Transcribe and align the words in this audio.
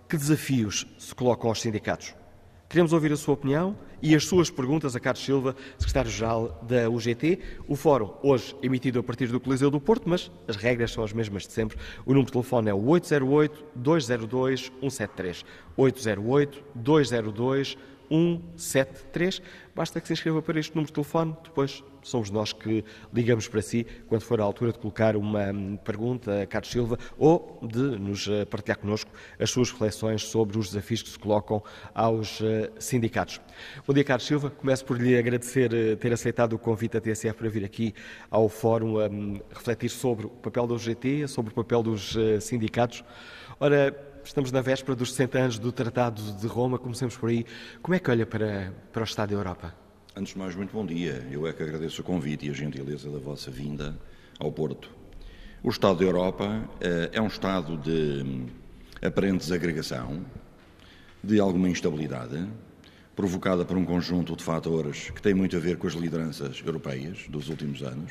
que 0.09 0.17
desafios 0.17 0.87
se 0.99 1.15
colocam 1.15 1.49
aos 1.49 1.61
sindicatos? 1.61 2.26
Queremos 2.69 2.93
ouvir 2.93 3.13
a 3.13 3.17
sua 3.17 3.35
opinião 3.35 3.79
e 4.03 4.13
as 4.15 4.25
suas 4.25 4.51
perguntas 4.51 4.97
a 4.97 5.01
Carlos 5.01 5.25
Silva, 5.25 5.55
secretário-geral 5.79 6.61
da 6.69 6.91
UGT. 6.91 7.39
O 7.69 7.77
fórum, 7.77 8.13
hoje 8.23 8.57
emitido 8.63 8.99
a 8.99 9.03
partir 9.03 9.29
do 9.29 9.39
Coliseu 9.39 9.71
do 9.71 9.79
Porto, 9.81 10.09
mas 10.09 10.33
as 10.49 10.57
regras 10.57 10.91
são 10.93 11.05
as 11.05 11.13
mesmas 11.13 11.47
de 11.47 11.53
sempre. 11.53 11.79
O 12.05 12.11
número 12.11 12.27
de 12.27 12.33
telefone 12.33 12.71
é 12.71 12.75
o 12.75 12.83
808-202-173. 12.83 15.45
808-202-173. 15.79 17.77
173. 18.09 19.43
Basta 19.75 20.01
que 20.01 20.07
se 20.07 20.13
inscreva 20.15 20.43
para 20.43 20.59
este 20.59 20.75
número 20.75 20.89
de 20.89 20.95
telefone, 20.95 21.37
depois 21.43 21.83
somos 22.07 22.31
nós 22.31 22.53
que 22.53 22.85
ligamos 23.13 23.49
para 23.49 23.61
si 23.61 23.87
quando 24.09 24.23
for 24.23 24.41
a 24.41 24.45
altura 24.45 24.73
de 24.73 24.79
colocar 24.79 25.17
uma 25.17 25.51
hum, 25.51 25.77
pergunta 25.77 26.43
a 26.43 26.47
Carlos 26.47 26.71
Silva 26.71 26.99
ou 27.19 27.59
de 27.63 27.81
nos 27.81 28.29
eh, 28.29 28.45
partilhar 28.45 28.79
connosco 28.79 29.11
as 29.39 29.51
suas 29.51 29.71
reflexões 29.71 30.23
sobre 30.23 30.57
os 30.57 30.69
desafios 30.69 31.03
que 31.03 31.11
se 31.11 31.19
colocam 31.19 31.63
aos 31.95 32.41
eh, 32.41 32.71
sindicatos. 32.79 33.41
Bom 33.87 33.93
dia, 33.93 34.05
Carlos 34.05 34.27
Silva. 34.27 34.51
Começo 34.51 34.85
por 34.85 35.01
lhe 35.01 35.19
agradecer 35.19 35.75
eh, 35.75 35.97
ter 35.97 36.13
aceitado 36.13 36.53
o 36.53 36.59
convite 36.59 36.93
da 36.93 37.01
TSF 37.01 37.35
para 37.35 37.49
vir 37.49 37.65
aqui 37.65 37.93
ao 38.31 38.49
Fórum 38.49 39.01
a 39.01 39.09
hum, 39.09 39.41
refletir 39.51 39.91
sobre 39.91 40.27
o 40.27 40.31
papel 40.31 40.67
da 40.67 40.75
UGT, 40.75 41.27
sobre 41.27 41.53
o 41.53 41.55
papel 41.55 41.83
dos 41.83 42.17
sindicatos. 42.41 43.05
Ora, 43.59 43.95
Estamos 44.27 44.51
na 44.51 44.61
véspera 44.61 44.97
dos 44.97 45.11
60 45.11 45.39
anos 45.39 45.59
do 45.61 45.71
Tratado 45.71 46.21
de 46.21 46.49
Roma, 46.49 46.81
comecemos 46.81 47.17
por 47.17 47.31
aí. 47.31 47.47
Como 47.81 47.95
é 47.95 48.01
que 48.01 48.11
olha 48.11 48.27
para, 48.27 48.75
para 48.93 49.03
o 49.03 49.05
Estado 49.05 49.29
da 49.29 49.37
Europa? 49.37 49.86
Antes 50.19 50.33
de 50.33 50.39
mais, 50.39 50.57
muito 50.57 50.73
bom 50.73 50.87
dia. 50.87 51.29
Eu 51.31 51.47
é 51.47 51.53
que 51.53 51.63
agradeço 51.63 52.01
o 52.01 52.05
convite 52.05 52.47
e 52.47 52.51
a 52.51 52.53
gentileza 52.55 53.11
da 53.11 53.19
vossa 53.19 53.51
vinda 53.51 53.95
ao 54.39 54.51
Porto. 54.51 54.91
O 55.63 55.69
Estado 55.69 55.99
da 55.99 56.05
Europa 56.07 56.67
eh, 56.81 57.11
é 57.13 57.21
um 57.21 57.27
Estado 57.27 57.77
de 57.77 58.23
hum, 58.23 58.47
aparente 59.03 59.41
desagregação, 59.41 60.25
de 61.23 61.39
alguma 61.39 61.69
instabilidade, 61.69 62.49
provocada 63.15 63.63
por 63.63 63.77
um 63.77 63.85
conjunto 63.85 64.35
de 64.35 64.43
fatores 64.43 65.11
que 65.11 65.21
têm 65.21 65.35
muito 65.35 65.55
a 65.55 65.61
ver 65.61 65.77
com 65.77 65.87
as 65.87 65.93
lideranças 65.93 66.63
europeias 66.65 67.27
dos 67.29 67.51
últimos 67.51 67.83
anos, 67.83 68.11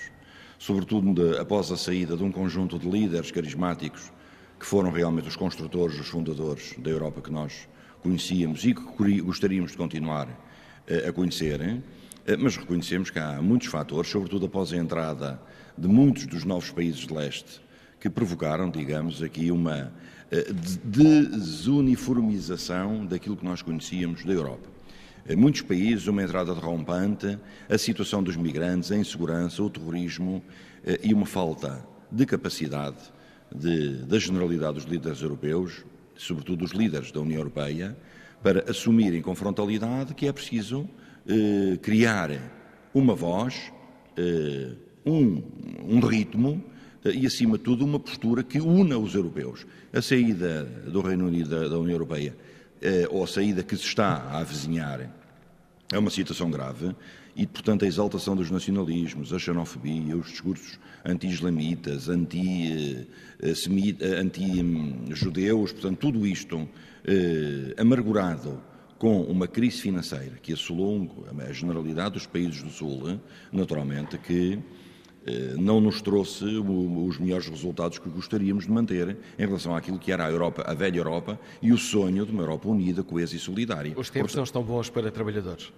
sobretudo 0.59 1.11
de, 1.11 1.39
após 1.39 1.71
a 1.71 1.77
saída 1.77 2.15
de 2.15 2.23
um 2.23 2.31
conjunto 2.31 2.77
de 2.77 2.87
líderes 2.87 3.31
carismáticos 3.31 4.11
que 4.59 4.65
foram 4.67 4.91
realmente 4.91 5.27
os 5.27 5.35
construtores, 5.35 5.99
os 5.99 6.07
fundadores 6.07 6.75
da 6.77 6.91
Europa 6.91 7.19
que 7.19 7.31
nós 7.31 7.67
conhecíamos 8.03 8.63
e 8.63 8.75
que 8.75 9.21
gostaríamos 9.21 9.71
de 9.71 9.77
continuar 9.77 10.29
eh, 10.87 11.07
a 11.09 11.11
conhecer, 11.11 11.81
mas 12.39 12.57
reconhecemos 12.57 13.09
que 13.09 13.19
há 13.19 13.41
muitos 13.41 13.67
fatores, 13.67 14.09
sobretudo 14.09 14.47
após 14.47 14.73
a 14.73 14.77
entrada 14.77 15.39
de 15.77 15.87
muitos 15.87 16.25
dos 16.25 16.43
novos 16.43 16.71
países 16.71 17.01
de 17.01 17.13
leste, 17.13 17.61
que 17.99 18.09
provocaram, 18.09 18.69
digamos, 18.69 19.21
aqui 19.21 19.51
uma 19.51 19.93
eh, 20.31 20.47
desuniformização 20.83 23.05
daquilo 23.05 23.37
que 23.37 23.45
nós 23.45 23.61
conhecíamos 23.61 24.25
da 24.25 24.33
Europa. 24.33 24.67
Em 25.27 25.35
muitos 25.35 25.61
países, 25.61 26.07
uma 26.07 26.23
entrada 26.23 26.53
derrompante, 26.53 27.39
a 27.67 27.77
situação 27.77 28.21
dos 28.21 28.35
migrantes, 28.35 28.91
a 28.91 28.97
insegurança, 28.97 29.63
o 29.63 29.69
terrorismo 29.69 30.43
e 31.03 31.15
uma 31.15 31.25
falta 31.25 31.83
de 32.11 32.27
capacidade 32.27 32.97
de, 33.53 34.03
da 34.03 34.19
generalidade 34.19 34.75
dos 34.75 34.85
líderes 34.85 35.21
europeus, 35.21 35.83
sobretudo 36.15 36.59
dos 36.59 36.71
líderes 36.71 37.11
da 37.11 37.21
União 37.21 37.39
Europeia, 37.39 37.97
para 38.43 38.69
assumirem 38.69 39.21
com 39.21 39.33
frontalidade 39.33 40.13
que 40.13 40.27
é 40.27 40.31
preciso 40.31 40.87
eh, 41.27 41.77
criar 41.81 42.39
uma 42.93 43.15
voz, 43.15 43.71
eh, 44.15 44.73
um, 45.03 45.41
um, 45.83 45.99
ritmo 45.99 46.63
eh, 47.03 47.13
e, 47.15 47.25
acima 47.25 47.57
de 47.57 47.63
tudo, 47.63 47.83
uma 47.83 47.99
postura 47.99 48.43
que 48.43 48.61
una 48.61 48.95
os 48.95 49.15
europeus. 49.15 49.65
A 49.91 50.03
saída 50.03 50.63
do 50.63 51.01
Reino 51.01 51.25
Unido 51.25 51.49
da, 51.49 51.67
da 51.67 51.79
União 51.79 51.95
Europeia, 51.95 52.35
ou 53.09 53.23
a 53.23 53.27
saída 53.27 53.63
que 53.63 53.75
se 53.75 53.85
está 53.85 54.17
a 54.17 54.37
avizinhar, 54.39 55.09
é 55.91 55.97
uma 55.97 56.11
situação 56.11 56.51
grave 56.51 56.95
e, 57.35 57.47
portanto, 57.47 57.85
a 57.85 57.87
exaltação 57.87 58.35
dos 58.35 58.51
nacionalismos, 58.51 59.33
a 59.33 59.39
xenofobia, 59.39 60.15
os 60.15 60.27
discursos 60.27 60.77
anti-islamitas, 61.03 62.07
anti-judeus, 62.07 63.07
anti 65.71 65.73
portanto, 65.73 65.97
tudo 65.97 66.27
isto 66.27 66.69
amargurado 67.77 68.61
com 69.05 69.21
uma 69.21 69.47
crise 69.47 69.81
financeira 69.81 70.31
que 70.41 70.51
assolou 70.51 71.07
a 71.47 71.53
generalidade 71.53 72.15
dos 72.15 72.25
países 72.25 72.63
do 72.63 72.71
Sul, 72.71 73.19
naturalmente, 73.51 74.17
que 74.17 74.57
eh, 75.27 75.53
não 75.59 75.79
nos 75.79 76.01
trouxe 76.01 76.43
os 76.43 77.19
melhores 77.19 77.47
resultados 77.47 77.99
que 77.99 78.09
gostaríamos 78.09 78.65
de 78.65 78.71
manter 78.71 79.15
em 79.37 79.45
relação 79.45 79.75
àquilo 79.75 79.99
que 79.99 80.11
era 80.11 80.25
a 80.25 80.31
Europa, 80.31 80.63
a 80.65 80.73
velha 80.73 80.97
Europa 80.97 81.39
e 81.61 81.71
o 81.71 81.77
sonho 81.77 82.25
de 82.25 82.31
uma 82.31 82.41
Europa 82.41 82.67
unida, 82.67 83.03
coesa 83.03 83.35
e 83.35 83.37
solidária. 83.37 83.93
Os 83.95 84.09
tempos 84.09 84.31
Portanto, 84.31 84.37
não 84.37 84.43
estão 84.43 84.63
bons 84.63 84.89
para 84.89 85.11
trabalhadores. 85.11 85.71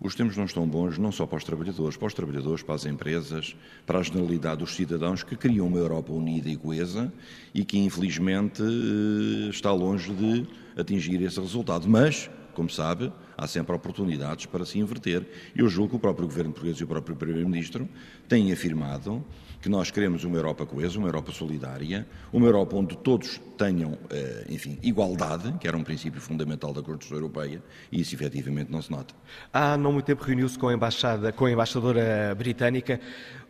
Os 0.00 0.16
tempos 0.16 0.36
não 0.36 0.46
estão 0.46 0.66
bons 0.66 0.98
não 0.98 1.12
só 1.12 1.24
para 1.24 1.38
os 1.38 1.44
trabalhadores, 1.44 1.96
para 1.96 2.08
os 2.08 2.14
trabalhadores, 2.14 2.64
para 2.64 2.74
as 2.74 2.84
empresas, 2.84 3.54
para 3.86 4.00
a 4.00 4.02
generalidade 4.02 4.56
dos 4.56 4.74
cidadãos 4.74 5.22
que 5.22 5.36
criam 5.36 5.68
uma 5.68 5.78
Europa 5.78 6.12
unida 6.12 6.48
e 6.48 6.56
coesa 6.56 7.12
e 7.54 7.64
que 7.64 7.78
infelizmente 7.78 8.60
eh, 8.60 9.50
está 9.50 9.70
longe 9.70 10.12
de 10.12 10.48
atingir 10.76 11.22
esse 11.22 11.38
resultado. 11.38 11.88
Mas, 11.88 12.28
como 12.52 12.70
sabe, 12.70 13.12
há 13.36 13.46
sempre 13.46 13.74
oportunidades 13.74 14.46
para 14.46 14.64
se 14.64 14.78
inverter. 14.78 15.26
Eu 15.54 15.68
julgo 15.68 15.90
que 15.90 15.96
o 15.96 15.98
próprio 15.98 16.26
Governo 16.26 16.52
português 16.52 16.78
e 16.78 16.84
o 16.84 16.86
próprio 16.86 17.16
Primeiro-Ministro 17.16 17.88
têm 18.28 18.52
afirmado 18.52 19.24
que 19.62 19.68
nós 19.68 19.92
queremos 19.92 20.24
uma 20.24 20.36
Europa 20.36 20.66
coesa, 20.66 20.98
uma 20.98 21.06
Europa 21.06 21.30
solidária, 21.30 22.04
uma 22.32 22.46
Europa 22.46 22.74
onde 22.74 22.96
todos 22.96 23.40
tenham, 23.56 23.96
eh, 24.10 24.44
enfim, 24.48 24.76
igualdade, 24.82 25.52
que 25.60 25.68
era 25.68 25.76
um 25.76 25.84
princípio 25.84 26.20
fundamental 26.20 26.72
da 26.72 26.82
Constituição 26.82 27.18
Europeia, 27.18 27.62
e 27.90 28.00
isso 28.00 28.12
efetivamente 28.12 28.72
não 28.72 28.82
se 28.82 28.90
nota. 28.90 29.14
Há 29.52 29.76
não 29.76 29.92
muito 29.92 30.04
tempo 30.04 30.24
reuniu-se 30.24 30.58
com 30.58 30.66
a, 30.66 30.74
embaixada, 30.74 31.30
com 31.32 31.44
a 31.44 31.52
embaixadora 31.52 32.34
britânica. 32.36 33.00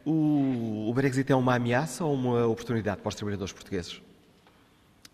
O, 0.05 0.91
o 0.91 0.93
Brexit 0.93 1.33
é 1.33 1.35
uma 1.35 1.55
ameaça 1.55 2.05
ou 2.05 2.13
uma 2.13 2.47
oportunidade 2.47 3.01
para 3.01 3.09
os 3.09 3.15
trabalhadores 3.15 3.53
portugueses? 3.55 4.03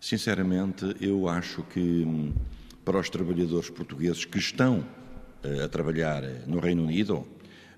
Sinceramente, 0.01 0.97
eu 0.99 1.29
acho 1.29 1.63
que 1.63 1.79
hum, 1.79 2.33
para 2.89 2.97
os 2.97 3.07
trabalhadores 3.07 3.69
portugueses 3.69 4.25
que 4.25 4.39
estão 4.39 4.83
eh, 5.43 5.63
a 5.63 5.67
trabalhar 5.67 6.23
no 6.47 6.57
Reino 6.57 6.83
Unido, 6.83 7.23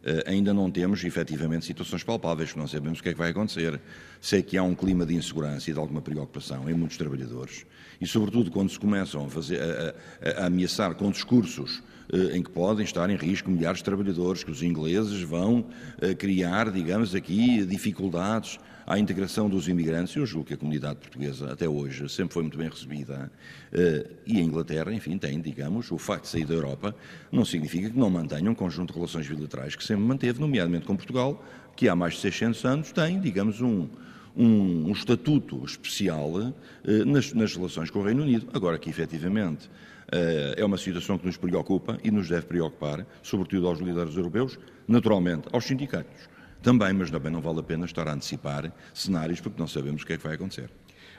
eh, 0.06 0.24
ainda 0.26 0.54
não 0.54 0.72
temos 0.72 1.04
efetivamente 1.04 1.66
situações 1.66 2.02
palpáveis, 2.02 2.56
não 2.56 2.66
sabemos 2.66 3.00
o 3.00 3.04
que 3.04 3.10
é 3.10 3.12
que 3.12 3.18
vai 3.18 3.32
acontecer. 3.32 3.78
Sei 4.22 4.42
que 4.42 4.58
há 4.58 4.64
um 4.64 4.74
clima 4.74 5.06
de 5.06 5.14
insegurança 5.14 5.70
e 5.70 5.74
de 5.74 5.80
alguma 5.80 6.02
preocupação 6.02 6.70
em 6.70 6.74
muitos 6.74 6.96
trabalhadores 6.96 7.66
e, 8.00 8.08
sobretudo, 8.08 8.50
quando 8.52 8.70
se 8.70 8.80
começam 8.80 9.26
a, 9.26 9.30
fazer, 9.30 9.60
a, 9.62 9.94
a, 10.30 10.44
a 10.44 10.46
ameaçar 10.46 10.96
com 10.96 11.12
discursos 11.12 11.84
eh, 12.14 12.38
em 12.38 12.42
que 12.42 12.50
podem 12.50 12.86
estar 12.86 13.10
em 13.10 13.18
risco 13.18 13.52
milhares 13.52 13.80
de 13.80 13.84
trabalhadores, 13.84 14.46
que 14.46 14.52
os 14.52 14.64
ingleses 14.64 15.22
vão 15.24 15.66
eh, 16.02 16.14
criar, 16.14 16.72
digamos 16.72 17.14
aqui, 17.14 17.66
dificuldades 17.66 18.58
à 18.86 18.98
integração 18.98 19.50
dos 19.50 19.68
imigrantes. 19.68 20.16
Eu 20.16 20.26
julgo 20.26 20.48
que 20.48 20.54
a 20.54 20.58
comunidade 20.58 21.00
portuguesa, 21.00 21.52
até 21.52 21.68
hoje, 21.68 22.08
sempre 22.10 22.34
foi 22.34 22.44
muito 22.44 22.58
bem 22.58 22.70
recebida. 22.70 23.32
Eh, 23.72 24.08
e 24.26 24.40
a 24.40 24.42
Inglaterra, 24.42 24.94
enfim, 24.94 25.18
tem, 25.18 25.40
digamos, 25.40 25.92
o 25.92 25.98
facto 25.98 26.24
de 26.24 26.30
sair 26.30 26.46
da 26.46 26.54
Europa, 26.54 26.96
não 27.32 27.46
significa 27.46 27.90
que 27.90 27.98
não 27.98 28.10
mantenha 28.10 28.50
um 28.50 28.56
conjunto 28.56 28.92
de 28.92 28.96
relações 28.96 29.28
bilaterais 29.28 29.76
que 29.76 29.84
sempre 29.84 30.04
manteve, 30.04 30.40
nomeadamente 30.40 30.86
com 30.86 30.96
Portugal, 30.96 31.44
que 31.76 31.88
há 31.88 31.96
mais 31.96 32.16
de 32.16 32.22
600 32.22 32.66
anos 32.66 32.92
tem, 32.92 33.20
digamos, 33.20 33.62
um, 33.62 33.88
um, 34.36 34.90
um 34.90 34.92
estatuto 34.92 35.64
especial 35.66 36.54
eh, 36.86 37.06
nas, 37.06 37.34
nas, 37.34 37.56
relações 37.56 37.90
com 37.90 38.00
o 38.00 38.04
Reino 38.04 38.24
Unido. 38.24 38.48
Agora 38.54 38.78
que, 38.78 38.90
efetivamente, 38.90 39.70
eh, 40.12 40.56
é 40.58 40.66
uma 40.66 40.78
situação 40.78 41.18
que 41.18 41.26
nos 41.26 41.38
preocupa 41.38 41.98
e 42.04 42.12
nos 42.12 42.28
deve 42.28 42.46
preocupar, 42.46 43.06
sobretudo 43.22 43.68
aos 43.68 43.80
líderes 43.80 44.16
europeus, 44.16 44.60
naturalmente 44.88 45.48
aos 45.52 45.66
sindicatos 45.66 46.32
também, 46.62 46.94
mas 46.94 47.10
também 47.10 47.32
não 47.32 47.42
vale 47.42 47.60
a 47.60 47.64
pena 47.64 47.86
estar 47.86 48.08
a 48.08 48.14
antecipar 48.14 48.72
cenários 48.94 49.42
porque 49.42 49.60
não 49.60 49.68
sabemos 49.68 50.04
o 50.04 50.06
que 50.06 50.14
é 50.14 50.18
que 50.18 50.24
vai 50.24 50.36
acontecer. 50.36 50.70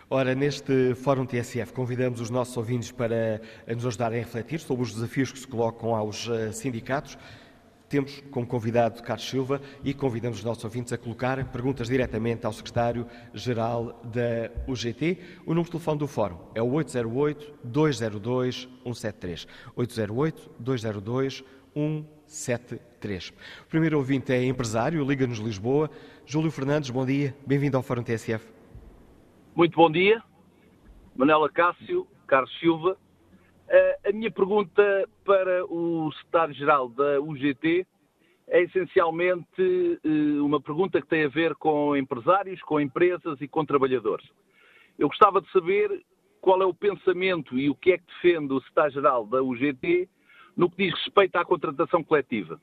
Ora, 0.08 0.34
neste 0.34 0.94
Fórum 0.96 1.24
TSF, 1.24 1.72
convidamos 1.72 2.20
os 2.20 2.28
nossos 2.28 2.56
ouvintes 2.56 2.90
para 2.92 3.40
nos 3.66 3.86
ajudarem 3.86 4.20
a 4.20 4.22
refletir 4.22 4.60
sobre 4.60 4.84
os 4.84 4.92
desafios 4.92 5.32
que 5.32 5.38
se 5.38 5.46
colocam 5.46 5.94
aos 5.94 6.28
sindicatos. 6.52 7.16
Temos 7.88 8.22
como 8.30 8.46
convidado 8.46 9.02
Carlos 9.02 9.26
Silva 9.28 9.60
e 9.82 9.94
convidamos 9.94 10.38
os 10.38 10.44
nossos 10.44 10.62
ouvintes 10.64 10.92
a 10.92 10.98
colocar 10.98 11.44
perguntas 11.50 11.88
diretamente 11.88 12.46
ao 12.46 12.52
secretário-geral 12.52 14.00
da 14.04 14.50
UGT. 14.70 15.18
O 15.44 15.50
número 15.50 15.64
de 15.64 15.72
telefone 15.72 15.98
do 15.98 16.06
Fórum 16.06 16.38
é 16.54 16.62
o 16.62 16.68
808-202-173. 16.68 19.48
808-202-173. 19.76 21.44
O 22.32 23.68
primeiro 23.68 23.98
ouvinte 23.98 24.32
é 24.32 24.42
empresário, 24.42 25.04
Liga-nos 25.04 25.38
Lisboa. 25.38 25.90
Júlio 26.24 26.50
Fernandes, 26.50 26.88
bom 26.88 27.04
dia. 27.04 27.36
Bem-vindo 27.46 27.76
ao 27.76 27.82
Fórum 27.82 28.02
TSF. 28.02 28.50
Muito 29.54 29.76
bom 29.76 29.90
dia. 29.90 30.22
Manela 31.14 31.50
Cássio, 31.50 32.06
Carlos 32.26 32.50
Silva. 32.58 32.96
Eh, 33.68 33.98
a 34.08 34.12
minha 34.12 34.30
pergunta 34.30 34.82
para 35.26 35.62
o 35.66 36.10
secretário-geral 36.12 36.88
da 36.88 37.20
UGT 37.20 37.86
é 38.48 38.62
essencialmente 38.62 40.00
eh, 40.02 40.40
uma 40.40 40.58
pergunta 40.58 41.02
que 41.02 41.08
tem 41.08 41.24
a 41.24 41.28
ver 41.28 41.54
com 41.56 41.94
empresários, 41.94 42.62
com 42.62 42.80
empresas 42.80 43.42
e 43.42 43.46
com 43.46 43.62
trabalhadores. 43.62 44.26
Eu 44.98 45.08
gostava 45.08 45.42
de 45.42 45.52
saber 45.52 46.02
qual 46.40 46.62
é 46.62 46.64
o 46.64 46.72
pensamento 46.72 47.58
e 47.58 47.68
o 47.68 47.74
que 47.74 47.92
é 47.92 47.98
que 47.98 48.06
defende 48.06 48.54
o 48.54 48.60
secretário-geral 48.62 49.26
da 49.26 49.42
UGT 49.42 50.08
no 50.56 50.70
que 50.70 50.84
diz 50.84 50.94
respeito 50.94 51.36
à 51.36 51.44
contratação 51.44 52.02
coletiva. 52.02 52.60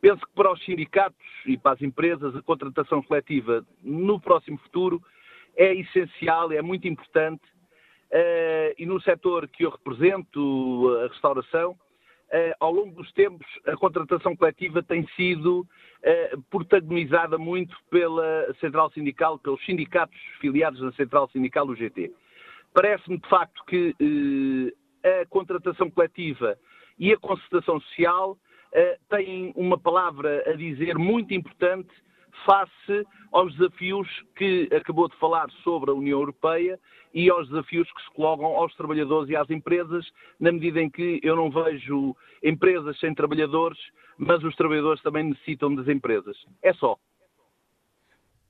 Penso 0.00 0.20
que 0.26 0.34
para 0.34 0.52
os 0.52 0.64
sindicatos 0.64 1.26
e 1.46 1.56
para 1.56 1.72
as 1.72 1.82
empresas 1.82 2.36
a 2.36 2.42
contratação 2.42 3.02
coletiva 3.02 3.64
no 3.82 4.20
próximo 4.20 4.58
futuro 4.58 5.02
é 5.56 5.74
essencial, 5.74 6.52
é 6.52 6.60
muito 6.60 6.86
importante 6.86 7.42
Uh, 8.06 8.70
e 8.78 8.86
no 8.86 9.00
setor 9.00 9.48
que 9.48 9.64
eu 9.64 9.70
represento, 9.70 10.96
a 11.04 11.08
restauração, 11.08 11.72
uh, 11.72 12.54
ao 12.60 12.72
longo 12.72 12.94
dos 12.94 13.10
tempos 13.12 13.46
a 13.66 13.76
contratação 13.76 14.36
coletiva 14.36 14.82
tem 14.82 15.06
sido 15.16 15.60
uh, 15.60 16.42
protagonizada 16.48 17.36
muito 17.36 17.76
pela 17.90 18.54
Central 18.60 18.90
Sindical, 18.92 19.38
pelos 19.38 19.64
sindicatos 19.64 20.18
filiados 20.40 20.80
na 20.80 20.92
Central 20.92 21.28
Sindical 21.30 21.66
UGT. 21.66 22.12
Parece-me 22.72 23.18
de 23.18 23.28
facto 23.28 23.64
que 23.64 23.94
a 25.02 25.26
contratação 25.26 25.90
coletiva 25.90 26.58
e 26.98 27.12
a 27.12 27.18
concertação 27.18 27.80
social 27.80 28.36
têm 29.08 29.52
uma 29.56 29.78
palavra 29.78 30.42
a 30.46 30.52
dizer 30.54 30.98
muito 30.98 31.32
importante 31.32 31.88
face 32.44 33.06
aos 33.32 33.54
desafios 33.56 34.08
que 34.36 34.68
acabou 34.74 35.08
de 35.08 35.16
falar 35.16 35.50
sobre 35.62 35.90
a 35.90 35.94
União 35.94 36.18
Europeia 36.18 36.78
e 37.14 37.30
aos 37.30 37.48
desafios 37.48 37.90
que 37.92 38.02
se 38.02 38.10
colocam 38.10 38.46
aos 38.46 38.74
trabalhadores 38.74 39.30
e 39.30 39.36
às 39.36 39.48
empresas, 39.48 40.06
na 40.38 40.52
medida 40.52 40.80
em 40.80 40.90
que 40.90 41.18
eu 41.22 41.34
não 41.34 41.50
vejo 41.50 42.14
empresas 42.42 42.98
sem 42.98 43.14
trabalhadores, 43.14 43.78
mas 44.18 44.42
os 44.44 44.54
trabalhadores 44.56 45.02
também 45.02 45.24
necessitam 45.24 45.74
das 45.74 45.88
empresas. 45.88 46.36
É 46.62 46.74
só. 46.74 46.98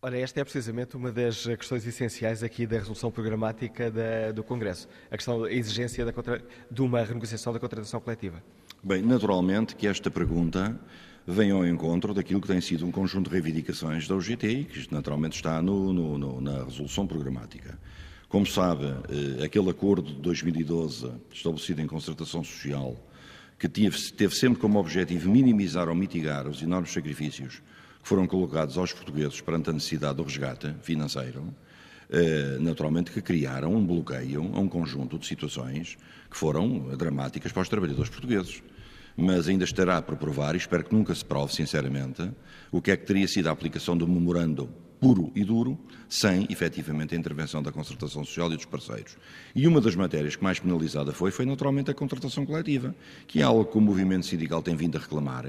Ora, 0.06 0.20
esta 0.20 0.41
é 0.41 0.44
precisamente 0.44 0.97
uma 0.97 1.11
das 1.11 1.47
questões 1.47 1.85
essenciais 1.85 2.41
aqui 2.44 2.64
da 2.64 2.79
resolução 2.79 3.11
programática 3.11 3.91
da, 3.91 4.31
do 4.31 4.44
Congresso, 4.44 4.87
a 5.11 5.17
questão 5.17 5.43
da 5.43 5.53
exigência 5.53 6.05
da 6.05 6.12
contra, 6.12 6.41
de 6.70 6.81
uma 6.81 7.03
renegociação 7.03 7.53
da 7.53 7.58
contratação 7.58 8.00
coletiva. 8.00 8.41
Bem, 8.85 9.03
naturalmente 9.03 9.75
que 9.75 9.85
esta 9.85 10.08
pergunta 10.08 10.79
vem 11.26 11.50
ao 11.50 11.67
encontro 11.67 12.14
daquilo 12.14 12.41
que 12.41 12.47
tem 12.47 12.61
sido 12.61 12.87
um 12.87 12.93
conjunto 12.93 13.29
de 13.29 13.32
reivindicações 13.32 14.06
da 14.06 14.14
UGT 14.14 14.67
que 14.67 14.94
naturalmente 14.94 15.35
está 15.35 15.61
no, 15.61 15.93
no, 15.93 16.17
no, 16.17 16.41
na 16.41 16.62
resolução 16.62 17.05
programática. 17.05 17.76
Como 18.29 18.47
sabe, 18.47 18.85
eh, 18.85 19.44
aquele 19.44 19.70
acordo 19.70 20.14
de 20.14 20.20
2012, 20.20 21.14
estabelecido 21.32 21.82
em 21.82 21.87
concertação 21.88 22.44
social, 22.44 22.97
que 23.59 23.69
teve, 23.69 24.12
teve 24.12 24.37
sempre 24.37 24.61
como 24.61 24.79
objetivo 24.79 25.29
minimizar 25.29 25.88
ou 25.88 25.97
mitigar 25.97 26.47
os 26.47 26.62
enormes 26.62 26.93
sacrifícios 26.93 27.61
foram 28.06 28.25
colocados 28.25 28.79
aos 28.79 28.93
portugueses 28.93 29.41
perante 29.41 29.69
a 29.69 29.73
necessidade 29.73 30.19
do 30.19 30.23
resgate 30.23 30.73
financeiro, 30.81 31.53
eh, 32.08 32.56
naturalmente 32.61 33.11
que 33.11 33.20
criaram 33.20 33.75
um 33.75 33.85
bloqueio 33.85 34.49
a 34.55 34.61
um 34.61 34.69
conjunto 34.69 35.19
de 35.19 35.26
situações 35.26 35.99
que 36.31 36.37
foram 36.37 36.97
dramáticas 36.97 37.50
para 37.50 37.62
os 37.62 37.69
trabalhadores 37.69 38.08
portugueses 38.08 38.62
mas 39.19 39.49
ainda 39.49 39.64
estará 39.64 40.03
por 40.03 40.14
provar, 40.17 40.55
e 40.55 40.58
espero 40.58 40.85
que 40.85 40.94
nunca 40.94 41.14
se 41.14 41.25
prove, 41.25 41.50
sinceramente, 41.50 42.31
o 42.70 42.82
que 42.82 42.91
é 42.91 42.97
que 42.99 43.06
teria 43.06 43.26
sido 43.26 43.47
a 43.47 43.50
aplicação 43.50 43.97
do 43.97 44.06
memorando 44.06 44.69
puro 45.00 45.32
e 45.35 45.43
duro, 45.43 45.79
sem, 46.06 46.47
efetivamente, 46.50 47.14
a 47.14 47.19
intervenção 47.19 47.62
da 47.62 47.73
concertação 47.73 48.23
social 48.26 48.52
e 48.52 48.56
dos 48.56 48.67
parceiros. 48.67 49.17
E 49.55 49.67
uma 49.67 49.81
das 49.81 49.97
matérias 49.97 50.37
que 50.37 50.44
mais 50.44 50.61
penalizada 50.61 51.12
foi, 51.12 51.31
foi 51.31 51.47
naturalmente 51.47 51.91
a 51.91 51.94
contratação 51.94 52.44
coletiva, 52.44 52.94
que 53.26 53.41
é 53.41 53.43
algo 53.43 53.64
que 53.64 53.79
o 53.79 53.81
movimento 53.81 54.26
sindical 54.26 54.62
tem 54.62 54.76
vindo 54.76 54.99
a 54.99 55.00
reclamar 55.00 55.47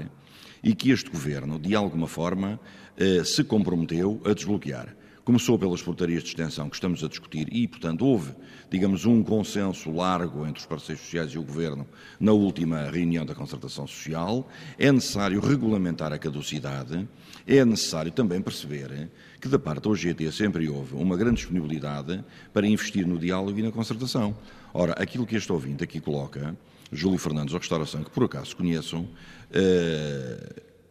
e 0.62 0.74
que 0.74 0.90
este 0.90 1.10
Governo, 1.10 1.58
de 1.58 1.74
alguma 1.74 2.06
forma, 2.06 2.60
eh, 2.96 3.22
se 3.24 3.44
comprometeu 3.44 4.20
a 4.24 4.32
desbloquear. 4.32 4.96
Começou 5.28 5.58
pelas 5.58 5.82
portarias 5.82 6.22
de 6.22 6.30
extensão 6.30 6.70
que 6.70 6.76
estamos 6.76 7.04
a 7.04 7.08
discutir 7.08 7.48
e, 7.52 7.68
portanto, 7.68 8.02
houve, 8.06 8.32
digamos, 8.70 9.04
um 9.04 9.22
consenso 9.22 9.90
largo 9.90 10.46
entre 10.46 10.60
os 10.60 10.64
parceiros 10.64 11.04
sociais 11.04 11.32
e 11.32 11.38
o 11.38 11.42
Governo 11.42 11.86
na 12.18 12.32
última 12.32 12.88
reunião 12.90 13.26
da 13.26 13.34
concertação 13.34 13.86
social. 13.86 14.48
É 14.78 14.90
necessário 14.90 15.38
regulamentar 15.38 16.14
a 16.14 16.18
caducidade, 16.18 17.06
é 17.46 17.62
necessário 17.62 18.10
também 18.10 18.40
perceber 18.40 19.10
que, 19.38 19.48
da 19.48 19.58
parte 19.58 19.82
da 19.82 19.90
OGT, 19.90 20.32
sempre 20.32 20.66
houve 20.66 20.94
uma 20.94 21.14
grande 21.14 21.36
disponibilidade 21.36 22.24
para 22.50 22.66
investir 22.66 23.06
no 23.06 23.18
diálogo 23.18 23.58
e 23.58 23.62
na 23.62 23.70
concertação. 23.70 24.34
Ora, 24.72 24.94
aquilo 24.94 25.26
que 25.26 25.36
este 25.36 25.52
ouvinte 25.52 25.84
aqui 25.84 26.00
coloca, 26.00 26.56
Júlio 26.90 27.18
Fernandes, 27.18 27.52
da 27.52 27.58
Restauração, 27.58 28.02
que 28.02 28.10
por 28.10 28.24
acaso 28.24 28.56
conheçam, 28.56 29.06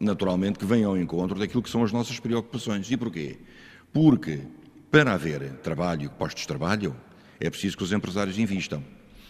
naturalmente 0.00 0.58
que 0.58 0.64
vem 0.64 0.84
ao 0.84 0.96
encontro 0.96 1.38
daquilo 1.38 1.62
que 1.62 1.70
são 1.70 1.84
as 1.84 1.92
nossas 1.92 2.18
preocupações. 2.18 2.90
E 2.90 2.96
porquê? 2.96 3.38
Porque 3.92 4.40
para 4.90 5.12
haver 5.12 5.52
trabalho, 5.62 6.10
postos 6.10 6.42
de 6.42 6.48
trabalho, 6.48 6.96
é 7.40 7.50
preciso 7.50 7.76
que 7.76 7.82
os 7.82 7.92
empresários 7.92 8.38
investam. 8.38 8.82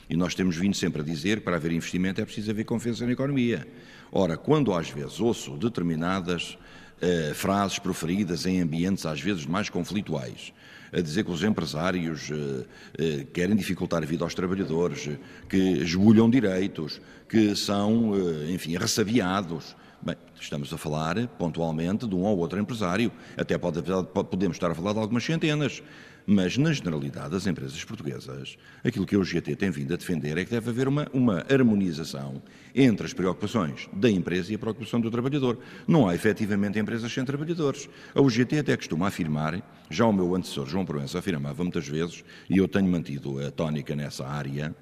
E 0.08 0.17
nós 0.17 0.34
temos 0.34 0.56
vindo 0.56 0.74
sempre 0.74 1.03
a 1.03 1.05
dizer 1.05 1.38
que 1.38 1.44
para 1.44 1.56
haver 1.56 1.72
investimento 1.72 2.20
é 2.20 2.24
preciso 2.24 2.50
haver 2.50 2.64
confiança 2.64 3.05
na 3.05 3.12
economia. 3.12 3.67
Ora, 4.10 4.36
quando 4.36 4.72
às 4.72 4.88
vezes 4.88 5.20
ouço 5.20 5.56
determinadas 5.56 6.56
eh, 7.00 7.32
frases 7.34 7.79
proferidas 7.79 8.46
em 8.46 8.60
ambientes 8.60 9.05
às 9.05 9.20
vezes 9.20 9.44
mais 9.44 9.69
conflituais, 9.69 10.53
a 10.93 11.00
dizer 11.00 11.24
que 11.24 11.31
os 11.31 11.43
empresários 11.43 12.31
eh, 12.31 12.64
eh, 12.98 13.26
querem 13.32 13.55
dificultar 13.55 14.03
a 14.03 14.06
vida 14.06 14.24
aos 14.24 14.34
trabalhadores, 14.34 15.10
que 15.48 15.56
esbulham 15.56 16.31
direitos, 16.31 17.00
que 17.29 17.55
são, 17.55 18.15
eh, 18.15 18.53
enfim, 18.53 18.77
ressabiados, 18.77 19.77
Bem, 20.01 20.15
estamos 20.41 20.73
a 20.73 20.79
falar 20.79 21.27
pontualmente 21.27 22.06
de 22.06 22.15
um 22.15 22.23
ou 22.23 22.39
outro 22.39 22.56
empresário, 22.61 23.11
até 23.37 23.58
pode, 23.58 23.82
podemos 24.31 24.56
estar 24.56 24.70
a 24.70 24.75
falar 24.75 24.93
de 24.93 25.01
algumas 25.01 25.25
centenas, 25.25 25.82
mas 26.25 26.56
na 26.56 26.73
generalidade 26.73 27.31
das 27.31 27.49
empresas 27.49 27.82
portuguesas, 27.82 28.56
aquilo 28.85 29.05
que 29.05 29.17
a 29.17 29.19
UGT 29.19 29.56
tem 29.56 29.70
vindo 29.70 29.93
a 29.93 29.97
defender 29.97 30.39
é 30.39 30.44
que 30.44 30.51
deve 30.53 30.70
haver 30.70 30.87
uma, 30.87 31.08
uma 31.13 31.44
harmonização 31.51 32.41
entre 32.73 33.06
as 33.06 33.13
preocupações 33.13 33.89
da 33.93 34.08
empresa 34.08 34.53
e 34.53 34.55
a 34.55 34.58
preocupação 34.58 35.01
do 35.01 35.11
trabalhador. 35.11 35.58
Não 35.87 36.06
há 36.06 36.15
efetivamente 36.15 36.79
empresas 36.79 37.13
sem 37.13 37.25
trabalhadores. 37.25 37.89
A 38.15 38.20
UGT 38.20 38.58
até 38.58 38.77
costuma 38.77 39.08
afirmar, 39.08 39.61
já 39.91 40.06
o 40.06 40.13
meu 40.13 40.32
antecessor 40.37 40.69
João 40.69 40.85
Proença 40.85 41.19
afirmava 41.19 41.65
muitas 41.65 41.89
vezes, 41.89 42.23
e 42.49 42.58
eu 42.58 42.69
tenho 42.69 42.87
mantido 42.87 43.44
a 43.44 43.51
tónica 43.51 43.97
nessa 43.97 44.29
área, 44.29 44.77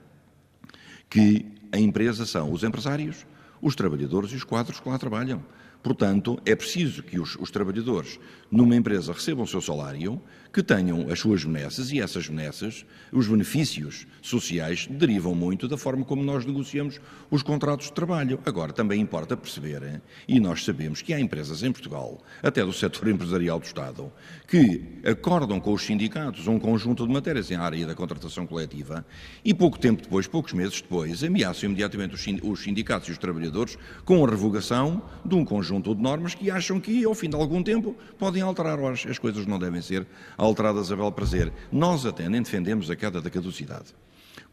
que 1.08 1.46
a 1.72 1.78
empresa 1.78 2.24
são 2.26 2.52
os 2.52 2.62
empresários, 2.62 3.26
os 3.60 3.74
trabalhadores 3.74 4.30
e 4.32 4.36
os 4.36 4.44
quadros 4.44 4.80
que 4.80 4.88
lá 4.88 4.98
trabalham. 4.98 5.42
Portanto, 5.82 6.38
é 6.44 6.54
preciso 6.54 7.02
que 7.02 7.20
os, 7.20 7.36
os, 7.36 7.50
trabalhadores 7.50 8.18
numa 8.50 8.74
empresa 8.74 9.12
recebam 9.12 9.44
o 9.44 9.46
seu 9.46 9.60
salário, 9.60 10.20
que 10.56 10.62
tenham 10.62 11.10
as 11.10 11.20
suas 11.20 11.44
benesses 11.44 11.92
e 11.92 12.00
essas 12.00 12.28
benesses, 12.28 12.86
os 13.12 13.28
benefícios 13.28 14.06
sociais, 14.22 14.88
derivam 14.90 15.34
muito 15.34 15.68
da 15.68 15.76
forma 15.76 16.02
como 16.02 16.22
nós 16.22 16.46
negociamos 16.46 16.98
os 17.30 17.42
contratos 17.42 17.88
de 17.88 17.92
trabalho. 17.92 18.40
Agora, 18.46 18.72
também 18.72 18.98
importa 18.98 19.36
perceber, 19.36 20.00
e 20.26 20.40
nós 20.40 20.64
sabemos 20.64 21.02
que 21.02 21.12
há 21.12 21.20
empresas 21.20 21.62
em 21.62 21.70
Portugal, 21.70 22.22
até 22.42 22.64
do 22.64 22.72
setor 22.72 23.06
empresarial 23.08 23.60
do 23.60 23.66
Estado, 23.66 24.10
que 24.48 24.82
acordam 25.04 25.60
com 25.60 25.74
os 25.74 25.82
sindicatos 25.82 26.46
um 26.46 26.58
conjunto 26.58 27.06
de 27.06 27.12
matérias 27.12 27.50
em 27.50 27.56
área 27.56 27.86
da 27.86 27.94
contratação 27.94 28.46
coletiva 28.46 29.04
e 29.44 29.52
pouco 29.52 29.78
tempo 29.78 30.00
depois, 30.00 30.26
poucos 30.26 30.54
meses 30.54 30.80
depois, 30.80 31.22
ameaçam 31.22 31.68
imediatamente 31.68 32.14
os 32.42 32.62
sindicatos 32.62 33.10
e 33.10 33.12
os 33.12 33.18
trabalhadores 33.18 33.76
com 34.06 34.24
a 34.24 34.30
revogação 34.30 35.02
de 35.22 35.34
um 35.34 35.44
conjunto 35.44 35.94
de 35.94 36.00
normas 36.00 36.34
que 36.34 36.50
acham 36.50 36.80
que, 36.80 37.04
ao 37.04 37.14
fim 37.14 37.28
de 37.28 37.36
algum 37.36 37.62
tempo, 37.62 37.94
podem 38.18 38.40
alterar. 38.40 38.78
As 38.86 39.18
coisas 39.18 39.44
não 39.44 39.58
devem 39.58 39.82
ser 39.82 40.06
alteradas 40.38 40.45
a 40.54 40.96
bel 40.96 41.12
prazer. 41.12 41.52
Nós 41.72 42.04
até 42.04 42.28
nem 42.28 42.42
defendemos 42.42 42.90
a 42.90 42.96
queda 42.96 43.20
da 43.20 43.30
caducidade. 43.30 43.94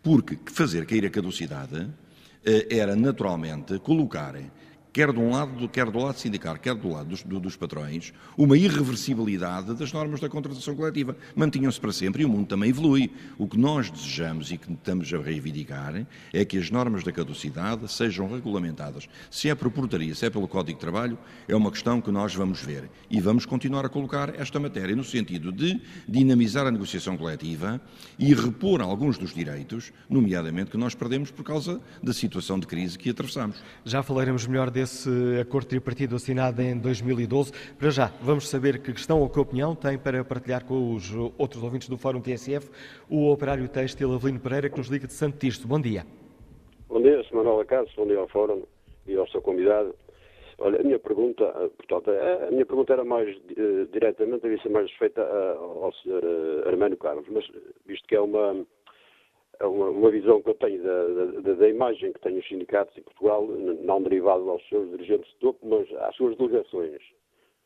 Porque 0.01 0.37
fazer 0.51 0.85
cair 0.85 1.05
a 1.05 1.09
caducidade 1.09 1.89
eh, 2.45 2.67
era 2.69 2.95
naturalmente 2.95 3.79
colocar 3.79 4.35
quer 4.93 5.11
de 5.11 5.19
um 5.19 5.31
lado, 5.31 5.67
quer 5.67 5.89
do 5.89 5.97
lado 5.97 6.19
sindical, 6.19 6.55
quer 6.55 6.75
do 6.75 6.87
lado 6.87 7.09
dos, 7.09 7.23
do, 7.23 7.39
dos 7.39 7.55
patrões, 7.55 8.13
uma 8.37 8.55
irreversibilidade 8.55 9.73
das 9.73 9.91
normas 9.91 10.19
da 10.19 10.29
contratação 10.29 10.75
coletiva. 10.75 11.17
Mantinham-se 11.35 11.81
para 11.81 11.91
sempre 11.91 12.21
e 12.21 12.25
o 12.25 12.29
mundo 12.29 12.45
também 12.45 12.69
evolui. 12.69 13.11
O 13.37 13.47
que 13.47 13.57
nós 13.57 13.89
desejamos 13.89 14.51
e 14.51 14.57
que 14.57 14.71
estamos 14.71 15.11
a 15.11 15.17
reivindicar 15.17 16.05
é 16.31 16.45
que 16.45 16.59
as 16.59 16.69
normas 16.69 17.03
da 17.03 17.11
caducidade 17.11 17.91
sejam 17.91 18.31
regulamentadas. 18.31 19.09
Se 19.31 19.49
é 19.49 19.55
por 19.55 19.71
portaria, 19.71 20.13
se 20.13 20.27
é 20.27 20.29
pelo 20.29 20.47
Código 20.47 20.77
de 20.77 20.81
Trabalho, 20.81 21.17
é 21.47 21.55
uma 21.55 21.71
questão 21.71 21.99
que 21.99 22.11
nós 22.11 22.35
vamos 22.35 22.61
ver. 22.61 22.87
E 23.09 23.19
vamos 23.19 23.47
continuar 23.47 23.85
a 23.85 23.89
colocar 23.89 24.39
esta 24.39 24.59
matéria 24.59 24.95
no 24.95 25.03
sentido 25.03 25.51
de 25.51 25.81
dinamizar 26.07 26.67
a 26.67 26.71
negociação 26.71 27.17
coletiva 27.17 27.81
e 28.19 28.31
repor 28.35 28.79
alguns 28.79 29.17
dos 29.17 29.33
direitos, 29.33 29.91
nomeadamente 30.07 30.69
que 30.69 30.77
nós 30.77 30.93
perdemos 30.93 31.31
por 31.31 31.43
causa 31.43 31.81
da 32.01 32.13
situação 32.13 32.59
de 32.59 32.67
crise 32.67 32.99
que 32.99 33.09
atravessamos. 33.09 33.57
Já 33.83 34.03
falaremos 34.03 34.45
melhor 34.45 34.69
desse 34.69 34.82
esse 34.83 35.09
acordo 35.41 35.67
tripartido 35.67 36.15
assinado 36.15 36.61
em 36.61 36.77
2012. 36.77 37.51
Para 37.77 37.89
já, 37.89 38.07
vamos 38.21 38.47
saber 38.47 38.79
que 38.79 38.93
questão 38.93 39.21
ou 39.21 39.29
que 39.29 39.39
opinião 39.39 39.75
tem 39.75 39.97
para 39.97 40.23
partilhar 40.23 40.63
com 40.65 40.93
os 40.93 41.13
outros 41.37 41.63
ouvintes 41.63 41.89
do 41.89 41.97
Fórum 41.97 42.21
TSF 42.21 42.69
o 43.09 43.31
operário 43.31 43.67
têxtil 43.67 44.13
Avelino 44.13 44.39
Pereira, 44.39 44.69
que 44.69 44.77
nos 44.77 44.87
liga 44.87 45.07
de 45.07 45.13
Santo 45.13 45.37
Tirso. 45.37 45.67
Bom 45.67 45.79
dia. 45.79 46.05
Bom 46.87 47.01
dia, 47.01 47.23
Sr. 47.23 47.35
Manuel 47.37 47.61
Acaso, 47.61 47.89
bom 47.97 48.05
dia 48.05 48.19
ao 48.19 48.27
Fórum 48.27 48.63
e 49.07 49.15
ao 49.15 49.27
seu 49.29 49.41
convidado. 49.41 49.95
Olha, 50.59 50.79
a 50.79 50.83
minha 50.83 50.99
pergunta, 50.99 51.43
eh, 51.43 51.69
portanto, 51.75 52.11
a 52.11 52.51
minha 52.51 52.65
pergunta 52.65 52.93
era 52.93 53.03
mais 53.03 53.35
uh, 53.35 53.85
diretamente, 53.91 54.43
devia 54.43 54.61
ser 54.61 54.69
mais 54.69 54.91
feita 54.91 55.21
uh, 55.21 55.83
ao 55.83 55.91
Sr. 55.93 56.67
Armênio 56.67 56.97
Carlos, 56.97 57.25
mas 57.29 57.43
visto 57.85 58.07
que 58.07 58.15
é 58.15 58.21
uma 58.21 58.51
é 58.51 58.65
uma, 59.61 59.89
uma, 59.89 60.11
visão 60.11 60.41
que 60.41 60.49
eu 60.49 60.55
tenho 60.55 60.81
da, 60.81 61.41
da, 61.41 61.53
da, 61.53 61.69
imagem 61.69 62.11
que 62.13 62.19
têm 62.21 62.37
os 62.37 62.47
sindicatos 62.47 62.97
em 62.97 63.01
Portugal, 63.01 63.45
não 63.45 64.01
derivado 64.01 64.49
aos 64.49 64.67
seus 64.67 64.89
dirigentes 64.89 65.29
de 65.31 65.37
topo, 65.37 65.65
mas 65.67 65.91
às 66.03 66.15
suas 66.15 66.35
delegações 66.37 67.01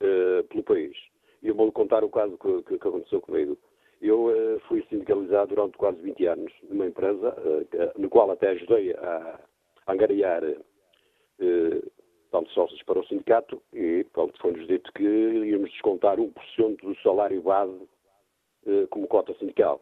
uh, 0.01 0.44
pelo 0.50 0.63
país. 0.63 0.98
E 1.41 1.48
eu 1.48 1.56
vou-lhe 1.56 1.72
contar 1.72 2.03
o 2.03 2.10
caso 2.10 2.38
que, 2.38 2.63
que, 2.63 2.79
que 2.79 2.88
aconteceu 2.88 3.22
comigo. 3.22 3.58
Eu 4.01 4.25
uh, 4.25 4.60
fui 4.67 4.84
sindicalizado 4.89 5.56
durante 5.56 5.77
quase 5.77 6.00
20 6.01 6.25
anos 6.25 6.53
numa 6.70 6.88
empresa, 6.88 7.29
uh, 7.29 8.01
no 8.01 8.10
qual 8.10 8.29
até 8.32 8.50
ajudei 8.50 8.94
a, 8.94 9.39
a 9.86 9.91
angariar 9.91 10.41
tanto 12.32 12.50
sócios 12.51 12.82
para 12.84 13.00
o 13.00 13.06
sindicato 13.06 13.62
e 13.72 14.06
foi-nos 14.41 14.67
dito 14.67 14.91
que 14.94 15.03
íamos 15.03 15.72
descontar 15.72 16.17
1% 16.17 16.82
do 16.82 16.96
salário 17.01 17.41
base 17.44 17.88
como 18.89 19.08
cota 19.08 19.36
sindical. 19.36 19.79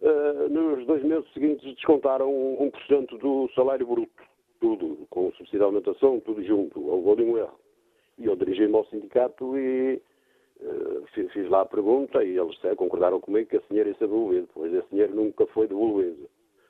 Uh, 0.00 0.48
nos 0.50 0.86
dois 0.86 1.02
meses 1.02 1.30
seguintes 1.32 1.74
descontaram 1.74 2.30
1% 2.30 3.18
do 3.18 3.50
salário 3.54 3.86
bruto, 3.86 4.22
tudo, 4.60 5.06
com 5.08 5.30
subsídio 5.32 5.60
de 5.60 5.64
alimentação, 5.64 6.20
tudo 6.20 6.42
junto. 6.44 6.86
Houve 6.86 7.22
um 7.22 7.38
erro. 7.38 7.58
E 8.18 8.26
eu 8.26 8.36
dirigi-me 8.36 8.74
ao 8.74 8.84
sindicato 8.86 9.56
e 9.58 10.00
uh, 10.60 11.06
fiz, 11.14 11.32
fiz, 11.32 11.48
lá 11.48 11.62
a 11.62 11.66
pergunta 11.66 12.22
e 12.22 12.38
eles 12.38 12.56
concordaram 12.76 13.20
comigo 13.20 13.48
que 13.48 13.56
esse 13.56 13.68
dinheiro 13.68 13.88
ia 13.88 13.94
ser 13.96 14.06
devolvido, 14.06 14.48
pois 14.52 14.72
esse 14.72 14.88
dinheiro 14.90 15.14
nunca 15.14 15.46
foi 15.48 15.66
devolvido. 15.66 16.28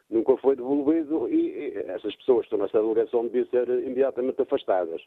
Nunca 0.08 0.36
foi 0.36 0.54
devolvido 0.54 1.28
e, 1.28 1.50
e 1.50 1.78
essas 1.88 2.14
pessoas 2.16 2.40
que 2.40 2.54
estão 2.54 2.60
nessa 2.60 2.80
delegação 2.80 3.24
deviam 3.24 3.46
ser 3.46 3.68
imediatamente 3.68 4.40
afastadas 4.40 5.02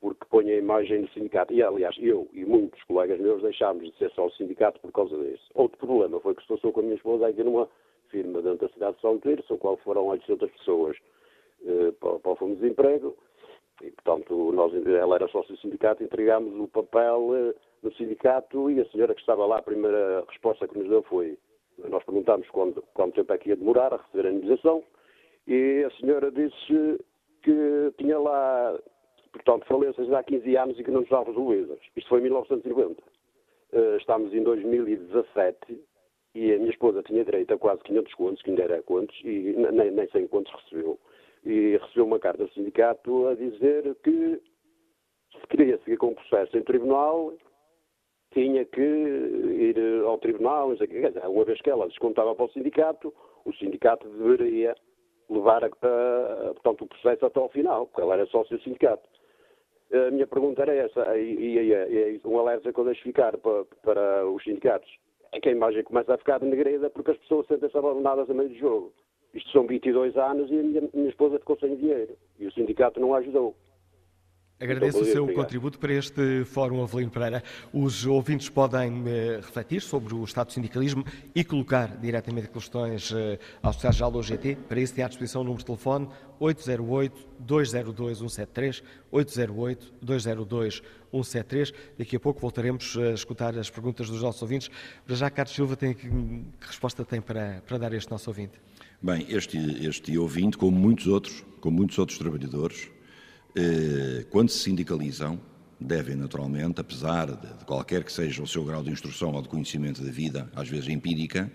porque 0.00 0.24
põe 0.30 0.50
a 0.50 0.56
imagem 0.56 1.02
do 1.02 1.10
sindicato. 1.10 1.52
E, 1.52 1.62
aliás, 1.62 1.94
eu 1.98 2.28
e 2.32 2.44
muitos 2.44 2.82
colegas 2.84 3.20
meus 3.20 3.42
deixámos 3.42 3.84
de 3.84 3.96
ser 3.98 4.10
só 4.12 4.26
o 4.26 4.32
sindicato 4.32 4.80
por 4.80 4.92
causa 4.92 5.16
disso. 5.16 5.50
Outro 5.54 5.78
problema 5.78 6.18
foi 6.20 6.34
que 6.34 6.40
estou 6.40 6.72
com 6.72 6.80
a 6.80 6.82
minha 6.82 6.96
esposa 6.96 7.28
aqui 7.28 7.42
numa 7.42 7.68
firma 8.08 8.42
dentro 8.42 8.66
da 8.66 8.72
cidade 8.72 8.96
de 8.96 9.02
São 9.02 9.18
Pedro, 9.18 9.44
o 9.48 9.58
qual 9.58 9.76
foram 9.78 10.06
800 10.06 10.50
pessoas 10.50 10.96
eh, 11.64 11.92
para, 12.00 12.18
para 12.18 12.32
o 12.32 12.36
Fundo 12.36 12.54
de 12.54 12.60
Desemprego. 12.62 13.16
E, 13.82 13.90
portanto, 13.90 14.52
nós, 14.52 14.74
ela 14.86 15.16
era 15.16 15.28
sócio 15.28 15.54
do 15.54 15.60
sindicato, 15.60 16.02
entregámos 16.02 16.54
o 16.58 16.68
papel 16.68 17.30
eh, 17.34 17.54
no 17.82 17.92
sindicato 17.94 18.70
e 18.70 18.80
a 18.80 18.86
senhora 18.86 19.14
que 19.14 19.20
estava 19.20 19.46
lá, 19.46 19.58
a 19.58 19.62
primeira 19.62 20.24
resposta 20.28 20.66
que 20.66 20.78
nos 20.78 20.88
deu 20.88 21.02
foi 21.02 21.38
nós 21.88 22.04
perguntámos 22.04 22.48
quanto, 22.50 22.82
quanto 22.92 23.14
tempo 23.14 23.32
é 23.32 23.38
que 23.38 23.48
ia 23.48 23.56
demorar 23.56 23.94
a 23.94 23.96
receber 23.96 24.28
a 24.28 24.32
indenização 24.32 24.84
e 25.46 25.84
a 25.86 25.90
senhora 25.98 26.30
disse 26.30 27.04
que 27.42 27.92
tinha 27.96 28.18
lá 28.18 28.78
portanto, 29.32 29.66
falências 29.66 30.12
há 30.12 30.22
15 30.22 30.56
anos 30.56 30.78
e 30.78 30.84
que 30.84 30.90
não 30.90 31.02
estavam 31.02 31.26
resolvidas. 31.26 31.78
Isto 31.96 32.08
foi 32.08 32.20
em 32.20 32.24
1990. 32.24 33.02
Uh, 33.72 33.96
estamos 33.98 34.34
em 34.34 34.42
2017 34.42 35.80
e 36.34 36.52
a 36.52 36.58
minha 36.58 36.70
esposa 36.70 37.02
tinha 37.02 37.24
direito 37.24 37.52
a 37.54 37.58
quase 37.58 37.82
500 37.82 38.14
contos, 38.14 38.42
que 38.42 38.50
ainda 38.50 38.62
era 38.62 38.82
contos, 38.82 39.16
e 39.24 39.54
nem, 39.72 39.90
nem 39.90 40.08
100 40.08 40.28
contos 40.28 40.52
recebeu. 40.62 40.98
E 41.44 41.76
recebeu 41.76 42.04
uma 42.04 42.18
carta 42.18 42.44
do 42.44 42.52
sindicato 42.52 43.28
a 43.28 43.34
dizer 43.34 43.96
que 44.02 44.40
se 45.32 45.46
queria 45.48 45.78
seguir 45.78 45.96
com 45.96 46.08
o 46.08 46.14
processo 46.14 46.56
em 46.56 46.62
tribunal, 46.62 47.32
tinha 48.32 48.64
que 48.64 48.80
ir 48.80 49.76
ao 50.04 50.18
tribunal, 50.18 50.72
uma 51.28 51.44
vez 51.44 51.60
que 51.60 51.70
ela 51.70 51.88
descontava 51.88 52.34
para 52.34 52.44
o 52.44 52.50
sindicato, 52.50 53.12
o 53.44 53.52
sindicato 53.54 54.08
deveria 54.08 54.76
levar 55.28 55.64
a, 55.64 55.68
a, 55.68 56.54
portanto, 56.54 56.82
o 56.82 56.88
processo 56.88 57.26
até 57.26 57.40
ao 57.40 57.48
final, 57.48 57.86
porque 57.86 58.02
ela 58.02 58.14
era 58.14 58.26
sócio 58.26 58.56
do 58.56 58.62
sindicato. 58.62 59.08
A 59.92 60.10
minha 60.10 60.26
pergunta 60.26 60.62
era 60.62 60.74
essa, 60.74 61.18
e, 61.18 61.58
e, 61.58 61.72
e 62.14 62.20
um 62.24 62.38
alerta 62.38 62.72
que 62.72 62.78
eu 62.78 62.84
deixo 62.84 63.02
ficar 63.02 63.36
para, 63.38 63.64
para, 63.82 64.26
os 64.28 64.42
sindicatos. 64.44 64.88
É 65.32 65.40
que 65.40 65.48
a 65.48 65.52
imagem 65.52 65.82
começa 65.82 66.14
a 66.14 66.18
ficar 66.18 66.40
negreda 66.40 66.90
porque 66.90 67.10
as 67.10 67.18
pessoas 67.18 67.46
sentem-se 67.46 67.76
abandonadas 67.76 68.30
a 68.30 68.34
meio 68.34 68.48
do 68.48 68.54
jogo. 68.54 68.92
Isto 69.34 69.50
são 69.50 69.66
22 69.66 70.16
anos 70.16 70.50
e 70.50 70.58
a 70.58 70.62
minha, 70.62 70.82
minha 70.92 71.08
esposa 71.08 71.38
ficou 71.38 71.58
sem 71.58 71.76
dinheiro. 71.76 72.16
E 72.38 72.46
o 72.46 72.52
sindicato 72.52 73.00
não 73.00 73.14
a 73.14 73.18
ajudou. 73.18 73.54
Agradeço 74.60 75.00
o 75.00 75.04
seu 75.06 75.22
obrigado. 75.22 75.42
contributo 75.42 75.78
para 75.78 75.94
este 75.94 76.44
Fórum 76.44 76.82
Avelino 76.82 77.10
Pereira. 77.10 77.42
Os 77.72 78.04
ouvintes 78.04 78.50
podem 78.50 79.02
eh, 79.06 79.40
refletir 79.40 79.80
sobre 79.80 80.14
o 80.14 80.22
estado 80.22 80.48
do 80.48 80.52
sindicalismo 80.52 81.02
e 81.34 81.42
colocar 81.42 81.96
diretamente 81.96 82.50
questões 82.50 83.10
eh, 83.10 83.38
ao 83.62 83.72
Secretário-Geral 83.72 84.10
do 84.10 84.18
OGT. 84.18 84.58
Para 84.68 84.78
isso, 84.78 84.92
tem 84.92 85.02
à 85.02 85.08
disposição 85.08 85.40
o 85.40 85.44
número 85.44 85.60
de 85.60 85.64
telefone 85.64 86.10
808-202-173, 86.38 88.82
808-202-173. 89.10 91.72
Daqui 91.98 92.16
a 92.16 92.20
pouco 92.20 92.38
voltaremos 92.38 92.98
a 92.98 93.12
escutar 93.12 93.58
as 93.58 93.70
perguntas 93.70 94.10
dos 94.10 94.20
nossos 94.20 94.42
ouvintes. 94.42 94.70
Para 95.06 95.16
já, 95.16 95.30
Carlos 95.30 95.54
Silva, 95.54 95.74
tem, 95.74 95.94
que, 95.94 96.06
que 96.06 96.66
resposta 96.66 97.02
tem 97.02 97.22
para, 97.22 97.62
para 97.66 97.78
dar 97.78 97.94
este 97.94 98.10
nosso 98.10 98.28
ouvinte? 98.28 98.60
Bem, 99.00 99.24
este, 99.30 99.56
este 99.86 100.18
ouvinte, 100.18 100.58
como 100.58 100.78
muitos 100.78 101.06
outros, 101.06 101.42
como 101.62 101.78
muitos 101.78 101.98
outros 101.98 102.18
trabalhadores, 102.18 102.82
eh, 102.82 102.90
quando 104.30 104.48
se 104.48 104.60
sindicalizam, 104.60 105.40
devem 105.80 106.14
naturalmente, 106.14 106.80
apesar 106.80 107.26
de 107.26 107.64
qualquer 107.64 108.04
que 108.04 108.12
seja 108.12 108.42
o 108.42 108.46
seu 108.46 108.64
grau 108.64 108.82
de 108.82 108.90
instrução 108.90 109.32
ou 109.32 109.40
de 109.40 109.48
conhecimento 109.48 110.02
da 110.02 110.10
vida, 110.10 110.50
às 110.54 110.68
vezes 110.68 110.88
empírica, 110.88 111.50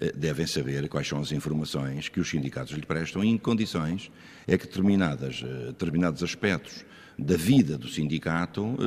eh, 0.00 0.12
devem 0.12 0.46
saber 0.46 0.88
quais 0.88 1.06
são 1.06 1.20
as 1.20 1.30
informações 1.30 2.08
que 2.08 2.18
os 2.18 2.28
sindicatos 2.28 2.72
lhe 2.72 2.84
prestam 2.84 3.22
e 3.22 3.28
em 3.28 3.36
que 3.36 3.44
condições 3.44 4.10
é 4.46 4.58
que 4.58 4.66
determinadas, 4.66 5.42
eh, 5.44 5.66
determinados 5.66 6.22
aspectos 6.22 6.84
da 7.16 7.36
vida 7.36 7.76
do 7.76 7.86
sindicato 7.86 8.78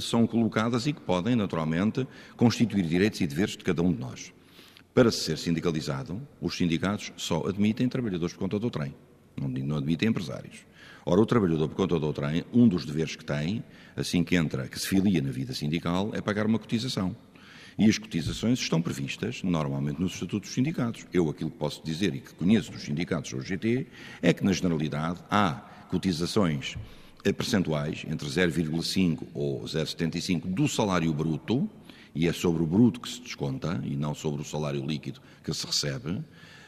são 0.00 0.26
colocadas 0.26 0.88
e 0.88 0.92
que 0.92 1.00
podem, 1.00 1.36
naturalmente, 1.36 2.04
constituir 2.36 2.84
direitos 2.84 3.20
e 3.20 3.26
deveres 3.28 3.56
de 3.56 3.62
cada 3.62 3.80
um 3.80 3.92
de 3.92 4.00
nós. 4.00 4.32
Para 4.92 5.12
ser 5.12 5.38
sindicalizado, 5.38 6.20
os 6.40 6.56
sindicatos 6.56 7.12
só 7.16 7.46
admitem 7.46 7.88
trabalhadores 7.88 8.32
por 8.32 8.40
conta 8.40 8.58
do 8.58 8.70
trem, 8.70 8.92
não 9.36 9.76
admitem 9.76 10.08
empresários. 10.08 10.66
Ora, 11.08 11.20
o 11.20 11.26
trabalhador 11.26 11.68
por 11.68 11.76
conta 11.76 12.00
do 12.00 12.12
trem, 12.12 12.44
um 12.52 12.66
dos 12.66 12.84
deveres 12.84 13.14
que 13.14 13.24
tem, 13.24 13.62
assim 13.94 14.24
que 14.24 14.34
entra, 14.34 14.66
que 14.66 14.76
se 14.76 14.88
filia 14.88 15.22
na 15.22 15.30
vida 15.30 15.54
sindical, 15.54 16.10
é 16.12 16.20
pagar 16.20 16.46
uma 16.46 16.58
cotização. 16.58 17.14
E 17.78 17.88
as 17.88 17.96
cotizações 17.96 18.58
estão 18.58 18.82
previstas 18.82 19.40
normalmente 19.44 20.00
nos 20.00 20.14
estatutos 20.14 20.48
dos 20.48 20.54
sindicatos. 20.56 21.06
Eu 21.12 21.30
aquilo 21.30 21.48
que 21.48 21.58
posso 21.58 21.80
dizer 21.84 22.12
e 22.12 22.18
que 22.18 22.34
conheço 22.34 22.72
dos 22.72 22.82
sindicatos 22.82 23.32
ou 23.34 23.40
GT 23.40 23.86
é 24.20 24.32
que, 24.32 24.44
na 24.44 24.52
generalidade, 24.52 25.20
há 25.30 25.52
cotizações 25.88 26.74
eh, 27.24 27.32
percentuais 27.32 28.04
entre 28.08 28.26
0,5 28.26 29.28
ou 29.32 29.62
0,75 29.62 30.52
do 30.52 30.66
salário 30.66 31.12
bruto, 31.12 31.70
e 32.16 32.26
é 32.26 32.32
sobre 32.32 32.64
o 32.64 32.66
bruto 32.66 33.00
que 33.00 33.08
se 33.08 33.20
desconta 33.20 33.80
e 33.84 33.94
não 33.94 34.12
sobre 34.12 34.42
o 34.42 34.44
salário 34.44 34.84
líquido 34.84 35.20
que 35.44 35.54
se 35.54 35.64
recebe, 35.66 36.20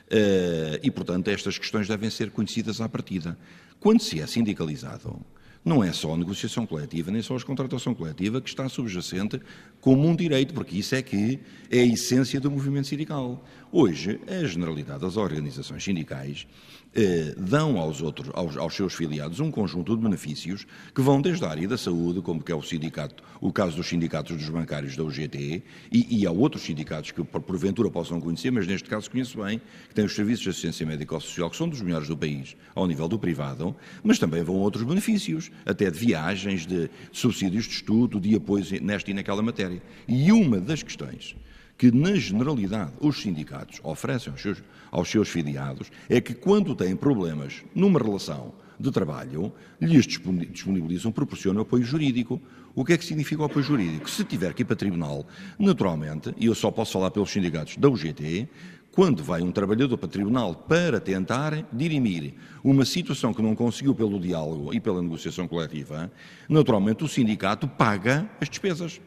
eh, 0.08 0.78
e, 0.80 0.92
portanto, 0.92 1.26
estas 1.26 1.58
questões 1.58 1.88
devem 1.88 2.08
ser 2.08 2.30
conhecidas 2.30 2.80
à 2.80 2.88
partida. 2.88 3.36
Quando 3.80 4.02
se 4.02 4.20
é 4.20 4.26
sindicalizado, 4.26 5.20
não 5.64 5.84
é 5.84 5.92
só 5.92 6.14
a 6.14 6.16
negociação 6.16 6.66
coletiva, 6.66 7.12
nem 7.12 7.22
só 7.22 7.36
a 7.36 7.42
contratação 7.42 7.94
coletiva 7.94 8.40
que 8.40 8.48
está 8.48 8.68
subjacente 8.68 9.40
como 9.88 10.06
um 10.06 10.14
direito, 10.14 10.52
porque 10.52 10.76
isso 10.76 10.94
é 10.94 11.00
que 11.00 11.40
é 11.70 11.80
a 11.80 11.86
essência 11.86 12.38
do 12.38 12.50
movimento 12.50 12.88
sindical. 12.88 13.42
Hoje, 13.72 14.20
a 14.26 14.46
generalidade 14.46 15.00
das 15.00 15.16
organizações 15.16 15.82
sindicais 15.82 16.46
eh, 16.94 17.34
dão 17.36 17.78
aos, 17.78 18.00
outros, 18.00 18.30
aos, 18.34 18.56
aos, 18.56 18.74
seus 18.74 18.94
filiados 18.94 19.40
um 19.40 19.50
conjunto 19.50 19.94
de 19.94 20.02
benefícios 20.02 20.66
que 20.94 21.00
vão 21.02 21.20
desde 21.20 21.44
a 21.44 21.50
área 21.50 21.68
da 21.68 21.76
saúde, 21.76 22.22
como 22.22 22.42
que 22.42 22.50
é 22.50 22.54
o 22.54 22.62
sindicato, 22.62 23.22
o 23.40 23.52
caso 23.52 23.76
dos 23.76 23.86
sindicatos 23.86 24.36
dos 24.36 24.48
bancários 24.48 24.96
da 24.96 25.04
UGT, 25.04 25.62
e, 25.92 26.20
e 26.20 26.26
há 26.26 26.30
outros 26.30 26.64
sindicatos 26.64 27.10
que 27.10 27.22
porventura 27.22 27.90
possam 27.90 28.20
conhecer, 28.20 28.50
mas 28.50 28.66
neste 28.66 28.88
caso 28.88 29.10
conheço 29.10 29.42
bem, 29.42 29.60
que 29.88 29.94
têm 29.94 30.06
os 30.06 30.14
serviços 30.14 30.42
de 30.44 30.50
assistência 30.50 30.86
médico-social, 30.86 31.50
que 31.50 31.56
são 31.56 31.68
dos 31.68 31.82
melhores 31.82 32.08
do 32.08 32.16
país, 32.16 32.56
ao 32.74 32.86
nível 32.86 33.06
do 33.06 33.18
privado, 33.18 33.76
mas 34.02 34.18
também 34.18 34.42
vão 34.42 34.56
outros 34.56 34.82
benefícios, 34.82 35.50
até 35.66 35.90
de 35.90 35.98
viagens, 35.98 36.66
de 36.66 36.90
subsídios 37.12 37.66
de 37.66 37.74
estudo, 37.74 38.18
de 38.18 38.34
apoio 38.34 38.64
nesta 38.82 39.10
e 39.10 39.14
naquela 39.14 39.42
matéria. 39.42 39.77
E 40.06 40.30
uma 40.32 40.60
das 40.60 40.82
questões 40.82 41.36
que, 41.76 41.92
na 41.92 42.14
generalidade, 42.16 42.92
os 43.00 43.20
sindicatos 43.22 43.80
oferecem 43.84 44.32
aos 44.32 44.42
seus, 44.42 44.62
aos 44.90 45.08
seus 45.08 45.28
filiados 45.28 45.90
é 46.08 46.20
que, 46.20 46.34
quando 46.34 46.74
têm 46.74 46.96
problemas 46.96 47.62
numa 47.74 48.00
relação 48.00 48.52
de 48.78 48.90
trabalho, 48.90 49.52
lhes 49.80 50.06
disponibilizam, 50.06 51.10
proporcionam 51.10 51.62
apoio 51.62 51.84
jurídico. 51.84 52.40
O 52.74 52.84
que 52.84 52.92
é 52.92 52.98
que 52.98 53.04
significa 53.04 53.42
o 53.42 53.44
apoio 53.44 53.64
jurídico? 53.64 54.08
Se 54.08 54.24
tiver 54.24 54.52
que 54.54 54.62
ir 54.62 54.64
para 54.64 54.76
tribunal, 54.76 55.26
naturalmente, 55.58 56.34
e 56.36 56.46
eu 56.46 56.54
só 56.54 56.70
posso 56.70 56.92
falar 56.92 57.10
pelos 57.10 57.30
sindicatos 57.30 57.76
da 57.76 57.88
UGT, 57.88 58.48
quando 58.92 59.22
vai 59.22 59.42
um 59.42 59.52
trabalhador 59.52 59.96
para 59.96 60.08
tribunal 60.08 60.54
para 60.54 60.98
tentar 60.98 61.64
dirimir 61.72 62.34
uma 62.64 62.84
situação 62.84 63.32
que 63.32 63.42
não 63.42 63.54
conseguiu 63.54 63.94
pelo 63.94 64.18
diálogo 64.18 64.74
e 64.74 64.80
pela 64.80 65.00
negociação 65.00 65.46
coletiva, 65.46 66.10
naturalmente 66.48 67.04
o 67.04 67.08
sindicato 67.08 67.68
paga 67.68 68.28
as 68.40 68.48
despesas. 68.48 69.00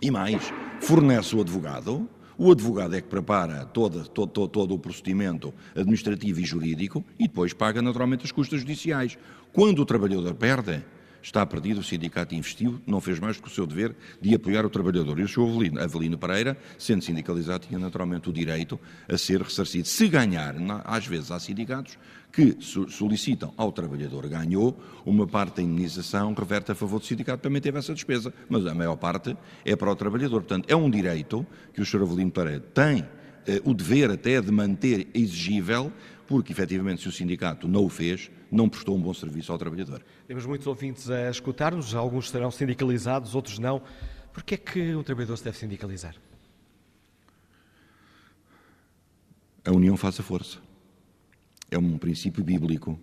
E 0.00 0.10
mais, 0.10 0.52
fornece 0.80 1.34
o 1.34 1.40
advogado, 1.40 2.08
o 2.36 2.52
advogado 2.52 2.94
é 2.94 3.00
que 3.00 3.08
prepara 3.08 3.64
todo, 3.64 4.06
todo, 4.06 4.46
todo, 4.46 4.74
o 4.74 4.78
procedimento 4.78 5.54
administrativo 5.74 6.38
e 6.38 6.44
jurídico 6.44 7.02
e 7.18 7.26
depois 7.26 7.54
paga 7.54 7.80
naturalmente 7.80 8.24
as 8.24 8.32
custas 8.32 8.60
judiciais. 8.60 9.16
Quando 9.54 9.80
o 9.80 9.86
trabalhador 9.86 10.34
perde, 10.34 10.84
está 11.26 11.44
perdido, 11.44 11.80
o 11.80 11.82
sindicato 11.82 12.36
investiu, 12.36 12.80
não 12.86 13.00
fez 13.00 13.18
mais 13.18 13.36
do 13.36 13.42
que 13.42 13.48
o 13.48 13.50
seu 13.50 13.66
dever 13.66 13.96
de 14.20 14.32
apoiar 14.32 14.64
o 14.64 14.70
trabalhador. 14.70 15.18
E 15.18 15.24
o 15.24 15.28
Sr. 15.28 15.42
Avelino, 15.42 15.80
Avelino 15.80 16.16
Pereira, 16.16 16.56
sendo 16.78 17.02
sindicalizado, 17.02 17.66
tinha 17.66 17.80
naturalmente 17.80 18.30
o 18.30 18.32
direito 18.32 18.78
a 19.08 19.18
ser 19.18 19.42
ressarcido. 19.42 19.88
Se 19.88 20.06
ganhar, 20.06 20.54
às 20.84 21.04
vezes 21.04 21.32
há 21.32 21.40
sindicatos 21.40 21.98
que 22.32 22.56
solicitam 22.60 23.52
ao 23.56 23.72
trabalhador 23.72 24.28
ganhou, 24.28 24.80
uma 25.04 25.26
parte 25.26 25.56
da 25.56 25.62
indenização 25.62 26.32
reverte 26.32 26.70
a 26.70 26.74
favor 26.76 27.00
do 27.00 27.06
sindicato, 27.06 27.42
também 27.42 27.60
teve 27.60 27.78
essa 27.78 27.92
despesa, 27.92 28.32
mas 28.48 28.64
a 28.64 28.74
maior 28.74 28.96
parte 28.96 29.36
é 29.64 29.74
para 29.74 29.90
o 29.90 29.96
trabalhador. 29.96 30.42
Portanto, 30.42 30.66
é 30.68 30.76
um 30.76 30.88
direito 30.88 31.44
que 31.74 31.80
o 31.80 31.84
Sr. 31.84 32.02
Avelino 32.02 32.30
Pereira 32.30 32.60
tem 32.72 33.04
eh, 33.48 33.60
o 33.64 33.74
dever 33.74 34.12
até 34.12 34.40
de 34.40 34.52
manter 34.52 35.08
exigível, 35.12 35.92
porque 36.26 36.52
efetivamente 36.52 37.02
se 37.02 37.08
o 37.08 37.12
sindicato 37.12 37.66
não 37.66 37.84
o 37.84 37.88
fez, 37.88 38.30
não 38.50 38.68
prestou 38.68 38.96
um 38.96 39.00
bom 39.00 39.12
serviço 39.12 39.52
ao 39.52 39.58
trabalhador. 39.58 40.02
Temos 40.26 40.46
muitos 40.46 40.66
ouvintes 40.66 41.10
a 41.10 41.30
escutar-nos, 41.30 41.94
alguns 41.94 42.30
serão 42.30 42.50
sindicalizados, 42.50 43.34
outros 43.34 43.58
não. 43.58 43.82
Por 44.32 44.42
que 44.42 44.54
é 44.54 44.58
que 44.58 44.94
um 44.94 45.02
trabalhador 45.02 45.36
se 45.36 45.44
deve 45.44 45.56
sindicalizar? 45.58 46.14
A 49.64 49.72
união 49.72 49.96
faz 49.96 50.20
a 50.20 50.22
força. 50.22 50.58
É 51.70 51.76
um 51.76 51.98
princípio 51.98 52.44
bíblico. 52.44 52.98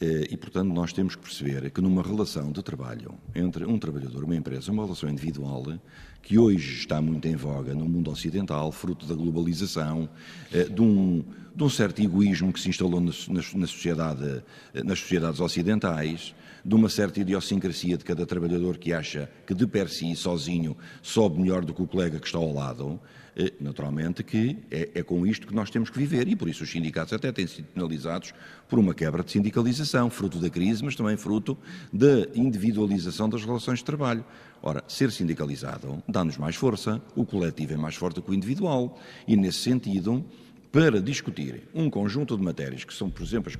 Eh, 0.00 0.28
e, 0.30 0.36
portanto, 0.36 0.72
nós 0.72 0.92
temos 0.92 1.14
que 1.16 1.22
perceber 1.22 1.70
que 1.70 1.80
numa 1.80 2.02
relação 2.02 2.52
de 2.52 2.62
trabalho 2.62 3.14
entre 3.34 3.64
um 3.64 3.78
trabalhador 3.78 4.22
e 4.22 4.24
uma 4.24 4.36
empresa, 4.36 4.70
uma 4.72 4.84
relação 4.84 5.08
individual, 5.08 5.64
que 6.24 6.38
hoje 6.38 6.78
está 6.78 7.00
muito 7.02 7.28
em 7.28 7.36
voga 7.36 7.74
no 7.74 7.84
mundo 7.84 8.10
ocidental, 8.10 8.72
fruto 8.72 9.04
da 9.04 9.14
globalização, 9.14 10.08
eh, 10.50 10.64
de 10.64 10.80
um, 10.80 11.22
de 11.54 11.62
um 11.62 11.68
certo 11.68 12.00
egoísmo 12.00 12.50
que 12.50 12.58
se 12.58 12.70
instalou 12.70 12.98
na, 12.98 13.12
na, 13.28 13.66
sociedade, 13.66 14.42
eh, 14.72 14.82
nas 14.82 15.00
sociedades 15.00 15.38
ocidentais, 15.38 16.34
de 16.64 16.74
uma 16.74 16.88
certa 16.88 17.20
idiosincrasia 17.20 17.98
de 17.98 18.04
cada 18.04 18.24
trabalhador 18.24 18.78
que 18.78 18.90
acha 18.94 19.30
que 19.46 19.52
de 19.52 19.66
per 19.66 19.90
si, 19.90 20.16
sozinho, 20.16 20.74
sobe 21.02 21.38
melhor 21.38 21.62
do 21.62 21.74
que 21.74 21.82
o 21.82 21.86
colega 21.86 22.18
que 22.18 22.26
está 22.26 22.38
ao 22.38 22.54
lado, 22.54 22.98
eh, 23.36 23.52
naturalmente 23.60 24.22
que 24.22 24.56
é, 24.70 24.90
é, 24.94 25.02
com 25.02 25.26
isto 25.26 25.46
que 25.46 25.54
nós 25.54 25.68
temos 25.68 25.90
que 25.90 25.98
viver 25.98 26.26
e 26.26 26.34
por 26.34 26.48
isso 26.48 26.64
os 26.64 26.70
sindicatos 26.70 27.12
até 27.12 27.30
têm 27.32 27.46
sido 27.46 27.66
penalizados 27.66 28.32
por 28.66 28.78
uma 28.78 28.94
quebra 28.94 29.22
de 29.22 29.30
sindicalização, 29.30 30.08
fruto 30.08 30.38
da 30.38 30.48
crise, 30.48 30.82
mas 30.82 30.96
também 30.96 31.18
fruto 31.18 31.58
da 31.92 32.26
individualização 32.34 33.28
das 33.28 33.44
relações 33.44 33.80
de 33.80 33.84
trabalho. 33.84 34.24
Ora, 34.66 34.82
ser 34.88 35.12
sindicalizado 35.12 36.02
dá-nos 36.08 36.38
mais 36.38 36.56
força, 36.56 36.98
o 37.14 37.26
coletivo 37.26 37.74
é 37.74 37.76
mais 37.76 37.96
forte 37.96 38.22
que 38.22 38.30
o 38.30 38.32
individual. 38.32 38.98
E, 39.28 39.36
nesse 39.36 39.58
sentido, 39.58 40.24
para 40.72 41.02
discutir 41.02 41.68
um 41.74 41.90
conjunto 41.90 42.34
de 42.34 42.42
matérias 42.42 42.82
que 42.82 42.94
são, 42.94 43.10
por 43.10 43.22
exemplo, 43.22 43.52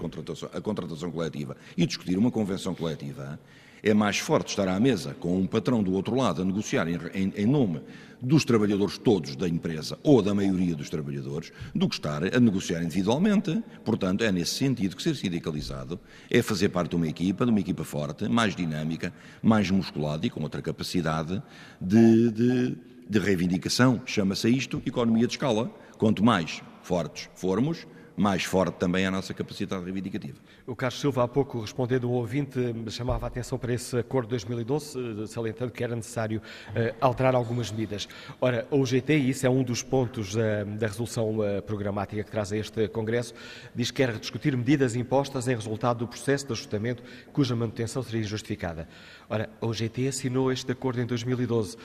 a 0.51 0.61
contratação 0.63 1.11
coletiva 1.11 1.59
e 1.77 1.85
discutir 1.85 2.17
uma 2.17 2.31
convenção 2.31 2.75
coletiva, 2.75 3.39
é 3.85 3.93
mais 3.93 4.19
forte 4.19 4.49
estar 4.49 4.67
à 4.67 4.81
mesa 4.81 5.15
com 5.21 5.37
um 5.37 5.47
patrão 5.47 5.83
do 5.83 5.93
outro 5.93 6.17
lado 6.17 6.41
a 6.41 6.45
negociar 6.45 6.89
em, 6.89 6.99
em, 7.13 7.33
em, 7.37 7.47
nome 7.47 7.83
dos 8.19 8.43
trabalhadores 8.43 8.97
todos 8.97 9.37
da 9.37 9.47
empresa 9.47 9.99
ou 10.03 10.23
da 10.23 10.35
maioria 10.35 10.75
dos 10.75 10.89
trabalhadores 10.89 11.53
do 11.75 11.87
que 11.87 11.95
estar 11.95 12.35
a 12.35 12.41
negociar 12.41 12.83
individualmente. 12.83 13.63
Portanto, 13.85 14.25
é 14.25 14.33
nesse 14.33 14.55
sentido 14.55 14.97
que 14.97 15.03
ser 15.03 15.15
sindicalizado 15.15 16.01
é 16.31 16.41
fazer 16.41 16.71
parte 16.71 16.91
de 16.91 16.97
uma 16.97 17.07
equipa, 17.07 17.45
de 17.45 17.51
uma 17.51 17.61
equipa 17.61 17.85
forte, 17.85 18.27
mais 18.27 18.57
dinâmica, 18.57 19.13
mais 19.43 19.71
musculada 19.71 20.27
e 20.27 20.31
com 20.31 20.43
outra 20.43 20.63
capacidade 20.63 21.43
de, 21.79 22.31
de, 22.31 22.77
de 23.07 23.19
reivindicação. 23.19 24.01
Chama-se 24.07 24.49
isto 24.49 24.81
economia 24.87 25.27
de 25.27 25.35
escala. 25.35 25.71
Quanto 25.99 26.25
mais 26.25 26.63
fortes 26.83 27.29
formos, 27.35 27.87
mais 28.17 28.45
forte 28.45 28.75
também 28.75 29.07
a 29.07 29.11
nossa 29.11 29.35
capacidade 29.35 29.85
reivindicativa. 29.85 30.39
O 30.67 30.77
Carlos 30.77 31.01
Silva, 31.01 31.25
há 31.25 31.29
pouco 31.29 31.61
respondendo 31.61 32.09
um 32.09 32.13
ouvinte, 32.13 32.59
chamava 32.91 33.27
a 33.27 33.29
atenção 33.29 33.59
para 33.59 33.73
esse 33.73 33.97
acordo 33.99 34.27
de 34.27 34.31
2012, 34.31 35.27
salientando 35.27 35.73
que 35.73 35.83
era 35.83 35.97
necessário 35.97 36.41
uh, 36.41 36.95
alterar 37.01 37.35
algumas 37.35 37.71
medidas. 37.71 38.09
Ora, 38.41 38.67
o 38.71 38.79
UGT, 38.79 39.17
e 39.17 39.31
isso 39.31 39.47
é 39.47 39.51
um 39.51 39.63
dos 39.63 39.83
pontos 39.83 40.35
uh, 40.35 40.39
da 40.79 40.87
resolução 40.87 41.39
uh, 41.39 41.63
programática 41.63 42.23
que 42.23 42.31
traz 42.31 42.53
a 42.53 42.57
este 42.57 42.89
Congresso, 42.89 43.35
diz 43.75 43.91
que 43.91 43.97
quer 43.97 44.17
discutir 44.19 44.57
medidas 44.57 44.95
impostas 44.95 45.49
em 45.49 45.55
resultado 45.55 45.99
do 45.99 46.09
processo 46.09 46.47
de 46.47 46.53
ajustamento 46.53 47.03
cuja 47.33 47.57
manutenção 47.57 48.03
seria 48.03 48.21
injustificada. 48.21 48.89
Ora, 49.29 49.51
a 49.61 49.67
UGT 49.67 50.09
assinou 50.09 50.53
este 50.53 50.71
acordo 50.71 51.01
em 51.01 51.07
2012. 51.07 51.77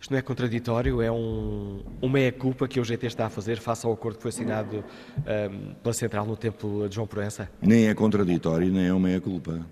Isto 0.00 0.10
não 0.10 0.18
é 0.18 0.22
contraditório, 0.22 1.00
é 1.00 1.10
um, 1.10 1.82
uma 2.00 2.12
meia-culpa 2.12 2.68
que 2.68 2.78
o 2.78 2.84
GT 2.84 3.06
está 3.06 3.26
a 3.26 3.30
fazer 3.30 3.58
face 3.58 3.86
ao 3.86 3.92
acordo 3.92 4.16
que 4.16 4.22
foi 4.22 4.28
assinado 4.28 4.84
um, 5.18 5.74
pela 5.74 5.92
Central 5.92 6.26
no 6.26 6.36
tempo 6.36 6.86
de 6.88 6.94
João 6.94 7.06
Proença? 7.06 7.50
Nem 7.60 7.88
é 7.88 7.94
contraditório, 7.94 8.70
nem 8.70 8.86
é 8.86 8.92
uma 8.92 9.08
meia-culpa. 9.08 9.66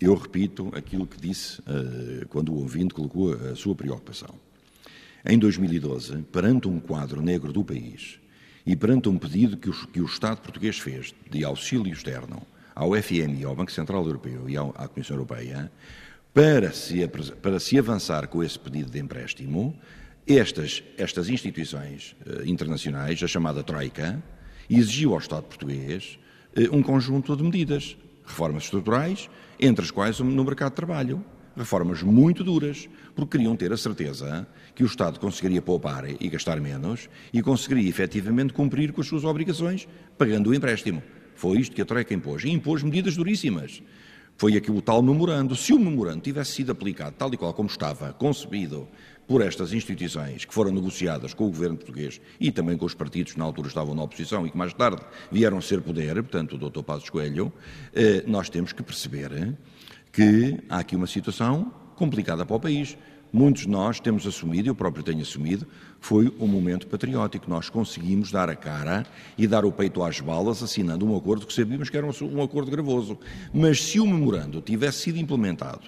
Eu 0.00 0.14
repito 0.14 0.70
aquilo 0.74 1.06
que 1.06 1.20
disse 1.20 1.60
uh, 1.60 2.26
quando 2.28 2.52
o 2.52 2.60
ouvinte 2.60 2.94
colocou 2.94 3.32
a 3.32 3.54
sua 3.54 3.74
preocupação. 3.74 4.34
Em 5.24 5.38
2012, 5.38 6.22
perante 6.32 6.68
um 6.68 6.80
quadro 6.80 7.20
negro 7.20 7.52
do 7.52 7.62
país 7.64 8.18
e 8.64 8.74
perante 8.74 9.08
um 9.08 9.18
pedido 9.18 9.56
que 9.56 9.68
o, 9.68 9.86
que 9.88 10.00
o 10.00 10.06
Estado 10.06 10.40
português 10.40 10.78
fez 10.78 11.14
de 11.30 11.44
auxílio 11.44 11.92
externo 11.92 12.42
ao 12.74 12.94
FMI, 12.94 13.44
ao 13.44 13.54
Banco 13.54 13.72
Central 13.72 14.04
Europeu 14.04 14.48
e 14.48 14.56
à 14.56 14.88
Comissão 14.88 15.16
Europeia, 15.16 15.70
para 16.32 16.72
se, 16.72 17.06
para 17.42 17.58
se 17.58 17.78
avançar 17.78 18.28
com 18.28 18.42
esse 18.42 18.58
pedido 18.58 18.90
de 18.90 18.98
empréstimo, 18.98 19.76
estas, 20.26 20.82
estas 20.96 21.28
instituições 21.28 22.14
uh, 22.24 22.46
internacionais, 22.46 23.20
a 23.22 23.26
chamada 23.26 23.62
Troika, 23.62 24.22
exigiu 24.68 25.12
ao 25.12 25.18
Estado 25.18 25.44
português 25.44 26.18
uh, 26.56 26.76
um 26.76 26.82
conjunto 26.82 27.36
de 27.36 27.42
medidas, 27.42 27.96
reformas 28.24 28.64
estruturais, 28.64 29.28
entre 29.58 29.84
as 29.84 29.90
quais 29.90 30.20
no 30.20 30.44
mercado 30.44 30.70
de 30.70 30.76
trabalho. 30.76 31.24
Reformas 31.56 32.00
muito 32.00 32.44
duras, 32.44 32.88
porque 33.14 33.36
queriam 33.36 33.56
ter 33.56 33.72
a 33.72 33.76
certeza 33.76 34.46
que 34.72 34.84
o 34.84 34.86
Estado 34.86 35.18
conseguiria 35.18 35.60
poupar 35.60 36.04
e 36.08 36.28
gastar 36.28 36.60
menos 36.60 37.08
e 37.32 37.42
conseguiria 37.42 37.88
efetivamente 37.88 38.52
cumprir 38.52 38.92
com 38.92 39.00
as 39.00 39.08
suas 39.08 39.24
obrigações, 39.24 39.88
pagando 40.16 40.50
o 40.50 40.54
empréstimo. 40.54 41.02
Foi 41.34 41.58
isto 41.58 41.74
que 41.74 41.82
a 41.82 41.84
Troika 41.84 42.14
impôs. 42.14 42.44
E 42.44 42.50
impôs 42.50 42.84
medidas 42.84 43.16
duríssimas 43.16 43.82
foi 44.40 44.56
aquilo 44.56 44.80
tal 44.80 45.02
memorando. 45.02 45.54
Se 45.54 45.74
o 45.74 45.78
memorando 45.78 46.22
tivesse 46.22 46.52
sido 46.52 46.72
aplicado 46.72 47.14
tal 47.18 47.30
e 47.34 47.36
qual 47.36 47.52
como 47.52 47.68
estava 47.68 48.10
concebido 48.14 48.88
por 49.28 49.42
estas 49.42 49.74
instituições 49.74 50.46
que 50.46 50.54
foram 50.54 50.70
negociadas 50.72 51.34
com 51.34 51.44
o 51.44 51.50
governo 51.50 51.76
português 51.76 52.18
e 52.40 52.50
também 52.50 52.78
com 52.78 52.86
os 52.86 52.94
partidos 52.94 53.34
que 53.34 53.38
na 53.38 53.44
altura 53.44 53.68
estavam 53.68 53.94
na 53.94 54.02
oposição 54.02 54.46
e 54.46 54.50
que 54.50 54.56
mais 54.56 54.72
tarde 54.72 55.02
vieram 55.30 55.58
a 55.58 55.60
ser 55.60 55.82
poder, 55.82 56.14
portanto 56.22 56.56
o 56.56 56.70
Dr. 56.70 56.82
Passos 56.82 57.10
Coelho, 57.10 57.52
eh, 57.92 58.24
nós 58.26 58.48
temos 58.48 58.72
que 58.72 58.82
perceber 58.82 59.58
que 60.10 60.58
há 60.70 60.78
aqui 60.78 60.96
uma 60.96 61.06
situação 61.06 61.70
complicada 61.94 62.46
para 62.46 62.56
o 62.56 62.60
país. 62.60 62.96
Muitos 63.32 63.62
de 63.62 63.68
nós 63.68 64.00
temos 64.00 64.26
assumido, 64.26 64.68
eu 64.68 64.74
próprio 64.74 65.02
tenho 65.02 65.22
assumido, 65.22 65.66
foi 66.00 66.32
um 66.38 66.46
momento 66.46 66.86
patriótico. 66.86 67.48
Nós 67.48 67.68
conseguimos 67.68 68.30
dar 68.30 68.48
a 68.48 68.56
cara 68.56 69.06
e 69.36 69.46
dar 69.46 69.64
o 69.64 69.72
peito 69.72 70.02
às 70.02 70.20
balas 70.20 70.62
assinando 70.62 71.06
um 71.06 71.16
acordo 71.16 71.46
que 71.46 71.52
sabíamos 71.52 71.88
que 71.88 71.96
era 71.96 72.06
um 72.06 72.42
acordo 72.42 72.70
gravoso. 72.70 73.18
Mas 73.52 73.82
se 73.82 74.00
o 74.00 74.06
memorando 74.06 74.60
tivesse 74.60 74.98
sido 74.98 75.18
implementado, 75.18 75.82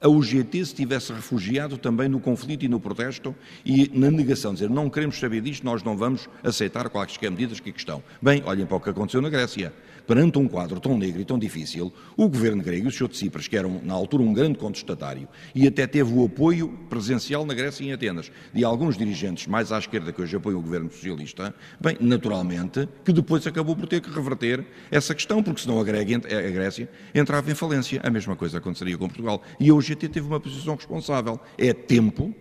a 0.00 0.08
UGT 0.08 0.64
se 0.64 0.74
tivesse 0.74 1.12
refugiado 1.12 1.78
também 1.78 2.08
no 2.08 2.20
conflito 2.20 2.64
e 2.64 2.68
no 2.68 2.78
protesto 2.78 3.34
e 3.64 3.90
na 3.94 4.10
negação, 4.10 4.52
dizer 4.52 4.68
não 4.68 4.90
queremos 4.90 5.18
saber 5.18 5.40
disto, 5.40 5.64
nós 5.64 5.82
não 5.82 5.96
vamos 5.96 6.28
aceitar 6.44 6.88
quaisquer 6.90 7.30
medidas 7.30 7.60
que 7.60 7.70
aqui 7.70 7.78
estão. 7.78 8.02
Bem, 8.20 8.42
olhem 8.44 8.66
para 8.66 8.76
o 8.76 8.80
que 8.80 8.90
aconteceu 8.90 9.22
na 9.22 9.30
Grécia 9.30 9.72
perante 10.06 10.38
um 10.38 10.46
quadro 10.46 10.80
tão 10.80 10.96
negro 10.96 11.20
e 11.20 11.24
tão 11.24 11.38
difícil, 11.38 11.92
o 12.16 12.28
governo 12.28 12.62
grego, 12.62 12.88
o 12.88 12.90
Sr. 12.90 13.08
Tsipras, 13.08 13.48
que 13.48 13.56
era 13.56 13.68
na 13.82 13.94
altura 13.94 14.22
um 14.22 14.32
grande 14.32 14.58
contestatário 14.58 15.28
e 15.54 15.66
até 15.66 15.86
teve 15.86 16.12
o 16.12 16.24
apoio 16.24 16.68
presencial 16.88 17.44
na 17.44 17.54
Grécia 17.54 17.84
e 17.84 17.88
em 17.88 17.92
Atenas 17.92 18.30
de 18.52 18.64
alguns 18.64 18.96
dirigentes 18.96 19.46
mais 19.46 19.72
à 19.72 19.78
esquerda 19.78 20.12
que 20.12 20.22
hoje 20.22 20.36
apoiam 20.36 20.58
o 20.58 20.62
governo 20.62 20.90
socialista, 20.90 21.54
bem, 21.80 21.96
naturalmente, 22.00 22.88
que 23.04 23.12
depois 23.12 23.46
acabou 23.46 23.74
por 23.74 23.86
ter 23.86 24.00
que 24.00 24.10
reverter 24.10 24.64
essa 24.90 25.14
questão, 25.14 25.42
porque 25.42 25.60
senão 25.60 25.78
a, 25.78 25.80
a 25.80 25.84
Grécia 25.84 26.88
entrava 27.14 27.50
em 27.50 27.54
falência. 27.54 28.00
A 28.02 28.10
mesma 28.10 28.36
coisa 28.36 28.58
aconteceria 28.58 28.96
com 28.96 29.06
Portugal. 29.06 29.42
E 29.58 29.70
a 29.70 29.74
UGT 29.74 30.08
teve 30.08 30.26
uma 30.26 30.40
posição 30.40 30.74
responsável. 30.74 31.40
É 31.58 31.72
tempo 31.72 32.34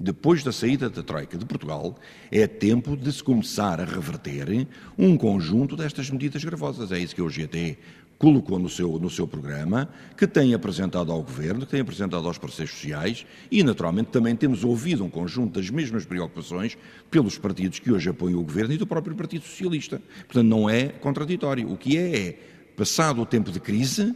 depois 0.00 0.42
da 0.42 0.50
saída 0.50 0.88
da 0.88 1.02
Troika 1.02 1.36
de 1.36 1.44
Portugal, 1.44 1.94
é 2.32 2.46
tempo 2.46 2.96
de 2.96 3.12
se 3.12 3.22
começar 3.22 3.78
a 3.78 3.84
reverter 3.84 4.66
um 4.96 5.14
conjunto 5.14 5.76
destas 5.76 6.08
medidas 6.08 6.42
gravosas. 6.42 6.90
É 6.90 6.98
isso 6.98 7.14
que 7.14 7.20
o 7.20 7.28
GT 7.28 7.76
colocou 8.18 8.58
no 8.58 8.68
seu, 8.68 8.98
no 8.98 9.10
seu 9.10 9.26
programa, 9.26 9.88
que 10.16 10.26
tem 10.26 10.54
apresentado 10.54 11.12
ao 11.12 11.22
Governo, 11.22 11.66
que 11.66 11.72
tem 11.72 11.80
apresentado 11.80 12.26
aos 12.26 12.38
parceiros 12.38 12.74
sociais 12.74 13.26
e, 13.50 13.62
naturalmente, 13.62 14.08
também 14.08 14.34
temos 14.34 14.64
ouvido 14.64 15.04
um 15.04 15.10
conjunto 15.10 15.60
das 15.60 15.68
mesmas 15.68 16.06
preocupações 16.06 16.78
pelos 17.10 17.36
partidos 17.36 17.78
que 17.78 17.92
hoje 17.92 18.08
apoiam 18.08 18.40
o 18.40 18.44
Governo 18.44 18.72
e 18.72 18.78
do 18.78 18.86
próprio 18.86 19.14
Partido 19.14 19.44
Socialista. 19.44 20.00
Portanto, 20.26 20.46
não 20.46 20.68
é 20.68 20.88
contraditório. 20.88 21.70
O 21.70 21.76
que 21.76 21.98
é 21.98 22.16
é, 22.16 22.38
passado 22.74 23.20
o 23.20 23.26
tempo 23.26 23.50
de 23.50 23.60
crise, 23.60 24.14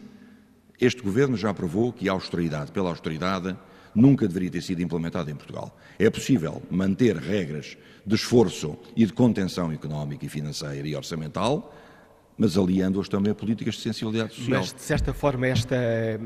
este 0.80 1.02
Governo 1.02 1.36
já 1.36 1.52
provou 1.52 1.92
que 1.92 2.08
a 2.08 2.12
austeridade 2.12 2.72
pela 2.72 2.88
austeridade 2.88 3.56
nunca 3.94 4.26
deveria 4.26 4.50
ter 4.50 4.62
sido 4.62 4.82
implementada 4.82 5.30
em 5.30 5.34
Portugal. 5.34 5.76
É 5.98 6.10
possível 6.10 6.62
manter 6.70 7.16
regras 7.16 7.76
de 8.06 8.14
esforço 8.14 8.76
e 8.96 9.06
de 9.06 9.12
contenção 9.12 9.72
económica 9.72 10.26
e 10.26 10.28
financeira 10.28 10.86
e 10.86 10.94
orçamental, 10.94 11.72
mas 12.36 12.58
aliando-as 12.58 13.08
também 13.08 13.30
a 13.30 13.34
políticas 13.34 13.76
de 13.76 13.82
sensibilidade 13.82 14.34
social. 14.34 14.60
Mas, 14.60 14.74
de 14.74 14.82
certa 14.82 15.14
forma, 15.14 15.46
esta, 15.46 15.76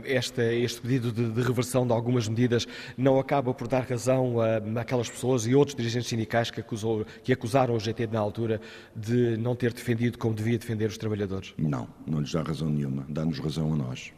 esta, 0.04 0.42
este 0.42 0.80
pedido 0.80 1.12
de, 1.12 1.30
de, 1.30 1.42
reversão 1.42 1.86
de 1.86 1.92
algumas 1.92 2.26
medidas 2.26 2.66
não 2.96 3.18
acaba 3.18 3.52
por 3.52 3.68
dar 3.68 3.82
razão 3.82 4.40
a, 4.40 4.80
aquelas 4.80 5.10
pessoas 5.10 5.46
e 5.46 5.54
outros 5.54 5.76
dirigentes 5.76 6.08
sindicais 6.08 6.50
que, 6.50 6.60
acusou, 6.60 7.04
que 7.22 7.32
acusaram 7.32 7.74
o 7.74 7.80
GT 7.80 8.06
na 8.06 8.20
altura 8.20 8.60
de 8.96 9.36
não 9.36 9.54
ter 9.54 9.72
defendido 9.72 10.18
como 10.18 10.34
devia 10.34 10.58
defender 10.58 10.86
os 10.86 10.96
trabalhadores? 10.96 11.52
Não, 11.58 11.86
não 12.06 12.20
lhes 12.20 12.32
dá 12.32 12.42
razão 12.42 12.70
nenhuma. 12.70 13.04
Dá-nos 13.08 13.38
razão 13.38 13.72
a 13.74 13.76
nós 13.76 14.12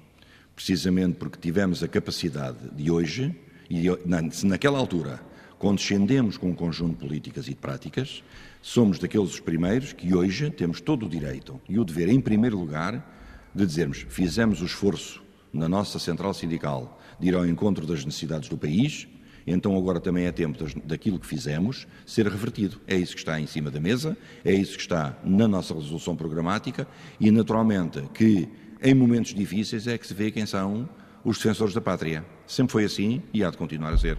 precisamente 0.60 1.14
porque 1.14 1.38
tivemos 1.38 1.82
a 1.82 1.88
capacidade 1.88 2.58
de 2.72 2.90
hoje, 2.90 3.34
e 3.70 3.86
se 4.30 4.44
naquela 4.44 4.78
altura 4.78 5.18
condescendemos 5.58 6.36
com 6.36 6.50
um 6.50 6.54
conjunto 6.54 6.98
de 6.98 7.06
políticas 7.06 7.46
e 7.46 7.50
de 7.50 7.56
práticas, 7.56 8.22
somos 8.60 8.98
daqueles 8.98 9.30
os 9.30 9.40
primeiros 9.40 9.94
que 9.94 10.14
hoje 10.14 10.50
temos 10.50 10.78
todo 10.78 11.06
o 11.06 11.08
direito 11.08 11.58
e 11.66 11.78
o 11.78 11.84
dever, 11.84 12.10
em 12.10 12.20
primeiro 12.20 12.58
lugar, 12.58 13.50
de 13.54 13.64
dizermos 13.64 14.04
fizemos 14.10 14.60
o 14.60 14.66
esforço 14.66 15.22
na 15.50 15.66
nossa 15.66 15.98
central 15.98 16.34
sindical 16.34 17.00
de 17.18 17.28
ir 17.28 17.34
ao 17.34 17.46
encontro 17.46 17.86
das 17.86 18.04
necessidades 18.04 18.50
do 18.50 18.58
país, 18.58 19.08
então 19.46 19.74
agora 19.78 19.98
também 19.98 20.26
é 20.26 20.32
tempo 20.32 20.62
daquilo 20.84 21.18
que 21.18 21.26
fizemos 21.26 21.86
ser 22.04 22.26
revertido. 22.28 22.78
É 22.86 22.96
isso 22.96 23.14
que 23.14 23.20
está 23.20 23.40
em 23.40 23.46
cima 23.46 23.70
da 23.70 23.80
mesa, 23.80 24.14
é 24.44 24.52
isso 24.52 24.76
que 24.76 24.82
está 24.82 25.18
na 25.24 25.48
nossa 25.48 25.72
resolução 25.72 26.14
programática 26.14 26.86
e, 27.18 27.30
naturalmente, 27.30 28.02
que 28.12 28.46
em 28.82 28.94
momentos 28.94 29.34
difíceis 29.34 29.86
é 29.86 29.98
que 29.98 30.06
se 30.06 30.14
vê 30.14 30.30
quem 30.30 30.46
são 30.46 30.88
os 31.24 31.36
defensores 31.36 31.74
da 31.74 31.80
pátria. 31.80 32.24
Sempre 32.46 32.72
foi 32.72 32.84
assim 32.84 33.22
e 33.32 33.44
há 33.44 33.50
de 33.50 33.56
continuar 33.56 33.92
a 33.92 33.98
ser. 33.98 34.18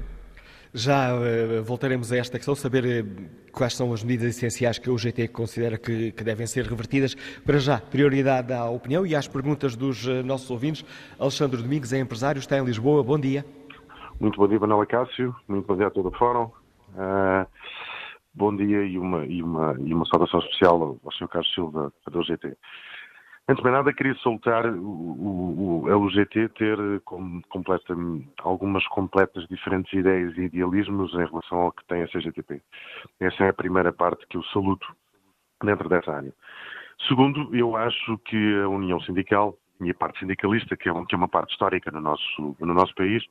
Já 0.73 1.13
uh, 1.13 1.61
voltaremos 1.63 2.13
a 2.13 2.17
esta 2.17 2.37
questão, 2.37 2.55
saber 2.55 3.03
uh, 3.03 3.51
quais 3.51 3.75
são 3.75 3.91
as 3.91 4.03
medidas 4.03 4.37
essenciais 4.37 4.77
que 4.77 4.89
o 4.89 4.97
GT 4.97 5.27
considera 5.27 5.77
que, 5.77 6.13
que, 6.13 6.23
devem 6.23 6.47
ser 6.47 6.65
revertidas. 6.65 7.13
Para 7.45 7.57
já, 7.57 7.77
prioridade 7.77 8.53
à 8.53 8.69
opinião 8.69 9.05
e 9.05 9.13
às 9.13 9.27
perguntas 9.27 9.75
dos 9.75 10.07
uh, 10.07 10.23
nossos 10.23 10.49
ouvintes. 10.49 10.85
Alexandre 11.19 11.61
Domingos 11.61 11.91
é 11.91 11.99
empresário, 11.99 12.39
está 12.39 12.57
em 12.57 12.63
Lisboa. 12.63 13.03
Bom 13.03 13.19
dia. 13.19 13.45
Muito 14.17 14.37
bom 14.37 14.47
dia, 14.47 14.59
Manuela 14.59 14.85
Cássio. 14.85 15.35
Muito 15.45 15.67
bom 15.67 15.75
dia 15.75 15.87
a 15.87 15.91
todo 15.91 16.07
o 16.07 16.11
Fórum. 16.11 16.49
bom 18.33 18.55
dia 18.55 18.85
e 18.85 18.97
uma, 18.97 19.25
e, 19.25 19.43
uma, 19.43 19.75
e 19.77 19.93
uma 19.93 20.05
saudação 20.05 20.39
especial 20.39 20.97
ao 21.03 21.11
Sr. 21.11 21.27
Carlos 21.27 21.53
Silva, 21.53 21.91
do 22.09 22.23
GT. 22.23 22.55
Antes 23.47 23.63
de 23.63 23.69
mais 23.69 23.75
nada, 23.75 23.93
queria 23.93 24.15
soltar 24.15 24.65
o, 24.65 24.79
o, 24.79 25.81
o 25.83 25.89
LGT 25.89 26.49
ter 26.49 26.77
com, 27.01 27.41
completa, 27.49 27.93
algumas 28.43 28.85
completas 28.87 29.45
diferentes 29.47 29.91
ideias 29.91 30.37
e 30.37 30.41
idealismos 30.41 31.13
em 31.13 31.25
relação 31.25 31.59
ao 31.59 31.71
que 31.71 31.85
tem 31.85 32.03
a 32.03 32.07
CGTP. 32.07 32.61
Essa 33.19 33.45
é 33.45 33.49
a 33.49 33.53
primeira 33.53 33.91
parte 33.91 34.25
que 34.27 34.37
eu 34.37 34.43
saluto 34.45 34.87
dentro 35.63 35.89
dessa 35.89 36.11
área. 36.11 36.33
Segundo, 37.07 37.53
eu 37.55 37.75
acho 37.75 38.17
que 38.19 38.61
a 38.61 38.69
União 38.69 39.01
Sindical 39.01 39.57
e 39.81 39.89
a 39.89 39.93
parte 39.95 40.19
sindicalista, 40.19 40.77
que 40.77 40.87
é, 40.87 40.93
um, 40.93 41.05
que 41.05 41.15
é 41.15 41.17
uma 41.17 41.27
parte 41.27 41.51
histórica 41.51 41.89
no 41.91 41.99
nosso, 41.99 42.55
no 42.59 42.73
nosso 42.73 42.93
país, 42.93 43.23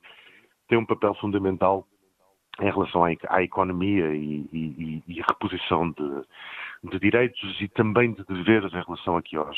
tem 0.67 0.77
um 0.77 0.85
papel 0.85 1.15
fundamental 1.15 1.87
em 2.59 2.69
relação 2.69 3.05
à, 3.05 3.09
à 3.29 3.41
economia 3.41 4.13
e, 4.13 4.47
e, 4.51 5.03
e 5.07 5.21
reposição 5.21 5.91
de, 5.91 6.91
de, 6.91 6.99
direitos 6.99 7.61
e 7.61 7.67
também 7.69 8.13
de 8.13 8.23
deveres 8.25 8.73
em 8.73 8.83
relação 8.83 9.15
aqui 9.15 9.37
aos, 9.37 9.57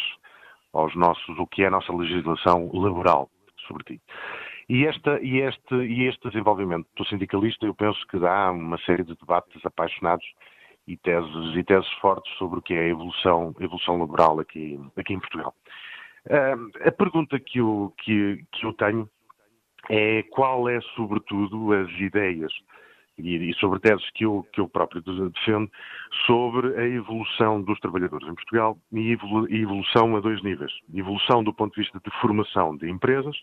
aos 0.74 0.96
nossos, 0.96 1.38
o 1.38 1.48
que 1.48 1.64
é 1.64 1.68
a 1.68 1.72
nossa 1.72 1.94
legislação 1.94 2.70
laboral, 2.74 3.30
sobretudo. 3.68 4.02
E, 4.68 4.86
esta, 4.86 5.20
e, 5.22 5.40
este, 5.42 5.76
e 5.76 6.08
este 6.08 6.30
desenvolvimento 6.30 6.88
do 6.96 7.06
sindicalista, 7.06 7.66
eu 7.66 7.74
penso 7.74 8.00
que 8.08 8.18
dá 8.18 8.52
uma 8.52 8.78
série 8.80 9.04
de 9.04 9.16
debates 9.16 9.64
apaixonados 9.66 10.26
e 10.88 10.98
teses, 10.98 11.56
e 11.56 11.64
teses 11.64 11.92
fortes 12.02 12.32
sobre 12.38 12.60
o 12.60 12.62
que 12.62 12.74
é 12.74 12.80
a 12.80 12.88
evolução, 12.88 13.54
evolução 13.60 13.98
laboral 13.98 14.40
aqui, 14.40 14.80
aqui 14.98 15.14
em 15.14 15.20
Portugal. 15.20 15.54
Uh, 16.26 16.88
a 16.88 16.92
pergunta 16.92 17.40
que 17.40 17.60
eu, 17.60 17.94
que, 17.98 18.44
que 18.52 18.66
eu 18.66 18.74
tenho 18.74 19.10
é 19.90 20.24
qual 20.24 20.70
é, 20.70 20.80
sobretudo, 20.96 21.74
as 21.74 21.92
ideias 22.00 22.52
e, 23.18 23.54
sobre 23.60 23.80
teses 23.80 24.10
que 24.12 24.26
eu, 24.26 24.46
que 24.52 24.60
eu 24.60 24.68
próprio 24.68 25.02
defendo, 25.02 25.70
sobre 26.26 26.76
a 26.80 26.88
evolução 26.88 27.62
dos 27.62 27.80
trabalhadores 27.80 28.28
em 28.28 28.36
Portugal 28.36 28.78
e 28.92 29.12
evolução 29.12 30.16
a 30.16 30.20
dois 30.20 30.42
níveis. 30.44 30.72
Evolução 30.94 31.44
do 31.44 31.54
ponto 31.54 31.76
de 31.76 31.82
vista 31.82 32.00
de 32.04 32.12
formação 32.20 32.76
de 32.76 32.90
empresas 32.90 33.36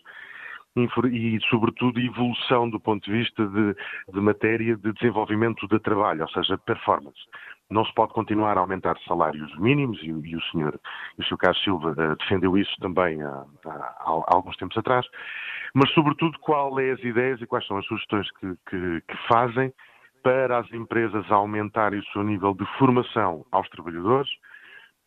e, 0.75 1.39
sobretudo, 1.49 1.99
evolução 1.99 2.69
do 2.69 2.79
ponto 2.79 3.03
de 3.03 3.11
vista 3.11 3.45
de, 3.45 3.75
de 4.13 4.21
matéria 4.21 4.75
de 4.77 4.93
desenvolvimento 4.93 5.67
de 5.67 5.79
trabalho, 5.79 6.21
ou 6.21 6.29
seja, 6.29 6.57
performance. 6.57 7.19
Não 7.71 7.85
se 7.85 7.93
pode 7.93 8.13
continuar 8.13 8.57
a 8.57 8.61
aumentar 8.61 8.97
salários 9.07 9.57
mínimos 9.57 9.97
e, 10.03 10.09
e 10.09 10.35
o 10.35 10.41
senhor, 10.51 10.79
o 11.17 11.23
senhor 11.23 11.37
Carlos 11.37 11.63
Silva 11.63 11.91
uh, 11.91 12.15
defendeu 12.17 12.57
isso 12.57 12.75
também 12.79 13.21
há, 13.23 13.45
há, 13.65 13.69
há, 13.69 14.35
alguns 14.35 14.57
tempos 14.57 14.77
atrás, 14.77 15.05
mas 15.73 15.89
sobretudo 15.93 16.37
qual 16.39 16.77
é 16.79 16.91
as 16.91 16.99
ideias 16.99 17.41
e 17.41 17.47
quais 17.47 17.65
são 17.65 17.77
as 17.77 17.85
sugestões 17.85 18.29
que, 18.31 18.53
que, 18.69 19.01
que 19.07 19.27
fazem 19.27 19.73
para 20.21 20.59
as 20.59 20.71
empresas 20.73 21.31
aumentarem 21.31 21.99
o 21.99 22.05
seu 22.07 22.23
nível 22.23 22.53
de 22.53 22.65
formação 22.77 23.45
aos 23.51 23.67
trabalhadores, 23.69 24.29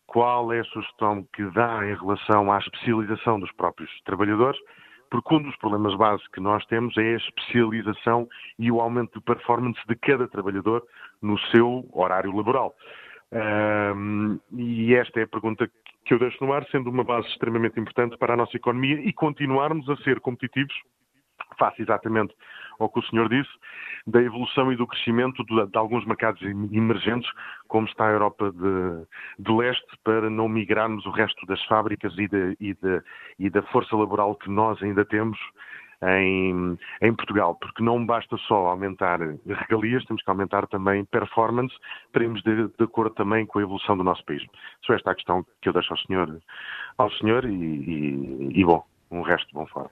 qual 0.07 0.51
é 0.51 0.59
a 0.59 0.65
sugestão 0.65 1.25
que 1.33 1.43
dá 1.51 1.85
em 1.85 1.95
relação 1.95 2.51
à 2.51 2.57
especialização 2.57 3.39
dos 3.39 3.51
próprios 3.53 3.89
trabalhadores, 4.03 4.59
porque 5.09 5.35
um 5.35 5.41
dos 5.41 5.55
problemas 5.57 5.95
básicos 5.95 6.27
que 6.31 6.41
nós 6.41 6.65
temos 6.65 6.97
é 6.97 7.13
a 7.13 7.17
especialização 7.17 8.27
e 8.59 8.71
o 8.71 8.81
aumento 8.81 9.19
de 9.19 9.25
performance 9.25 9.79
de 9.87 9.95
cada 9.95 10.27
trabalhador 10.27 10.83
no 11.25 11.37
seu 11.51 11.87
horário 11.91 12.35
laboral. 12.35 12.73
Um, 13.31 14.39
e 14.55 14.93
esta 14.95 15.19
é 15.19 15.23
a 15.23 15.27
pergunta 15.27 15.69
que 16.05 16.13
eu 16.13 16.19
deixo 16.19 16.43
no 16.45 16.53
ar, 16.53 16.65
sendo 16.67 16.89
uma 16.89 17.03
base 17.03 17.27
extremamente 17.29 17.79
importante 17.79 18.17
para 18.17 18.33
a 18.33 18.37
nossa 18.37 18.55
economia 18.55 18.99
e 19.01 19.11
continuarmos 19.11 19.89
a 19.89 19.97
ser 19.97 20.19
competitivos, 20.19 20.73
face 21.57 21.81
exatamente 21.81 22.33
ao 22.79 22.89
que 22.89 22.99
o 22.99 23.03
senhor 23.03 23.27
disse, 23.29 23.49
da 24.05 24.21
evolução 24.21 24.71
e 24.71 24.75
do 24.75 24.85
crescimento 24.85 25.43
de, 25.45 25.65
de 25.67 25.77
alguns 25.77 26.05
mercados 26.05 26.41
emergentes, 26.41 27.29
como 27.67 27.87
está 27.87 28.07
a 28.07 28.11
Europa 28.11 28.51
de, 28.51 29.43
de, 29.43 29.51
leste, 29.51 29.97
para 30.03 30.29
não 30.29 30.47
migrarmos 30.47 31.05
o 31.05 31.11
resto 31.11 31.45
das 31.47 31.63
fábricas 31.65 32.13
e, 32.17 32.75
e 33.39 33.49
da 33.49 33.61
força 33.63 33.95
laboral 33.95 34.35
que 34.35 34.49
nós 34.49 34.81
ainda 34.83 35.03
temos 35.05 35.39
em, 36.05 36.77
em, 37.01 37.13
Portugal, 37.13 37.55
porque 37.55 37.83
não 37.83 38.05
basta 38.05 38.37
só 38.47 38.67
aumentar 38.67 39.19
regalias, 39.45 40.05
temos 40.05 40.21
que 40.23 40.29
aumentar 40.29 40.67
também 40.67 41.05
performance, 41.05 41.73
teremos 42.13 42.41
de, 42.43 42.67
de 42.67 42.83
acordo 42.83 43.15
também 43.15 43.45
com 43.45 43.59
a 43.59 43.61
evolução 43.61 43.97
do 43.97 44.03
nosso 44.03 44.23
país. 44.25 44.43
Só 44.85 44.93
esta 44.93 45.09
é 45.09 45.13
a 45.13 45.15
questão 45.15 45.45
que 45.61 45.69
eu 45.69 45.73
deixo 45.73 45.93
ao 45.93 45.99
senhor, 45.99 46.41
ao 46.97 47.11
senhor 47.11 47.45
e, 47.45 47.53
e, 47.53 48.59
e 48.59 48.65
bom, 48.65 48.83
um 49.11 49.21
resto 49.21 49.47
de 49.47 49.53
bom 49.53 49.65
fora. 49.65 49.89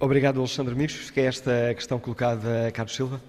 Obrigado, 0.00 0.38
Alexandre 0.38 0.74
Mires. 0.74 0.94
Fica 0.94 1.22
esta 1.22 1.74
questão 1.74 1.98
colocada 1.98 2.68
a 2.68 2.72
Carlos 2.72 2.94
Silva. 2.94 3.20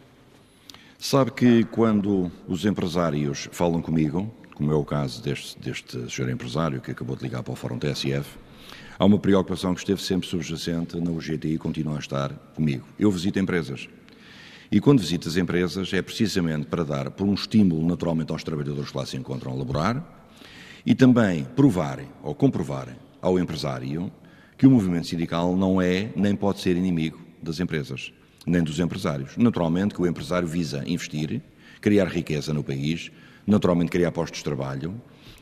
Sabe 0.98 1.32
que 1.32 1.64
quando 1.66 2.32
os 2.48 2.66
empresários 2.66 3.50
falam 3.52 3.82
comigo, 3.82 4.32
como 4.56 4.72
é 4.72 4.76
o 4.76 4.86
caso 4.86 5.22
deste, 5.22 5.60
deste 5.60 6.10
senhor 6.10 6.32
empresário 6.32 6.82
que 6.82 6.92
acabou 6.92 7.16
de 7.16 7.24
ligar 7.24 7.44
para 7.44 7.54
o 7.54 7.56
Fórum 7.56 7.78
TSF, 7.78 8.38
há 8.98 9.06
uma 9.06 9.20
preocupação 9.20 9.74
que 9.74 9.80
esteve 9.80 10.02
sempre 10.02 10.28
subjacente 10.28 11.00
na 11.00 11.12
UGT 11.12 11.48
e 11.48 11.58
continua 11.58 11.98
a 11.98 12.00
estar 12.00 12.32
comigo. 12.56 12.86
Eu 12.98 13.12
visito 13.12 13.40
empresas. 13.40 13.88
E 14.72 14.80
quando 14.80 15.00
visito 15.00 15.28
as 15.28 15.38
empresas 15.38 15.94
é 15.94 16.02
precisamente 16.02 16.66
para 16.66 16.84
dar 16.84 17.12
por 17.12 17.28
um 17.28 17.34
estímulo 17.34 17.86
naturalmente 17.86 18.32
aos 18.32 18.44
trabalhadores 18.44 18.90
que 18.90 18.98
lá 18.98 19.06
se 19.06 19.16
encontram 19.16 19.52
a 19.52 19.56
laborar 19.56 20.04
e 20.86 20.96
também 20.96 21.44
provarem 21.56 22.08
ou 22.24 22.34
comprovarem 22.34 22.96
ao 23.22 23.40
empresário 23.40 24.12
que 24.58 24.66
o 24.66 24.72
movimento 24.72 25.08
sindical 25.08 25.56
não 25.56 25.82
é 25.82 26.12
nem 26.16 26.36
pode 26.36 26.62
ser 26.62 26.76
inimigo 26.76 27.20
das 27.42 27.60
empresas, 27.60 28.14
nem 28.46 28.64
dos 28.64 28.80
empresários. 28.80 29.38
Naturalmente 29.38 29.94
que 29.94 30.02
o 30.02 30.08
empresário 30.08 30.48
visa 30.48 30.84
investir, 30.88 31.42
criar 31.82 32.08
riqueza 32.08 32.54
no 32.54 32.64
país, 32.64 33.12
naturalmente 33.46 33.92
criar 33.92 34.12
postos 34.12 34.40
de 34.40 34.44
trabalho, 34.44 35.00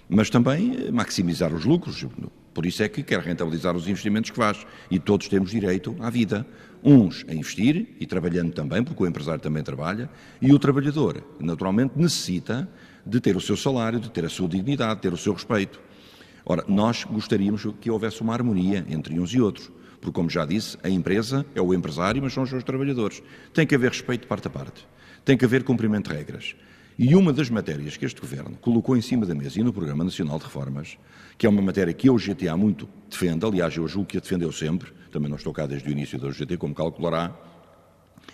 mas 0.10 0.30
também 0.30 0.92
maximizar 0.92 1.54
os 1.54 1.66
lucros. 1.66 2.06
Por 2.54 2.66
isso 2.66 2.84
é 2.84 2.90
que 2.90 3.02
quer 3.02 3.20
rentabilizar 3.20 3.76
os 3.76 3.88
investimentos 3.88 4.30
que 4.30 4.38
faz. 4.38 4.66
E 4.92 5.00
todos 5.00 5.28
temos 5.28 5.52
direito 5.52 5.96
à 6.00 6.10
vida. 6.10 6.46
Uns 6.84 7.26
a 7.30 7.34
investir 7.34 7.88
e 8.00 8.06
trabalhando 8.06 8.52
também, 8.52 8.84
porque 8.84 9.02
o 9.02 9.08
empresário 9.08 9.42
também 9.42 9.64
trabalha, 9.64 10.10
e 10.42 10.52
o 10.52 10.60
trabalhador, 10.60 11.24
naturalmente, 11.40 11.94
necessita 11.96 12.70
de 13.06 13.22
ter 13.22 13.38
o 13.38 13.42
seu 13.42 13.56
salário, 13.56 14.00
de 14.00 14.12
ter 14.12 14.26
a 14.26 14.30
sua 14.30 14.50
dignidade, 14.50 14.96
de 14.96 15.02
ter 15.02 15.14
o 15.14 15.18
seu 15.18 15.34
respeito. 15.34 15.80
Ora, 16.46 16.66
nós 16.68 17.06
gostaríamos 17.06 17.66
que 17.80 17.90
houvesse 17.90 18.22
uma 18.22 18.34
harmonia 18.34 18.86
entre 18.90 19.18
uns 19.18 19.34
e 19.34 19.40
outros, 19.40 19.72
porque, 20.02 20.14
como 20.14 20.30
já 20.30 20.46
disse, 20.46 20.78
a 20.84 20.90
empresa 20.90 21.46
é 21.56 21.62
o 21.62 21.74
empresário, 21.74 22.22
mas 22.22 22.34
são 22.34 22.44
os 22.44 22.50
seus 22.50 22.66
trabalhadores. 22.66 23.24
Tem 23.54 23.66
que 23.66 23.76
haver 23.76 23.90
respeito 23.90 24.22
de 24.22 24.28
parte 24.28 24.48
a 24.48 24.52
parte, 24.52 24.86
tem 25.24 25.38
que 25.38 25.46
haver 25.46 25.64
cumprimento 25.64 26.10
de 26.10 26.18
regras. 26.18 26.54
E 26.98 27.16
uma 27.16 27.34
das 27.34 27.50
matérias 27.50 27.98
que 27.98 28.06
este 28.06 28.22
Governo 28.22 28.56
colocou 28.62 28.96
em 28.96 29.02
cima 29.02 29.26
da 29.26 29.34
mesa 29.34 29.60
e 29.60 29.64
no 29.64 29.74
Programa 29.74 30.04
Nacional 30.04 30.38
de 30.38 30.46
Reformas, 30.46 30.98
que 31.38 31.48
é 31.48 31.50
uma 31.50 31.62
matéria 31.62 31.92
que 31.92 32.08
eu, 32.08 32.16
GTA, 32.16 32.56
muito 32.56 32.88
defendo, 33.10 33.48
aliás, 33.48 33.76
eu 33.76 33.88
julgo 33.88 34.08
que 34.08 34.18
a 34.18 34.20
defendeu 34.20 34.52
sempre, 34.52 34.92
também 35.12 35.28
não 35.28 35.38
estou 35.38 35.52
cá 35.52 35.66
desde 35.66 35.90
o 35.90 35.92
início 35.92 36.20
da 36.20 36.28
UGT, 36.28 36.58
como 36.58 36.76
calculará, 36.76 37.36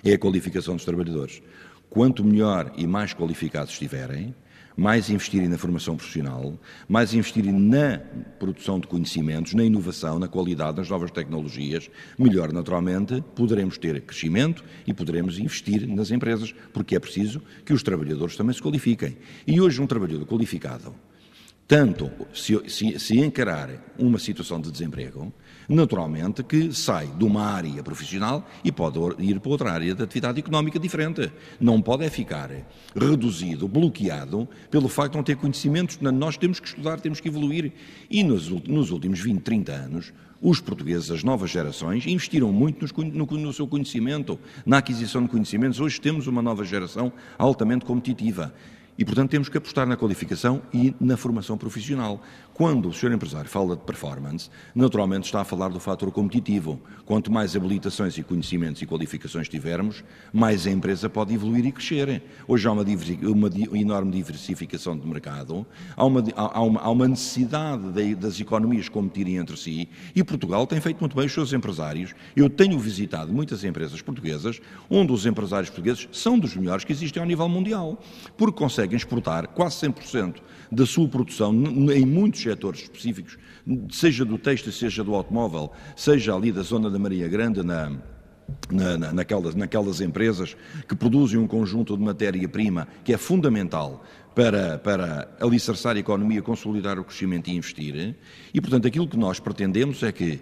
é 0.04 0.14
a 0.14 0.18
qualificação 0.18 0.76
dos 0.76 0.84
trabalhadores. 0.84 1.42
Quanto 1.90 2.24
melhor 2.24 2.72
e 2.78 2.86
mais 2.86 3.14
qualificados 3.14 3.72
estiverem, 3.74 4.36
mais 4.80 5.10
investirem 5.10 5.50
na 5.50 5.58
formação 5.58 5.98
profissional, 5.98 6.58
mais 6.88 7.14
investirem 7.14 7.52
na 7.52 8.00
produção 8.40 8.80
de 8.80 8.88
conhecimentos, 8.88 9.54
na 9.54 9.66
inovação, 9.66 10.18
na 10.18 10.28
qualidade, 10.30 10.78
nas 10.78 10.90
novas 10.90 11.12
tecnologias, 11.12 11.92
melhor, 12.18 12.54
naturalmente, 12.54 13.22
poderemos 13.36 13.78
ter 13.78 14.00
crescimento 14.02 14.64
e 14.88 14.94
poderemos 14.94 15.38
investir 15.38 15.86
nas 15.86 16.12
empresas, 16.12 16.56
porque 16.72 16.96
é 16.96 17.00
preciso 17.00 17.42
que 17.66 17.74
os 17.74 17.84
trabalhadores 17.84 18.38
também 18.38 18.56
se 18.56 18.62
qualifiquem. 18.62 19.18
E 19.46 19.60
hoje 19.60 19.82
um 19.82 19.88
trabalhador 19.88 20.26
qualificado 20.26 20.96
tanto 21.70 22.10
se, 22.34 22.60
se, 22.68 22.98
se 22.98 23.20
encarar 23.20 23.70
uma 23.96 24.18
situação 24.18 24.60
de 24.60 24.72
desemprego, 24.72 25.32
naturalmente 25.70 26.42
que 26.44 26.74
sai 26.74 27.08
de 27.08 27.24
uma 27.24 27.44
área 27.44 27.84
profissional 27.84 28.46
e 28.64 28.72
pode 28.72 29.00
ir 29.20 29.40
para 29.40 29.52
outra 29.52 29.72
área 29.72 29.94
de 29.94 30.02
atividade 30.04 30.40
económica 30.40 30.80
diferente. 30.80 31.32
Não 31.60 31.80
pode 31.80 32.04
é 32.04 32.10
ficar 32.10 32.50
reduzido, 32.96 33.68
bloqueado, 33.68 34.50
pelo 34.72 34.90
facto 34.90 35.12
de 35.12 35.18
não 35.18 35.24
ter 35.24 35.38
conhecimentos. 35.38 36.00
Nós 36.02 36.36
temos 36.36 36.60
que 36.60 36.68
estudar, 36.68 37.00
temos 37.00 37.20
que 37.22 37.28
evoluir. 37.28 37.72
E 38.10 38.24
nos, 38.24 38.50
nos 38.50 38.90
últimos 38.90 39.20
20, 39.20 39.42
30 39.42 39.72
anos, 39.72 40.14
os 40.42 40.60
portugueses, 40.60 41.12
as 41.12 41.24
novas 41.24 41.52
gerações, 41.52 42.08
investiram 42.08 42.52
muito 42.52 42.86
no, 43.04 43.26
no, 43.26 43.54
seu 43.54 43.68
conhecimento, 43.68 44.40
na 44.66 44.78
aquisição 44.80 45.22
de 45.22 45.30
conhecimentos. 45.30 45.80
Hoje 45.80 46.02
temos 46.02 46.28
uma 46.28 46.42
nova 46.42 46.66
geração 46.66 47.12
altamente 47.38 47.86
competitiva. 47.86 48.54
E, 48.98 49.06
portanto, 49.06 49.30
temos 49.30 49.48
que 49.48 49.58
apostar 49.58 49.88
na 49.88 49.96
qualificação 49.96 50.62
e 50.74 50.94
na 51.00 51.16
formação 51.16 51.58
profissional. 51.58 52.22
Quando 52.60 52.90
o 52.90 52.94
senhor 52.94 53.14
empresário 53.14 53.50
fala 53.50 53.74
de 53.74 53.84
performance, 53.84 54.50
naturalmente 54.76 55.24
está 55.24 55.40
a 55.40 55.46
falar 55.46 55.70
do 55.70 55.80
fator 55.80 56.12
competitivo. 56.12 56.78
Quanto 57.06 57.32
mais 57.32 57.56
habilitações 57.56 58.18
e 58.18 58.22
conhecimentos 58.22 58.82
e 58.82 58.86
qualificações 58.86 59.48
tivermos, 59.48 60.04
mais 60.34 60.68
a 60.68 60.70
empresa 60.70 61.10
pode 61.10 61.34
evoluir 61.34 61.66
e 61.66 61.72
crescer. 61.72 62.22
Hoje 62.46 62.68
há 62.68 62.74
uma, 62.74 62.84
uma 62.84 63.78
enorme 63.78 64.12
diversificação 64.12 65.00
de 65.00 65.08
mercado, 65.08 65.66
há 65.96 66.04
uma, 66.04 66.22
há 66.36 66.62
uma, 66.62 66.82
há 66.82 66.90
uma 66.90 67.08
necessidade 67.08 67.94
de, 67.94 68.14
das 68.14 68.38
economias 68.42 68.90
competirem 68.90 69.38
entre 69.38 69.56
si 69.56 69.88
e 70.14 70.22
Portugal 70.22 70.68
tem 70.68 70.82
feito 70.82 71.00
muito 71.00 71.16
bem 71.16 71.28
os 71.28 71.34
seus 71.34 71.54
empresários. 71.54 72.14
Eu 72.36 72.50
tenho 72.50 72.78
visitado 72.78 73.32
muitas 73.32 73.64
empresas 73.64 74.02
portuguesas, 74.02 74.60
onde 74.90 75.14
os 75.14 75.26
empresários 75.26 75.70
portugueses 75.70 76.10
são 76.12 76.38
dos 76.38 76.58
melhores 76.58 76.84
que 76.84 76.92
existem 76.92 77.22
ao 77.22 77.26
nível 77.26 77.48
mundial, 77.48 77.98
porque 78.36 78.58
conseguem 78.58 78.98
exportar 78.98 79.48
quase 79.48 79.78
100% 79.78 80.42
da 80.72 80.86
sua 80.86 81.08
produção 81.08 81.54
em 81.92 82.06
muitos 82.06 82.42
setores 82.42 82.82
específicos, 82.82 83.38
seja 83.92 84.24
do 84.24 84.38
texto, 84.38 84.72
seja 84.72 85.04
do 85.04 85.16
automóvel, 85.16 85.72
seja 85.96 86.36
ali 86.36 86.52
da 86.52 86.62
zona 86.62 86.90
da 86.90 87.00
Maria 87.00 87.28
Grande, 87.28 87.64
na, 87.64 87.92
na, 88.72 88.98
na, 88.98 89.14
naquelas, 89.14 89.56
naquelas 89.56 90.02
empresas 90.02 90.56
que 90.88 90.96
produzem 90.96 91.40
um 91.40 91.48
conjunto 91.48 91.98
de 91.98 92.04
matéria-prima 92.04 92.88
que 93.04 93.14
é 93.14 93.18
fundamental 93.18 94.04
para, 94.36 94.78
para 94.78 95.36
alicerçar 95.40 95.96
a 95.96 96.00
economia, 96.00 96.42
consolidar 96.42 97.00
o 97.00 97.04
crescimento 97.04 97.50
e 97.50 97.56
investir. 97.56 98.16
E, 98.54 98.62
portanto, 98.62 98.88
aquilo 98.88 99.08
que 99.08 99.18
nós 99.18 99.40
pretendemos 99.40 100.04
é 100.04 100.12
que 100.12 100.40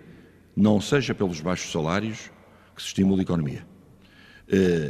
não 0.55 0.81
seja 0.81 1.15
pelos 1.15 1.39
baixos 1.39 1.71
salários 1.71 2.31
que 2.75 2.81
se 2.81 2.89
estimule 2.89 3.21
a 3.21 3.23
economia 3.23 3.76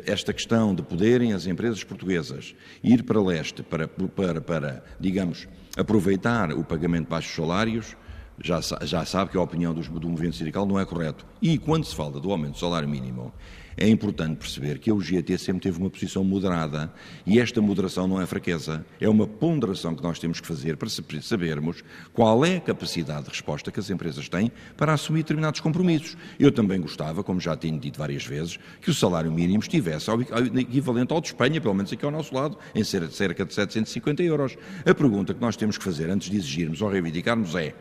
esta 0.05 0.31
questão 0.31 0.73
de 0.75 0.83
poderem 0.83 1.33
as 1.33 1.47
empresas 1.47 1.83
portuguesas 1.83 2.53
ir 2.83 3.03
para 3.03 3.21
leste 3.21 3.63
para, 3.63 3.87
para, 3.87 4.39
para 4.39 4.83
digamos, 4.99 5.47
aproveitar 5.75 6.51
o 6.53 6.63
pagamento 6.63 7.05
de 7.05 7.09
baixos 7.09 7.33
salários, 7.33 7.95
já, 8.43 8.59
já 8.83 9.03
sabe 9.03 9.31
que 9.31 9.37
a 9.37 9.41
opinião 9.41 9.73
do, 9.73 9.81
do 9.81 10.09
movimento 10.09 10.35
sindical 10.35 10.65
não 10.65 10.79
é 10.79 10.85
correto. 10.85 11.25
E 11.41 11.57
quando 11.57 11.85
se 11.85 11.95
fala 11.95 12.19
do 12.19 12.31
aumento 12.31 12.53
do 12.53 12.59
salário 12.59 12.87
mínimo, 12.87 13.33
é 13.77 13.87
importante 13.87 14.37
perceber 14.37 14.79
que 14.79 14.89
a 14.89 14.93
UGT 14.93 15.37
sempre 15.37 15.61
teve 15.61 15.77
uma 15.77 15.89
posição 15.89 16.23
moderada 16.23 16.91
e 17.25 17.39
esta 17.39 17.61
moderação 17.61 18.07
não 18.07 18.19
é 18.19 18.25
fraqueza, 18.25 18.83
é 18.99 19.07
uma 19.07 19.27
ponderação 19.27 19.95
que 19.95 20.01
nós 20.01 20.17
temos 20.17 20.41
que 20.41 20.47
fazer 20.47 20.75
para 20.77 20.89
sabermos 21.21 21.83
qual 22.11 22.43
é 22.43 22.57
a 22.57 22.61
capacidade 22.61 23.25
de 23.25 23.29
resposta 23.29 23.71
que 23.71 23.79
as 23.79 23.89
empresas 23.91 24.27
têm 24.27 24.51
para 24.75 24.93
assumir 24.93 25.19
determinados 25.19 25.59
compromissos. 25.59 26.17
Eu 26.39 26.51
também 26.51 26.81
gostava, 26.81 27.23
como 27.23 27.39
já 27.39 27.55
tenho 27.55 27.79
dito 27.79 27.99
várias 27.99 28.25
vezes, 28.25 28.57
que 28.81 28.89
o 28.89 28.93
salário 28.93 29.31
mínimo 29.31 29.59
estivesse 29.59 30.09
ao 30.09 30.19
equivalente 30.21 31.13
ao 31.13 31.21
de 31.21 31.27
Espanha, 31.27 31.61
pelo 31.61 31.75
menos 31.75 31.93
aqui 31.93 32.03
ao 32.03 32.11
nosso 32.11 32.33
lado, 32.33 32.57
em 32.73 32.83
cerca 32.83 33.45
de 33.45 33.53
750 33.53 34.23
euros. 34.23 34.57
A 34.85 34.93
pergunta 34.93 35.33
que 35.35 35.41
nós 35.41 35.55
temos 35.55 35.77
que 35.77 35.83
fazer 35.83 36.09
antes 36.09 36.29
de 36.29 36.37
exigirmos 36.37 36.81
ou 36.81 36.89
reivindicarmos 36.89 37.53
é 37.55 37.75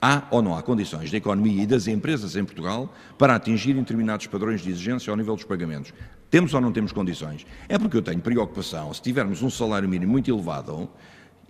Há 0.00 0.24
ou 0.30 0.42
não 0.42 0.56
há 0.56 0.62
condições 0.62 1.10
da 1.10 1.16
economia 1.16 1.62
e 1.62 1.66
das 1.66 1.86
empresas 1.86 2.36
em 2.36 2.44
Portugal 2.44 2.94
para 3.16 3.34
atingirem 3.34 3.80
determinados 3.82 4.26
padrões 4.26 4.60
de 4.60 4.70
exigência 4.70 5.10
ao 5.10 5.16
nível 5.16 5.34
dos 5.34 5.44
pagamentos? 5.44 5.92
Temos 6.30 6.52
ou 6.52 6.60
não 6.60 6.72
temos 6.72 6.92
condições? 6.92 7.46
É 7.68 7.78
porque 7.78 7.96
eu 7.96 8.02
tenho 8.02 8.20
preocupação, 8.20 8.92
se 8.92 9.00
tivermos 9.00 9.42
um 9.42 9.48
salário 9.48 9.88
mínimo 9.88 10.12
muito 10.12 10.30
elevado, 10.30 10.88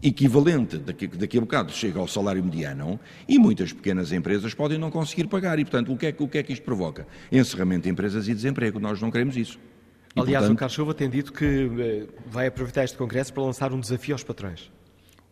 equivalente, 0.03 0.79
daqui, 0.79 1.07
daqui 1.07 1.39
a 1.39 1.41
bocado 1.41 1.73
chega 1.73 1.99
ao 1.99 2.07
salário 2.07 2.43
mediano, 2.45 3.01
e 3.29 3.39
muitas 3.39 3.73
pequenas 3.73 4.13
empresas 4.13 4.55
podem 4.55 4.79
não 4.79 4.91
conseguir 4.91 5.27
pagar. 5.27 5.59
E, 5.59 5.65
portanto, 5.65 5.93
o 5.93 5.97
que 5.97 6.07
é, 6.07 6.15
o 6.19 6.29
que, 6.29 6.39
é 6.39 6.43
que 6.43 6.53
isto 6.53 6.63
provoca? 6.65 7.07
Encerramento 7.33 7.85
de 7.85 7.91
empresas 7.91 8.29
e 8.29 8.35
desemprego. 8.35 8.79
Nós 8.79 9.01
não 9.01 9.11
queremos 9.11 9.37
isso. 9.37 9.59
E, 10.15 10.21
Aliás, 10.21 10.45
portanto, 10.45 10.57
o 10.57 10.59
Carlos 10.59 10.75
Silva 10.75 10.95
tem 10.95 11.11
dito 11.11 11.33
que 11.33 11.45
eh, 11.45 12.07
vai 12.27 12.47
aproveitar 12.47 12.85
este 12.85 12.97
Congresso 12.97 13.33
para 13.33 13.43
lançar 13.43 13.73
um 13.73 13.81
desafio 13.81 14.15
aos 14.15 14.23
patrões. 14.23 14.71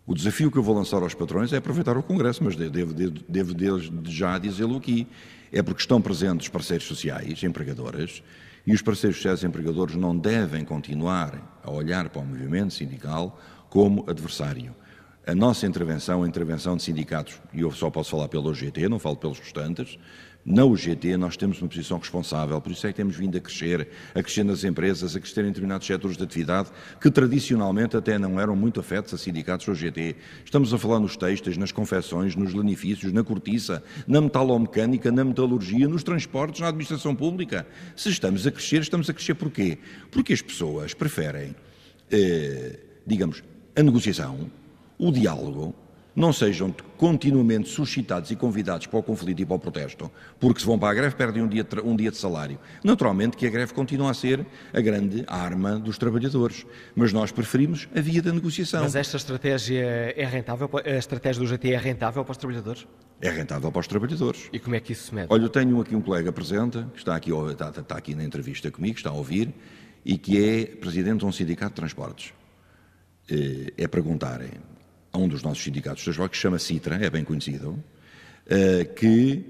O 0.07 0.15
desafio 0.15 0.51
que 0.51 0.59
eu 0.59 0.63
vou 0.63 0.75
lançar 0.75 1.03
aos 1.03 1.15
patrões 1.15 1.51
é 1.55 1.57
aproveitar 1.57 1.97
o 1.97 2.03
Congresso, 2.03 2.45
mas 2.45 2.55
devo, 2.55 2.93
devo, 2.93 3.55
devo 3.55 3.81
já 4.05 4.37
dizê-lo 4.37 4.77
aqui. 4.77 5.07
É 5.51 5.63
porque 5.63 5.81
estão 5.81 6.01
presentes 6.01 6.49
parceiros 6.49 6.87
sociais, 6.87 7.43
empregadoras, 7.43 8.23
e 8.67 8.75
os 8.75 8.83
parceiros 8.83 9.17
sociais 9.17 9.43
e 9.43 9.47
empregadores 9.47 9.97
não 9.97 10.17
devem 10.17 10.63
continuar 10.63 11.59
a 11.63 11.71
olhar 11.71 12.11
para 12.11 12.21
o 12.21 12.27
movimento 12.27 12.75
sindical 12.75 13.41
como 13.71 14.05
adversário. 14.07 14.75
A 15.27 15.35
nossa 15.35 15.67
intervenção, 15.67 16.23
a 16.23 16.29
intervenção 16.29 16.77
de 16.77 16.83
sindicatos, 16.83 17.41
e 17.55 17.63
eu 17.63 17.71
só 17.71 17.89
posso 17.89 18.11
falar 18.11 18.29
pelo 18.29 18.51
OGT, 18.51 18.89
não 18.91 18.99
falo 18.99 19.17
pelos 19.17 19.39
restantes, 19.39 19.99
na 20.45 20.63
UGT 20.65 21.17
nós 21.17 21.39
temos 21.39 21.61
uma 21.63 21.69
posição 21.69 21.99
responsável, 21.99 22.61
por 22.61 22.71
isso 22.71 22.87
é 22.87 22.91
que 22.91 22.97
temos 22.97 23.17
vindo 23.17 23.39
a 23.39 23.41
crescer, 23.41 23.89
a 24.15 24.23
crescer 24.23 24.45
nas 24.45 24.63
empresas, 24.63 25.17
a 25.17 25.21
crescer 25.21 25.41
em 25.43 25.49
determinados 25.49 25.87
setores 25.87 26.19
de 26.19 26.23
atividade 26.23 26.71
que 27.01 27.11
tradicionalmente 27.11 27.97
até 27.97 28.19
não 28.19 28.39
eram 28.39 28.55
muito 28.55 28.79
afetos 28.79 29.15
a 29.15 29.19
sindicatos 29.19 29.67
UGT. 29.67 30.17
Estamos 30.45 30.75
a 30.75 30.79
falar 30.79 31.01
nos 31.01 31.17
textos, 31.17 31.57
nas 31.57 31.73
confecções, 31.73 32.37
nos 32.37 32.53
lanifícios, 32.53 33.11
na 33.11 33.25
cortiça, 33.25 33.83
na 34.07 34.21
metalomecânica, 34.21 35.11
na 35.11 35.25
metalurgia, 35.25 35.89
nos 35.89 36.03
transportes, 36.03 36.61
na 36.61 36.69
administração 36.69 37.17
pública. 37.17 37.67
Se 37.97 38.11
estamos 38.11 38.47
a 38.47 38.51
crescer, 38.51 38.83
estamos 38.83 39.09
a 39.09 39.15
crescer 39.15 39.35
porquê? 39.35 39.79
Porque 40.11 40.35
as 40.35 40.43
pessoas 40.43 40.93
preferem, 40.93 41.57
eh, 42.11 42.79
digamos, 43.07 43.43
a 43.75 43.83
negociação, 43.83 44.51
o 44.99 45.11
diálogo, 45.11 45.75
não 46.15 46.33
sejam 46.33 46.75
continuamente 46.97 47.69
suscitados 47.69 48.31
e 48.31 48.37
convidados 48.37 48.87
para 48.87 48.99
o 48.99 49.03
conflito 49.03 49.43
e 49.43 49.47
para 49.47 49.57
o 49.57 49.59
protesto, 49.59 50.11
porque 50.39 50.61
se 50.61 50.67
vão 50.67 50.79
para 50.79 50.91
a 50.91 50.95
greve 50.95 51.15
perdem 51.17 51.43
um 51.43 51.49
dia, 51.49 51.67
um 51.85 51.97
dia 51.97 52.11
de 52.11 52.17
salário. 52.17 52.59
Naturalmente 52.83 53.37
que 53.37 53.47
a 53.47 53.51
greve 53.51 53.75
continua 53.75 54.11
a 54.11 54.15
ser 54.15 54.47
a 54.73 54.81
grande 54.81 55.25
arma 55.27 55.79
dos 55.79 55.99
trabalhadores, 55.99 56.65
mas 56.95 57.13
nós 57.13 57.33
preferimos 57.33 57.89
a 57.95 58.01
via 58.01 58.23
da 58.23 58.33
negociação. 58.33 58.83
Mas 58.83 58.95
esta 58.95 59.17
estratégia 59.17 60.15
é 60.17 60.25
rentável, 60.25 60.71
a 60.85 60.91
estratégia 60.91 61.43
do 61.43 61.47
GT 61.47 61.73
é 61.73 61.79
rentável 61.79 62.25
para 62.25 62.33
os 62.33 62.39
trabalhadores? 62.39 62.87
É 63.21 63.31
rentável 63.31 63.71
para 63.73 63.81
os 63.81 63.87
trabalhadores. 63.87 64.49
E 64.53 64.59
como 64.59 64.77
é 64.77 64.81
que 64.81 64.93
isso 64.93 65.09
se 65.09 65.15
mede? 65.15 65.29
Olha, 65.31 65.43
eu 65.43 65.49
tenho 65.49 65.81
aqui 65.81 65.97
um 65.97 66.01
colega 66.01 66.33
presente, 66.33 66.85
que 66.93 66.99
está 66.99 67.17
aqui, 67.17 67.31
está, 67.51 67.69
está 67.71 67.97
aqui 67.97 68.15
na 68.15 68.25
entrevista 68.25 68.71
comigo, 68.71 68.97
está 68.97 69.11
a 69.11 69.15
ouvir, 69.15 69.53
e 70.05 70.19
que 70.19 70.43
é 70.43 70.67
presidente 70.67 71.21
de 71.21 71.27
um 71.27 71.33
sindicato 71.33 71.71
de 71.71 71.77
transportes. 71.77 72.33
Eh, 73.31 73.73
é 73.79 73.89
perguntar 73.89 74.43
a 75.15 75.19
um 75.19 75.29
dos 75.29 75.43
nossos 75.43 75.63
sindicatos 75.63 76.03
transportes, 76.03 76.33
que 76.33 76.37
se 76.37 76.43
chama 76.43 76.59
Citra, 76.59 76.97
é 76.97 77.09
bem 77.09 77.23
conhecido, 77.23 77.83
eh, 78.47 78.85
que 78.85 79.45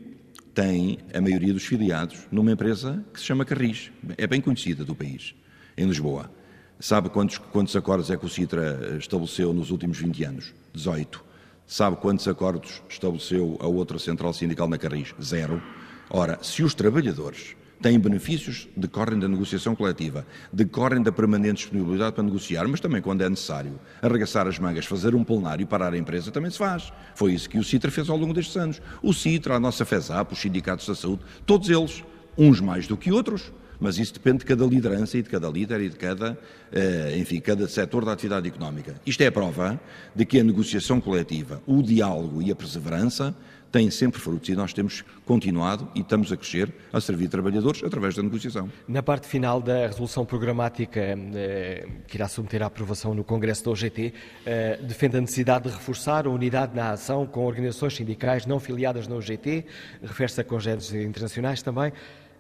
tem 0.55 0.98
a 1.12 1.20
maioria 1.22 1.55
dos 1.55 1.64
filiados 1.64 2.29
numa 2.31 2.53
empresa 2.53 3.03
que 3.12 3.18
se 3.18 3.24
chama 3.24 3.46
Carris, 3.46 3.90
é 4.18 4.27
bem 4.27 4.42
conhecida 4.42 4.85
do 4.85 4.94
país, 4.94 5.35
em 5.77 5.87
Lisboa. 5.87 6.31
Sabe 6.79 7.09
quantos, 7.09 7.38
quantos 7.38 7.74
acordos 7.74 8.11
é 8.11 8.16
que 8.16 8.27
o 8.27 8.29
Citra 8.29 8.98
estabeleceu 8.98 9.55
nos 9.55 9.70
últimos 9.70 9.98
20 9.98 10.24
anos? 10.24 10.55
18. 10.74 11.24
Sabe 11.66 11.96
quantos 11.96 12.29
acordos 12.29 12.83
estabeleceu 12.87 13.57
a 13.59 13.66
outra 13.66 13.98
central 13.98 14.35
sindical 14.35 14.68
na 14.68 14.77
Carris? 14.77 15.14
Zero. 15.22 15.62
Ora, 16.11 16.38
se 16.42 16.62
os 16.62 16.74
trabalhadores 16.74 17.57
têm 17.81 17.99
benefícios, 17.99 18.69
decorrem 18.77 19.19
da 19.19 19.29
negociação 19.29 19.75
coletiva, 19.75 20.27
decorrem 20.53 21.03
da 21.03 21.13
permanente 21.13 21.65
disponibilidade 21.65 22.15
para 22.15 22.25
negociar, 22.25 22.67
mas 22.67 22.81
também 22.81 23.03
quando 23.03 23.23
é 23.23 23.29
necessário 23.29 23.79
arregaçar 24.01 24.47
as 24.47 24.59
mangas, 24.59 24.87
fazer 24.87 25.15
um 25.15 25.23
plenário 25.23 25.67
parar 25.67 25.93
a 25.93 25.99
empresa, 25.99 26.31
também 26.31 26.51
se 26.51 26.59
faz. 26.59 26.93
Foi 27.15 27.33
isso 27.33 27.49
que 27.49 27.59
o 27.59 27.65
CITRA 27.65 27.91
fez 27.91 28.09
ao 28.09 28.17
longo 28.17 28.33
destes 28.33 28.57
anos. 28.57 28.81
O 29.03 29.13
CITRA, 29.13 29.57
a 29.57 29.61
nossa 29.61 29.85
FESAP, 29.85 30.33
os 30.33 30.41
sindicatos 30.41 30.87
da 30.87 30.95
saúde, 30.95 31.23
todos 31.45 31.69
eles, 31.69 32.03
uns 32.37 32.61
mais 32.61 32.87
do 32.87 32.97
que 32.97 33.13
outros, 33.13 33.53
mas 33.81 33.99
isso 33.99 34.15
depende 34.15 34.39
de 34.39 34.45
cada 34.47 34.65
liderança 34.65 35.19
e 35.19 35.23
de 35.23 35.29
cada 35.29 35.49
líder 35.49 35.81
e 35.81 35.89
de 35.89 35.97
cada, 35.97 36.39
eh, 36.73 37.17
enfim, 37.19 37.41
cada 37.41 37.69
setor 37.69 38.05
da 38.05 38.13
atividade 38.13 38.49
económica. 38.49 38.95
Isto 39.05 39.23
é 39.23 39.27
a 39.27 39.33
prova 39.33 39.81
de 40.15 40.25
que 40.25 40.41
a 40.41 40.45
negociação 40.45 41.01
coletiva, 41.01 41.63
o 41.67 41.83
diálogo 41.83 42.41
e 42.41 42.51
a 42.51 42.57
perseverança 42.57 43.35
têm 43.75 43.91
sempre 43.91 44.21
frutos 44.21 44.49
e 44.49 44.55
nós 44.55 44.73
temos 44.73 45.05
continuado 45.27 45.89
e 45.97 46.01
estamos 46.01 46.31
a 46.31 46.37
crescer 46.37 46.73
a 46.93 47.01
servir 47.01 47.27
trabalhadores 47.27 47.83
através 47.83 48.15
da 48.15 48.23
negociação. 48.23 48.71
Na 48.87 49.03
parte 49.03 49.27
final 49.27 49.61
da 49.61 49.89
resolução 49.89 50.25
programática 50.25 51.01
eh, 51.01 51.85
que 52.07 52.17
irá 52.17 52.29
submeter 52.29 52.63
à 52.63 52.67
aprovação 52.67 53.17
no 53.17 53.25
Congresso 53.25 53.65
da 53.65 53.73
OGT, 53.73 54.15
eh, 54.47 54.79
defende 54.81 55.17
a 55.17 55.21
necessidade 55.21 55.69
de 55.69 55.75
reforçar 55.75 56.25
a 56.25 56.31
unidade 56.31 56.77
na 56.77 56.93
ação 56.93 57.27
com 57.27 57.45
organizações 57.45 57.97
sindicais 57.97 58.47
não 58.47 58.61
filiadas 58.61 59.09
na 59.09 59.17
OGT, 59.17 59.67
refere-se 60.01 60.41
a 60.41 60.45
congéneres 60.45 60.93
internacionais 60.93 61.61
também. 61.61 61.93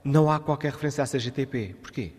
Não 0.04 0.30
há 0.30 0.38
qualquer 0.38 0.70
referência 0.70 1.02
à 1.02 1.06
CGTP. 1.06 1.74
Porquê? 1.82 2.12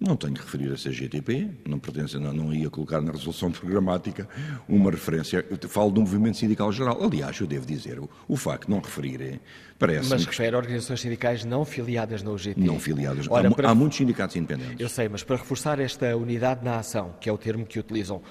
Não 0.00 0.16
tenho 0.16 0.34
que 0.34 0.40
referir 0.40 0.72
a 0.72 0.76
CGTP, 0.76 1.50
não, 1.66 1.76
pertence, 1.76 2.16
não, 2.18 2.32
não 2.32 2.54
ia 2.54 2.70
colocar 2.70 3.00
na 3.00 3.10
resolução 3.10 3.50
programática 3.50 4.28
uma 4.68 4.92
referência. 4.92 5.44
Eu 5.50 5.68
falo 5.68 5.90
do 5.90 6.00
movimento 6.00 6.36
sindical 6.36 6.70
geral. 6.70 7.02
Aliás, 7.02 7.40
eu 7.40 7.48
devo 7.48 7.66
dizer, 7.66 7.98
o, 7.98 8.08
o 8.28 8.36
facto 8.36 8.66
de 8.66 8.70
não 8.70 8.80
referir 8.80 9.40
parece. 9.76 10.08
Mas 10.08 10.24
refere 10.24 10.54
a 10.54 10.58
organizações 10.58 11.00
sindicais 11.00 11.44
não 11.44 11.64
filiadas 11.64 12.22
na 12.22 12.30
UGT. 12.30 12.60
Não 12.60 12.78
filiadas. 12.78 13.26
Ora, 13.28 13.48
há, 13.48 13.50
para... 13.50 13.70
há 13.70 13.74
muitos 13.74 13.98
sindicatos 13.98 14.36
independentes. 14.36 14.78
Eu 14.78 14.88
sei, 14.88 15.08
mas 15.08 15.24
para 15.24 15.36
reforçar 15.36 15.80
esta 15.80 16.16
unidade 16.16 16.64
na 16.64 16.78
ação, 16.78 17.16
que 17.20 17.28
é 17.28 17.32
o 17.32 17.38
termo 17.38 17.66
que 17.66 17.80
utilizam, 17.80 18.22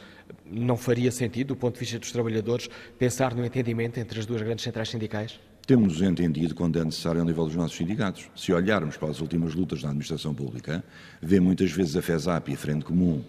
não 0.46 0.78
faria 0.78 1.12
sentido, 1.12 1.50
do 1.50 1.56
ponto 1.58 1.74
de 1.74 1.82
vista 1.82 2.00
dos 2.00 2.14
trabalhadores, 2.14 2.70
pensar 2.98 3.36
no 3.36 3.46
entendimento 3.46 4.00
entre 4.00 4.20
as 4.20 4.26
duas 4.26 4.42
grandes 4.42 4.64
centrais 4.64 4.88
sindicais? 4.88 5.38
Temos 5.68 6.02
entendido 6.02 6.56
quando 6.56 6.80
é 6.80 6.86
necessário 6.86 7.20
ao 7.20 7.28
nível 7.28 7.44
dos 7.44 7.58
nossos 7.58 7.76
sindicatos. 7.76 8.30
Se 8.34 8.54
olharmos 8.54 8.96
para 8.96 9.10
as 9.10 9.20
últimas 9.20 9.54
lutas 9.54 9.84
na 9.84 9.90
administração 9.90 10.34
pública, 10.34 10.82
vê 11.22 11.42
muitas 11.42 11.74
vezes 11.74 11.98
a 11.98 12.02
FESAP 12.02 12.52
e 12.52 12.54
a 12.54 12.58
Frente 12.58 12.86
Comum 12.86 13.22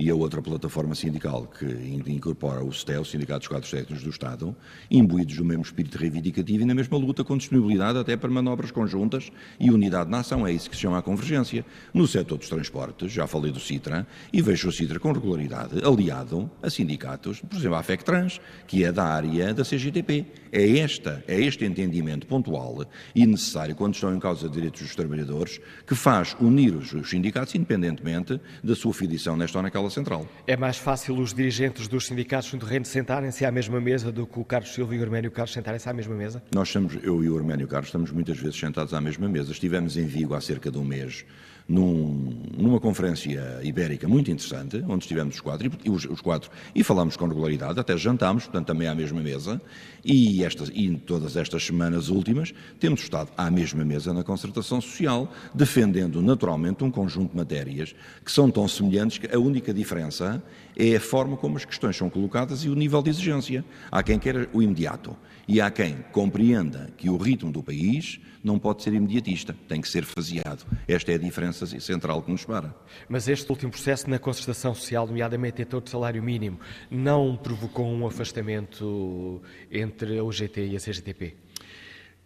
e 0.00 0.08
a 0.08 0.14
outra 0.14 0.40
plataforma 0.40 0.94
sindical 0.94 1.46
que 1.46 1.66
incorpora 2.10 2.64
o 2.64 2.72
STEL, 2.72 3.02
o 3.02 3.04
Sindicato 3.04 3.40
dos 3.40 3.48
Quadros 3.48 3.70
Técnicos 3.70 4.02
do 4.02 4.08
Estado, 4.08 4.56
imbuídos 4.90 5.36
do 5.36 5.44
mesmo 5.44 5.62
espírito 5.62 5.98
reivindicativo 5.98 6.62
e 6.62 6.64
na 6.64 6.74
mesma 6.74 6.96
luta 6.96 7.22
com 7.22 7.36
disponibilidade 7.36 7.98
até 7.98 8.16
para 8.16 8.30
manobras 8.30 8.70
conjuntas 8.70 9.30
e 9.60 9.70
unidade 9.70 10.10
na 10.10 10.20
ação. 10.20 10.46
É 10.46 10.52
isso 10.52 10.70
que 10.70 10.76
se 10.76 10.80
chama 10.80 10.96
a 10.96 11.02
convergência. 11.02 11.66
No 11.92 12.06
setor 12.08 12.38
dos 12.38 12.48
transportes, 12.48 13.12
já 13.12 13.26
falei 13.26 13.52
do 13.52 13.60
Citra, 13.60 14.06
e 14.32 14.40
vejo 14.40 14.70
o 14.70 14.72
Citra 14.72 14.98
com 14.98 15.12
regularidade 15.12 15.84
aliado 15.84 16.50
a 16.62 16.70
sindicatos, 16.70 17.42
por 17.42 17.58
exemplo, 17.58 17.76
a 17.76 17.82
FECTRANS, 17.82 18.40
que 18.66 18.82
é 18.82 18.90
da 18.90 19.04
área 19.04 19.52
da 19.52 19.64
CGTP. 19.64 20.24
É, 20.50 20.78
esta, 20.78 21.22
é 21.28 21.38
este 21.38 21.66
entendimento 21.66 22.26
pontual 22.26 22.86
e 23.14 23.26
necessário 23.26 23.76
quando 23.76 23.94
estão 23.94 24.14
em 24.14 24.18
causa 24.18 24.48
direitos 24.48 24.80
dos 24.80 24.96
trabalhadores 24.96 25.60
que 25.86 25.94
faz 25.94 26.34
unir 26.40 26.74
os 26.74 27.08
sindicatos 27.08 27.54
independentemente 27.54 28.40
da 28.64 28.74
sua 28.74 28.94
filiação 28.94 29.36
nesta 29.36 29.58
ou 29.58 29.62
naquela 29.62 29.89
central. 29.90 30.26
É 30.46 30.56
mais 30.56 30.76
fácil 30.76 31.18
os 31.18 31.34
dirigentes 31.34 31.88
dos 31.88 32.06
sindicatos 32.06 32.52
no 32.52 32.58
terreno 32.58 32.84
sentarem-se 32.84 33.44
à 33.44 33.52
mesma 33.52 33.80
mesa 33.80 34.10
do 34.10 34.26
que 34.26 34.38
o 34.38 34.44
Carlos 34.44 34.72
Silva 34.72 34.94
e 34.94 34.98
o 34.98 35.02
Arménio 35.02 35.30
Carlos 35.30 35.52
sentarem-se 35.52 35.88
à 35.88 35.92
mesma 35.92 36.14
mesa? 36.14 36.42
Nós 36.54 36.68
estamos, 36.68 36.96
eu 37.02 37.22
e 37.22 37.28
o 37.28 37.36
Arménio 37.36 37.66
Carlos, 37.66 37.88
estamos 37.88 38.10
muitas 38.10 38.38
vezes 38.38 38.58
sentados 38.58 38.94
à 38.94 39.00
mesma 39.00 39.28
mesa. 39.28 39.52
Estivemos 39.52 39.96
em 39.96 40.06
Vigo 40.06 40.34
há 40.34 40.40
cerca 40.40 40.70
de 40.70 40.78
um 40.78 40.84
mês 40.84 41.24
num, 41.70 42.34
numa 42.58 42.80
conferência 42.80 43.60
ibérica 43.62 44.08
muito 44.08 44.28
interessante, 44.28 44.84
onde 44.88 45.04
estivemos 45.04 45.36
os 45.36 45.40
quatro, 45.40 45.70
e, 45.84 45.88
os, 45.88 46.04
os, 46.04 46.20
quatro, 46.20 46.50
e 46.74 46.82
falámos 46.82 47.16
com 47.16 47.28
regularidade, 47.28 47.78
até 47.78 47.96
jantámos, 47.96 48.44
portanto 48.44 48.66
também 48.66 48.88
à 48.88 48.94
mesma 48.94 49.20
mesa, 49.20 49.62
e, 50.04 50.44
estas, 50.44 50.68
e 50.74 50.96
todas 50.96 51.36
estas 51.36 51.64
semanas 51.64 52.08
últimas 52.08 52.52
temos 52.80 53.00
estado 53.00 53.30
à 53.36 53.48
mesma 53.52 53.84
mesa 53.84 54.12
na 54.12 54.24
concertação 54.24 54.80
social, 54.80 55.32
defendendo 55.54 56.20
naturalmente 56.20 56.82
um 56.82 56.90
conjunto 56.90 57.30
de 57.30 57.36
matérias 57.36 57.94
que 58.24 58.32
são 58.32 58.50
tão 58.50 58.66
semelhantes 58.66 59.18
que 59.18 59.32
a 59.32 59.38
única 59.38 59.72
diferença 59.72 60.42
é 60.80 60.96
a 60.96 61.00
forma 61.00 61.36
como 61.36 61.58
as 61.58 61.64
questões 61.66 61.94
são 61.94 62.08
colocadas 62.08 62.64
e 62.64 62.70
o 62.70 62.74
nível 62.74 63.02
de 63.02 63.10
exigência. 63.10 63.62
Há 63.90 64.02
quem 64.02 64.18
queira 64.18 64.48
o 64.50 64.62
imediato 64.62 65.14
e 65.46 65.60
há 65.60 65.70
quem 65.70 65.96
compreenda 66.10 66.90
que 66.96 67.10
o 67.10 67.18
ritmo 67.18 67.52
do 67.52 67.62
país 67.62 68.18
não 68.42 68.58
pode 68.58 68.82
ser 68.82 68.94
imediatista, 68.94 69.54
tem 69.68 69.82
que 69.82 69.88
ser 69.88 70.04
faseado. 70.04 70.64
Esta 70.88 71.12
é 71.12 71.16
a 71.16 71.18
diferença 71.18 71.66
central 71.66 72.22
que 72.22 72.30
nos 72.30 72.46
para. 72.46 72.74
Mas 73.08 73.28
este 73.28 73.50
último 73.50 73.70
processo 73.70 74.08
na 74.08 74.18
concertação 74.18 74.74
social, 74.74 75.06
nomeadamente 75.06 75.60
em 75.60 75.66
torno 75.66 75.84
do 75.84 75.90
salário 75.90 76.22
mínimo, 76.22 76.58
não 76.90 77.36
provocou 77.36 77.86
um 77.86 78.06
afastamento 78.06 79.42
entre 79.70 80.18
a 80.18 80.24
UGT 80.24 80.68
e 80.68 80.76
a 80.76 80.80
CGTP? 80.80 81.34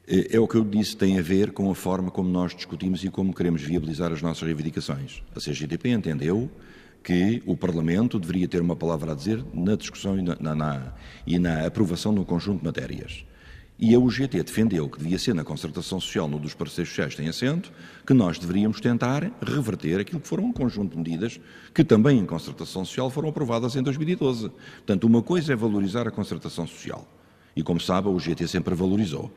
É, 0.06 0.36
é 0.36 0.40
o 0.40 0.46
que 0.46 0.56
eu 0.56 0.64
disse, 0.64 0.96
tem 0.96 1.18
a 1.18 1.22
ver 1.22 1.50
com 1.50 1.68
a 1.70 1.74
forma 1.74 2.10
como 2.10 2.28
nós 2.28 2.54
discutimos 2.54 3.02
e 3.02 3.10
como 3.10 3.34
queremos 3.34 3.62
viabilizar 3.62 4.12
as 4.12 4.22
nossas 4.22 4.42
reivindicações. 4.42 5.22
A 5.34 5.40
CGTP 5.40 5.88
entendeu 5.88 6.48
que 7.04 7.42
o 7.44 7.54
Parlamento 7.54 8.18
deveria 8.18 8.48
ter 8.48 8.62
uma 8.62 8.74
palavra 8.74 9.12
a 9.12 9.14
dizer 9.14 9.44
na 9.52 9.76
discussão 9.76 10.18
e 10.18 10.22
na, 10.22 10.54
na, 10.54 10.94
e 11.26 11.38
na 11.38 11.66
aprovação 11.66 12.14
de 12.14 12.20
um 12.20 12.24
conjunto 12.24 12.60
de 12.60 12.64
matérias. 12.64 13.26
E 13.78 13.94
a 13.94 13.98
UGT 13.98 14.42
defendeu 14.42 14.88
que 14.88 14.98
devia 14.98 15.18
ser 15.18 15.34
na 15.34 15.44
concertação 15.44 16.00
social, 16.00 16.26
no 16.26 16.38
dos 16.38 16.54
parceiros 16.54 16.88
sociais 16.88 17.14
tem 17.14 17.28
assento, 17.28 17.70
que 18.06 18.14
nós 18.14 18.38
deveríamos 18.38 18.80
tentar 18.80 19.30
reverter 19.42 20.00
aquilo 20.00 20.20
que 20.20 20.28
foram 20.28 20.44
um 20.44 20.52
conjunto 20.52 20.92
de 20.92 20.96
medidas 20.96 21.40
que 21.74 21.84
também 21.84 22.18
em 22.18 22.24
concertação 22.24 22.84
social 22.84 23.10
foram 23.10 23.28
aprovadas 23.28 23.76
em 23.76 23.82
2012. 23.82 24.48
Portanto, 24.48 25.04
uma 25.04 25.22
coisa 25.22 25.52
é 25.52 25.56
valorizar 25.56 26.08
a 26.08 26.10
concertação 26.10 26.66
social. 26.66 27.06
E, 27.54 27.62
como 27.62 27.80
sabe, 27.80 28.08
a 28.08 28.10
UGT 28.10 28.48
sempre 28.48 28.74
valorizou. 28.74 29.30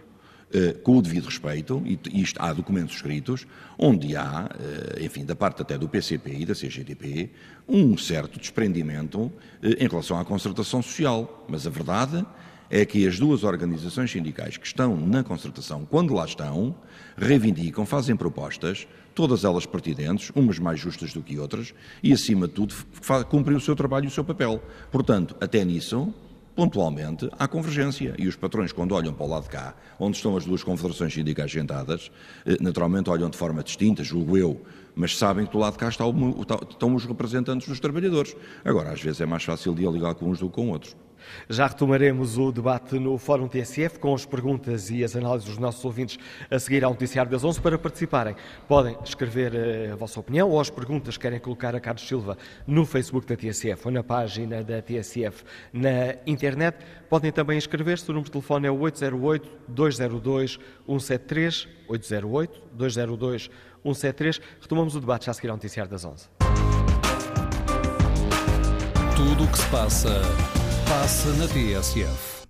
Eh, 0.54 0.72
com 0.82 0.98
o 0.98 1.02
devido 1.02 1.26
respeito, 1.26 1.84
e 1.86 2.00
isto, 2.22 2.42
há 2.42 2.54
documentos 2.54 2.96
escritos, 2.96 3.46
onde 3.78 4.16
há, 4.16 4.50
eh, 4.58 5.04
enfim, 5.04 5.26
da 5.26 5.36
parte 5.36 5.62
até 5.62 5.78
do 5.78 5.90
PCP 5.90 6.38
e 6.40 6.46
da 6.46 6.56
CGTP, 6.56 7.30
um 7.68 7.98
certo 7.98 8.40
desprendimento 8.40 9.30
eh, 9.62 9.84
em 9.84 9.90
relação 9.90 10.18
à 10.18 10.24
concertação 10.24 10.82
social. 10.82 11.46
Mas 11.50 11.68
a 11.68 11.70
verdade 11.70 12.26
é 12.70 12.86
que 12.86 13.06
as 13.06 13.20
duas 13.20 13.44
organizações 13.44 14.10
sindicais 14.10 14.56
que 14.56 14.66
estão 14.66 14.96
na 14.96 15.22
concertação, 15.22 15.86
quando 15.86 16.14
lá 16.14 16.24
estão, 16.24 16.74
reivindicam, 17.18 17.86
fazem 17.86 18.16
propostas, 18.16 18.88
todas 19.14 19.44
elas 19.44 19.66
pertinentes, 19.66 20.32
umas 20.34 20.60
mais 20.60 20.80
justas 20.80 21.12
do 21.12 21.22
que 21.22 21.38
outras, 21.38 21.74
e, 22.02 22.14
acima 22.14 22.48
de 22.48 22.54
tudo, 22.54 22.74
cumprem 23.30 23.58
o 23.58 23.62
seu 23.62 23.76
trabalho 23.76 24.06
e 24.06 24.08
o 24.08 24.12
seu 24.12 24.24
papel. 24.24 24.64
Portanto, 24.92 25.36
até 25.42 25.66
nisso, 25.66 26.14
pontualmente 26.58 27.30
há 27.38 27.48
convergência. 27.48 28.16
E 28.18 28.28
os 28.28 28.36
patrões, 28.36 28.72
quando 28.72 28.96
olham 28.96 29.14
para 29.14 29.24
o 29.24 29.30
lado 29.30 29.44
de 29.44 29.50
cá, 29.50 29.76
onde 30.00 30.18
estão 30.18 30.36
as 30.36 30.44
duas 30.44 30.64
confederações 30.64 31.14
sindicais 31.14 31.52
sentadas, 31.52 32.12
eh, 32.48 32.58
naturalmente 32.60 33.12
olham 33.12 33.30
de 33.30 33.38
forma 33.38 33.64
distinta, 33.64 34.04
julgo 34.04 34.36
eu, 34.36 34.60
mas 34.96 35.16
sabem 35.16 35.46
que 35.46 35.52
do 35.52 35.60
lado 35.60 35.74
de 35.74 35.78
cá 35.78 35.88
estão 35.88 36.96
os 36.96 37.06
representantes 37.06 37.68
dos 37.68 37.80
trabalhadores. 37.80 38.36
Agora, 38.66 38.92
às 38.92 39.00
vezes 39.00 39.22
é 39.22 39.26
mais 39.28 39.44
fácil 39.44 39.76
dialogar 39.76 40.16
com 40.16 40.32
uns 40.32 40.40
do 40.40 40.50
que 40.50 40.56
com 40.56 40.70
outros. 40.72 40.96
Já 41.50 41.68
retomaremos 41.68 42.38
o 42.38 42.52
debate 42.52 43.00
no 43.00 43.18
Fórum 43.18 43.48
TSF 43.48 43.98
com 44.00 44.14
as 44.14 44.26
perguntas 44.26 44.90
e 44.90 45.02
as 45.04 45.16
análises 45.16 45.48
dos 45.48 45.58
nossos 45.58 45.86
ouvintes 45.86 46.18
a 46.50 46.60
seguir 46.60 46.84
ao 46.84 46.92
Noticiário 46.92 47.32
das 47.32 47.44
11. 47.44 47.62
Para 47.62 47.78
participarem, 47.78 48.36
podem 48.68 48.98
escrever 49.04 49.54
eh, 49.56 49.92
a 49.92 49.96
vossa 49.96 50.20
opinião 50.20 50.50
ou 50.50 50.60
as 50.60 50.70
perguntas 50.70 51.16
que 51.18 51.24
querem 51.24 51.40
colocar 51.40 51.76
a 51.76 51.80
Carlos 51.80 52.08
Silva 52.08 52.38
no 52.66 52.86
Facebook 52.86 53.28
da 53.28 53.36
TSF 53.36 53.86
ou 53.86 53.92
na 53.92 54.04
página 54.04 54.64
da 54.64 54.82
TSF 54.82 55.44
na 55.72 56.16
internet. 56.26 56.78
Podem 57.10 57.32
também 57.32 57.58
inscrever-se. 57.58 58.10
O 58.10 58.14
número 58.14 58.26
de 58.26 58.32
telefone 58.32 58.68
é 58.68 58.72
808-202-173. 58.72 61.68
808-202-173. 61.90 64.42
Retomamos 64.62 64.96
o 64.96 65.00
debate 65.00 65.26
já 65.26 65.32
a 65.32 65.34
seguir 65.34 65.50
ao 65.50 65.56
Noticiário 65.56 65.90
das 65.90 66.06
11. 66.06 66.28
Tudo 69.16 69.46
o 69.46 69.52
que 69.52 69.58
se 69.58 69.68
passa 69.70 70.22
Passa 70.90 71.28
na 71.34 71.46
TSF. 71.50 72.48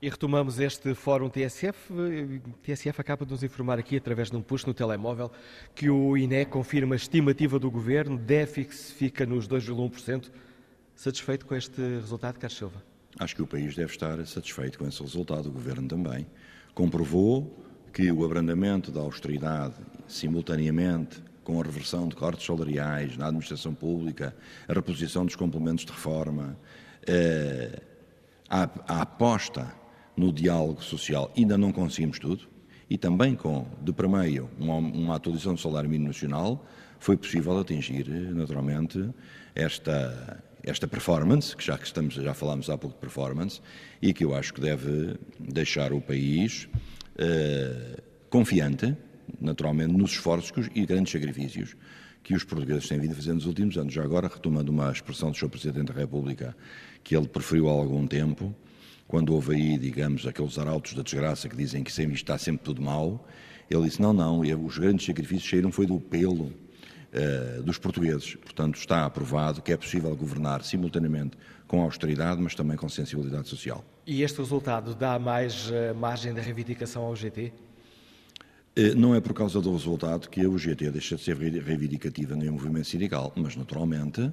E 0.00 0.08
retomamos 0.08 0.60
este 0.60 0.94
Fórum 0.94 1.28
TSF. 1.28 1.92
TSF 2.62 3.00
acaba 3.00 3.24
de 3.24 3.32
nos 3.32 3.42
informar 3.42 3.80
aqui, 3.80 3.96
através 3.96 4.30
de 4.30 4.36
um 4.36 4.42
push 4.42 4.64
no 4.64 4.72
telemóvel, 4.72 5.32
que 5.74 5.90
o 5.90 6.16
INE 6.16 6.44
confirma 6.44 6.94
a 6.94 6.96
estimativa 6.96 7.58
do 7.58 7.68
Governo, 7.68 8.16
déficit 8.16 8.94
fica 8.94 9.26
nos 9.26 9.48
2,1%. 9.48 10.30
Satisfeito 11.02 11.46
com 11.46 11.56
este 11.56 11.80
resultado, 11.80 12.38
Carlos 12.38 12.56
Silva? 12.56 12.80
Acho 13.18 13.34
que 13.34 13.42
o 13.42 13.46
país 13.46 13.74
deve 13.74 13.90
estar 13.90 14.24
satisfeito 14.24 14.78
com 14.78 14.86
esse 14.86 15.02
resultado, 15.02 15.48
o 15.48 15.50
Governo 15.50 15.88
também. 15.88 16.28
Comprovou 16.76 17.60
que 17.92 18.12
o 18.12 18.24
abrandamento 18.24 18.92
da 18.92 19.00
austeridade, 19.00 19.74
simultaneamente 20.06 21.20
com 21.42 21.60
a 21.60 21.64
reversão 21.64 22.06
de 22.06 22.14
cortes 22.14 22.46
salariais 22.46 23.16
na 23.16 23.26
administração 23.26 23.74
pública, 23.74 24.32
a 24.68 24.72
reposição 24.72 25.26
dos 25.26 25.34
complementos 25.34 25.84
de 25.84 25.90
reforma, 25.90 26.56
eh, 27.04 27.82
a, 28.48 28.70
a 28.86 29.02
aposta 29.02 29.74
no 30.16 30.32
diálogo 30.32 30.84
social 30.84 31.32
ainda 31.36 31.58
não 31.58 31.72
conseguimos 31.72 32.20
tudo, 32.20 32.48
e 32.88 32.96
também 32.96 33.34
com, 33.34 33.66
de 33.82 33.92
primeiro, 33.92 34.48
uma, 34.56 34.76
uma 34.76 35.16
atualização 35.16 35.54
do 35.54 35.60
salário 35.60 35.90
mínimo 35.90 36.06
nacional, 36.06 36.64
foi 37.00 37.16
possível 37.16 37.58
atingir, 37.58 38.08
naturalmente, 38.32 39.10
esta, 39.52 40.40
esta 40.62 40.86
performance, 40.86 41.56
que 41.56 41.64
já 41.64 41.76
que 41.76 41.86
estamos, 41.86 42.14
já 42.14 42.34
falámos 42.34 42.70
há 42.70 42.78
pouco 42.78 42.94
de 42.96 43.00
performance, 43.00 43.60
e 44.00 44.12
que 44.12 44.24
eu 44.24 44.34
acho 44.34 44.54
que 44.54 44.60
deve 44.60 45.16
deixar 45.38 45.92
o 45.92 46.00
país 46.00 46.68
uh, 47.16 48.02
confiante, 48.30 48.96
naturalmente, 49.40 49.92
nos 49.92 50.12
esforços 50.12 50.68
e 50.74 50.86
grandes 50.86 51.12
sacrifícios 51.12 51.76
que 52.22 52.34
os 52.34 52.44
portugueses 52.44 52.88
têm 52.88 53.00
vindo 53.00 53.12
a 53.12 53.16
fazer 53.16 53.32
nos 53.32 53.46
últimos 53.46 53.76
anos. 53.76 53.92
Já 53.92 54.04
agora, 54.04 54.28
retomando 54.28 54.70
uma 54.70 54.90
expressão 54.92 55.32
do 55.32 55.36
Sr. 55.36 55.48
Presidente 55.48 55.92
da 55.92 55.94
República, 55.94 56.56
que 57.02 57.16
ele 57.16 57.26
preferiu 57.26 57.68
há 57.68 57.72
algum 57.72 58.06
tempo, 58.06 58.54
quando 59.08 59.34
houve 59.34 59.56
aí, 59.56 59.76
digamos, 59.76 60.26
aqueles 60.26 60.56
arautos 60.58 60.94
da 60.94 61.02
desgraça 61.02 61.48
que 61.48 61.56
dizem 61.56 61.82
que 61.82 61.92
sempre 61.92 62.14
está 62.14 62.38
sempre 62.38 62.64
tudo 62.64 62.80
mal, 62.80 63.26
ele 63.68 63.82
disse, 63.82 64.00
não, 64.00 64.12
não, 64.12 64.40
os 64.40 64.78
grandes 64.78 65.04
sacrifícios 65.04 65.50
saíram 65.50 65.72
foi 65.72 65.86
do 65.86 65.98
pelo 65.98 66.52
uh, 67.12 67.62
dos 67.62 67.78
portugueses. 67.78 68.34
Portanto, 68.36 68.76
está 68.76 69.04
aprovado 69.04 69.62
que 69.62 69.72
é 69.72 69.76
possível 69.76 70.14
governar 70.16 70.62
simultaneamente 70.64 71.36
com 71.66 71.82
austeridade, 71.82 72.40
mas 72.40 72.54
também 72.54 72.76
com 72.76 72.88
sensibilidade 72.88 73.48
social. 73.48 73.84
E 74.06 74.22
este 74.22 74.38
resultado 74.38 74.94
dá 74.94 75.18
mais 75.18 75.70
uh, 75.70 75.94
margem 75.94 76.34
de 76.34 76.40
reivindicação 76.40 77.02
ao 77.02 77.14
GT? 77.14 77.52
Eh, 78.74 78.94
não 78.94 79.14
é 79.14 79.20
por 79.20 79.34
causa 79.34 79.60
do 79.60 79.70
resultado 79.70 80.28
que 80.30 80.40
a 80.40 80.48
UGT 80.48 80.90
deixa 80.90 81.16
de 81.16 81.22
ser 81.22 81.36
reivindicativa 81.36 82.34
nem 82.34 82.48
o 82.48 82.52
movimento 82.52 82.88
sindical, 82.88 83.30
mas 83.36 83.54
naturalmente 83.54 84.32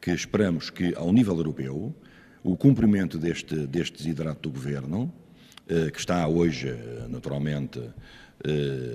que 0.00 0.12
esperamos 0.12 0.70
que, 0.70 0.94
ao 0.94 1.12
nível 1.12 1.36
europeu, 1.36 1.94
o 2.42 2.56
cumprimento 2.56 3.18
deste, 3.18 3.66
deste 3.66 3.98
desidrato 3.98 4.48
do 4.48 4.50
Governo, 4.50 5.12
eh, 5.68 5.90
que 5.90 5.98
está 5.98 6.26
hoje, 6.26 6.68
eh, 6.68 7.06
naturalmente, 7.08 7.78
eh, 7.80 7.90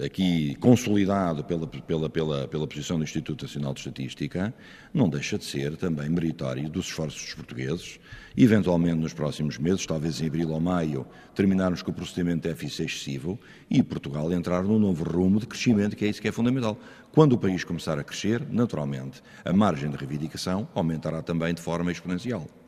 aqui 0.04 0.56
consolidado 0.56 1.44
pela, 1.44 1.68
pela, 1.68 2.10
pela, 2.10 2.48
pela 2.48 2.68
posição 2.68 2.98
do 2.98 3.04
Instituto 3.04 3.44
Nacional 3.44 3.74
de 3.74 3.80
Estatística, 3.80 4.54
não 4.94 5.08
deixa 5.08 5.38
de 5.38 5.46
ser 5.46 5.78
também 5.78 6.10
meritório 6.10 6.68
dos 6.70 6.88
esforços 6.88 7.22
dos 7.22 7.34
portugueses, 7.36 8.00
eventualmente 8.36 8.96
nos 8.96 9.14
próximos 9.14 9.58
meses, 9.58 9.86
talvez 9.86 10.20
em 10.20 10.28
abril 10.28 10.50
ou 10.50 10.60
maio, 10.60 11.06
terminarmos 11.36 11.82
com 11.82 11.92
o 11.92 11.94
procedimento 11.94 12.42
de 12.42 12.50
déficit 12.50 12.84
excessivo 12.84 13.40
e 13.70 13.84
Portugal 13.84 14.32
entrar 14.34 14.64
num 14.64 14.80
novo 14.80 15.04
rumo 15.04 15.40
de 15.40 15.46
crescimento, 15.46 15.96
que 15.96 16.06
é 16.06 16.08
isso 16.08 16.22
que 16.22 16.28
é 16.28 16.32
fundamental. 16.32 16.80
Quando 17.12 17.34
o 17.34 17.38
país 17.38 17.64
começar 17.64 18.00
a 18.00 18.04
crescer, 18.04 18.42
naturalmente, 18.50 19.22
a 19.44 19.54
margem 19.54 19.90
de 19.90 19.96
reivindicação 19.96 20.68
aumentará 20.74 21.22
também 21.22 21.54
de 21.54 21.62
forma 21.62 21.92
exponencial. 21.92 22.65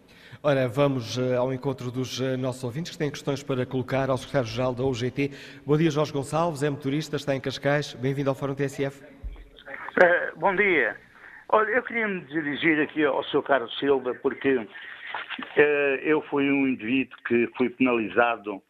Ora, 0.49 0.65
vamos 0.65 1.17
uh, 1.17 1.35
ao 1.37 1.51
encontro 1.51 1.91
dos 1.91 2.21
uh, 2.21 2.37
nossos 2.37 2.63
ouvintes 2.63 2.93
que 2.93 2.97
têm 2.97 3.11
questões 3.11 3.43
para 3.43 3.65
colocar 3.65 4.09
ao 4.09 4.15
secretário-geral 4.15 4.73
da 4.73 4.81
UGT. 4.81 5.31
Bom 5.65 5.75
dia, 5.75 5.91
Jorge 5.91 6.13
Gonçalves, 6.13 6.63
é 6.63 6.69
motorista, 6.69 7.17
está 7.17 7.35
em 7.35 7.41
Cascais. 7.41 7.93
Bem-vindo 7.95 8.29
ao 8.29 8.33
Fórum 8.33 8.55
TSF. 8.55 9.03
Uh, 9.03 10.05
eh, 10.05 10.31
bom 10.37 10.55
dia. 10.55 10.95
Olha, 11.49 11.71
eu 11.71 11.83
queria 11.83 12.07
me 12.07 12.21
dirigir 12.21 12.79
aqui 12.79 13.03
ao 13.03 13.21
Sr. 13.25 13.43
Carlos 13.43 13.77
Silva 13.77 14.15
porque 14.21 14.65
eu 16.03 16.21
fui 16.29 16.49
um 16.49 16.65
indivíduo 16.65 17.17
que 17.27 17.49
fui 17.57 17.69
penalizado 17.69 18.63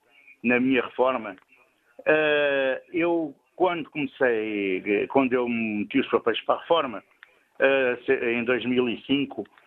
na 0.44 0.60
minha 0.60 0.82
reforma. 0.82 1.36
eu, 2.92 3.36
quando 3.56 3.88
comecei, 3.92 5.06
quando 5.10 5.34
eu 5.34 5.48
meti 5.48 6.00
os 6.00 6.10
papéis 6.10 6.42
para 6.42 6.56
a 6.56 6.62
reforma, 6.62 7.04
em 8.36 8.44
2005, 8.46 9.44
eh, 9.44 9.67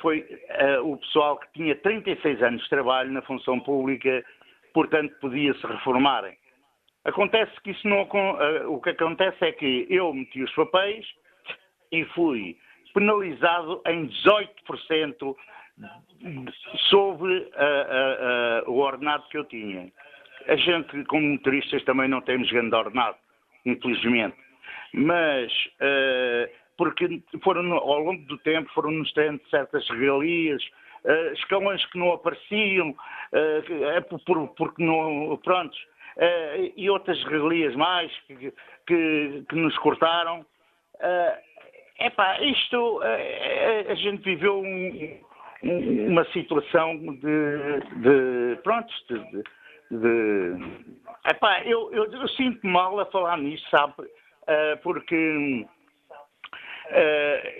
foi 0.00 0.20
uh, 0.20 0.92
o 0.92 0.96
pessoal 0.98 1.38
que 1.38 1.52
tinha 1.52 1.74
36 1.76 2.42
anos 2.42 2.62
de 2.62 2.68
trabalho 2.68 3.10
na 3.10 3.22
função 3.22 3.58
pública, 3.60 4.24
portanto 4.72 5.12
podia-se 5.20 5.66
reformarem. 5.66 6.36
Acontece 7.04 7.52
que 7.62 7.70
isso 7.70 7.88
não. 7.88 8.02
Uh, 8.02 8.72
o 8.72 8.80
que 8.80 8.90
acontece 8.90 9.44
é 9.44 9.52
que 9.52 9.86
eu 9.90 10.12
meti 10.12 10.42
os 10.42 10.54
papéis 10.54 11.06
e 11.90 12.04
fui 12.06 12.56
penalizado 12.94 13.82
em 13.86 14.08
18% 14.08 15.36
sobre 16.88 17.50
o 18.66 18.78
ordenado 18.78 19.28
que 19.28 19.38
eu 19.38 19.44
tinha. 19.44 19.92
A 20.48 20.56
gente, 20.56 21.04
como 21.04 21.28
motoristas, 21.28 21.84
também 21.84 22.08
não 22.08 22.20
temos 22.20 22.50
grande 22.50 22.74
ordenado, 22.74 23.16
infelizmente. 23.64 24.36
Mas 24.92 25.52
porque 26.78 27.20
foram, 27.42 27.74
ao 27.74 27.98
longo 27.98 28.24
do 28.26 28.38
tempo 28.38 28.70
foram-nos 28.72 29.12
tendo 29.12 29.40
certas 29.50 29.86
regalias, 29.90 30.62
uh, 31.04 31.32
escalões 31.34 31.84
que 31.86 31.98
não 31.98 32.12
apareciam, 32.12 32.90
uh, 32.90 34.18
por, 34.24 34.48
porque 34.54 34.82
não, 34.82 35.36
pronto, 35.44 35.74
uh, 35.74 36.72
e 36.76 36.88
outras 36.88 37.22
regalias 37.24 37.74
mais 37.74 38.12
que, 38.28 38.54
que, 38.86 39.44
que 39.48 39.56
nos 39.56 39.76
cortaram. 39.78 40.40
Uh, 40.94 42.04
epá, 42.04 42.40
isto, 42.42 43.00
a 43.88 43.94
gente 43.96 44.22
viveu 44.22 44.60
um, 44.60 45.20
um, 45.64 46.06
uma 46.12 46.24
situação 46.26 46.96
de, 46.96 47.80
de 47.96 48.62
pronto, 48.62 48.88
de, 49.10 49.42
de, 49.90 50.64
epá, 51.28 51.60
eu, 51.64 51.92
eu, 51.92 52.04
eu 52.04 52.28
sinto 52.28 52.64
mal 52.64 53.00
a 53.00 53.06
falar 53.06 53.36
nisso, 53.38 53.66
sabe, 53.68 53.94
porque 54.82 55.66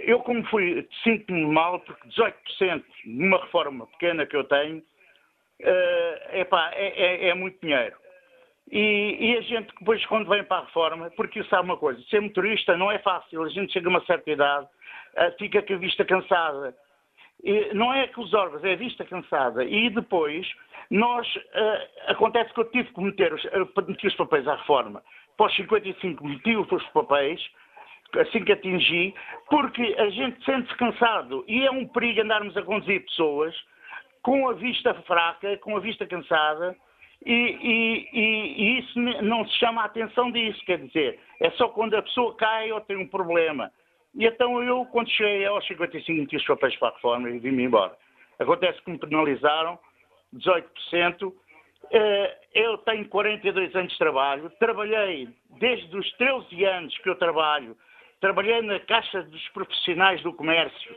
eu, 0.04 0.20
como 0.20 0.44
fui, 0.46 0.86
sinto-me 1.02 1.46
mal, 1.46 1.80
porque 1.80 2.08
18% 2.08 2.82
de 3.04 3.24
uma 3.24 3.38
reforma 3.38 3.86
pequena 3.86 4.26
que 4.26 4.36
eu 4.36 4.44
tenho, 4.44 4.78
uh, 4.78 6.36
epá, 6.36 6.70
é, 6.74 6.88
é, 6.88 7.28
é, 7.28 7.34
muito 7.34 7.60
dinheiro. 7.60 7.96
E, 8.70 9.16
e, 9.18 9.36
a 9.38 9.40
gente 9.42 9.72
depois, 9.78 10.04
quando 10.06 10.28
vem 10.28 10.44
para 10.44 10.58
a 10.58 10.64
reforma, 10.66 11.10
porque 11.16 11.42
sabe 11.44 11.64
uma 11.64 11.76
coisa, 11.76 12.00
ser 12.08 12.20
motorista 12.20 12.76
não 12.76 12.90
é 12.90 12.98
fácil, 12.98 13.42
a 13.42 13.48
gente 13.48 13.72
chega 13.72 13.88
a 13.88 13.90
uma 13.90 14.04
certa 14.04 14.30
idade, 14.30 14.66
uh, 14.66 15.38
fica 15.38 15.62
com 15.62 15.74
a 15.74 15.78
vista 15.78 16.04
cansada. 16.04 16.74
E 17.42 17.72
não 17.72 17.94
é 17.94 18.08
que 18.08 18.20
os 18.20 18.34
órgãos, 18.34 18.64
é 18.64 18.72
a 18.72 18.76
vista 18.76 19.04
cansada. 19.04 19.64
E 19.64 19.88
depois, 19.90 20.46
nós, 20.90 21.26
acontece 22.08 22.52
que 22.52 22.60
eu 22.60 22.70
tive 22.70 22.92
que 22.92 23.00
meter 23.00 23.32
os, 23.32 23.44
meter 23.86 24.08
os 24.08 24.14
papéis 24.16 24.48
à 24.48 24.56
reforma. 24.56 25.02
Pós 25.36 25.54
55 25.54 26.26
meti 26.26 26.56
os 26.56 26.82
papéis, 26.88 27.40
assim 28.16 28.44
que 28.44 28.52
atingi, 28.52 29.14
porque 29.48 29.94
a 29.98 30.08
gente 30.10 30.44
sente-se 30.44 30.76
cansado 30.76 31.44
e 31.46 31.66
é 31.66 31.70
um 31.70 31.86
perigo 31.86 32.22
andarmos 32.22 32.56
a 32.56 32.62
conduzir 32.62 33.04
pessoas 33.04 33.54
com 34.22 34.48
a 34.48 34.52
vista 34.54 34.94
fraca, 35.02 35.56
com 35.58 35.76
a 35.76 35.80
vista 35.80 36.06
cansada, 36.06 36.76
e, 37.24 37.32
e, 37.32 38.08
e, 38.12 38.78
isso 38.78 38.98
não 39.00 39.46
se 39.46 39.58
chama 39.58 39.82
a 39.82 39.86
atenção 39.86 40.30
disso, 40.30 40.64
quer 40.64 40.78
dizer, 40.78 41.18
é 41.40 41.50
só 41.52 41.68
quando 41.68 41.94
a 41.94 42.02
pessoa 42.02 42.34
cai 42.36 42.70
ou 42.70 42.80
tem 42.80 42.96
um 42.96 43.08
problema. 43.08 43.70
E 44.14 44.24
então 44.24 44.62
eu, 44.62 44.84
quando 44.86 45.10
cheguei 45.10 45.44
aos 45.46 45.66
55, 45.66 46.20
meti 46.20 46.36
os 46.36 46.46
papéis 46.46 46.76
para 46.76 46.88
a 46.88 46.92
reforma 46.92 47.28
e 47.30 47.38
vim-me 47.38 47.64
embora. 47.64 47.96
Acontece 48.38 48.80
que 48.82 48.90
me 48.90 48.98
penalizaram 48.98 49.78
18%. 50.34 51.32
Eh, 51.90 52.38
eu 52.54 52.78
tenho 52.78 53.08
42 53.08 53.74
anos 53.74 53.92
de 53.92 53.98
trabalho, 53.98 54.50
trabalhei 54.58 55.28
desde 55.58 55.96
os 55.96 56.10
13 56.12 56.64
anos 56.64 56.96
que 56.98 57.08
eu 57.08 57.16
trabalho, 57.16 57.76
trabalhei 58.20 58.60
na 58.62 58.80
Caixa 58.80 59.22
dos 59.22 59.48
Profissionais 59.50 60.22
do 60.22 60.32
Comércio, 60.32 60.96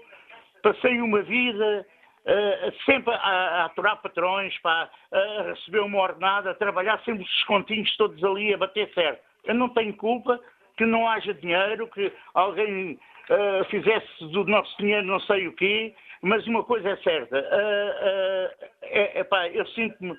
passei 0.62 1.00
uma 1.02 1.22
vida 1.22 1.86
uh, 2.26 2.84
sempre 2.86 3.14
a, 3.14 3.18
a 3.18 3.66
aturar 3.66 4.02
patrões, 4.02 4.58
pá, 4.60 4.90
a 5.12 5.44
receber 5.44 5.80
uma 5.80 6.00
ordenada, 6.00 6.52
a 6.52 6.56
trabalhar 6.56 7.00
sempre 7.04 7.24
os 7.24 7.30
descontinhos 7.30 7.96
todos 7.98 8.24
ali 8.24 8.54
a 8.54 8.58
bater 8.58 8.92
certo. 8.94 9.22
Eu 9.46 9.56
não 9.56 9.70
tenho 9.70 9.96
culpa 9.96 10.40
que 10.78 10.86
não 10.86 11.08
haja 11.08 11.34
dinheiro, 11.34 11.88
que 11.88 12.12
alguém 12.34 13.00
uh, 13.30 13.66
fizesse 13.70 14.26
do 14.32 14.46
nosso 14.46 14.76
dinheiro 14.78 15.06
não 15.06 15.20
sei 15.22 15.48
o 15.48 15.56
quê, 15.56 15.94
mas 16.22 16.46
uma 16.48 16.64
coisa 16.64 16.90
é 16.90 16.98
certa, 16.98 17.40
uh, 17.40 18.68
é, 18.84 19.20
é, 19.20 19.24
pá, 19.24 19.48
eu 19.48 19.66
sinto-me 19.68 20.18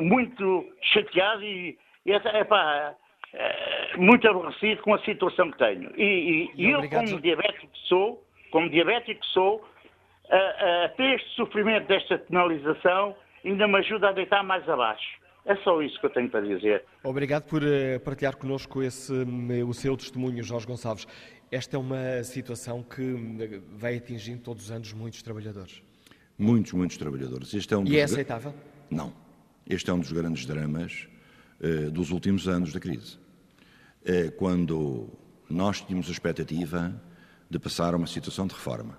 muito 0.00 0.66
chateado 0.80 1.44
e, 1.44 1.78
e 2.06 2.12
é, 2.12 2.18
pá, 3.32 3.98
muito 3.98 4.28
aborrecido 4.28 4.82
com 4.82 4.94
a 4.94 4.98
situação 5.04 5.50
que 5.50 5.58
tenho. 5.58 5.90
E, 5.96 6.50
e, 6.56 6.62
e 6.62 6.70
eu, 6.70 6.88
como 6.88 7.20
diabético 7.20 7.76
sou, 7.88 8.24
como 8.50 8.70
diabético 8.70 9.24
sou, 9.26 9.64
até 10.84 11.14
este 11.14 11.28
sofrimento 11.36 11.86
desta 11.86 12.18
penalização 12.18 13.16
ainda 13.44 13.68
me 13.68 13.78
ajuda 13.78 14.08
a 14.08 14.12
deitar 14.12 14.42
mais 14.42 14.68
abaixo. 14.68 15.20
É 15.44 15.54
só 15.56 15.80
isso 15.80 15.98
que 16.00 16.06
eu 16.06 16.10
tenho 16.10 16.28
para 16.28 16.40
dizer. 16.40 16.84
Obrigado 17.04 17.44
por 17.44 17.62
partilhar 18.04 18.36
connosco 18.36 18.82
esse, 18.82 19.12
o 19.12 19.72
seu 19.72 19.96
testemunho, 19.96 20.42
Jorge 20.42 20.66
Gonçalves. 20.66 21.06
Esta 21.52 21.76
é 21.76 21.78
uma 21.78 22.24
situação 22.24 22.82
que 22.82 23.62
vai 23.70 23.96
atingindo 23.96 24.42
todos 24.42 24.64
os 24.64 24.70
anos 24.72 24.92
muitos 24.92 25.22
trabalhadores. 25.22 25.80
Muitos, 26.36 26.72
muitos 26.72 26.96
trabalhadores. 26.96 27.54
Este 27.54 27.74
é 27.74 27.76
um 27.76 27.86
e 27.86 27.98
é 27.98 28.02
aceitável? 28.02 28.52
Não. 28.90 29.12
Este 29.68 29.88
é 29.88 29.94
um 29.94 30.00
dos 30.00 30.10
grandes 30.10 30.44
dramas 30.44 31.06
uh, 31.08 31.15
dos 31.92 32.10
últimos 32.10 32.46
anos 32.46 32.72
da 32.72 32.78
crise. 32.78 33.18
Uh, 34.02 34.30
quando 34.36 35.08
nós 35.48 35.80
tínhamos 35.80 36.08
a 36.08 36.12
expectativa 36.12 37.00
de 37.50 37.58
passar 37.58 37.94
a 37.94 37.96
uma 37.96 38.06
situação 38.06 38.46
de 38.46 38.54
reforma 38.54 38.98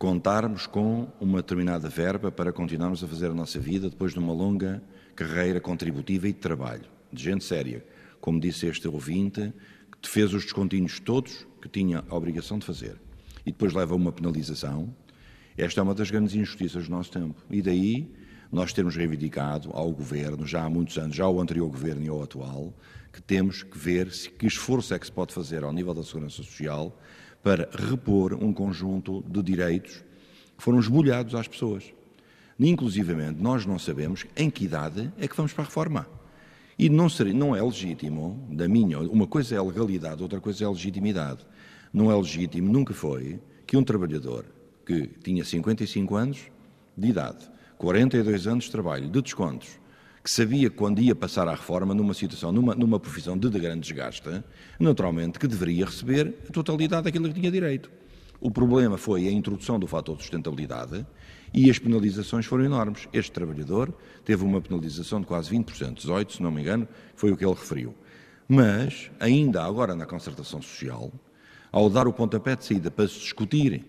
contarmos 0.00 0.66
com 0.66 1.12
uma 1.20 1.42
determinada 1.42 1.86
verba 1.90 2.32
para 2.32 2.54
continuarmos 2.54 3.04
a 3.04 3.06
fazer 3.06 3.26
a 3.26 3.34
nossa 3.34 3.60
vida 3.60 3.90
depois 3.90 4.14
de 4.14 4.18
uma 4.18 4.32
longa 4.32 4.82
carreira 5.14 5.60
contributiva 5.60 6.26
e 6.26 6.32
de 6.32 6.38
trabalho, 6.38 6.86
de 7.12 7.22
gente 7.22 7.44
séria, 7.44 7.84
como 8.18 8.40
disse 8.40 8.66
este 8.66 8.88
ouvinte, 8.88 9.52
que 10.00 10.08
fez 10.08 10.32
os 10.32 10.44
descontinhos 10.44 10.98
todos 11.00 11.46
que 11.60 11.68
tinha 11.68 12.02
a 12.08 12.16
obrigação 12.16 12.58
de 12.58 12.64
fazer 12.64 12.98
e 13.44 13.52
depois 13.52 13.74
leva 13.74 13.92
a 13.92 13.96
uma 13.96 14.10
penalização. 14.10 14.88
Esta 15.54 15.80
é 15.80 15.82
uma 15.82 15.94
das 15.94 16.10
grandes 16.10 16.34
injustiças 16.34 16.84
do 16.86 16.90
nosso 16.90 17.10
tempo. 17.10 17.38
E 17.50 17.60
daí 17.60 18.10
nós 18.50 18.72
termos 18.72 18.96
reivindicado 18.96 19.70
ao 19.72 19.90
Governo, 19.92 20.46
já 20.46 20.64
há 20.64 20.70
muitos 20.70 20.98
anos, 20.98 21.14
já 21.14 21.24
ao 21.24 21.40
anterior 21.40 21.68
Governo 21.68 22.04
e 22.04 22.08
ao 22.08 22.22
atual, 22.22 22.72
que 23.12 23.22
temos 23.22 23.62
que 23.62 23.78
ver 23.78 24.08
que 24.38 24.46
esforço 24.46 24.94
é 24.94 24.98
que 24.98 25.06
se 25.06 25.12
pode 25.12 25.32
fazer 25.32 25.62
ao 25.62 25.72
nível 25.72 25.94
da 25.94 26.02
Segurança 26.02 26.36
Social 26.36 26.96
para 27.42 27.68
repor 27.72 28.34
um 28.34 28.52
conjunto 28.52 29.24
de 29.28 29.42
direitos 29.42 30.04
que 30.56 30.62
foram 30.62 30.78
esbulhados 30.78 31.34
às 31.34 31.48
pessoas. 31.48 31.84
Inclusivamente, 32.58 33.40
nós 33.40 33.64
não 33.64 33.78
sabemos 33.78 34.26
em 34.36 34.50
que 34.50 34.64
idade 34.64 35.10
é 35.18 35.26
que 35.26 35.36
vamos 35.36 35.52
para 35.52 35.64
a 35.64 35.66
reforma. 35.66 36.06
E 36.78 36.88
não, 36.88 37.08
seria, 37.08 37.32
não 37.32 37.54
é 37.54 37.62
legítimo, 37.62 38.46
da 38.50 38.68
minha, 38.68 38.98
uma 38.98 39.26
coisa 39.26 39.54
é 39.54 39.60
legalidade, 39.60 40.22
outra 40.22 40.40
coisa 40.40 40.64
é 40.64 40.68
legitimidade. 40.68 41.46
Não 41.92 42.10
é 42.10 42.16
legítimo, 42.16 42.70
nunca 42.70 42.92
foi, 42.94 43.40
que 43.66 43.76
um 43.76 43.82
trabalhador 43.82 44.44
que 44.84 45.06
tinha 45.22 45.44
55 45.44 46.16
anos 46.16 46.38
de 46.96 47.08
idade, 47.08 47.50
42 47.80 48.46
anos 48.46 48.64
de 48.64 48.70
trabalho, 48.70 49.08
de 49.08 49.22
descontos, 49.22 49.80
que 50.22 50.30
sabia 50.30 50.68
quando 50.68 51.00
ia 51.00 51.14
passar 51.14 51.48
à 51.48 51.52
reforma 51.52 51.94
numa 51.94 52.12
situação, 52.12 52.52
numa, 52.52 52.74
numa 52.74 53.00
profissão 53.00 53.38
de 53.38 53.48
grande 53.48 53.80
desgaste, 53.80 54.44
naturalmente 54.78 55.38
que 55.38 55.46
deveria 55.46 55.86
receber 55.86 56.34
a 56.46 56.52
totalidade 56.52 57.04
daquilo 57.04 57.28
que 57.28 57.40
tinha 57.40 57.50
direito. 57.50 57.90
O 58.38 58.50
problema 58.50 58.98
foi 58.98 59.26
a 59.28 59.32
introdução 59.32 59.78
do 59.78 59.86
fator 59.86 60.14
de 60.14 60.24
sustentabilidade 60.24 61.06
e 61.54 61.70
as 61.70 61.78
penalizações 61.78 62.44
foram 62.44 62.66
enormes. 62.66 63.08
Este 63.14 63.32
trabalhador 63.32 63.94
teve 64.26 64.44
uma 64.44 64.60
penalização 64.60 65.18
de 65.18 65.26
quase 65.26 65.50
20%, 65.50 65.94
18%, 66.04 66.32
se 66.32 66.42
não 66.42 66.50
me 66.50 66.60
engano, 66.60 66.86
foi 67.16 67.32
o 67.32 67.36
que 67.36 67.46
ele 67.46 67.54
referiu. 67.54 67.94
Mas, 68.46 69.10
ainda 69.18 69.64
agora 69.64 69.94
na 69.94 70.04
concertação 70.04 70.60
social, 70.60 71.10
ao 71.72 71.88
dar 71.88 72.06
o 72.06 72.12
pontapé 72.12 72.56
de 72.56 72.66
saída 72.66 72.90
para 72.90 73.08
se 73.08 73.20
discutir 73.20 73.86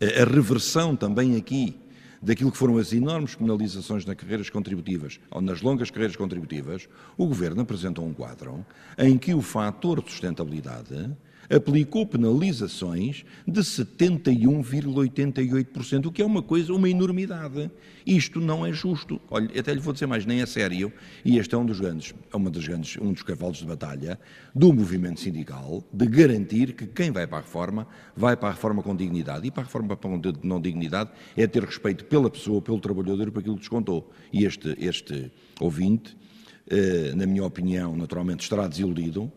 a 0.00 0.32
reversão 0.32 0.94
também 0.94 1.34
aqui 1.34 1.76
daquilo 2.20 2.50
que 2.50 2.58
foram 2.58 2.78
as 2.78 2.92
enormes 2.92 3.34
penalizações 3.34 4.04
nas 4.04 4.16
carreiras 4.16 4.50
contributivas 4.50 5.20
ou 5.30 5.40
nas 5.40 5.62
longas 5.62 5.90
carreiras 5.90 6.16
contributivas, 6.16 6.88
o 7.16 7.26
Governo 7.26 7.62
apresentou 7.62 8.06
um 8.06 8.12
quadro 8.12 8.64
em 8.96 9.16
que 9.16 9.34
o 9.34 9.42
fator 9.42 10.02
de 10.02 10.10
sustentabilidade 10.10 11.10
aplicou 11.50 12.06
penalizações 12.06 13.24
de 13.46 13.60
71,88%, 13.60 16.06
o 16.06 16.12
que 16.12 16.22
é 16.22 16.24
uma 16.24 16.42
coisa, 16.42 16.72
uma 16.72 16.90
enormidade. 16.90 17.70
Isto 18.06 18.40
não 18.40 18.64
é 18.64 18.72
justo. 18.72 19.20
Olha, 19.30 19.48
até 19.58 19.72
lhe 19.72 19.80
vou 19.80 19.92
dizer 19.92 20.06
mais, 20.06 20.24
nem 20.24 20.40
é 20.40 20.46
sério, 20.46 20.92
e 21.24 21.38
este 21.38 21.54
é 21.54 21.58
um 21.58 21.66
dos 21.66 21.80
grandes, 21.80 22.14
é 22.32 22.36
uma 22.36 22.50
das 22.50 22.66
grandes, 22.66 22.96
um 23.00 23.12
dos 23.12 23.22
cavalos 23.22 23.58
de 23.58 23.66
batalha 23.66 24.18
do 24.54 24.72
movimento 24.72 25.20
sindical, 25.20 25.84
de 25.92 26.06
garantir 26.06 26.72
que 26.72 26.86
quem 26.86 27.10
vai 27.10 27.26
para 27.26 27.38
a 27.38 27.42
reforma, 27.42 27.86
vai 28.16 28.36
para 28.36 28.48
a 28.48 28.52
reforma 28.52 28.82
com 28.82 28.94
dignidade. 28.94 29.46
E 29.46 29.50
para 29.50 29.62
a 29.62 29.66
reforma 29.66 29.96
com 29.96 30.20
não 30.42 30.60
dignidade 30.60 31.10
é 31.36 31.46
ter 31.46 31.64
respeito 31.64 32.04
pela 32.04 32.30
pessoa, 32.30 32.60
pelo 32.60 32.80
trabalhador 32.80 33.30
por 33.30 33.40
aquilo 33.40 33.54
que 33.54 33.60
descontou. 33.60 34.10
E 34.32 34.44
este, 34.44 34.76
este 34.78 35.30
ouvinte, 35.60 36.16
eh, 36.70 37.12
na 37.14 37.26
minha 37.26 37.44
opinião, 37.44 37.96
naturalmente 37.96 38.42
estará 38.42 38.66
desiludido, 38.66 39.30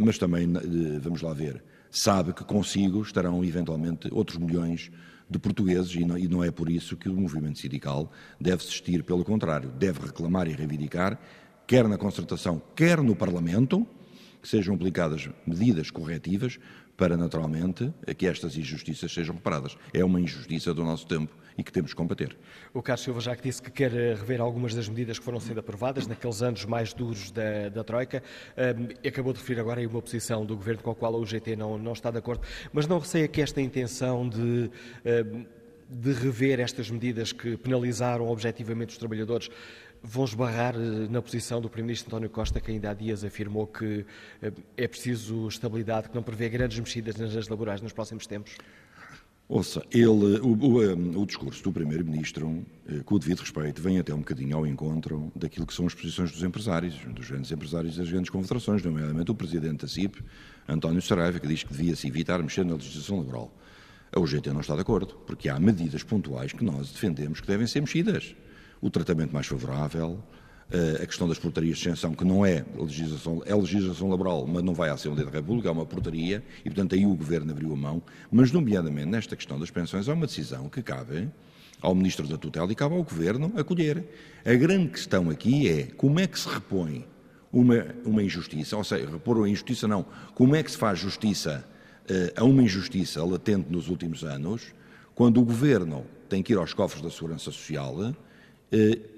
mas 0.00 0.18
também, 0.18 0.44
eh, 0.56 0.98
vamos 1.00 1.22
lá 1.22 1.32
ver, 1.32 1.62
sabe 1.90 2.32
que 2.32 2.44
consigo 2.44 3.02
estarão 3.02 3.44
eventualmente 3.44 4.08
outros 4.12 4.38
milhões 4.38 4.90
de 5.28 5.38
portugueses 5.38 5.94
e 5.94 6.04
não, 6.04 6.16
e 6.16 6.28
não 6.28 6.42
é 6.42 6.50
por 6.50 6.70
isso 6.70 6.96
que 6.96 7.08
o 7.08 7.14
movimento 7.14 7.58
sindical 7.58 8.10
deve 8.40 8.62
existir, 8.62 9.02
pelo 9.02 9.24
contrário, 9.24 9.70
deve 9.70 10.06
reclamar 10.06 10.48
e 10.48 10.52
reivindicar, 10.52 11.18
quer 11.66 11.88
na 11.88 11.98
concertação, 11.98 12.62
quer 12.74 13.02
no 13.02 13.14
Parlamento, 13.16 13.86
que 14.40 14.48
sejam 14.48 14.74
aplicadas 14.74 15.28
medidas 15.46 15.90
corretivas 15.90 16.58
para, 16.96 17.16
naturalmente, 17.16 17.92
que 18.16 18.26
estas 18.26 18.56
injustiças 18.56 19.12
sejam 19.12 19.34
reparadas. 19.34 19.76
É 19.92 20.04
uma 20.04 20.20
injustiça 20.20 20.72
do 20.72 20.84
nosso 20.84 21.06
tempo 21.06 21.34
e 21.56 21.64
que 21.64 21.72
temos 21.72 21.92
que 21.92 21.96
combater. 21.96 22.36
O 22.72 22.82
Carlos 22.82 23.02
Silva 23.02 23.20
já 23.20 23.34
que 23.34 23.42
disse 23.42 23.62
que 23.62 23.70
quer 23.70 23.92
eh, 23.94 24.14
rever 24.14 24.40
algumas 24.40 24.74
das 24.74 24.88
medidas 24.88 25.18
que 25.18 25.24
foram 25.24 25.40
sendo 25.40 25.60
aprovadas 25.60 26.06
naqueles 26.06 26.42
anos 26.42 26.64
mais 26.64 26.92
duros 26.92 27.30
da, 27.30 27.68
da 27.68 27.82
Troika. 27.82 28.22
Um, 28.56 29.08
acabou 29.08 29.32
de 29.32 29.38
referir 29.38 29.60
agora 29.60 29.80
aí 29.80 29.86
uma 29.86 30.02
posição 30.02 30.44
do 30.44 30.56
Governo 30.56 30.82
com 30.82 30.90
a 30.90 30.94
qual 30.94 31.14
a 31.14 31.18
UGT 31.18 31.56
não, 31.56 31.78
não 31.78 31.92
está 31.92 32.10
de 32.10 32.18
acordo, 32.18 32.46
mas 32.72 32.86
não 32.86 32.98
receia 32.98 33.26
que 33.28 33.40
esta 33.40 33.60
intenção 33.60 34.28
de... 34.28 34.70
Um, 35.04 35.56
de 35.88 36.12
rever 36.12 36.58
estas 36.58 36.90
medidas 36.90 37.30
que 37.30 37.56
penalizaram 37.56 38.26
objetivamente 38.26 38.90
os 38.90 38.98
trabalhadores 38.98 39.48
vão 40.02 40.24
esbarrar 40.24 40.74
eh, 40.74 41.06
na 41.08 41.22
posição 41.22 41.60
do 41.60 41.68
Primeiro-Ministro 41.68 42.08
António 42.08 42.28
Costa, 42.28 42.60
que 42.60 42.72
ainda 42.72 42.90
há 42.90 42.92
dias 42.92 43.22
afirmou 43.22 43.68
que 43.68 44.04
é 44.76 44.88
preciso 44.88 45.46
estabilidade, 45.46 46.08
que 46.08 46.14
não 46.16 46.24
prevê 46.24 46.48
grandes 46.48 46.76
mexidas 46.80 47.14
nas 47.14 47.32
leis 47.32 47.46
laborais 47.48 47.80
nos 47.80 47.92
próximos 47.92 48.26
tempos? 48.26 48.56
Ouça, 49.48 49.80
ele, 49.92 50.40
o, 50.40 50.54
o, 50.54 51.20
o 51.22 51.26
discurso 51.26 51.62
do 51.62 51.72
Primeiro-Ministro, 51.72 52.66
eh, 52.88 52.98
com 53.04 53.14
o 53.14 53.18
devido 53.18 53.38
respeito, 53.38 53.80
vem 53.80 53.96
até 53.96 54.12
um 54.12 54.18
bocadinho 54.18 54.56
ao 54.56 54.66
encontro 54.66 55.30
daquilo 55.36 55.64
que 55.64 55.72
são 55.72 55.86
as 55.86 55.94
posições 55.94 56.32
dos 56.32 56.42
empresários, 56.42 56.96
dos 57.14 57.30
grandes 57.30 57.52
empresários 57.52 57.94
e 57.94 57.98
das 58.00 58.10
grandes 58.10 58.28
confederações, 58.28 58.82
nomeadamente 58.82 59.30
o 59.30 59.36
Presidente 59.36 59.82
da 59.82 59.88
CIP, 59.88 60.20
António 60.68 61.00
Saraiva, 61.00 61.38
que 61.38 61.46
diz 61.46 61.62
que 61.62 61.72
devia-se 61.72 62.08
evitar 62.08 62.42
mexer 62.42 62.64
na 62.64 62.74
legislação 62.74 63.18
laboral. 63.18 63.56
A 64.10 64.18
UGT 64.18 64.50
não 64.50 64.62
está 64.62 64.74
de 64.74 64.80
acordo, 64.80 65.14
porque 65.24 65.48
há 65.48 65.60
medidas 65.60 66.02
pontuais 66.02 66.52
que 66.52 66.64
nós 66.64 66.90
defendemos 66.90 67.40
que 67.40 67.46
devem 67.46 67.68
ser 67.68 67.80
mexidas. 67.80 68.34
O 68.80 68.90
tratamento 68.90 69.32
mais 69.32 69.46
favorável, 69.46 70.24
a 71.00 71.06
questão 71.06 71.28
das 71.28 71.38
portarias 71.38 71.78
de 71.78 71.82
extensão, 71.82 72.12
que 72.12 72.24
não 72.24 72.44
é 72.44 72.64
legislação, 72.76 73.42
é 73.46 73.54
legislação 73.54 74.08
laboral, 74.08 74.46
mas 74.46 74.62
não 74.64 74.74
vai 74.74 74.90
à 74.90 74.94
Assembleia 74.94 75.24
da 75.24 75.32
República, 75.32 75.68
é 75.68 75.70
uma 75.72 75.86
portaria, 75.86 76.42
e 76.64 76.70
portanto 76.70 76.94
aí 76.94 77.06
o 77.06 77.14
Governo 77.14 77.52
abriu 77.52 77.72
a 77.72 77.76
mão, 77.76 78.02
mas 78.30 78.50
nomeadamente 78.50 79.06
nesta 79.06 79.36
questão 79.36 79.60
das 79.60 79.70
pensões, 79.70 80.08
há 80.08 80.12
uma 80.12 80.26
decisão 80.26 80.68
que 80.68 80.82
cabe 80.82 81.30
ao 81.80 81.94
Ministro 81.94 82.26
da 82.26 82.36
Tutela 82.36 82.70
e 82.72 82.74
cabe 82.74 82.96
ao 82.96 83.02
Governo 83.04 83.52
acolher. 83.56 84.04
A 84.44 84.54
grande 84.54 84.88
questão 84.88 85.30
aqui 85.30 85.68
é 85.68 85.84
como 85.96 86.18
é 86.18 86.26
que 86.26 86.38
se 86.38 86.48
repõe 86.48 87.06
uma, 87.52 87.86
uma 88.04 88.22
injustiça, 88.22 88.76
ou 88.76 88.84
seja, 88.84 89.08
repor 89.08 89.38
uma 89.38 89.48
injustiça 89.48 89.86
não, 89.86 90.04
como 90.34 90.56
é 90.56 90.62
que 90.62 90.70
se 90.70 90.76
faz 90.76 90.98
justiça 90.98 91.64
uh, 92.10 92.40
a 92.40 92.44
uma 92.44 92.62
injustiça 92.62 93.24
latente 93.24 93.70
nos 93.70 93.88
últimos 93.88 94.24
anos, 94.24 94.74
quando 95.14 95.40
o 95.40 95.44
Governo 95.44 96.04
tem 96.28 96.42
que 96.42 96.52
ir 96.52 96.56
aos 96.56 96.74
cofres 96.74 97.02
da 97.02 97.10
Segurança 97.10 97.44
Social 97.44 98.14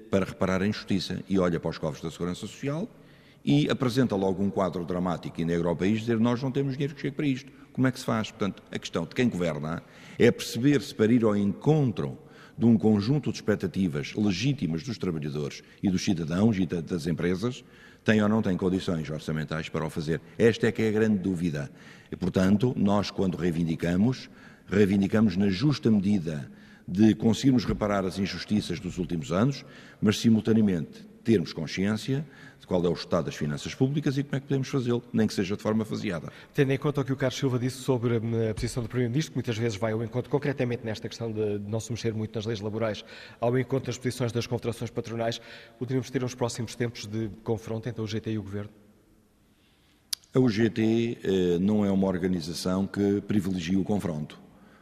para 0.09 0.25
reparar 0.25 0.61
a 0.61 0.67
injustiça 0.67 1.23
e 1.27 1.37
olha 1.39 1.59
para 1.59 1.69
os 1.69 1.77
cofres 1.77 2.03
da 2.03 2.11
Segurança 2.11 2.41
Social 2.41 2.87
e 3.43 3.69
apresenta 3.69 4.15
logo 4.15 4.43
um 4.43 4.49
quadro 4.49 4.83
dramático 4.85 5.39
e 5.39 5.45
negro 5.45 5.69
ao 5.69 5.75
país, 5.75 6.01
dizer 6.01 6.19
nós 6.19 6.41
não 6.41 6.51
temos 6.51 6.73
dinheiro 6.73 6.95
que 6.95 7.01
chegue 7.01 7.15
para 7.15 7.25
isto. 7.25 7.51
Como 7.71 7.87
é 7.87 7.91
que 7.91 7.99
se 7.99 8.05
faz? 8.05 8.29
Portanto, 8.31 8.61
a 8.71 8.77
questão 8.77 9.05
de 9.05 9.15
quem 9.15 9.29
governa 9.29 9.81
é 10.17 10.29
perceber-se 10.31 10.93
para 10.93 11.11
ir 11.11 11.23
ao 11.23 11.35
encontro 11.35 12.17
de 12.57 12.65
um 12.65 12.77
conjunto 12.77 13.31
de 13.31 13.37
expectativas 13.37 14.13
legítimas 14.15 14.83
dos 14.83 14.97
trabalhadores 14.97 15.63
e 15.81 15.89
dos 15.89 16.03
cidadãos 16.03 16.57
e 16.57 16.65
das 16.65 17.07
empresas, 17.07 17.63
tem 18.03 18.21
ou 18.21 18.27
não 18.27 18.41
tem 18.41 18.57
condições 18.57 19.09
orçamentais 19.09 19.69
para 19.69 19.85
o 19.85 19.89
fazer. 19.89 20.19
Esta 20.37 20.67
é 20.67 20.71
que 20.71 20.81
é 20.81 20.89
a 20.89 20.91
grande 20.91 21.19
dúvida. 21.19 21.71
E, 22.11 22.15
portanto, 22.17 22.73
nós, 22.75 23.11
quando 23.11 23.37
reivindicamos, 23.37 24.29
reivindicamos 24.67 25.37
na 25.37 25.47
justa 25.47 25.89
medida 25.89 26.51
de 26.89 27.13
conseguirmos 27.13 27.65
reparar 27.65 28.03
as 28.03 28.17
injustiças 28.17 28.79
dos 28.79 28.97
últimos 28.97 29.31
anos, 29.31 29.63
mas 30.01 30.17
simultaneamente 30.17 31.07
termos 31.23 31.53
consciência 31.53 32.25
de 32.59 32.65
qual 32.65 32.83
é 32.83 32.89
o 32.89 32.93
estado 32.93 33.25
das 33.25 33.35
finanças 33.35 33.75
públicas 33.75 34.17
e 34.17 34.23
como 34.23 34.35
é 34.35 34.39
que 34.39 34.47
podemos 34.47 34.67
fazê-lo, 34.67 35.03
nem 35.13 35.27
que 35.27 35.33
seja 35.33 35.55
de 35.55 35.61
forma 35.61 35.85
faseada. 35.85 36.31
Tendo 36.53 36.71
em 36.71 36.77
conta 36.77 37.01
o 37.01 37.05
que 37.05 37.13
o 37.13 37.15
Carlos 37.15 37.37
Silva 37.37 37.59
disse 37.59 37.77
sobre 37.77 38.17
hum, 38.17 38.49
a 38.49 38.53
posição 38.55 38.81
do 38.81 38.89
Primeiro-Ministro, 38.89 39.33
que 39.33 39.37
muitas 39.37 39.57
vezes 39.57 39.77
vai 39.77 39.91
ao 39.91 40.03
encontro, 40.03 40.31
concretamente 40.31 40.83
nesta 40.83 41.07
questão 41.07 41.31
de 41.31 41.59
não 41.59 41.79
se 41.79 41.91
mexer 41.91 42.13
muito 42.13 42.35
nas 42.35 42.45
leis 42.45 42.59
laborais, 42.59 43.05
ao 43.39 43.57
encontro 43.59 43.87
das 43.87 43.97
posições 43.97 44.31
das 44.31 44.47
confederações 44.47 44.89
patronais, 44.89 45.39
poderíamos 45.77 46.09
ter 46.09 46.23
uns 46.23 46.33
próximos 46.33 46.73
tempos 46.73 47.05
de 47.05 47.29
confronto 47.43 47.87
entre 47.87 48.01
o 48.01 48.07
GT 48.07 48.31
e 48.31 48.37
o 48.39 48.41
Governo? 48.41 48.71
A 50.33 50.39
UGT 50.39 51.17
eh, 51.23 51.59
não 51.59 51.83
é 51.83 51.91
uma 51.91 52.07
organização 52.07 52.85
que 52.85 53.21
privilegia 53.21 53.79
o 53.79 53.83
confronto, 53.83 54.39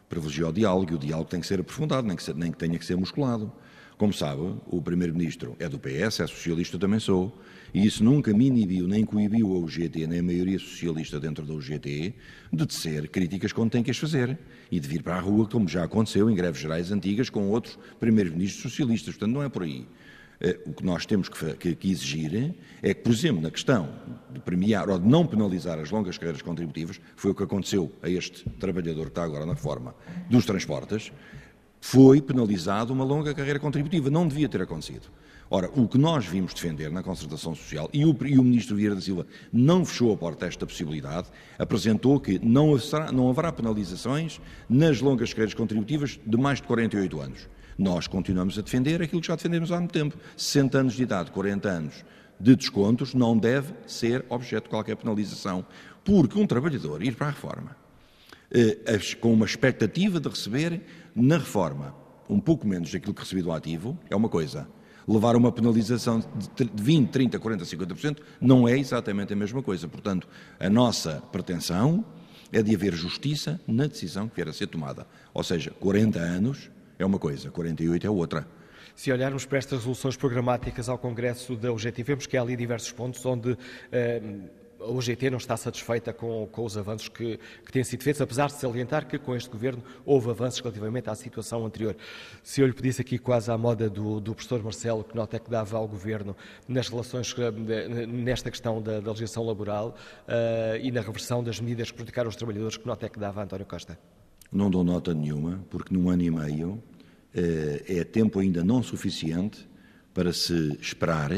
privilegia 0.09 0.47
o 0.47 0.53
diálogo, 0.53 0.91
e 0.91 0.95
o 0.95 0.97
diálogo 0.97 1.29
tem 1.29 1.39
que 1.39 1.47
ser 1.47 1.59
aprofundado, 1.59 2.07
nem 2.07 2.15
que, 2.15 2.33
nem 2.33 2.51
que 2.51 2.57
tenha 2.57 2.77
que 2.77 2.85
ser 2.85 2.95
musculado. 2.95 3.51
Como 3.97 4.13
sabe, 4.13 4.55
o 4.67 4.79
Primeiro-Ministro 4.79 5.55
é 5.57 5.67
do 5.67 5.79
PS, 5.79 6.19
é 6.19 6.27
socialista, 6.27 6.77
também 6.77 6.99
sou, 6.99 7.35
e 7.73 7.83
isso 7.83 8.03
nunca 8.03 8.31
me 8.31 8.45
inibiu 8.45 8.87
nem 8.87 9.03
coibiu 9.03 9.55
a 9.55 9.57
UGT, 9.57 10.05
nem 10.05 10.19
a 10.19 10.23
maioria 10.23 10.59
socialista 10.59 11.19
dentro 11.19 11.43
da 11.43 11.53
UGT, 11.53 12.13
de 12.53 12.65
tecer 12.67 13.09
críticas 13.09 13.51
quando 13.51 13.71
tem 13.71 13.81
que 13.81 13.89
as 13.89 13.97
fazer 13.97 14.37
e 14.71 14.79
de 14.79 14.87
vir 14.87 15.01
para 15.01 15.15
a 15.15 15.19
rua, 15.19 15.47
como 15.47 15.67
já 15.67 15.83
aconteceu 15.83 16.29
em 16.29 16.35
greves 16.35 16.61
gerais 16.61 16.91
antigas 16.91 17.29
com 17.29 17.49
outros 17.49 17.79
Primeiros-Ministros 17.99 18.61
socialistas. 18.61 19.15
Portanto, 19.15 19.33
não 19.33 19.41
é 19.41 19.49
por 19.49 19.63
aí. 19.63 19.87
Eh, 20.39 20.59
o 20.65 20.73
que 20.73 20.85
nós 20.85 21.05
temos 21.05 21.29
que, 21.29 21.77
exigir 21.83 22.55
é 22.81 22.93
que, 22.93 23.01
por 23.01 23.11
exemplo, 23.11 23.41
na 23.41 23.49
questão 23.49 23.89
de 24.31 24.39
premiar 24.39 24.89
ou 24.89 24.99
de 24.99 25.07
não 25.07 25.25
penalizar 25.25 25.79
as 25.79 25.89
longas 25.89 26.17
carreiras 26.17 26.41
contributivas, 26.41 26.99
foi 27.15 27.31
o 27.31 27.35
que 27.35 27.43
aconteceu 27.43 27.91
a 28.03 28.09
este 28.09 28.47
trabalhador 28.51 29.05
que 29.05 29.11
está 29.11 29.23
agora 29.23 29.45
na 29.45 29.53
reforma 29.53 29.95
dos 30.29 30.45
transportes, 30.45 31.11
foi 31.79 32.21
penalizado 32.21 32.93
uma 32.93 33.03
longa 33.03 33.33
carreira 33.33 33.59
contributiva. 33.59 34.09
Não 34.09 34.27
devia 34.27 34.49
ter 34.49 34.61
acontecido. 34.61 35.07
Ora, 35.49 35.71
o 35.73 35.87
que 35.87 35.97
nós 35.97 36.25
vimos 36.25 36.53
defender 36.53 36.91
na 36.91 37.01
concertação 37.01 37.55
social, 37.55 37.89
e 37.93 38.03
o, 38.03 38.15
e 38.25 38.37
o 38.37 38.43
Ministro 38.43 38.75
Vieira 38.75 38.93
da 38.93 38.99
Silva 38.99 39.25
não 39.51 39.85
fechou 39.85 40.13
a 40.13 40.17
porta 40.17 40.45
a 40.45 40.49
esta 40.49 40.65
possibilidade, 40.65 41.29
apresentou 41.57 42.19
que 42.19 42.37
não, 42.45 42.75
haverá, 42.75 43.11
não 43.13 43.29
haverá 43.29 43.51
penalizações 43.53 44.41
nas 44.69 44.99
longas 44.99 45.31
carreiras 45.31 45.53
contributivas 45.53 46.19
de 46.25 46.37
mais 46.37 46.59
de 46.59 46.67
48 46.67 47.21
anos. 47.21 47.47
Nós 47.77 48.07
continuamos 48.07 48.57
a 48.57 48.61
defender 48.61 49.01
aquilo 49.01 49.21
que 49.21 49.27
já 49.27 49.35
defendemos 49.35 49.71
há 49.71 49.77
muito 49.77 49.91
tempo. 49.91 50.17
60 50.35 50.77
anos 50.77 50.93
de 50.93 51.03
idade, 51.03 51.31
40 51.31 51.69
anos 51.69 52.05
de 52.39 52.55
descontos, 52.55 53.13
não 53.13 53.37
deve 53.37 53.73
ser 53.85 54.25
objeto 54.29 54.63
de 54.63 54.69
qualquer 54.69 54.95
penalização, 54.95 55.65
porque 56.03 56.39
um 56.39 56.47
trabalhador 56.47 57.03
ir 57.03 57.15
para 57.15 57.27
a 57.27 57.31
reforma 57.31 57.75
eh, 58.51 58.99
com 59.19 59.33
uma 59.33 59.45
expectativa 59.45 60.19
de 60.19 60.29
receber 60.29 60.81
na 61.15 61.37
reforma 61.37 61.93
um 62.29 62.39
pouco 62.39 62.67
menos 62.67 62.91
daquilo 62.91 63.13
que 63.13 63.21
recebi 63.21 63.41
do 63.41 63.51
ativo 63.51 63.97
é 64.09 64.15
uma 64.15 64.29
coisa 64.29 64.67
levar 65.07 65.35
uma 65.35 65.51
penalização 65.51 66.19
de 66.19 66.69
20, 66.75 67.09
30, 67.09 67.39
40, 67.39 67.63
50% 67.63 68.17
não 68.41 68.67
é 68.67 68.77
exatamente 68.77 69.31
a 69.31 69.35
mesma 69.35 69.63
coisa. 69.63 69.87
Portanto, 69.87 70.27
a 70.59 70.69
nossa 70.69 71.23
pretensão 71.31 72.03
é 72.51 72.61
de 72.61 72.75
haver 72.75 72.93
justiça 72.93 73.59
na 73.65 73.87
decisão 73.87 74.27
que 74.27 74.35
vier 74.35 74.49
a 74.49 74.53
ser 74.53 74.67
tomada. 74.67 75.07
Ou 75.33 75.43
seja, 75.43 75.71
40 75.79 76.19
anos 76.19 76.69
é 76.97 77.05
uma 77.05 77.19
coisa, 77.19 77.51
48 77.51 78.05
é 78.05 78.09
outra. 78.09 78.47
Se 78.95 79.11
olharmos 79.11 79.45
para 79.45 79.59
estas 79.59 79.79
resoluções 79.79 80.17
programáticas 80.17 80.89
ao 80.89 80.97
Congresso 80.97 81.55
da 81.55 81.71
UGT, 81.71 82.01
vemos 82.01 82.25
que 82.25 82.35
há 82.35 82.41
ali 82.41 82.55
diversos 82.55 82.91
pontos 82.91 83.23
onde 83.23 83.55
eh, 83.91 84.21
a 84.79 84.89
UGT 84.89 85.29
não 85.29 85.37
está 85.37 85.55
satisfeita 85.57 86.13
com, 86.13 86.47
com 86.51 86.65
os 86.65 86.77
avanços 86.77 87.07
que, 87.09 87.39
que, 87.65 87.71
têm 87.71 87.83
sido 87.83 88.03
feitos, 88.03 88.21
apesar 88.21 88.47
de 88.47 88.53
salientar 88.53 89.07
que 89.07 89.17
com 89.17 89.35
este 89.35 89.49
governo 89.49 89.83
houve 90.05 90.29
avanços 90.29 90.59
relativamente 90.59 91.09
à 91.09 91.15
situação 91.15 91.65
anterior. 91.65 91.95
Se 92.43 92.61
eu 92.61 92.67
lhe 92.67 92.73
pedisse 92.73 93.01
aqui 93.01 93.17
quase 93.17 93.51
à 93.51 93.57
moda 93.57 93.89
do, 93.89 94.19
do 94.19 94.33
professor 94.33 94.63
Marcelo, 94.63 95.03
que 95.03 95.15
nota 95.15 95.37
é 95.37 95.39
que 95.39 95.49
dava 95.49 95.77
ao 95.77 95.87
governo 95.87 96.35
nas 96.67 96.89
relações, 96.89 97.35
eh, 97.37 98.05
nesta 98.07 98.49
questão 98.49 98.81
da, 98.81 98.99
da 98.99 99.11
legislação 99.11 99.43
laboral 99.45 99.95
uh, 100.27 100.77
e 100.81 100.91
na 100.91 101.01
reversão 101.01 101.43
das 101.43 101.59
medidas 101.59 101.91
que 101.91 101.95
prejudicaram 101.95 102.29
os 102.29 102.35
trabalhadores, 102.35 102.77
que 102.77 102.87
nota 102.87 103.05
é 103.05 103.09
que 103.09 103.19
dava 103.19 103.41
a 103.41 103.43
António 103.43 103.65
Costa? 103.65 103.97
Não 104.51 104.69
dou 104.69 104.83
nota 104.83 105.13
nenhuma, 105.13 105.63
porque 105.69 105.93
num 105.93 106.09
ano 106.09 106.23
e 106.23 106.31
meio 106.31 106.69
uh, 106.69 106.81
é 107.87 108.03
tempo 108.03 108.39
ainda 108.39 108.63
não 108.63 108.81
suficiente 108.81 109.67
para 110.13 110.33
se 110.33 110.77
esperar 110.81 111.31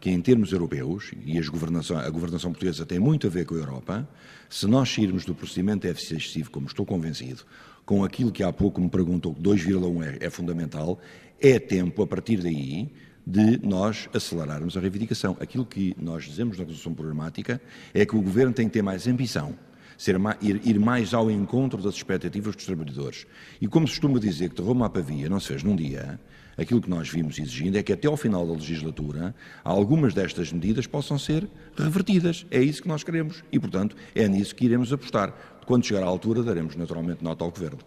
que 0.00 0.10
em 0.10 0.20
termos 0.20 0.52
europeus, 0.52 1.10
e 1.24 1.40
governação, 1.48 1.98
a 1.98 2.08
governação 2.08 2.52
portuguesa 2.52 2.86
tem 2.86 2.98
muito 2.98 3.26
a 3.26 3.30
ver 3.30 3.44
com 3.44 3.54
a 3.54 3.58
Europa, 3.58 4.08
se 4.48 4.66
nós 4.66 4.88
sairmos 4.88 5.24
do 5.24 5.34
procedimento 5.34 5.80
de 5.82 5.88
déficit 5.88 6.14
excessivo, 6.14 6.50
como 6.50 6.66
estou 6.66 6.86
convencido, 6.86 7.42
com 7.84 8.04
aquilo 8.04 8.30
que 8.30 8.42
há 8.42 8.52
pouco 8.52 8.80
me 8.80 8.88
perguntou, 8.88 9.34
que 9.34 9.40
2,1 9.40 10.20
é, 10.20 10.26
é 10.26 10.30
fundamental, 10.30 11.00
é 11.40 11.58
tempo, 11.58 12.02
a 12.02 12.06
partir 12.06 12.42
daí, 12.42 12.88
de 13.26 13.58
nós 13.66 14.08
acelerarmos 14.14 14.76
a 14.76 14.80
reivindicação. 14.80 15.36
Aquilo 15.40 15.66
que 15.66 15.94
nós 15.98 16.24
dizemos 16.24 16.56
na 16.58 16.64
resolução 16.64 16.94
programática 16.94 17.60
é 17.92 18.06
que 18.06 18.14
o 18.14 18.22
Governo 18.22 18.52
tem 18.52 18.68
que 18.68 18.74
ter 18.74 18.82
mais 18.82 19.06
ambição, 19.08 19.56
ser 19.96 20.16
ir, 20.40 20.60
ir, 20.64 20.78
mais 20.78 21.14
ao 21.14 21.30
encontro 21.30 21.82
das 21.82 21.94
expectativas 21.94 22.54
dos 22.54 22.66
trabalhadores. 22.66 23.26
E 23.60 23.66
como 23.66 23.86
se 23.86 23.94
costuma 23.94 24.18
dizer 24.18 24.50
que 24.50 24.56
de 24.56 24.62
Roma 24.62 24.86
à 24.86 24.90
Pavia 24.90 25.28
não 25.28 25.40
se 25.40 25.48
fez 25.48 25.62
num 25.62 25.76
dia, 25.76 26.18
aquilo 26.56 26.80
que 26.80 26.88
nós 26.88 27.08
vimos 27.08 27.38
exigindo 27.38 27.76
é 27.76 27.82
que 27.82 27.92
até 27.92 28.08
ao 28.08 28.16
final 28.16 28.46
da 28.46 28.52
legislatura 28.52 29.34
algumas 29.62 30.14
destas 30.14 30.52
medidas 30.52 30.86
possam 30.86 31.18
ser 31.18 31.48
revertidas. 31.76 32.46
É 32.50 32.60
isso 32.60 32.82
que 32.82 32.88
nós 32.88 33.02
queremos 33.02 33.42
e, 33.52 33.58
portanto, 33.58 33.96
é 34.14 34.26
nisso 34.28 34.54
que 34.54 34.64
iremos 34.64 34.92
apostar. 34.92 35.34
Quando 35.66 35.84
chegar 35.84 36.02
à 36.02 36.06
altura, 36.06 36.42
daremos 36.42 36.76
naturalmente 36.76 37.24
nota 37.24 37.44
ao 37.44 37.50
Governo. 37.50 37.78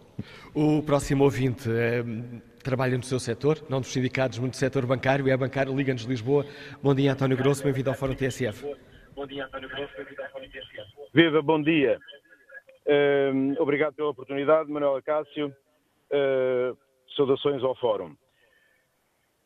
O 0.54 0.82
próximo 0.82 1.24
ouvinte 1.24 1.68
é, 1.70 2.04
trabalha 2.62 2.96
no 2.96 3.02
seu 3.02 3.18
setor, 3.18 3.64
não 3.70 3.80
dos 3.80 3.90
sindicatos, 3.90 4.38
muito 4.38 4.52
do 4.52 4.58
setor 4.58 4.84
bancário, 4.84 5.26
é 5.28 5.36
bancário 5.36 5.74
Liga-nos 5.74 6.02
Lisboa. 6.02 6.44
Bom 6.82 6.94
dia, 6.94 7.12
António 7.12 7.38
Grosso, 7.38 7.64
bem-vindo 7.64 7.88
ao 7.88 7.96
Fórum 7.96 8.14
TSF. 8.14 8.89
Bom 9.20 9.26
dia, 9.26 9.44
António 9.44 9.68
Grosso. 9.68 9.92
Viva, 11.12 11.42
bom 11.42 11.60
dia. 11.60 11.98
Uh, 12.86 13.54
obrigado 13.60 13.92
pela 13.92 14.08
oportunidade, 14.08 14.70
Manuel 14.70 15.02
Cássio. 15.02 15.54
Uh, 16.10 16.74
saudações 17.14 17.62
ao 17.62 17.74
Fórum. 17.74 18.16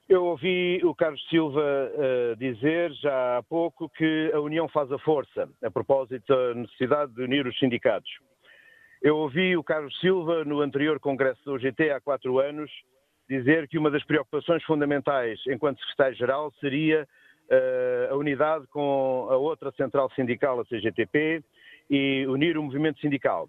Eu 0.08 0.26
ouvi 0.26 0.80
o 0.84 0.94
Carlos 0.94 1.20
Silva 1.28 1.60
uh, 1.60 2.36
dizer 2.36 2.92
já 2.92 3.38
há 3.38 3.42
pouco 3.42 3.88
que 3.88 4.30
a 4.32 4.38
união 4.38 4.68
faz 4.68 4.92
a 4.92 4.98
força, 5.00 5.48
a 5.60 5.70
propósito 5.72 6.24
da 6.28 6.54
necessidade 6.54 7.12
de 7.12 7.22
unir 7.22 7.44
os 7.44 7.58
sindicatos. 7.58 8.12
Eu 9.02 9.16
ouvi 9.16 9.56
o 9.56 9.64
Carlos 9.64 9.98
Silva 9.98 10.44
no 10.44 10.60
anterior 10.60 11.00
congresso 11.00 11.44
do 11.44 11.54
UGT 11.54 11.90
há 11.90 12.00
quatro 12.00 12.38
anos 12.38 12.70
dizer 13.28 13.66
que 13.66 13.76
uma 13.76 13.90
das 13.90 14.04
preocupações 14.04 14.62
fundamentais 14.62 15.40
enquanto 15.48 15.80
secretário-geral 15.80 16.52
seria 16.60 17.08
a 18.10 18.14
unidade 18.16 18.66
com 18.68 19.28
a 19.30 19.36
outra 19.36 19.70
central 19.72 20.10
sindical, 20.14 20.60
a 20.60 20.64
CGTP, 20.64 21.42
e 21.90 22.26
unir 22.26 22.56
o 22.56 22.62
movimento 22.62 23.00
sindical 23.00 23.48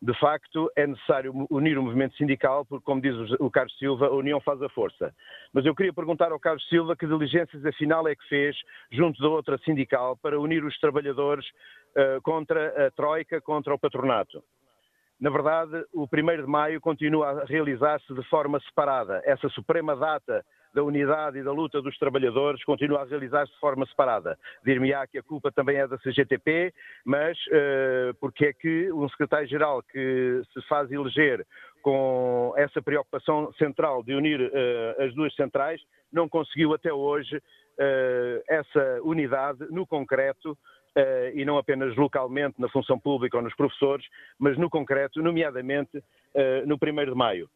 de 0.00 0.14
facto, 0.18 0.70
é 0.76 0.86
necessário 0.86 1.32
unir 1.50 1.78
o 1.78 1.82
movimento 1.82 2.16
sindical, 2.16 2.64
porque, 2.64 2.84
como 2.84 3.00
diz 3.00 3.14
o 3.40 3.50
Carlos 3.50 3.76
Silva, 3.78 4.06
a 4.06 4.14
união 4.14 4.40
faz 4.40 4.60
a 4.62 4.68
força. 4.68 5.14
Mas 5.52 5.64
eu 5.64 5.74
queria 5.74 5.92
perguntar 5.92 6.32
ao 6.32 6.40
Carlos 6.40 6.66
Silva 6.68 6.94
que 6.94 7.06
diligências 7.06 7.64
afinal 7.64 8.06
é 8.06 8.14
que 8.14 8.28
fez, 8.28 8.56
junto 8.90 9.20
da 9.20 9.28
outra 9.28 9.58
sindical, 9.58 10.16
para 10.16 10.38
unir 10.38 10.64
os 10.64 10.78
trabalhadores 10.78 11.46
uh, 11.46 12.20
contra 12.22 12.86
a 12.86 12.90
Troika, 12.90 13.40
contra 13.40 13.74
o 13.74 13.78
patronato. 13.78 14.42
Na 15.18 15.30
verdade, 15.30 15.82
o 15.94 16.04
1 16.04 16.42
de 16.42 16.46
maio 16.46 16.80
continua 16.80 17.30
a 17.30 17.44
realizar-se 17.46 18.12
de 18.12 18.22
forma 18.24 18.60
separada. 18.60 19.22
Essa 19.24 19.48
suprema 19.48 19.96
data 19.96 20.44
da 20.76 20.84
unidade 20.84 21.38
e 21.38 21.42
da 21.42 21.52
luta 21.52 21.80
dos 21.80 21.96
trabalhadores 21.98 22.62
continua 22.62 23.00
a 23.00 23.04
realizar-se 23.06 23.50
de 23.50 23.58
forma 23.58 23.86
separada. 23.86 24.38
Dir-me-á 24.62 25.06
que 25.06 25.16
a 25.16 25.22
culpa 25.22 25.50
também 25.50 25.78
é 25.78 25.88
da 25.88 25.96
CGTP, 25.96 26.70
mas 27.02 27.38
uh, 27.46 28.14
porque 28.20 28.44
é 28.44 28.52
que 28.52 28.92
um 28.92 29.08
secretário-geral 29.08 29.82
que 29.82 30.42
se 30.52 30.60
faz 30.68 30.92
eleger 30.92 31.46
com 31.80 32.52
essa 32.58 32.82
preocupação 32.82 33.50
central 33.54 34.02
de 34.02 34.14
unir 34.14 34.38
uh, 34.38 35.02
as 35.02 35.14
duas 35.14 35.34
centrais 35.34 35.80
não 36.12 36.28
conseguiu 36.28 36.74
até 36.74 36.92
hoje 36.92 37.36
uh, 37.38 38.42
essa 38.46 39.00
unidade 39.02 39.66
no 39.70 39.86
concreto 39.86 40.56
Uh, 40.98 41.28
e 41.34 41.44
não 41.44 41.58
apenas 41.58 41.94
localmente 41.94 42.58
na 42.58 42.70
função 42.70 42.98
pública 42.98 43.36
ou 43.36 43.42
nos 43.42 43.54
professores, 43.54 44.06
mas 44.38 44.56
no 44.56 44.70
concreto, 44.70 45.22
nomeadamente 45.22 45.98
uh, 45.98 46.66
no 46.66 46.76
1 46.76 47.04
de 47.04 47.14
maio. 47.14 47.50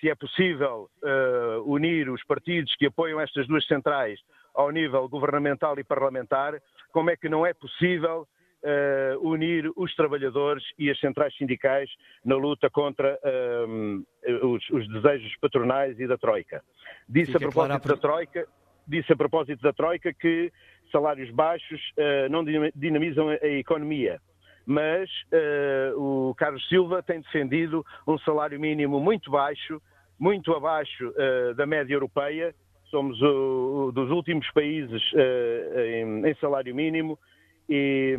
Se 0.00 0.10
é 0.10 0.14
possível 0.14 0.90
uh, 1.02 1.72
unir 1.72 2.10
os 2.10 2.22
partidos 2.24 2.74
que 2.76 2.86
apoiam 2.86 3.20
estas 3.20 3.46
duas 3.46 3.66
centrais 3.66 4.20
ao 4.54 4.70
nível 4.70 5.08
governamental 5.08 5.78
e 5.78 5.84
parlamentar, 5.84 6.60
como 6.92 7.10
é 7.10 7.16
que 7.16 7.28
não 7.28 7.44
é 7.44 7.52
possível 7.52 8.26
uh, 8.62 9.28
unir 9.28 9.70
os 9.76 9.94
trabalhadores 9.94 10.64
e 10.78 10.90
as 10.90 10.98
centrais 10.98 11.36
sindicais 11.36 11.90
na 12.24 12.36
luta 12.36 12.68
contra 12.70 13.18
uh, 13.22 14.46
os, 14.46 14.68
os, 14.70 14.88
desejos 14.88 15.34
patronais 15.40 15.98
e 15.98 16.06
da 16.06 16.16
Troika. 16.16 16.62
Disse 17.08 17.32
Fica 17.32 17.38
a 17.38 17.40
propósito 17.40 17.82
claro. 17.82 17.96
da 17.96 17.96
Troika, 17.96 18.48
disse 18.86 19.12
a 19.12 19.16
propósito 19.16 19.62
da 19.62 19.72
Troika 19.72 20.12
que 20.12 20.52
salários 20.90 21.30
baixos 21.30 21.80
uh, 21.96 22.28
não 22.30 22.44
dinamizam 22.74 23.28
a 23.28 23.46
economia. 23.46 24.20
Mas 24.66 25.08
o 25.96 26.34
Carlos 26.36 26.68
Silva 26.68 27.00
tem 27.00 27.20
defendido 27.20 27.86
um 28.06 28.18
salário 28.18 28.58
mínimo 28.58 28.98
muito 28.98 29.30
baixo, 29.30 29.80
muito 30.18 30.52
abaixo 30.52 31.14
da 31.54 31.64
média 31.64 31.94
europeia. 31.94 32.52
Somos 32.90 33.22
o, 33.22 33.86
o 33.86 33.92
dos 33.92 34.10
últimos 34.10 34.50
países 34.50 35.00
em, 35.14 36.26
em 36.26 36.34
salário 36.40 36.74
mínimo 36.74 37.16
e, 37.68 38.16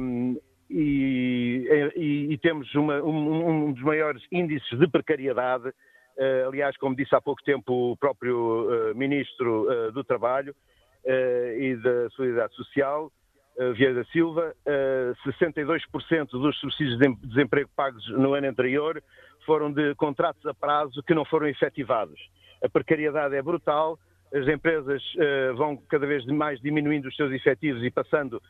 e, 0.70 1.91
e, 1.95 2.34
e 2.34 2.38
temos 2.39 2.74
uma, 2.76 3.02
um, 3.02 3.68
um, 3.68 3.74
dos 3.74 3.84
maiores 3.84 4.22
índices 4.32 4.78
de 4.78 4.88
precariedade. 4.88 5.70
Uh, 5.70 6.48
aliás, 6.48 6.76
como 6.78 6.95
disse 6.95 7.16
há 7.16 7.22
pouco 7.22 7.43
tempo 7.43 7.91
o 7.91 7.98
próprio 7.98 8.68
uh, 8.91 8.95
Ministro 8.95 9.68
uh, 9.70 9.91
do 9.91 10.04
Trabalho 10.04 10.56
e 11.58 11.74
da 11.78 12.10
Solidariedade 12.10 12.54
Social, 12.56 13.10
Vieira 13.76 13.95
da 13.95 14.05
Silva, 14.05 14.53
62% 15.26 16.30
dos 16.30 16.60
subsídios 16.60 16.99
de 16.99 17.16
desemprego 17.28 17.70
pagos 17.76 18.08
no 18.10 18.34
ano 18.34 18.47
anterior 18.47 19.01
foram 19.45 19.72
de 19.72 19.95
contratos 19.95 20.45
a 20.45 20.53
prazo 20.53 21.01
que 21.01 21.16
não 21.16 21.26
foram 21.26 21.47
efetivados. 21.47 22.20
A 22.64 22.70
precariedade 22.70 23.36
é 23.36 23.41
brutal, 23.41 23.97
as 24.34 24.47
empresas 24.47 25.01
uh, 25.16 25.55
vão 25.55 25.78
cada 25.89 26.05
vez 26.05 26.26
mais 26.26 26.60
diminuindo 26.60 27.08
os 27.08 27.16
seus 27.16 27.32
efetivos 27.32 27.84
e 27.84 27.89
passando 27.89 28.41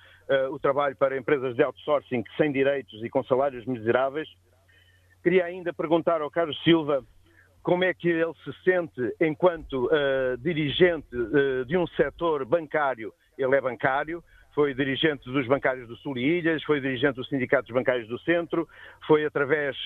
o 0.52 0.60
trabalho 0.60 0.94
para 0.94 1.18
empresas 1.18 1.56
de 1.56 1.64
outsourcing 1.64 2.22
sem 2.36 2.52
direitos 2.52 3.02
e 3.02 3.10
com 3.10 3.24
salários 3.24 3.66
miseráveis. 3.66 4.28
Queria 5.24 5.46
ainda 5.46 5.72
perguntar 5.72 6.22
ao 6.22 6.30
Carlos 6.30 6.62
Silva 6.64 7.02
como 7.64 7.84
é 7.84 7.94
que 7.94 8.10
ele 8.10 8.34
se 8.44 8.52
sente 8.64 9.16
enquanto 9.22 9.86
uh, 9.86 10.38
dirigente 10.40 11.08
de 11.66 11.78
um 11.78 11.88
setor 11.88 12.44
bancário. 12.44 13.14
Ele 13.38 13.56
é 13.56 13.62
bancário, 13.62 14.22
foi 14.58 14.74
dirigente 14.74 15.30
dos 15.30 15.46
bancários 15.46 15.88
do 15.88 15.96
Sul 15.98 16.18
e 16.18 16.40
Ilhas, 16.40 16.64
foi 16.64 16.82
dirigente 16.82 17.18
dos 17.18 17.30
sindicatos 17.30 17.70
bancários 17.70 18.08
do 18.08 18.18
Centro, 18.22 18.68
foi 19.06 19.24
através 19.24 19.78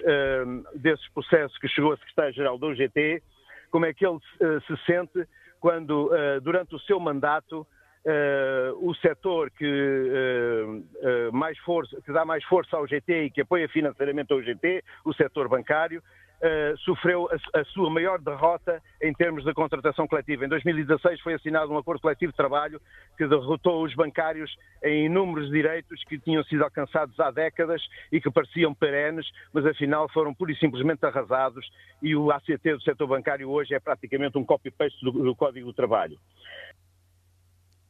desses 0.75 1.05
processos 1.09 1.57
que 1.57 1.67
chegou 1.67 1.91
a 1.91 1.97
secretário-geral 1.97 2.57
do 2.57 2.67
UGT. 2.67 3.21
Como 3.69 3.85
é 3.85 3.93
que 3.93 4.07
ele 4.07 4.17
se 4.65 4.85
sente 4.85 5.27
quando, 5.59 6.07
uh, 6.07 6.39
durante 6.39 6.73
o 6.73 6.79
seu 6.79 7.01
mandato, 7.01 7.67
uh, 8.05 8.89
o 8.89 8.95
setor 8.95 9.51
que, 9.51 9.65
uh, 9.65 11.33
mais 11.35 11.57
força, 11.59 12.01
que 12.05 12.13
dá 12.13 12.23
mais 12.23 12.41
força 12.45 12.77
ao 12.77 12.87
GT 12.87 13.25
e 13.25 13.29
que 13.29 13.41
apoia 13.41 13.67
financeiramente 13.67 14.31
ao 14.31 14.41
GT, 14.41 14.85
o 15.03 15.13
setor 15.13 15.49
bancário, 15.49 16.01
Uh, 16.41 16.75
sofreu 16.79 17.29
a, 17.31 17.59
a, 17.59 17.65
sua 17.65 17.87
maior 17.91 18.19
derrota 18.19 18.81
em 18.99 19.13
termos 19.13 19.43
de 19.43 19.53
contratação 19.53 20.07
coletiva. 20.07 20.43
Em 20.43 20.49
2016 20.49 21.21
foi 21.21 21.35
assinado 21.35 21.71
um 21.71 21.77
acordo 21.77 22.01
coletivo 22.01 22.31
de 22.31 22.35
trabalho 22.35 22.81
que 23.15 23.27
derrotou 23.27 23.83
os 23.83 23.93
bancários 23.93 24.51
em 24.83 25.05
inúmeros 25.05 25.51
direitos 25.51 26.03
que 26.05 26.17
tinham 26.17 26.43
sido 26.45 26.63
alcançados 26.63 27.19
há 27.19 27.29
décadas 27.29 27.79
e 28.11 28.19
que 28.19 28.31
pareciam 28.31 28.73
perenes, 28.73 29.27
mas 29.53 29.67
afinal 29.67 30.09
foram 30.09 30.33
pura 30.33 30.51
e 30.51 30.57
simplesmente 30.57 31.05
arrasados 31.05 31.69
e 32.01 32.15
o 32.15 32.31
ACT 32.31 32.73
do 32.73 32.81
setor 32.81 33.05
bancário 33.05 33.47
hoje 33.47 33.75
é 33.75 33.79
praticamente 33.79 34.35
um 34.35 34.43
copy-paste 34.43 34.99
do, 35.05 35.11
do 35.11 35.35
Código 35.35 35.67
do 35.67 35.73
Trabalho. 35.73 36.17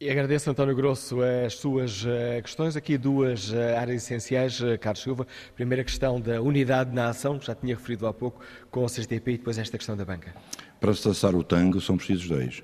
E 0.01 0.09
agradeço, 0.09 0.49
António 0.49 0.75
Grosso, 0.75 1.17
as 1.21 1.53
suas 1.53 2.03
eh, 2.07 2.41
questões. 2.41 2.75
Aqui 2.75 2.97
duas 2.97 3.53
eh, 3.53 3.77
áreas 3.77 4.01
essenciais, 4.01 4.59
eh, 4.59 4.75
Carlos 4.75 5.03
Silva. 5.03 5.27
Primeira 5.53 5.83
questão 5.83 6.19
da 6.19 6.41
unidade 6.41 6.91
na 6.91 7.09
ação, 7.09 7.37
que 7.37 7.45
já 7.45 7.53
tinha 7.53 7.75
referido 7.75 8.07
há 8.07 8.13
pouco, 8.13 8.41
com 8.71 8.83
o 8.83 8.87
CGTP, 8.87 9.33
e 9.33 9.37
depois 9.37 9.59
esta 9.59 9.77
questão 9.77 9.95
da 9.95 10.03
banca. 10.03 10.33
Para 10.79 10.91
se 10.95 11.03
traçar 11.03 11.35
o 11.35 11.43
tango 11.43 11.79
são 11.79 11.97
precisos 11.97 12.27
dois. 12.27 12.63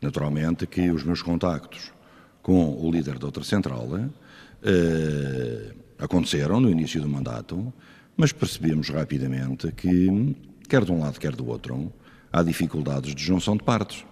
Naturalmente 0.00 0.66
que 0.66 0.90
os 0.90 1.04
meus 1.04 1.20
contactos 1.20 1.92
com 2.40 2.82
o 2.82 2.90
líder 2.90 3.18
da 3.18 3.26
outra 3.26 3.44
central 3.44 3.86
eh, 4.62 5.74
aconteceram 5.98 6.60
no 6.60 6.70
início 6.70 7.02
do 7.02 7.08
mandato, 7.10 7.70
mas 8.16 8.32
percebemos 8.32 8.88
rapidamente 8.88 9.70
que, 9.72 10.34
quer 10.66 10.82
de 10.82 10.92
um 10.92 11.00
lado, 11.00 11.20
quer 11.20 11.36
do 11.36 11.46
outro, 11.46 11.92
há 12.32 12.42
dificuldades 12.42 13.14
de 13.14 13.22
junção 13.22 13.54
de 13.54 13.64
partes. 13.64 14.06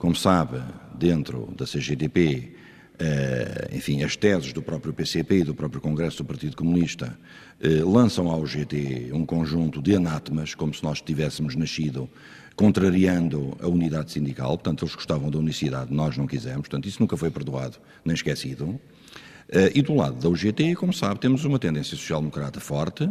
Como 0.00 0.16
sabe, 0.16 0.62
dentro 0.94 1.52
da 1.54 1.66
CGTP, 1.66 2.54
eh, 2.98 3.68
enfim, 3.70 4.02
as 4.02 4.16
teses 4.16 4.50
do 4.50 4.62
próprio 4.62 4.94
PCP 4.94 5.40
e 5.40 5.44
do 5.44 5.54
próprio 5.54 5.78
Congresso 5.78 6.16
do 6.16 6.24
Partido 6.24 6.56
Comunista 6.56 7.18
eh, 7.60 7.84
lançam 7.84 8.26
ao 8.30 8.46
GT 8.46 9.10
um 9.12 9.26
conjunto 9.26 9.82
de 9.82 9.94
anátemas, 9.94 10.54
como 10.54 10.72
se 10.72 10.82
nós 10.82 11.02
tivéssemos 11.02 11.54
nascido 11.54 12.08
contrariando 12.56 13.54
a 13.60 13.68
unidade 13.68 14.12
sindical, 14.12 14.56
portanto, 14.56 14.86
eles 14.86 14.94
gostavam 14.94 15.30
da 15.30 15.38
unicidade, 15.38 15.92
nós 15.92 16.16
não 16.16 16.26
quisemos, 16.26 16.62
portanto, 16.62 16.88
isso 16.88 16.98
nunca 16.98 17.14
foi 17.14 17.30
perdoado 17.30 17.76
nem 18.02 18.14
esquecido. 18.14 18.80
Eh, 19.50 19.72
e 19.74 19.82
do 19.82 19.94
lado 19.94 20.18
da 20.18 20.30
UGT, 20.30 20.76
como 20.76 20.94
sabe, 20.94 21.20
temos 21.20 21.44
uma 21.44 21.58
tendência 21.58 21.94
social-democrata 21.94 22.58
forte 22.58 23.06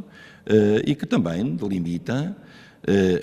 e 0.87 0.95
que 0.95 1.05
também 1.05 1.55
delimita 1.55 2.35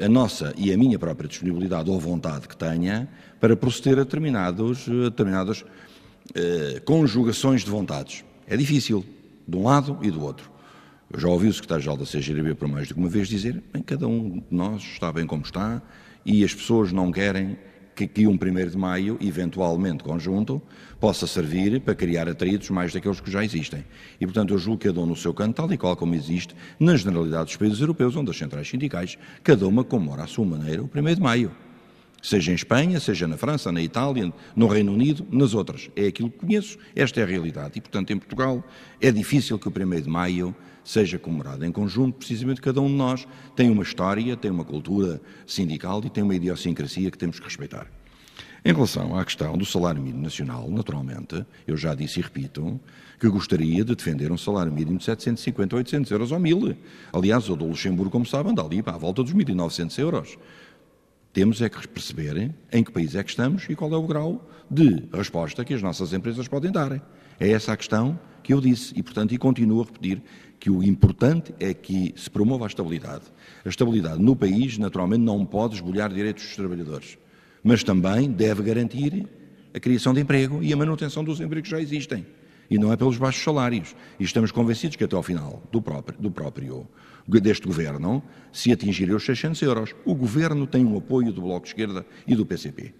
a 0.05 0.09
nossa 0.09 0.53
e 0.57 0.73
a 0.73 0.77
minha 0.77 0.99
própria 0.99 1.29
disponibilidade 1.29 1.91
ou 1.91 1.99
vontade 1.99 2.47
que 2.47 2.57
tenha 2.57 3.09
para 3.41 3.57
proceder 3.57 3.99
a 3.99 4.05
determinados, 4.05 4.89
a 4.89 5.09
determinadas 5.09 5.65
eh, 6.35 6.81
conjugações 6.85 7.63
de 7.63 7.71
vontades. 7.71 8.25
É 8.47 8.57
difícil, 8.57 9.05
de 9.47 9.57
um 9.57 9.65
lado 9.65 9.99
e 10.03 10.11
do 10.11 10.23
outro. 10.23 10.51
Eu 11.13 11.21
já 11.21 11.29
ouvi 11.29 11.47
o 11.47 11.53
secretário-geral 11.53 11.97
da 11.97 12.05
CGRB 12.05 12.55
por 12.55 12.67
mais 12.67 12.91
que 12.91 12.99
uma 12.99 13.09
vez 13.09 13.29
dizer 13.29 13.63
bem, 13.73 13.83
cada 13.83 14.09
um 14.09 14.39
de 14.39 14.45
nós 14.51 14.83
está 14.83 15.13
bem 15.13 15.27
como 15.27 15.43
está 15.43 15.81
e 16.25 16.45
as 16.45 16.53
pessoas 16.53 16.91
não 16.91 17.13
querem 17.13 17.57
que, 17.97 18.07
que 18.07 18.27
um 18.27 18.35
1 18.35 18.37
de 18.71 18.77
maio, 18.77 19.19
eventualmente 19.23 20.05
conjunto, 20.05 20.61
possa 21.01 21.27
servir 21.27 21.81
para 21.81 21.95
criar 21.95 22.29
atritos 22.29 22.69
mais 22.69 22.93
daqueles 22.93 23.21
que 23.21 23.31
já 23.31 23.43
existem. 23.43 23.85
E, 24.21 24.27
portanto, 24.27 24.53
eu 24.53 24.59
julgo 24.59 24.79
que 24.79 24.89
cada 24.89 25.01
um 25.01 25.07
no 25.07 25.17
seu 25.17 25.33
canto, 25.33 25.57
tal 25.57 25.73
e 25.73 25.79
qual 25.79 25.97
como 25.97 26.15
existe 26.15 26.55
na 26.79 26.95
generalidade 26.95 27.47
dos 27.47 27.57
países 27.57 27.81
europeus, 27.81 28.15
onde 28.15 28.31
as 28.31 28.37
centrais 28.37 28.69
sindicais, 28.69 29.17
cada 29.43 29.67
uma 29.67 29.83
comemora 29.83 30.25
à 30.25 30.27
sua 30.27 30.45
maneira 30.45 30.83
o 30.83 30.91
1 30.95 31.15
de 31.15 31.21
maio. 31.21 31.51
Seja 32.23 32.53
em 32.53 32.55
Espanha, 32.55 33.01
seja 33.01 33.27
na 33.27 33.37
França, 33.37 33.73
na 33.73 33.81
Itália, 33.81 34.33
no 34.55 34.67
Reino 34.67 34.93
Unido, 34.93 35.27
nas 35.31 35.55
outras. 35.55 35.91
É 35.97 36.07
aquilo 36.07 36.31
que 36.31 36.39
conheço, 36.39 36.77
esta 36.95 37.21
é 37.21 37.23
a 37.23 37.27
realidade. 37.27 37.73
E, 37.77 37.81
portanto, 37.81 38.11
em 38.11 38.19
Portugal 38.19 38.63
é 39.01 39.11
difícil 39.11 39.59
que 39.59 39.69
o 39.69 39.71
1 39.71 40.03
de 40.03 40.09
maio 40.09 40.55
seja 40.87 41.19
comemorado 41.19 41.65
em 41.65 41.73
conjunto, 41.73 42.17
precisamente 42.17 42.61
cada 42.61 42.81
um 42.81 42.87
de 42.87 42.95
nós 42.95 43.27
tem 43.57 43.69
uma 43.69 43.83
história, 43.83 44.37
tem 44.37 44.51
uma 44.51 44.65
cultura 44.65 45.21
sindical 45.45 46.01
e 46.05 46.09
tem 46.09 46.23
uma 46.23 46.35
idiosincrasia 46.35 47.11
que 47.11 47.19
temos 47.19 47.41
que 47.41 47.45
respeitar. 47.45 47.89
Em 48.65 48.73
relação 48.73 49.17
à 49.17 49.25
questão 49.25 49.57
do 49.57 49.65
salário 49.65 50.01
mínimo 50.01 50.23
nacional, 50.23 50.69
naturalmente, 50.71 51.45
eu 51.67 51.77
já 51.77 51.95
disse 51.95 52.21
e 52.21 52.23
repito 52.23 52.81
que 53.19 53.29
gostaria 53.29 53.85
de 53.85 53.95
defender 53.95 54.31
um 54.31 54.37
salário 54.37 54.73
mínimo 54.73 54.99
de 54.99 55.05
750 55.05 55.75
a 55.75 55.79
800 55.79 56.11
euros 56.11 56.33
ou 56.33 56.39
1000. 56.39 56.77
Aliás, 57.13 57.49
o 57.49 57.57
do 57.57 57.67
Luxemburgo, 57.67 58.11
como 58.11 58.27
sabem, 58.27 58.53
anda 58.53 58.63
ali 58.63 58.83
à 58.85 58.93
volta 58.93 59.23
dos 59.23 59.33
1.900 59.33 59.99
euros. 59.99 60.39
Temos 61.33 61.61
é 61.61 61.69
que 61.69 61.87
perceber 61.87 62.55
em 62.73 62.83
que 62.83 62.91
país 62.91 63.15
é 63.15 63.23
que 63.23 63.31
estamos 63.31 63.67
e 63.69 63.77
qual 63.77 63.93
é 63.93 63.97
o 63.97 64.07
grau 64.07 64.49
de 64.71 65.05
resposta 65.13 65.65
que 65.65 65.75
as 65.75 65.83
nossas 65.83 66.13
empresas 66.13 66.49
podem 66.49 66.73
dar. 66.73 66.93
É 67.39 67.51
essa 67.51 67.73
a 67.73 67.77
questão 67.77 68.19
que 68.43 68.55
eu 68.55 68.61
disse 68.61 68.93
e, 68.97 69.03
portanto, 69.03 69.35
e 69.35 69.39
continuo 69.39 69.83
a 69.83 69.85
repetir 69.85 70.23
que 70.59 70.71
o 70.71 70.83
importante 70.83 71.55
é 71.61 71.73
que 71.75 72.15
se 72.17 72.31
promova 72.31 72.65
a 72.65 72.69
estabilidade. 72.69 73.25
A 73.65 73.69
estabilidade 73.69 74.23
no 74.23 74.35
país, 74.35 74.79
naturalmente, 74.79 75.23
não 75.23 75.45
pode 75.45 75.75
esbolhar 75.75 76.13
direitos 76.13 76.45
dos 76.45 76.57
trabalhadores, 76.57 77.19
mas 77.63 77.85
também 77.85 78.31
deve 78.31 78.63
garantir 78.63 79.29
a 79.75 79.81
criação 79.81 80.15
de 80.15 80.21
emprego 80.21 80.63
e 80.63 80.73
a 80.73 80.77
manutenção 80.77 81.23
dos 81.23 81.41
empregos 81.41 81.69
que 81.69 81.77
já 81.77 81.81
existem. 81.81 82.27
E 82.69 82.79
não 82.79 82.93
é 82.93 82.97
pelos 82.97 83.17
baixos 83.17 83.45
salários. 83.45 83.95
E 84.19 84.25
estamos 84.25 84.51
convencidos 84.51 84.97
que 84.97 85.05
até 85.05 85.15
ao 85.15 85.23
final 85.23 85.63
do 85.71 85.81
próprio, 85.81 86.19
do 86.19 86.31
próprio 86.31 86.89
deste 87.29 87.67
governo 87.67 88.23
se 88.53 88.73
atingirem 88.73 89.15
os 89.15 89.25
600 89.25 89.61
euros. 89.63 89.95
O 90.05 90.15
governo 90.15 90.67
tem 90.67 90.85
um 90.85 90.97
apoio 90.97 91.33
do 91.33 91.43
Bloco 91.43 91.63
de 91.63 91.69
Esquerda 91.69 92.07
e 92.27 92.35
do 92.35 92.47
PCP. 92.47 92.95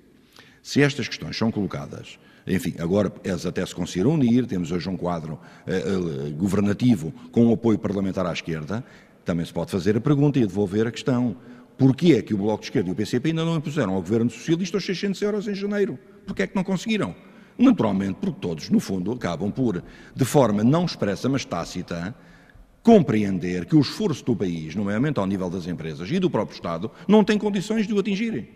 Se 0.63 0.83
estas 0.83 1.09
questões 1.09 1.37
são 1.37 1.51
colocadas 1.51 2.19
enfim, 2.47 2.75
agora 2.79 3.13
eles 3.25 3.45
até 3.45 3.65
se 3.67 3.75
conseguiram 3.75 4.13
unir, 4.13 4.47
temos 4.47 4.71
hoje 4.71 4.89
um 4.89 4.97
quadro 4.97 5.39
eh, 5.67 5.77
eh, 5.77 6.31
governativo 6.31 7.13
com 7.33 7.53
apoio 7.53 7.79
parlamentar 7.79 8.25
à 8.25 8.33
esquerda, 8.33 8.85
também 9.25 9.45
se 9.45 9.53
pode 9.53 9.73
fazer 9.73 9.97
a 9.97 10.01
pergunta 10.01 10.39
e 10.39 10.47
devolver 10.47 10.87
a 10.87 10.93
questão. 10.93 11.37
Porquê 11.77 12.15
é 12.15 12.23
que 12.23 12.33
o 12.33 12.39
Bloco 12.39 12.61
de 12.61 12.67
Esquerda 12.67 12.89
e 12.89 12.93
o 12.93 12.95
PCP 12.95 13.31
ainda 13.31 13.45
não 13.45 13.57
impuseram 13.57 13.95
ao 13.95 14.01
Governo 14.01 14.31
Socialista 14.31 14.79
os 14.79 14.87
600 14.87 15.21
euros 15.21 15.49
em 15.49 15.55
janeiro? 15.55 15.99
Porquê 16.25 16.45
é 16.45 16.47
que 16.47 16.55
não 16.55 16.65
conseguiram? 16.65 17.15
Naturalmente, 17.59 18.19
porque 18.21 18.39
todos, 18.41 18.71
no 18.71 18.79
fundo, 18.79 19.13
acabam 19.13 19.51
por, 19.51 19.83
de 20.15 20.25
forma 20.25 20.63
não 20.63 20.85
expressa, 20.85 21.29
mas 21.29 21.45
tácita, 21.45 22.15
compreender 22.83 23.65
que 23.65 23.75
o 23.75 23.81
esforço 23.81 24.25
do 24.25 24.37
país, 24.37 24.75
nomeadamente 24.75 25.19
ao 25.19 25.27
nível 25.27 25.51
das 25.51 25.67
empresas 25.67 26.09
e 26.11 26.21
do 26.21 26.31
próprio 26.31 26.55
Estado, 26.55 26.91
não 27.09 27.25
tem 27.25 27.37
condições 27.37 27.87
de 27.87 27.93
o 27.93 27.99
atingirem. 27.99 28.49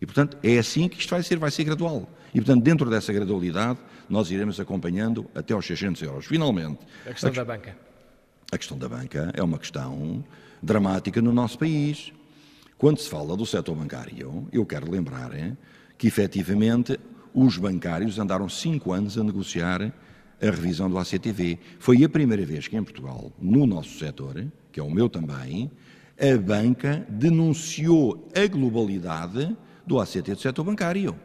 E, 0.00 0.06
portanto, 0.06 0.38
é 0.42 0.58
assim 0.58 0.88
que 0.88 0.98
isto 0.98 1.10
vai 1.10 1.22
ser, 1.22 1.38
vai 1.38 1.50
ser 1.50 1.64
gradual. 1.64 2.08
E, 2.34 2.38
portanto, 2.40 2.62
dentro 2.62 2.88
dessa 2.88 3.12
gradualidade, 3.12 3.78
nós 4.08 4.30
iremos 4.30 4.58
acompanhando 4.58 5.28
até 5.34 5.52
aos 5.52 5.66
600 5.66 6.02
euros. 6.02 6.26
Finalmente. 6.26 6.78
A 7.06 7.10
questão 7.10 7.30
a, 7.30 7.32
da 7.32 7.44
banca. 7.44 7.76
A 8.50 8.58
questão 8.58 8.78
da 8.78 8.88
banca 8.88 9.30
é 9.34 9.42
uma 9.42 9.58
questão 9.58 10.24
dramática 10.62 11.20
no 11.20 11.32
nosso 11.32 11.58
país. 11.58 12.12
Quando 12.78 12.98
se 12.98 13.08
fala 13.10 13.36
do 13.36 13.44
setor 13.44 13.76
bancário, 13.76 14.48
eu 14.50 14.64
quero 14.64 14.90
lembrar 14.90 15.32
que, 15.98 16.06
efetivamente, 16.06 16.98
os 17.34 17.58
bancários 17.58 18.18
andaram 18.18 18.48
cinco 18.48 18.92
anos 18.92 19.18
a 19.18 19.22
negociar 19.22 19.92
a 20.40 20.46
revisão 20.46 20.88
do 20.88 20.98
ACTV. 20.98 21.58
Foi 21.78 22.02
a 22.02 22.08
primeira 22.08 22.44
vez 22.46 22.66
que 22.66 22.76
em 22.76 22.82
Portugal, 22.82 23.30
no 23.38 23.66
nosso 23.66 23.98
setor, 23.98 24.46
que 24.72 24.80
é 24.80 24.82
o 24.82 24.90
meu 24.90 25.10
também, 25.10 25.70
a 26.18 26.38
banca 26.38 27.06
denunciou 27.08 28.28
a 28.34 28.46
globalidade 28.46 29.56
do 29.90 29.98
ACT 29.98 30.34
do 30.34 30.40
setor 30.40 30.62
bancário. 30.62 31.16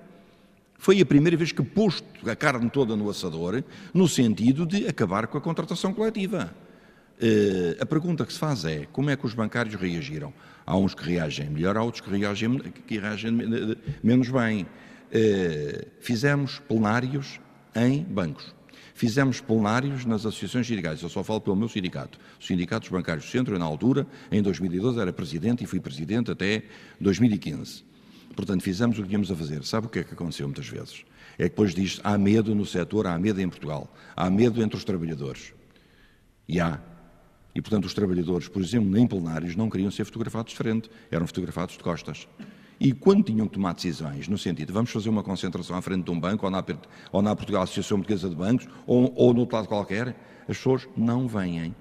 Foi 0.80 1.00
a 1.00 1.06
primeira 1.06 1.38
vez 1.38 1.52
que 1.52 1.62
pôs 1.62 2.04
a 2.26 2.36
carne 2.36 2.68
toda 2.68 2.96
no 2.96 3.08
assador, 3.08 3.64
no 3.94 4.08
sentido 4.08 4.66
de 4.66 4.88
acabar 4.88 5.28
com 5.28 5.38
a 5.38 5.42
contratação 5.42 5.94
coletiva. 5.94 6.52
Uh, 7.22 7.80
a 7.80 7.86
pergunta 7.86 8.26
que 8.26 8.34
se 8.34 8.40
faz 8.40 8.66
é 8.66 8.88
como 8.92 9.12
é 9.12 9.16
que 9.16 9.26
os 9.26 9.36
bancários 9.36 9.76
reagiram? 9.76 10.34
Há 10.66 10.76
uns 10.76 10.96
que 10.96 11.04
reagem 11.04 11.48
melhor, 11.48 11.78
há 11.78 11.84
outros 11.84 12.02
que 12.02 12.10
reagem, 12.10 12.58
que 12.88 12.98
reagem 12.98 13.32
menos 14.04 14.30
bem. 14.30 14.64
Uh, 14.64 15.86
fizemos 16.02 16.60
plenários 16.60 17.40
em 17.76 18.04
bancos. 18.04 18.54
Fizemos 18.96 19.40
plenários 19.40 20.06
nas 20.06 20.26
associações 20.26 20.66
sindicais. 20.66 21.04
Eu 21.04 21.10
só 21.10 21.24
falo 21.24 21.40
pelo 21.40 21.56
meu 21.56 21.70
sindicato. 21.70 22.18
O 22.40 22.44
Sindicato 22.44 22.82
dos 22.82 22.90
Bancários 22.90 23.26
do 23.26 23.30
Centro, 23.30 23.60
na 23.60 23.66
altura, 23.66 24.08
em 24.32 24.42
2012, 24.42 25.00
era 25.00 25.14
presidente 25.14 25.64
e 25.64 25.68
fui 25.68 25.80
presidente 25.80 26.32
até 26.32 26.64
2015. 27.00 27.95
Portanto, 28.36 28.62
fizemos 28.62 29.00
o 29.00 29.02
que 29.02 29.08
tínhamos 29.08 29.32
a 29.32 29.36
fazer. 29.36 29.64
Sabe 29.64 29.88
o 29.88 29.90
que 29.90 30.00
é 30.00 30.04
que 30.04 30.14
aconteceu 30.14 30.48
muitas 30.48 30.68
vezes? 30.68 31.06
É 31.38 31.44
que 31.44 31.50
depois 31.50 31.74
diz 31.74 32.00
há 32.04 32.18
medo 32.18 32.54
no 32.54 32.66
setor, 32.66 33.08
há 33.08 33.18
medo 33.18 33.42
em 33.42 33.48
Portugal, 33.48 33.92
há 34.16 34.30
medo 34.30 34.62
entre 34.62 34.78
os 34.78 34.84
trabalhadores. 34.84 35.54
E 36.48 36.60
há. 36.60 36.80
E, 37.54 37.62
portanto, 37.62 37.86
os 37.86 37.94
trabalhadores, 37.94 38.50
por 38.50 38.62
exemplo, 38.62 38.98
em 38.98 39.08
plenários, 39.08 39.56
não 39.56 39.70
queriam 39.70 39.90
ser 39.90 40.04
fotografados 40.04 40.52
de 40.52 40.58
frente, 40.58 40.90
eram 41.10 41.26
fotografados 41.26 41.78
de 41.78 41.84
costas. 41.84 42.28
E 42.78 42.92
quando 42.92 43.24
tinham 43.24 43.48
que 43.48 43.54
tomar 43.54 43.74
decisões, 43.74 44.28
no 44.28 44.38
sentido, 44.38 44.74
vamos 44.74 44.92
fazer 44.92 45.08
uma 45.08 45.24
concentração 45.24 45.78
à 45.78 45.82
frente 45.82 46.04
de 46.04 46.12
um 46.12 46.20
banco, 46.20 46.46
ou 46.46 46.52
na, 46.52 46.64
ou 47.12 47.22
na 47.22 47.34
Portugal 47.34 47.64
Associação 47.64 47.98
Portuguesa 48.00 48.30
de 48.30 48.36
Bancos, 48.36 48.68
ou, 48.86 49.14
ou 49.16 49.34
no 49.34 49.42
outro 49.42 49.56
lado 49.56 49.68
qualquer, 49.70 50.10
as 50.42 50.58
pessoas 50.58 50.88
não 50.98 51.28
vêm. 51.28 51.74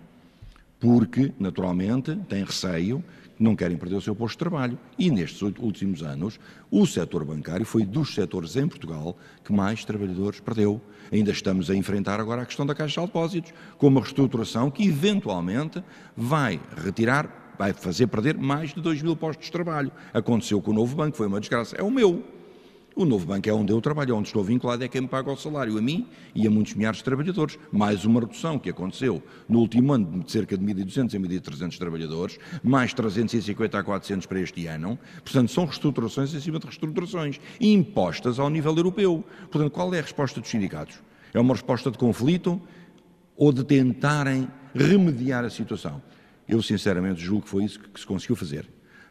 Porque, 0.79 1.33
naturalmente, 1.39 2.15
têm 2.29 2.45
receio 2.45 3.03
não 3.39 3.57
querem 3.57 3.77
perder 3.77 3.97
o 3.97 4.01
seu 4.01 4.15
posto 4.15 4.35
de 4.35 4.39
trabalho. 4.39 4.79
E 4.99 5.11
nestes 5.11 5.43
últimos 5.43 6.03
anos, 6.03 6.39
o 6.71 6.87
setor 6.87 7.25
bancário 7.25 7.67
foi 7.67 7.85
dos 7.85 8.15
setores 8.15 8.57
em 8.57 8.67
Portugal 8.67 9.17
que 9.45 9.53
mais 9.53 9.85
trabalhadores 9.85 10.41
perdeu. 10.41 10.81
Ainda 11.13 11.31
estamos 11.31 11.71
a 11.71 11.75
enfrentar 11.75 12.21
agora 12.21 12.43
a 12.43 12.47
questão 12.47 12.65
da 12.67 12.75
Caixa 12.75 13.01
de 13.01 13.07
Depósitos, 13.07 13.53
com 13.79 13.89
uma 13.89 14.01
reestruturação 14.01 14.71
que 14.71 14.87
eventualmente 14.87 15.83
vai 16.17 16.61
retirar, 16.77 17.55
vai 17.59 17.73
fazer 17.73 18.07
perder 18.07 18.37
mais 18.37 18.73
de 18.73 18.81
2 18.81 19.03
mil 19.03 19.17
postos 19.17 19.47
de 19.47 19.53
trabalho. 19.53 19.93
Aconteceu 20.13 20.61
com 20.61 20.71
o 20.71 20.75
novo 20.75 20.97
banco, 20.97 21.17
foi 21.17 21.27
uma 21.27 21.41
desgraça. 21.41 21.77
É 21.77 21.83
o 21.83 21.91
meu. 21.91 22.34
O 22.97 23.05
novo 23.05 23.27
banco 23.27 23.49
é 23.49 23.53
onde 23.53 23.73
eu 23.73 23.81
trabalho, 23.81 24.15
onde 24.15 24.29
estou 24.29 24.45
vinculado, 24.45 24.85
é 24.85 24.87
quem 24.87 25.01
me 25.01 25.09
paga 25.09 25.29
o 25.29 25.37
salário, 25.37 25.77
a 25.77 25.83
mim 25.83 26.07
e 26.33 26.47
a 26.47 26.51
muitos 26.51 26.75
milhares 26.75 26.99
de 26.99 27.05
trabalhadores. 27.05 27.59
Mais 27.73 28.05
uma 28.05 28.21
redução 28.21 28.57
que 28.57 28.71
aconteceu 28.71 29.21
no 29.49 29.59
último 29.59 29.93
ano 29.93 30.23
de 30.23 30.31
cerca 30.31 30.57
de 30.57 30.65
1.200 30.65 31.13
a 31.13 31.19
1.300 31.19 31.77
trabalhadores, 31.77 32.39
mais 32.63 32.95
350 32.95 33.77
a 33.77 33.83
400 33.83 34.27
para 34.27 34.39
este 34.39 34.69
ano. 34.69 34.97
Portanto, 35.25 35.51
são 35.51 35.65
reestruturações 35.65 36.33
em 36.35 36.41
cima 36.41 36.61
de 36.61 36.67
reestruturações 36.67 37.41
impostas 37.61 38.39
ao 38.39 38.49
nível 38.49 38.77
europeu. 38.77 39.25
Portanto, 39.51 39.73
qual 39.73 39.93
é 39.93 39.99
a 39.99 40.03
resposta 40.03 40.41
dos 40.41 40.49
sindicatos? 40.49 41.03
É 41.33 41.41
uma 41.41 41.55
resposta 41.55 41.91
de 41.91 41.99
conflito 41.99 42.63
ou 43.37 43.53
de 43.53 43.65
tentarem 43.65 44.47
remediar 44.73 45.45
a 45.45 45.51
situação? 45.51 46.01
Eu, 46.49 46.63
sinceramente, 46.63 47.21
julgo 47.21 47.43
que 47.43 47.51
foi 47.51 47.65
isso 47.65 47.81
que 47.81 47.99
se 47.99 48.07
conseguiu 48.07 48.37
fazer. 48.37 48.69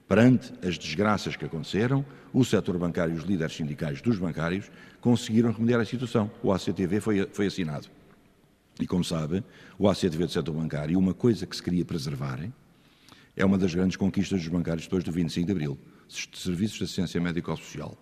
Perante 0.08 0.54
as 0.66 0.78
desgraças 0.78 1.36
que 1.36 1.46
aconteceram, 1.46 2.06
o 2.34 2.44
setor 2.44 2.78
bancário 2.78 3.16
e 3.16 3.18
os 3.18 3.24
líderes 3.24 3.56
sindicais 3.56 4.02
dos 4.02 4.18
bancários 4.18 4.70
conseguiram 5.00 5.52
remediar 5.52 5.80
a 5.80 5.86
situação. 5.86 6.30
O 6.42 6.52
ACTV 6.52 7.00
foi, 7.00 7.28
foi 7.32 7.48
assinado. 7.48 7.88
E, 8.80 8.88
como 8.88 9.04
sabe, 9.04 9.44
o 9.78 9.88
ACTV 9.88 10.26
do 10.26 10.32
setor 10.32 10.54
bancário, 10.54 10.98
uma 10.98 11.14
coisa 11.14 11.46
que 11.46 11.56
se 11.56 11.64
queria 11.64 11.86
preservar, 11.86 12.40
é 13.36 13.46
uma 13.46 13.58
das 13.58 13.74
grandes 13.74 13.96
conquistas 13.96 14.42
dos 14.42 14.50
bancários 14.50 14.86
depois 14.86 15.04
do 15.04 15.12
25 15.12 15.46
de 15.46 15.52
Abril, 15.52 15.80
serviços 16.08 16.78
de 16.78 16.84
assistência 16.84 17.22
médico-social. 17.22 17.98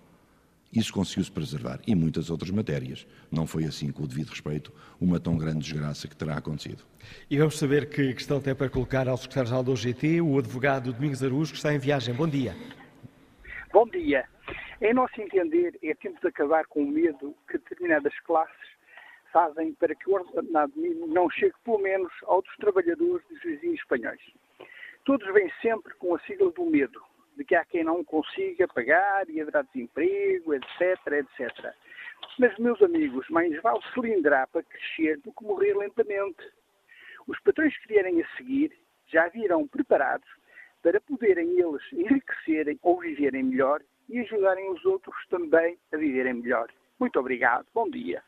Isso 0.73 0.93
conseguiu-se 0.93 1.31
preservar. 1.31 1.79
E 1.85 1.93
muitas 1.93 2.29
outras 2.29 2.49
matérias. 2.49 3.05
Não 3.29 3.45
foi 3.45 3.65
assim, 3.65 3.91
com 3.91 4.03
o 4.03 4.07
devido 4.07 4.29
respeito, 4.29 4.71
uma 4.99 5.19
tão 5.19 5.37
grande 5.37 5.59
desgraça 5.59 6.07
que 6.07 6.15
terá 6.15 6.37
acontecido. 6.37 6.83
E 7.29 7.37
vamos 7.37 7.59
saber 7.59 7.89
que 7.89 8.13
questão 8.13 8.39
tem 8.39 8.55
para 8.55 8.69
colocar 8.69 9.07
ao 9.07 9.17
secretário-geral 9.17 9.63
do 9.63 9.71
OGT, 9.71 10.21
o 10.21 10.39
advogado 10.39 10.93
Domingos 10.93 11.21
Araújo, 11.21 11.51
que 11.51 11.57
está 11.57 11.73
em 11.73 11.79
viagem. 11.79 12.13
Bom 12.13 12.27
dia. 12.27 12.55
Bom 13.73 13.85
dia. 13.87 14.25
Em 14.81 14.93
nosso 14.93 15.21
entender, 15.21 15.77
é 15.83 15.93
tempo 15.93 16.19
de 16.21 16.27
acabar 16.27 16.65
com 16.67 16.83
o 16.83 16.87
medo 16.87 17.35
que 17.47 17.57
determinadas 17.57 18.17
classes 18.21 18.55
fazem 19.31 19.73
para 19.73 19.93
que 19.93 20.09
o 20.09 20.13
ordenado 20.13 20.73
mínimo 20.75 21.07
não 21.07 21.29
chegue, 21.29 21.53
pelo 21.63 21.79
menos, 21.79 22.11
aos 22.23 22.45
trabalhadores 22.57 23.25
dos 23.29 23.41
vizinhos 23.41 23.79
espanhóis. 23.79 24.21
Todos 25.05 25.31
vêm 25.33 25.51
sempre 25.61 25.93
com 25.95 26.15
a 26.15 26.19
sigla 26.21 26.51
do 26.51 26.65
medo 26.65 27.01
de 27.37 27.43
que 27.43 27.55
há 27.55 27.65
quem 27.65 27.83
não 27.83 28.03
consiga 28.03 28.67
pagar 28.67 29.29
e 29.29 29.41
haverá 29.41 29.61
desemprego, 29.61 30.53
etc, 30.53 31.07
etc. 31.07 31.73
Mas, 32.37 32.57
meus 32.57 32.81
amigos, 32.81 33.27
mais 33.29 33.59
vale 33.61 33.81
cilindrar 33.93 34.47
para 34.49 34.63
crescer 34.63 35.17
do 35.21 35.31
que 35.33 35.43
morrer 35.43 35.75
lentamente. 35.75 36.41
Os 37.27 37.39
patrões 37.41 37.77
que 37.77 37.87
vierem 37.87 38.21
a 38.21 38.37
seguir 38.37 38.71
já 39.07 39.27
virão 39.29 39.67
preparados 39.67 40.27
para 40.81 40.99
poderem 41.01 41.59
eles 41.59 41.81
enriquecerem 41.93 42.79
ou 42.81 42.99
viverem 42.99 43.43
melhor 43.43 43.81
e 44.09 44.19
ajudarem 44.19 44.71
os 44.71 44.83
outros 44.85 45.15
também 45.29 45.77
a 45.93 45.97
viverem 45.97 46.33
melhor. 46.33 46.69
Muito 46.99 47.19
obrigado. 47.19 47.65
Bom 47.73 47.89
dia. 47.89 48.23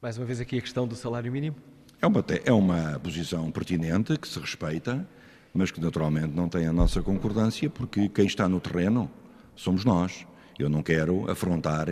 Mais 0.00 0.18
uma 0.18 0.26
vez 0.26 0.40
aqui 0.40 0.58
a 0.58 0.60
questão 0.60 0.86
do 0.86 0.94
salário 0.94 1.30
mínimo. 1.30 1.56
É 2.00 2.06
uma, 2.06 2.24
é 2.44 2.52
uma 2.52 2.98
posição 2.98 3.50
pertinente 3.52 4.18
que 4.18 4.26
se 4.26 4.40
respeita 4.40 5.06
mas 5.54 5.70
que 5.70 5.80
naturalmente 5.80 6.34
não 6.34 6.48
tem 6.48 6.66
a 6.66 6.72
nossa 6.72 7.02
concordância, 7.02 7.68
porque 7.68 8.08
quem 8.08 8.26
está 8.26 8.48
no 8.48 8.60
terreno 8.60 9.10
somos 9.54 9.84
nós. 9.84 10.26
Eu 10.58 10.68
não 10.68 10.82
quero 10.82 11.30
afrontar 11.30 11.88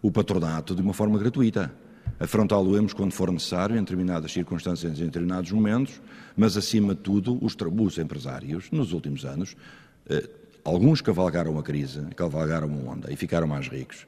o 0.00 0.10
patronato 0.10 0.74
de 0.74 0.82
uma 0.82 0.92
forma 0.92 1.18
gratuita. 1.18 1.72
Afrontá-lo-emos 2.18 2.92
quando 2.92 3.12
for 3.12 3.30
necessário, 3.32 3.76
em 3.76 3.80
determinadas 3.80 4.32
circunstâncias, 4.32 5.00
em 5.00 5.06
determinados 5.06 5.50
momentos, 5.50 6.00
mas 6.36 6.56
acima 6.56 6.94
de 6.94 7.00
tudo, 7.00 7.38
os, 7.44 7.56
os 7.56 7.98
empresários, 7.98 8.70
nos 8.70 8.92
últimos 8.92 9.24
anos, 9.24 9.56
eh, 10.08 10.28
alguns 10.64 11.00
cavalgaram 11.00 11.58
a 11.58 11.62
crise, 11.62 12.00
cavalgaram 12.14 12.68
a 12.68 12.92
onda 12.92 13.12
e 13.12 13.16
ficaram 13.16 13.46
mais 13.46 13.68
ricos. 13.68 14.06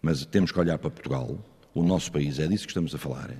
Mas 0.00 0.24
temos 0.24 0.52
que 0.52 0.58
olhar 0.58 0.78
para 0.78 0.90
Portugal, 0.90 1.38
o 1.74 1.82
nosso 1.82 2.10
país, 2.10 2.38
é 2.38 2.46
disso 2.46 2.64
que 2.64 2.70
estamos 2.70 2.94
a 2.94 2.98
falar. 2.98 3.30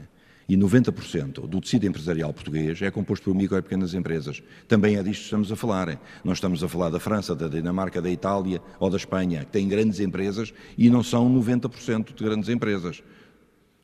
E 0.51 0.57
90% 0.57 1.47
do 1.47 1.61
tecido 1.61 1.87
empresarial 1.87 2.35
português 2.35 2.83
é 2.83 2.91
composto 2.91 3.27
por 3.27 3.37
micro 3.37 3.57
e 3.57 3.63
pequenas 3.63 3.95
empresas. 3.95 4.43
Também 4.67 4.97
é 4.97 5.03
disto 5.05 5.21
que 5.21 5.25
estamos 5.27 5.53
a 5.53 5.55
falar. 5.55 5.97
Nós 6.25 6.39
estamos 6.39 6.65
a 6.65 6.69
falar 6.69 6.91
da 6.91 6.99
França, 6.99 7.37
da 7.37 7.47
Dinamarca, 7.47 8.03
da 8.03 8.11
Itália 8.11 8.61
ou 8.81 8.91
da 8.91 8.97
Espanha, 8.97 9.45
que 9.45 9.53
têm 9.53 9.69
grandes 9.69 10.01
empresas 10.01 10.53
e 10.77 10.91
não 10.91 11.05
são 11.05 11.33
90% 11.33 12.13
de 12.13 12.25
grandes 12.25 12.49
empresas. 12.49 13.01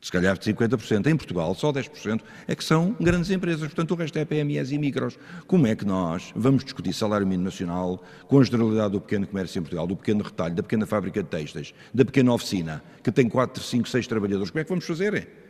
Se 0.01 0.11
calhar 0.11 0.37
50%. 0.37 1.07
Em 1.07 1.15
Portugal, 1.15 1.55
só 1.55 1.71
10% 1.71 2.19
é 2.45 2.53
que 2.53 2.65
são 2.65 2.93
grandes 2.99 3.31
empresas. 3.31 3.61
Portanto, 3.61 3.91
o 3.91 3.95
resto 3.95 4.19
é 4.19 4.25
PMEs 4.25 4.69
e 4.73 4.77
micros. 4.77 5.17
Como 5.47 5.67
é 5.67 5.73
que 5.73 5.85
nós 5.85 6.33
vamos 6.35 6.65
discutir 6.65 6.91
salário 6.91 7.25
mínimo 7.25 7.45
nacional 7.45 8.03
com 8.27 8.41
a 8.41 8.43
generalidade 8.43 8.91
do 8.91 8.99
pequeno 8.99 9.25
comércio 9.25 9.57
em 9.57 9.61
Portugal, 9.61 9.87
do 9.87 9.95
pequeno 9.95 10.21
retalho, 10.21 10.53
da 10.53 10.63
pequena 10.63 10.85
fábrica 10.85 11.23
de 11.23 11.29
textas, 11.29 11.73
da 11.93 12.03
pequena 12.03 12.33
oficina, 12.33 12.83
que 13.01 13.09
tem 13.09 13.29
4, 13.29 13.63
5, 13.63 13.87
6 13.87 14.05
trabalhadores? 14.05 14.51
Como 14.51 14.59
é 14.59 14.63
que 14.65 14.69
vamos 14.69 14.85
fazer? 14.85 15.46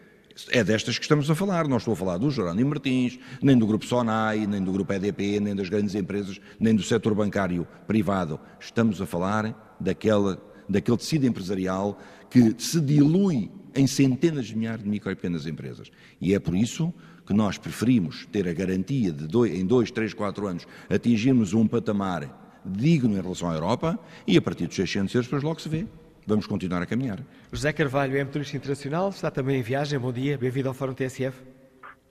É 0.51 0.63
destas 0.63 0.97
que 0.97 1.03
estamos 1.03 1.29
a 1.29 1.35
falar. 1.35 1.67
Não 1.67 1.77
estou 1.77 1.93
a 1.93 1.97
falar 1.97 2.17
do 2.17 2.29
Jerónimo 2.29 2.69
Martins, 2.69 3.19
nem 3.41 3.57
do 3.57 3.65
Grupo 3.65 3.85
Sonai, 3.85 4.45
nem 4.45 4.63
do 4.63 4.71
Grupo 4.71 4.93
EDP, 4.93 5.39
nem 5.39 5.55
das 5.55 5.69
grandes 5.69 5.95
empresas, 5.95 6.39
nem 6.59 6.75
do 6.75 6.83
setor 6.83 7.15
bancário 7.15 7.67
privado. 7.87 8.39
Estamos 8.59 9.01
a 9.01 9.05
falar 9.05 9.75
daquela, 9.79 10.41
daquele 10.69 10.97
tecido 10.97 11.25
empresarial 11.25 11.97
que 12.29 12.55
se 12.57 12.79
dilui 12.79 13.49
em 13.75 13.87
centenas 13.87 14.47
de 14.47 14.57
milhares 14.57 14.83
de 14.83 14.89
micro 14.89 15.11
e 15.11 15.15
pequenas 15.15 15.45
empresas. 15.45 15.89
E 16.19 16.33
é 16.33 16.39
por 16.39 16.55
isso 16.55 16.93
que 17.25 17.33
nós 17.33 17.57
preferimos 17.57 18.25
ter 18.31 18.47
a 18.47 18.53
garantia 18.53 19.11
de 19.11 19.27
dois, 19.27 19.53
em 19.53 19.65
dois, 19.65 19.91
três, 19.91 20.13
quatro 20.13 20.47
anos 20.47 20.67
atingirmos 20.89 21.53
um 21.53 21.67
patamar 21.67 22.61
digno 22.65 23.17
em 23.17 23.21
relação 23.21 23.49
à 23.49 23.53
Europa 23.53 23.99
e 24.25 24.37
a 24.37 24.41
partir 24.41 24.67
dos 24.67 24.75
600 24.75 25.13
euros 25.13 25.27
depois 25.27 25.43
logo 25.43 25.61
se 25.61 25.69
vê 25.69 25.85
vamos 26.27 26.45
continuar 26.45 26.81
a 26.81 26.85
caminhar. 26.85 27.19
José 27.51 27.71
Carvalho 27.71 28.17
é 28.17 28.23
motorista 28.23 28.57
internacional, 28.57 29.09
está 29.09 29.31
também 29.31 29.59
em 29.59 29.63
viagem. 29.63 29.97
Bom 29.97 30.11
dia, 30.11 30.37
bem-vindo 30.37 30.67
ao 30.67 30.73
Fórum 30.73 30.93
TSF. 30.93 31.41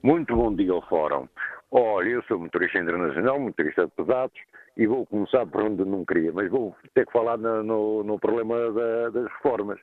Muito 0.01 0.35
bom 0.35 0.53
dia 0.55 0.71
ao 0.71 0.81
Fórum. 0.89 1.27
Olha, 1.69 2.09
eu 2.09 2.23
sou 2.23 2.39
motorista 2.39 2.79
internacional, 2.79 3.39
motorista 3.39 3.85
de 3.85 3.91
pesados, 3.91 4.39
e 4.75 4.87
vou 4.87 5.05
começar 5.05 5.45
por 5.45 5.61
onde 5.61 5.85
não 5.85 6.03
queria, 6.03 6.31
mas 6.33 6.49
vou 6.49 6.75
ter 6.95 7.05
que 7.05 7.11
falar 7.11 7.37
no, 7.37 7.61
no, 7.61 8.03
no 8.03 8.19
problema 8.19 8.71
da, 8.71 9.09
das 9.09 9.31
reformas. 9.33 9.79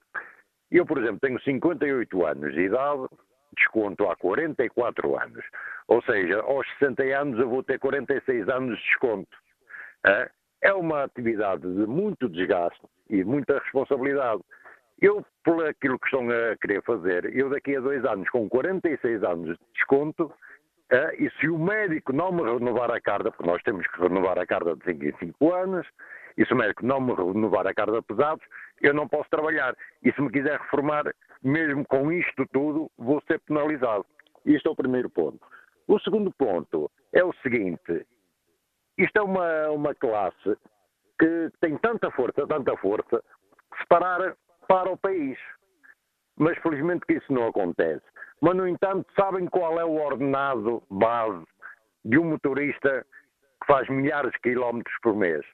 Eu, 0.70 0.85
por 0.85 0.99
exemplo, 0.99 1.20
tenho 1.20 1.41
58 1.41 2.26
anos 2.26 2.53
de 2.55 2.62
idade, 2.62 3.07
desconto 3.57 4.09
há 4.09 4.16
44 4.16 5.16
anos. 5.16 5.45
Ou 5.87 6.03
seja, 6.03 6.41
aos 6.41 6.66
60 6.78 7.03
anos 7.03 7.39
eu 7.39 7.49
vou 7.49 7.62
ter 7.62 7.78
46 7.78 8.49
anos 8.49 8.76
de 8.78 8.85
desconto. 8.85 9.37
É 10.62 10.72
uma 10.72 11.05
atividade 11.05 11.62
de 11.62 11.87
muito 11.87 12.28
desgaste 12.28 12.80
e 13.11 13.24
muita 13.24 13.59
responsabilidade. 13.59 14.42
Eu, 15.00 15.24
por 15.44 15.66
aquilo 15.66 15.98
que 15.98 16.07
estão 16.07 16.28
a 16.30 16.57
querer 16.57 16.82
fazer, 16.82 17.36
eu 17.36 17.50
daqui 17.50 17.76
a 17.76 17.80
dois 17.80 18.05
anos, 18.05 18.28
com 18.30 18.48
46 18.48 19.22
anos 19.24 19.59
de 19.59 19.64
desconto, 19.74 20.32
e 21.18 21.28
se 21.40 21.48
o 21.48 21.59
médico 21.59 22.12
não 22.12 22.30
me 22.30 22.42
renovar 22.42 22.90
a 22.90 23.00
carta, 23.00 23.30
porque 23.30 23.50
nós 23.50 23.62
temos 23.62 23.86
que 23.88 24.00
renovar 24.00 24.38
a 24.38 24.46
carta 24.46 24.76
de 24.76 24.84
5 24.84 25.05
em 25.05 25.16
5 25.18 25.52
anos, 25.52 25.86
e 26.36 26.44
se 26.44 26.52
o 26.52 26.57
médico 26.57 26.84
não 26.84 27.00
me 27.00 27.12
renovar 27.12 27.66
a 27.66 27.74
carta 27.74 28.00
de 28.00 28.02
pesados, 28.02 28.44
eu 28.82 28.92
não 28.92 29.09
posso 29.09 29.28
trabalhar. 29.30 29.76
E 30.02 30.12
se 30.12 30.20
me 30.20 30.30
quiser 30.30 30.59
reformar, 30.59 31.05
mesmo 31.42 31.84
com 31.86 32.12
isto 32.12 32.46
tudo, 32.52 32.90
vou 32.98 33.22
ser 33.26 33.40
penalizado. 33.40 34.05
Isto 34.44 34.68
é 34.68 34.72
o 34.72 34.76
primeiro 34.76 35.09
ponto. 35.09 35.40
O 35.86 35.98
segundo 36.00 36.32
ponto 36.32 36.90
é 37.12 37.22
o 37.24 37.32
seguinte: 37.34 38.07
isto 38.98 39.16
é 39.16 39.22
uma, 39.22 39.70
uma 39.70 39.94
classe 39.94 40.57
que 41.18 41.50
tem 41.60 41.76
tanta 41.78 42.10
força, 42.10 42.46
tanta 42.46 42.76
força, 42.76 43.22
se 43.78 43.86
parar 43.88 44.34
para 44.68 44.90
o 44.90 44.96
país. 44.96 45.38
Mas 46.36 46.58
felizmente 46.58 47.06
que 47.06 47.14
isso 47.14 47.32
não 47.32 47.46
acontece. 47.46 48.04
Mas, 48.40 48.56
no 48.56 48.66
entanto, 48.66 49.06
sabem 49.18 49.46
qual 49.46 49.78
é 49.78 49.84
o 49.84 49.94
ordenado 49.94 50.82
base 50.90 51.44
de 52.04 52.18
um 52.18 52.24
motorista 52.24 53.06
que 53.60 53.66
faz 53.66 53.88
milhares 53.88 54.32
de 54.32 54.40
quilómetros 54.40 54.94
por 55.02 55.14
mês? 55.14 55.44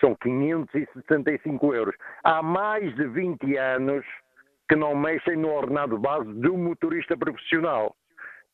São 0.00 0.14
565 0.16 1.74
euros. 1.74 1.96
Há 2.22 2.42
mais 2.42 2.94
de 2.94 3.06
20 3.08 3.56
anos 3.56 4.04
que 4.68 4.76
não 4.76 4.94
mexem 4.94 5.36
no 5.36 5.50
ordenado 5.50 5.98
base 5.98 6.32
de 6.34 6.48
um 6.48 6.58
motorista 6.58 7.16
profissional. 7.16 7.96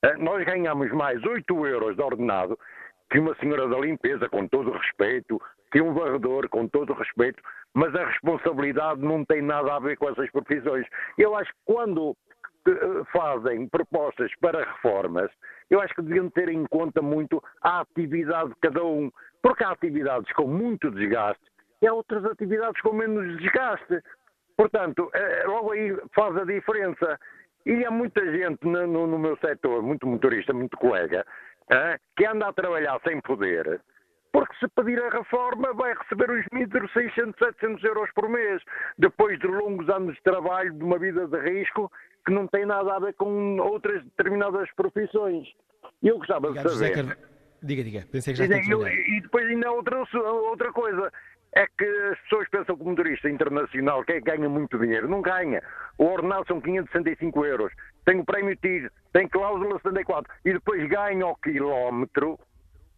Eh, 0.02 0.16
nós 0.16 0.44
ganhamos 0.44 0.90
mais 0.92 1.22
8 1.24 1.66
euros 1.66 1.96
de 1.96 2.02
ordenado 2.02 2.59
que 3.11 3.18
uma 3.18 3.34
senhora 3.36 3.68
da 3.68 3.78
limpeza, 3.78 4.28
com 4.28 4.46
todo 4.48 4.70
o 4.70 4.78
respeito, 4.78 5.40
que 5.75 5.83
um 5.83 5.93
varredor, 5.93 6.49
com 6.49 6.68
todo 6.68 6.91
o 6.91 6.97
respeito, 6.97 7.43
mas 7.75 7.93
a 7.97 8.07
responsabilidade 8.07 9.01
não 9.03 9.25
tem 9.25 9.43
nada 9.43 9.75
a 9.75 9.81
ver 9.81 9.97
com 9.97 10.09
essas 10.09 10.31
profissões. 10.31 10.87
Eu 11.18 11.35
acho 11.35 11.51
que 11.51 11.59
quando 11.64 12.16
eh, 12.68 13.03
fazem 13.12 13.66
propostas 13.66 14.31
para 14.41 14.64
reformas, 14.64 15.29
eu 15.68 15.81
acho 15.81 15.93
que 15.97 16.03
deviam 16.03 16.31
ter 16.31 16.49
em 16.49 16.64
conta 16.66 17.03
muito 17.03 17.43
a 17.61 17.81
atividade 17.81 18.51
de 18.51 18.57
cada 18.62 18.85
um, 18.85 19.11
porque 19.43 19.64
há 19.64 19.72
atividades 19.72 20.33
com 20.35 20.47
muito 20.47 20.93
desgaste 20.93 21.43
e 21.83 21.89
há 21.89 21.93
outras 21.93 22.25
atividades 22.25 22.81
com 22.81 22.93
menos 22.93 23.37
desgaste. 23.39 24.01
Portanto, 24.57 25.11
eh, 25.12 25.43
logo 25.49 25.72
aí 25.72 25.99
faz 26.14 26.37
a 26.37 26.45
diferença. 26.45 27.18
E 27.66 27.85
há 27.85 27.91
muita 27.91 28.25
gente 28.31 28.64
no, 28.64 29.09
no 29.09 29.18
meu 29.18 29.37
setor, 29.39 29.83
muito 29.83 30.07
motorista, 30.07 30.53
muito 30.53 30.77
colega, 30.77 31.27
que 32.14 32.27
anda 32.27 32.49
a 32.49 32.53
trabalhar 32.53 33.01
sem 33.03 33.22
poder, 33.22 33.81
porque 34.35 34.53
se 34.59 34.66
pedir 34.66 35.01
a 35.01 35.11
reforma 35.11 35.72
vai 35.74 35.95
receber 35.95 36.28
os 36.28 36.45
míseros 36.53 36.93
600, 36.93 37.39
700 37.39 37.85
euros 37.85 38.11
por 38.16 38.28
mês, 38.28 38.61
depois 38.99 39.39
de 39.39 39.47
longos 39.47 39.89
anos 39.89 40.16
de 40.16 40.22
trabalho, 40.24 40.72
de 40.72 40.82
uma 40.82 40.99
vida 40.99 41.28
de 41.28 41.39
risco, 41.39 41.89
que 42.26 42.32
não 42.32 42.49
tem 42.49 42.66
nada 42.66 42.97
a 42.97 42.99
ver 42.99 43.14
com 43.14 43.61
outras 43.61 44.03
determinadas 44.03 44.68
profissões. 44.74 45.47
Eu 46.03 46.18
gostava 46.18 46.49
Obrigado, 46.49 46.66
de 46.66 46.74
saber... 46.74 46.97
José 46.97 47.16
Diga, 47.62 47.85
diga, 47.85 48.05
pensei 48.11 48.35
que 48.35 48.45
já 48.45 48.61
tinha 48.61 48.76
E 48.89 49.20
depois 49.20 49.47
ainda 49.47 49.70
outra, 49.70 50.03
outra 50.51 50.72
coisa, 50.72 51.12
é 51.55 51.66
que 51.78 51.85
as 51.85 52.18
pessoas 52.22 52.49
pensam 52.49 52.76
que 52.76 52.82
o 52.82 52.87
motorista 52.87 53.30
internacional 53.30 54.05
que 54.05 54.20
ganha 54.20 54.49
muito 54.49 54.76
dinheiro. 54.80 55.09
Não 55.09 55.22
ganha. 55.22 55.62
O 55.97 56.07
ordenado 56.07 56.45
são 56.49 56.61
565 56.61 57.47
euros. 57.47 57.72
Tem 58.05 58.18
o 58.18 58.24
prémio 58.24 58.57
TIR, 58.57 58.91
tem 59.12 59.28
cláusula 59.28 59.76
74 59.76 60.30
e 60.45 60.53
depois 60.55 60.87
ganha 60.89 61.24
o 61.24 61.37
quilómetro, 61.37 62.37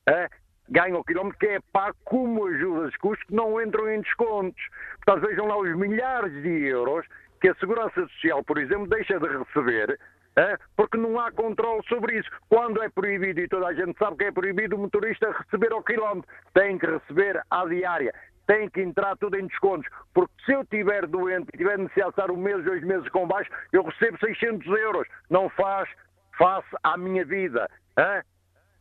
é? 0.08 0.30
Ganha 0.68 0.96
o 0.96 1.04
quilómetro 1.04 1.38
que 1.38 1.46
é 1.46 1.60
pago 1.72 1.96
como 2.04 2.46
ajudas 2.46 2.92
de 2.92 2.98
custo 2.98 3.26
que 3.26 3.34
não 3.34 3.60
entram 3.60 3.90
em 3.90 4.00
descontos. 4.00 4.62
Portanto, 5.04 5.28
vejam 5.28 5.46
lá 5.46 5.58
os 5.58 5.76
milhares 5.76 6.32
de 6.42 6.66
euros 6.66 7.06
que 7.40 7.48
a 7.48 7.54
Segurança 7.56 8.00
Social, 8.08 8.42
por 8.44 8.58
exemplo, 8.58 8.88
deixa 8.88 9.18
de 9.18 9.26
receber 9.26 9.98
porque 10.76 10.98
não 10.98 11.18
há 11.18 11.32
controle 11.32 11.82
sobre 11.88 12.18
isso. 12.18 12.28
Quando 12.48 12.82
é 12.82 12.90
proibido, 12.90 13.40
e 13.40 13.48
toda 13.48 13.68
a 13.68 13.72
gente 13.72 13.96
sabe 13.98 14.18
que 14.18 14.24
é 14.24 14.30
proibido 14.30 14.76
o 14.76 14.78
motorista 14.78 15.32
receber 15.32 15.72
ao 15.72 15.82
quilómetro, 15.82 16.30
tem 16.52 16.76
que 16.76 16.86
receber 16.86 17.40
à 17.50 17.64
diária 17.64 18.12
tem 18.46 18.70
que 18.70 18.80
entrar 18.80 19.16
tudo 19.16 19.36
em 19.36 19.46
descontos. 19.46 19.88
Porque 20.14 20.32
se 20.44 20.52
eu 20.52 20.62
estiver 20.62 21.06
doente 21.06 21.48
e 21.52 21.58
tiver 21.58 21.78
necessidade 21.78 22.14
de 22.14 22.20
estar 22.20 22.30
um 22.30 22.36
mês, 22.36 22.64
dois 22.64 22.82
meses 22.84 23.08
com 23.08 23.26
baixo, 23.26 23.50
eu 23.72 23.82
recebo 23.82 24.16
600 24.18 24.66
euros. 24.66 25.08
Não 25.28 25.48
faz 25.48 25.88
face 26.38 26.68
à 26.82 26.96
minha 26.96 27.24
vida. 27.24 27.68
Hein? 27.98 28.22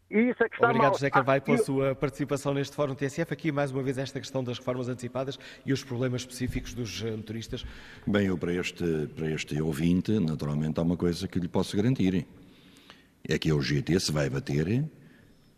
E 0.09 0.19
isso 0.29 0.43
é 0.43 0.49
que 0.49 0.55
está 0.55 0.67
Obrigado, 0.67 0.89
mal. 0.89 0.93
José 0.93 1.09
Carvalho, 1.09 1.41
pela 1.41 1.57
sua 1.57 1.95
participação 1.95 2.53
neste 2.53 2.75
Fórum 2.75 2.93
TSF. 2.93 3.33
Aqui, 3.33 3.51
mais 3.51 3.71
uma 3.71 3.81
vez, 3.81 3.97
esta 3.97 4.19
questão 4.19 4.43
das 4.43 4.59
reformas 4.59 4.87
antecipadas 4.87 5.39
e 5.65 5.73
os 5.73 5.83
problemas 5.83 6.21
específicos 6.21 6.75
dos 6.75 7.03
eh, 7.03 7.11
motoristas. 7.11 7.65
Bem, 8.05 8.27
eu 8.27 8.37
para 8.37 8.53
este, 8.53 9.07
para 9.15 9.31
este 9.31 9.59
ouvinte, 9.59 10.19
naturalmente, 10.19 10.79
há 10.79 10.83
uma 10.83 10.95
coisa 10.95 11.27
que 11.27 11.39
lhe 11.39 11.47
posso 11.47 11.75
garantir. 11.75 12.27
É 13.27 13.39
que 13.39 13.49
a 13.49 13.55
UGT 13.55 13.99
se 13.99 14.11
vai 14.11 14.29
bater 14.29 14.85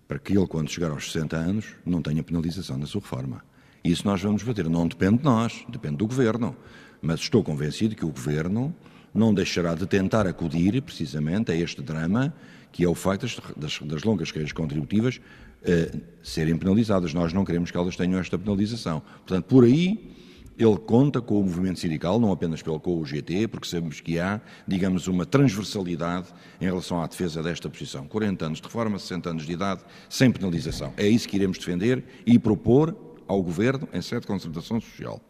para 0.07 0.17
que 0.17 0.37
ele, 0.37 0.47
quando 0.47 0.71
chegar 0.71 0.91
aos 0.91 1.11
60 1.11 1.35
anos, 1.35 1.75
não 1.85 2.01
tenha 2.01 2.23
penalização 2.23 2.77
na 2.77 2.85
sua 2.85 3.01
reforma. 3.01 3.43
Isso 3.83 4.07
nós 4.07 4.21
vamos 4.21 4.43
bater. 4.43 4.69
Não 4.69 4.87
depende 4.87 5.17
de 5.17 5.23
nós, 5.25 5.65
depende 5.67 5.97
do 5.97 6.07
Governo. 6.07 6.55
Mas 7.01 7.19
estou 7.19 7.43
convencido 7.43 7.95
que 7.95 8.05
o 8.05 8.09
Governo 8.09 8.73
não 9.13 9.33
deixará 9.33 9.75
de 9.75 9.85
tentar 9.85 10.25
acudir 10.25 10.81
precisamente 10.81 11.51
a 11.51 11.55
este 11.55 11.81
drama 11.81 12.33
que 12.71 12.83
é 12.83 12.87
o 12.87 12.95
facto 12.95 13.27
das, 13.55 13.79
das 13.79 14.03
longas 14.03 14.31
carreiras 14.31 14.51
contributivas 14.51 15.19
eh, 15.63 15.91
serem 16.21 16.57
penalizadas. 16.57 17.13
Nós 17.13 17.33
não 17.33 17.43
queremos 17.43 17.71
que 17.71 17.77
elas 17.77 17.95
tenham 17.95 18.19
esta 18.19 18.37
penalização. 18.37 19.01
Portanto, 19.25 19.45
por 19.45 19.63
aí 19.63 20.15
ele 20.57 20.77
conta 20.77 21.21
com 21.21 21.39
o 21.39 21.43
movimento 21.43 21.79
sindical, 21.79 22.19
não 22.19 22.31
apenas 22.31 22.63
pelo 22.63 22.79
com 22.79 22.99
o 22.99 23.05
GT, 23.05 23.47
porque 23.47 23.67
sabemos 23.67 24.01
que 24.01 24.17
há, 24.17 24.41
digamos, 24.67 25.07
uma 25.07 25.23
transversalidade 25.25 26.27
em 26.59 26.65
relação 26.65 27.01
à 27.01 27.05
defesa 27.05 27.43
desta 27.43 27.69
posição. 27.69 28.07
40 28.07 28.45
anos 28.45 28.59
de 28.59 28.65
reforma, 28.65 28.97
60 28.97 29.29
anos 29.29 29.45
de 29.45 29.53
idade, 29.53 29.81
sem 30.09 30.31
penalização. 30.31 30.93
É 30.97 31.07
isso 31.07 31.27
que 31.29 31.35
iremos 31.35 31.59
defender 31.59 32.03
e 32.25 32.39
propor 32.39 32.95
ao 33.27 33.41
Governo 33.43 33.87
em 33.93 34.01
sede 34.01 34.21
de 34.21 34.27
concertação 34.27 34.81
social. 34.81 35.21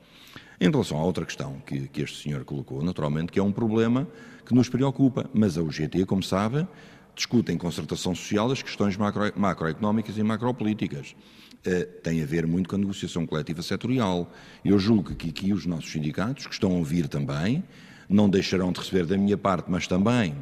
Em 0.62 0.72
relação 0.72 0.98
à 0.98 1.04
outra 1.04 1.26
questão 1.26 1.62
que, 1.66 1.88
que, 1.90 2.02
este 2.02 2.24
senhor 2.24 2.46
colocou, 2.46 2.82
naturalmente 2.82 3.32
que 3.32 3.40
é 3.40 3.44
um 3.44 3.52
problema 3.52 4.08
que 4.46 4.56
nos 4.56 4.70
preocupa, 4.70 5.30
mas 5.34 5.58
a 5.58 5.62
UGT, 5.62 6.06
como 6.06 6.24
sabe, 6.24 6.66
discute 7.18 7.52
em 7.52 7.58
concertação 7.58 8.16
social 8.16 8.50
as 8.52 8.62
questões 8.62 8.96
macro, 8.96 9.34
macroeconómicas 9.36 10.18
e 10.18 10.24
macropolíticas. 10.24 11.16
Uh, 11.66 11.86
tem 12.02 12.22
a 12.22 12.26
ver 12.26 12.48
muito 12.48 12.70
com 12.70 12.76
a 12.76 12.80
negociação 12.80 13.26
coletiva 13.26 13.62
setorial. 13.62 14.32
Eu 14.64 14.80
julgo 14.80 15.16
que 15.16 15.30
aqui 15.30 15.52
os 15.52 15.66
nossos 15.66 15.92
sindicatos, 15.92 16.48
que 16.48 16.54
estão 16.54 16.72
a 16.72 16.76
ouvir 16.76 17.08
também, 17.10 17.64
não 18.08 18.30
deixarão 18.30 18.72
de 18.72 18.80
receber 18.80 19.06
da 19.06 19.18
minha 19.18 19.38
parte, 19.38 19.70
mas 19.70 19.88
também 19.88 20.36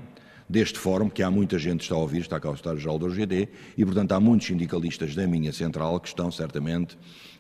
deste 0.47 0.77
fórum, 0.77 1.09
que 1.09 1.23
há 1.23 1.31
muita 1.31 1.57
gente 1.57 1.77
que 1.79 1.83
está 1.85 1.95
a 1.95 1.99
ouvir, 1.99 2.19
está 2.19 2.39
cá 2.39 2.51
o 2.51 2.53
Estado-Geral 2.53 2.99
da 2.99 3.07
OGD, 3.07 3.49
e, 3.75 3.83
portanto, 3.83 4.11
há 4.11 4.19
muitos 4.19 4.45
sindicalistas 4.47 5.15
da 5.15 5.25
minha 5.25 5.51
central 5.51 5.99
que 5.99 6.07
estão 6.07 6.29
certamente 6.29 6.97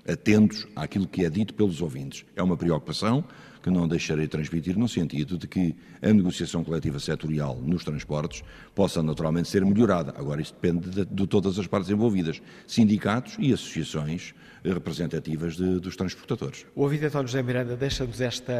atentos 0.07 0.67
àquilo 0.75 1.07
que 1.07 1.23
é 1.23 1.29
dito 1.29 1.53
pelos 1.53 1.81
ouvintes. 1.81 2.25
É 2.35 2.41
uma 2.41 2.57
preocupação 2.57 3.23
que 3.65 3.71
não 3.71 3.87
deixarei 3.87 4.25
de 4.25 4.29
transmitir 4.29 4.77
no 4.77 4.87
sentido 4.87 5.39
de 5.39 5.47
que 5.47 5.75
a 5.99 6.13
negociação 6.13 6.63
coletiva 6.63 6.99
setorial 6.99 7.55
nos 7.55 7.83
transportes 7.83 8.43
possa 8.75 9.01
naturalmente 9.01 9.49
ser 9.49 9.65
melhorada. 9.65 10.13
Agora, 10.15 10.39
isso 10.39 10.53
depende 10.53 10.87
de, 10.87 11.03
de 11.03 11.25
todas 11.25 11.57
as 11.57 11.65
partes 11.65 11.89
envolvidas, 11.89 12.43
sindicatos 12.67 13.35
e 13.39 13.51
associações 13.51 14.35
representativas 14.63 15.55
de, 15.55 15.79
dos 15.79 15.95
transportadores. 15.95 16.63
O 16.75 16.83
ouvinte 16.83 17.05
António 17.05 17.27
José 17.27 17.41
Miranda 17.41 17.75
deixa-nos 17.75 18.21
esta, 18.21 18.53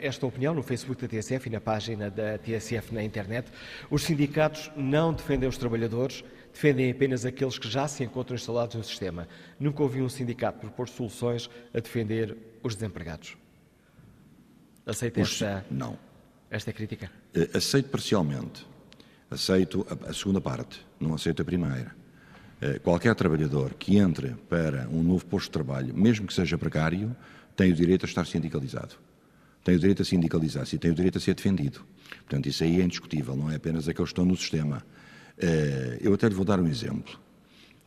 esta 0.00 0.24
opinião 0.24 0.54
no 0.54 0.62
Facebook 0.62 1.02
da 1.02 1.08
TSF 1.08 1.48
e 1.48 1.50
na 1.50 1.60
página 1.60 2.08
da 2.08 2.38
TSF 2.38 2.94
na 2.94 3.02
internet. 3.02 3.50
Os 3.90 4.04
sindicatos 4.04 4.70
não 4.76 5.12
defendem 5.12 5.48
os 5.48 5.58
trabalhadores, 5.58 6.22
defendem 6.52 6.92
apenas 6.92 7.24
aqueles 7.24 7.58
que 7.58 7.68
já 7.68 7.88
se 7.88 8.04
encontram 8.04 8.36
instalados 8.36 8.76
no 8.76 8.84
sistema. 8.84 9.26
Nunca 9.58 9.82
ouvi 9.82 10.00
um 10.00 10.08
sindicato 10.08 10.60
propor 10.60 10.88
soluções 10.88 11.50
a 11.74 11.80
defender 11.80 12.36
os 12.62 12.76
desempregados. 12.76 13.36
Aceita 14.86 15.20
os... 15.20 15.30
esta, 15.30 15.64
não. 15.70 15.98
esta 16.50 16.72
crítica? 16.72 17.10
Eh, 17.34 17.50
aceito 17.54 17.88
parcialmente. 17.88 18.66
Aceito 19.30 19.86
a, 19.88 20.10
a 20.10 20.12
segunda 20.12 20.40
parte, 20.40 20.84
não 21.00 21.14
aceito 21.14 21.42
a 21.42 21.44
primeira. 21.44 21.94
Eh, 22.60 22.78
qualquer 22.78 23.14
trabalhador 23.14 23.74
que 23.74 23.96
entre 23.96 24.30
para 24.48 24.88
um 24.88 25.02
novo 25.02 25.24
posto 25.26 25.46
de 25.46 25.52
trabalho, 25.52 25.94
mesmo 25.94 26.26
que 26.26 26.34
seja 26.34 26.56
precário, 26.56 27.14
tem 27.56 27.72
o 27.72 27.74
direito 27.74 28.04
a 28.04 28.08
estar 28.08 28.26
sindicalizado. 28.26 28.94
Tem 29.62 29.76
o 29.76 29.78
direito 29.78 30.02
a 30.02 30.04
sindicalizar-se 30.04 30.76
e 30.76 30.78
tem 30.78 30.90
o 30.90 30.94
direito 30.94 31.18
a 31.18 31.20
ser 31.20 31.34
defendido. 31.34 31.80
Portanto, 32.18 32.46
isso 32.48 32.62
aí 32.62 32.80
é 32.80 32.84
indiscutível, 32.84 33.34
não 33.34 33.50
é 33.50 33.56
apenas 33.56 33.88
aqueles 33.88 34.10
que 34.10 34.12
estão 34.12 34.24
no 34.24 34.36
sistema. 34.36 34.84
Eh, 35.38 35.98
eu 36.00 36.14
até 36.14 36.28
lhe 36.28 36.34
vou 36.34 36.44
dar 36.44 36.60
um 36.60 36.66
exemplo. 36.66 37.18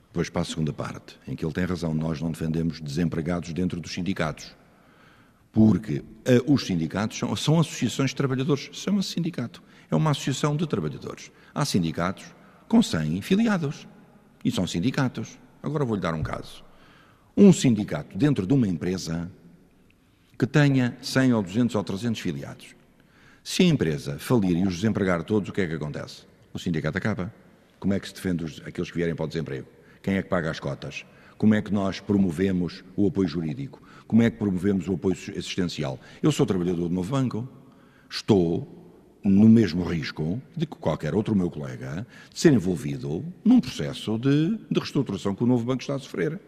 Depois 0.08 0.30
para 0.30 0.42
a 0.42 0.46
segunda 0.46 0.74
parte, 0.74 1.18
em 1.28 1.36
que 1.36 1.46
ele 1.46 1.54
tem 1.54 1.66
razão, 1.66 1.94
nós 1.94 2.20
não 2.20 2.32
defendemos 2.32 2.82
desempregados 2.82 3.54
dentro 3.54 3.80
dos 3.80 3.94
sindicatos. 3.94 4.56
Porque 5.52 6.00
uh, 6.00 6.54
os 6.54 6.66
sindicatos 6.66 7.18
são, 7.18 7.36
são 7.36 7.60
associações 7.60 8.12
de 8.12 8.16
trabalhadores, 8.16 8.70
chama-se 8.72 9.14
sindicato. 9.14 9.62
É 9.90 9.96
uma 9.96 10.12
associação 10.12 10.56
de 10.56 10.68
trabalhadores. 10.68 11.32
Há 11.54 11.66
sindicatos 11.66 12.26
com 12.68 12.82
100 12.82 13.22
filiados. 13.22 13.88
E 14.44 14.52
são 14.52 14.68
sindicatos. 14.68 15.40
Agora 15.64 15.86
vou-lhe 15.86 16.02
dar 16.02 16.14
um 16.14 16.24
caso. 16.24 16.64
Um 17.36 17.52
sindicato 17.52 18.18
dentro 18.18 18.46
de 18.46 18.54
uma 18.54 18.68
empresa 18.68 19.32
que 20.38 20.46
tenha 20.46 20.96
100 21.02 21.34
ou 21.34 21.42
200 21.42 21.76
ou 21.76 21.84
300 21.84 22.22
filiados. 22.22 22.76
Se 23.44 23.64
a 23.64 23.66
empresa 23.66 24.20
falir 24.20 24.58
e 24.58 24.68
os 24.68 24.76
desempregar 24.76 25.24
todos, 25.24 25.50
o 25.50 25.54
que 25.54 25.62
é 25.62 25.68
que 25.68 25.74
acontece? 25.74 26.24
O 26.54 26.60
sindicato 26.60 26.98
acaba. 26.98 27.34
Como 27.80 27.94
é 27.94 28.00
que 28.00 28.08
se 28.08 28.14
defende 28.14 28.44
os, 28.44 28.62
aqueles 28.66 28.92
que 28.92 28.98
vierem 28.98 29.16
para 29.16 29.26
o 29.26 29.28
desemprego? 29.28 29.68
Quem 30.02 30.16
é 30.16 30.22
que 30.22 30.30
paga 30.30 30.52
as 30.52 30.60
cotas? 30.60 31.06
Como 31.38 31.54
é 31.54 31.62
que 31.62 31.72
nós 31.72 32.00
promovemos 32.00 32.84
o 32.96 33.08
apoio 33.08 33.28
jurídico? 33.28 33.82
Como 34.08 34.24
é 34.24 34.30
que 34.30 34.38
promovemos 34.38 34.88
o 34.88 34.94
apoio 34.94 35.14
assistencial? 35.14 36.00
Eu 36.24 36.32
sou 36.32 36.46
trabalhador 36.46 36.88
do 36.88 36.94
novo 36.94 37.12
banco. 37.12 37.48
Estou 38.10 38.66
no 39.22 39.50
mesmo 39.50 39.84
risco 39.84 40.42
de 40.56 40.66
que 40.66 40.78
qualquer 40.78 41.14
outro 41.14 41.36
meu 41.36 41.52
colega 41.52 42.08
de 42.34 42.40
ser 42.40 42.54
envolvido 42.54 43.26
num 43.44 43.60
processo 43.60 44.18
de, 44.18 44.58
de 44.72 44.80
reestruturação 44.80 45.36
que 45.36 45.44
o 45.44 45.48
novo 45.48 45.66
banco 45.66 45.82
está 45.82 45.96
a 45.96 46.00
sofrer. 46.00 46.40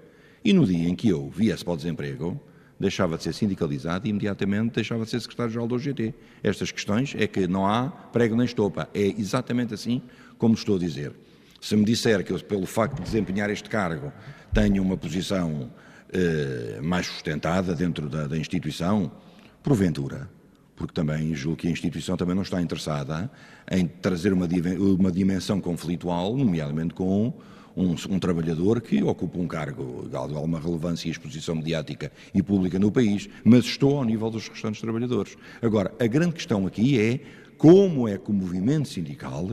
E 0.43 0.53
no 0.53 0.65
dia 0.65 0.87
em 0.87 0.95
que 0.95 1.09
eu 1.09 1.29
viesse 1.29 1.65
para 1.65 1.73
o 1.73 1.77
desemprego, 1.77 2.39
deixava 2.79 3.17
de 3.17 3.23
ser 3.23 3.33
sindicalizado 3.33 4.07
e 4.07 4.09
imediatamente 4.09 4.75
deixava 4.75 5.03
de 5.03 5.09
ser 5.09 5.19
secretário-geral 5.19 5.67
do 5.67 5.75
OGT. 5.75 6.13
Estas 6.41 6.71
questões 6.71 7.13
é 7.17 7.27
que 7.27 7.45
não 7.45 7.67
há 7.67 7.89
prego 7.89 8.37
nem 8.37 8.45
estopa. 8.45 8.87
É 8.93 9.05
exatamente 9.05 9.73
assim 9.73 10.01
como 10.37 10.53
estou 10.53 10.77
a 10.77 10.79
dizer. 10.79 11.11
Se 11.59 11.75
me 11.75 11.83
disser 11.83 12.23
que 12.23 12.31
eu, 12.31 12.39
pelo 12.39 12.65
facto 12.65 12.95
de 12.95 13.03
desempenhar 13.03 13.49
este 13.49 13.69
cargo, 13.69 14.13
tenho 14.53 14.81
uma 14.81 14.95
posição 14.95 15.69
eh, 16.11 16.79
mais 16.81 17.07
sustentada 17.07 17.75
dentro 17.75 18.09
da, 18.09 18.27
da 18.27 18.37
instituição, 18.37 19.11
porventura, 19.61 20.29
porque 20.75 20.93
também 20.93 21.35
julgo 21.35 21.57
que 21.57 21.67
a 21.67 21.71
instituição 21.71 22.17
também 22.17 22.33
não 22.33 22.41
está 22.41 22.61
interessada 22.61 23.29
em 23.69 23.85
trazer 23.85 24.33
uma, 24.33 24.47
uma 24.79 25.11
dimensão 25.11 25.59
conflitual, 25.61 26.35
nomeadamente 26.35 26.93
com 26.93 27.33
um, 27.75 27.95
um, 28.09 28.19
trabalhador 28.19 28.81
que 28.81 29.03
ocupa 29.03 29.37
um 29.37 29.47
cargo 29.47 30.07
de 30.09 30.15
alguma 30.15 30.59
relevância 30.59 31.07
e 31.07 31.11
exposição 31.11 31.55
mediática 31.55 32.11
e 32.33 32.41
pública 32.41 32.79
no 32.79 32.91
país, 32.91 33.29
mas 33.43 33.65
estou 33.65 33.97
ao 33.97 34.03
nível 34.03 34.29
dos 34.29 34.47
restantes 34.47 34.81
trabalhadores. 34.81 35.37
Agora, 35.61 35.93
a 35.99 36.07
grande 36.07 36.33
questão 36.33 36.65
aqui 36.65 36.99
é 36.99 37.19
como 37.57 38.07
é 38.07 38.17
que 38.17 38.31
o 38.31 38.33
movimento 38.33 38.87
sindical 38.87 39.47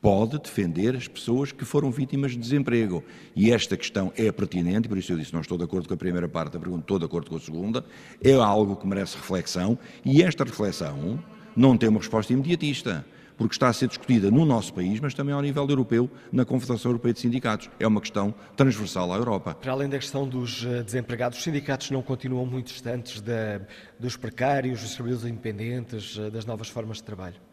pode 0.00 0.38
defender 0.38 0.96
as 0.96 1.08
pessoas 1.08 1.52
que 1.52 1.64
foram 1.64 1.90
vítimas 1.90 2.32
de 2.32 2.38
desemprego. 2.38 3.02
E 3.34 3.50
esta 3.50 3.76
questão 3.76 4.12
é 4.16 4.30
pertinente, 4.30 4.88
por 4.88 4.98
isso 4.98 5.12
eu 5.12 5.18
disse, 5.18 5.32
não 5.32 5.40
estou 5.40 5.58
de 5.58 5.64
acordo 5.64 5.88
com 5.88 5.94
a 5.94 5.96
primeira 5.96 6.28
parte 6.28 6.52
da 6.52 6.58
pergunta, 6.58 6.82
estou 6.82 6.98
de 6.98 7.04
acordo 7.04 7.30
com 7.30 7.36
a 7.36 7.40
segunda, 7.40 7.84
é 8.22 8.32
algo 8.34 8.76
que 8.76 8.86
merece 8.86 9.16
reflexão, 9.16 9.78
e 10.04 10.22
esta 10.22 10.44
reflexão 10.44 11.22
não 11.56 11.76
tem 11.76 11.88
uma 11.88 11.98
resposta 11.98 12.32
imediatista, 12.32 13.04
porque 13.36 13.54
está 13.54 13.68
a 13.68 13.72
ser 13.72 13.86
discutida 13.86 14.30
no 14.30 14.44
nosso 14.44 14.74
país, 14.74 14.98
mas 14.98 15.14
também 15.14 15.32
ao 15.32 15.40
nível 15.40 15.66
europeu, 15.68 16.10
na 16.32 16.44
Confederação 16.44 16.90
Europeia 16.90 17.14
de 17.14 17.20
Sindicatos. 17.20 17.70
É 17.78 17.86
uma 17.86 18.00
questão 18.00 18.34
transversal 18.56 19.12
à 19.12 19.16
Europa. 19.16 19.54
Para 19.54 19.72
além 19.72 19.88
da 19.88 19.96
questão 19.96 20.28
dos 20.28 20.66
eh, 20.66 20.82
desempregados, 20.82 21.38
os 21.38 21.44
sindicatos 21.44 21.90
não 21.90 22.02
continuam 22.02 22.44
muito 22.44 22.66
distantes 22.66 23.22
dos 23.98 24.16
precários, 24.16 24.80
dos 24.82 24.94
trabalhadores 24.94 25.30
independentes, 25.30 26.18
eh, 26.18 26.30
das 26.30 26.44
novas 26.44 26.68
formas 26.68 26.96
de 26.96 27.04
trabalho? 27.04 27.47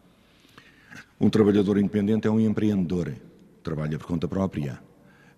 Um 1.18 1.30
trabalhador 1.30 1.78
independente 1.78 2.28
é 2.28 2.30
um 2.30 2.38
empreendedor, 2.38 3.14
trabalha 3.62 3.98
por 3.98 4.06
conta 4.06 4.28
própria. 4.28 4.78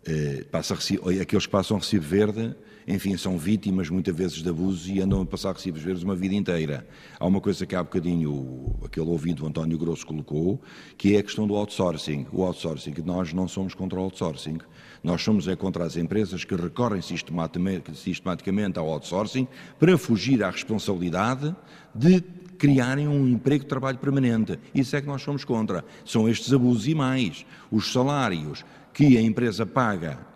Eh, 0.05 0.45
passa 0.51 0.74
aqueles 0.74 1.47
que 1.47 1.53
passam 1.53 1.79
recibo 1.79 2.05
verde, 2.05 2.55
enfim, 2.87 3.16
são 3.16 3.39
vítimas 3.39 3.89
muitas 3.89 4.16
vezes 4.16 4.43
de 4.43 4.49
abusos 4.49 4.89
e 4.89 5.01
andam 5.01 5.20
a 5.20 5.26
passar 5.26 5.53
recibos 5.53 5.83
verdes 5.83 6.03
uma 6.03 6.16
vida 6.16 6.35
inteira. 6.35 6.85
Há 7.20 7.26
uma 7.26 7.41
coisa 7.41 7.64
que 7.64 7.76
há 7.76 7.83
bocadinho 7.83 8.74
aquele 8.83 9.07
ouvido 9.07 9.47
António 9.47 9.79
Grosso 9.79 10.05
colocou, 10.05 10.61
que 10.97 11.14
é 11.14 11.18
a 11.18 11.22
questão 11.22 11.47
do 11.47 11.55
outsourcing. 11.55 12.26
O 12.33 12.43
outsourcing, 12.43 12.95
nós 13.05 13.33
não 13.33 13.47
somos 13.47 13.74
contra 13.74 14.01
o 14.01 14.03
outsourcing. 14.03 14.59
Nós 15.05 15.22
somos 15.22 15.47
é 15.47 15.55
contra 15.55 15.85
as 15.85 15.97
empresas 15.97 16.45
que 16.45 16.57
recorrem 16.57 17.03
sistematicamente 17.03 18.79
ao 18.79 18.89
outsourcing 18.89 19.47
para 19.79 19.97
fugir 19.97 20.43
à 20.43 20.51
responsabilidade 20.51 21.55
de 21.95 22.20
criarem 22.59 23.07
um 23.07 23.27
emprego 23.27 23.63
de 23.63 23.69
trabalho 23.69 23.99
permanente. 23.99 24.59
Isso 24.75 24.97
é 24.97 25.01
que 25.01 25.07
nós 25.07 25.23
somos 25.23 25.45
contra. 25.45 25.85
São 26.05 26.29
estes 26.29 26.53
abusos 26.53 26.89
e 26.89 26.95
mais. 26.95 27.47
Os 27.71 27.93
salários 27.93 28.65
que 28.93 29.17
a 29.17 29.23
empresa 29.23 29.65
paga 29.65 30.27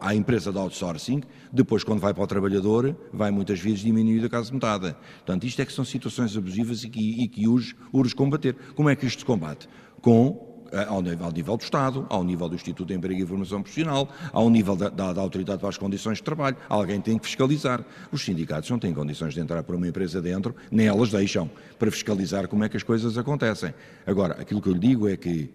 à 0.00 0.14
empresa 0.14 0.50
de 0.50 0.58
outsourcing, 0.58 1.22
depois, 1.52 1.84
quando 1.84 2.00
vai 2.00 2.12
para 2.12 2.24
o 2.24 2.26
trabalhador, 2.26 2.96
vai 3.12 3.30
muitas 3.30 3.60
vezes 3.60 3.80
diminuir 3.80 4.24
a 4.24 4.28
casa 4.28 4.52
metade. 4.52 4.94
Portanto, 5.18 5.46
isto 5.46 5.62
é 5.62 5.64
que 5.64 5.72
são 5.72 5.84
situações 5.84 6.36
abusivas 6.36 6.82
e 6.82 6.88
que, 6.88 7.22
e 7.22 7.28
que 7.28 7.46
urge, 7.46 7.76
urge 7.92 8.14
combater. 8.14 8.56
Como 8.74 8.90
é 8.90 8.96
que 8.96 9.06
isto 9.06 9.20
se 9.20 9.24
combate? 9.24 9.68
Com 10.02 10.49
ao 10.88 11.02
nível, 11.02 11.26
ao 11.26 11.32
nível, 11.32 11.56
do 11.56 11.62
Estado, 11.62 12.06
ao 12.08 12.24
nível 12.24 12.48
do 12.48 12.54
Instituto 12.54 12.88
de 12.88 12.94
Emprego 12.94 13.22
e 13.22 13.26
Formação 13.26 13.62
Profissional, 13.62 14.08
ao 14.32 14.48
nível 14.48 14.76
da, 14.76 14.88
da, 14.88 15.12
da, 15.12 15.20
Autoridade 15.20 15.58
para 15.58 15.68
as 15.68 15.78
Condições 15.78 16.18
de 16.18 16.24
Trabalho. 16.24 16.56
Alguém 16.68 17.00
tem 17.00 17.18
que 17.18 17.26
fiscalizar. 17.26 17.84
Os 18.10 18.22
sindicatos 18.22 18.70
não 18.70 18.78
têm 18.78 18.92
condições 18.94 19.34
de 19.34 19.40
entrar 19.40 19.62
para 19.62 19.76
uma 19.76 19.86
empresa 19.86 20.20
dentro, 20.20 20.54
nem 20.70 20.86
elas 20.86 21.10
deixam, 21.10 21.50
para 21.78 21.90
fiscalizar 21.90 22.48
como 22.48 22.64
é 22.64 22.68
que 22.68 22.76
as 22.76 22.82
coisas 22.82 23.16
acontecem. 23.18 23.74
Agora, 24.06 24.34
aquilo 24.40 24.60
que 24.60 24.68
eu 24.68 24.72
lhe 24.72 24.78
digo 24.78 25.08
é 25.08 25.16
que 25.16 25.50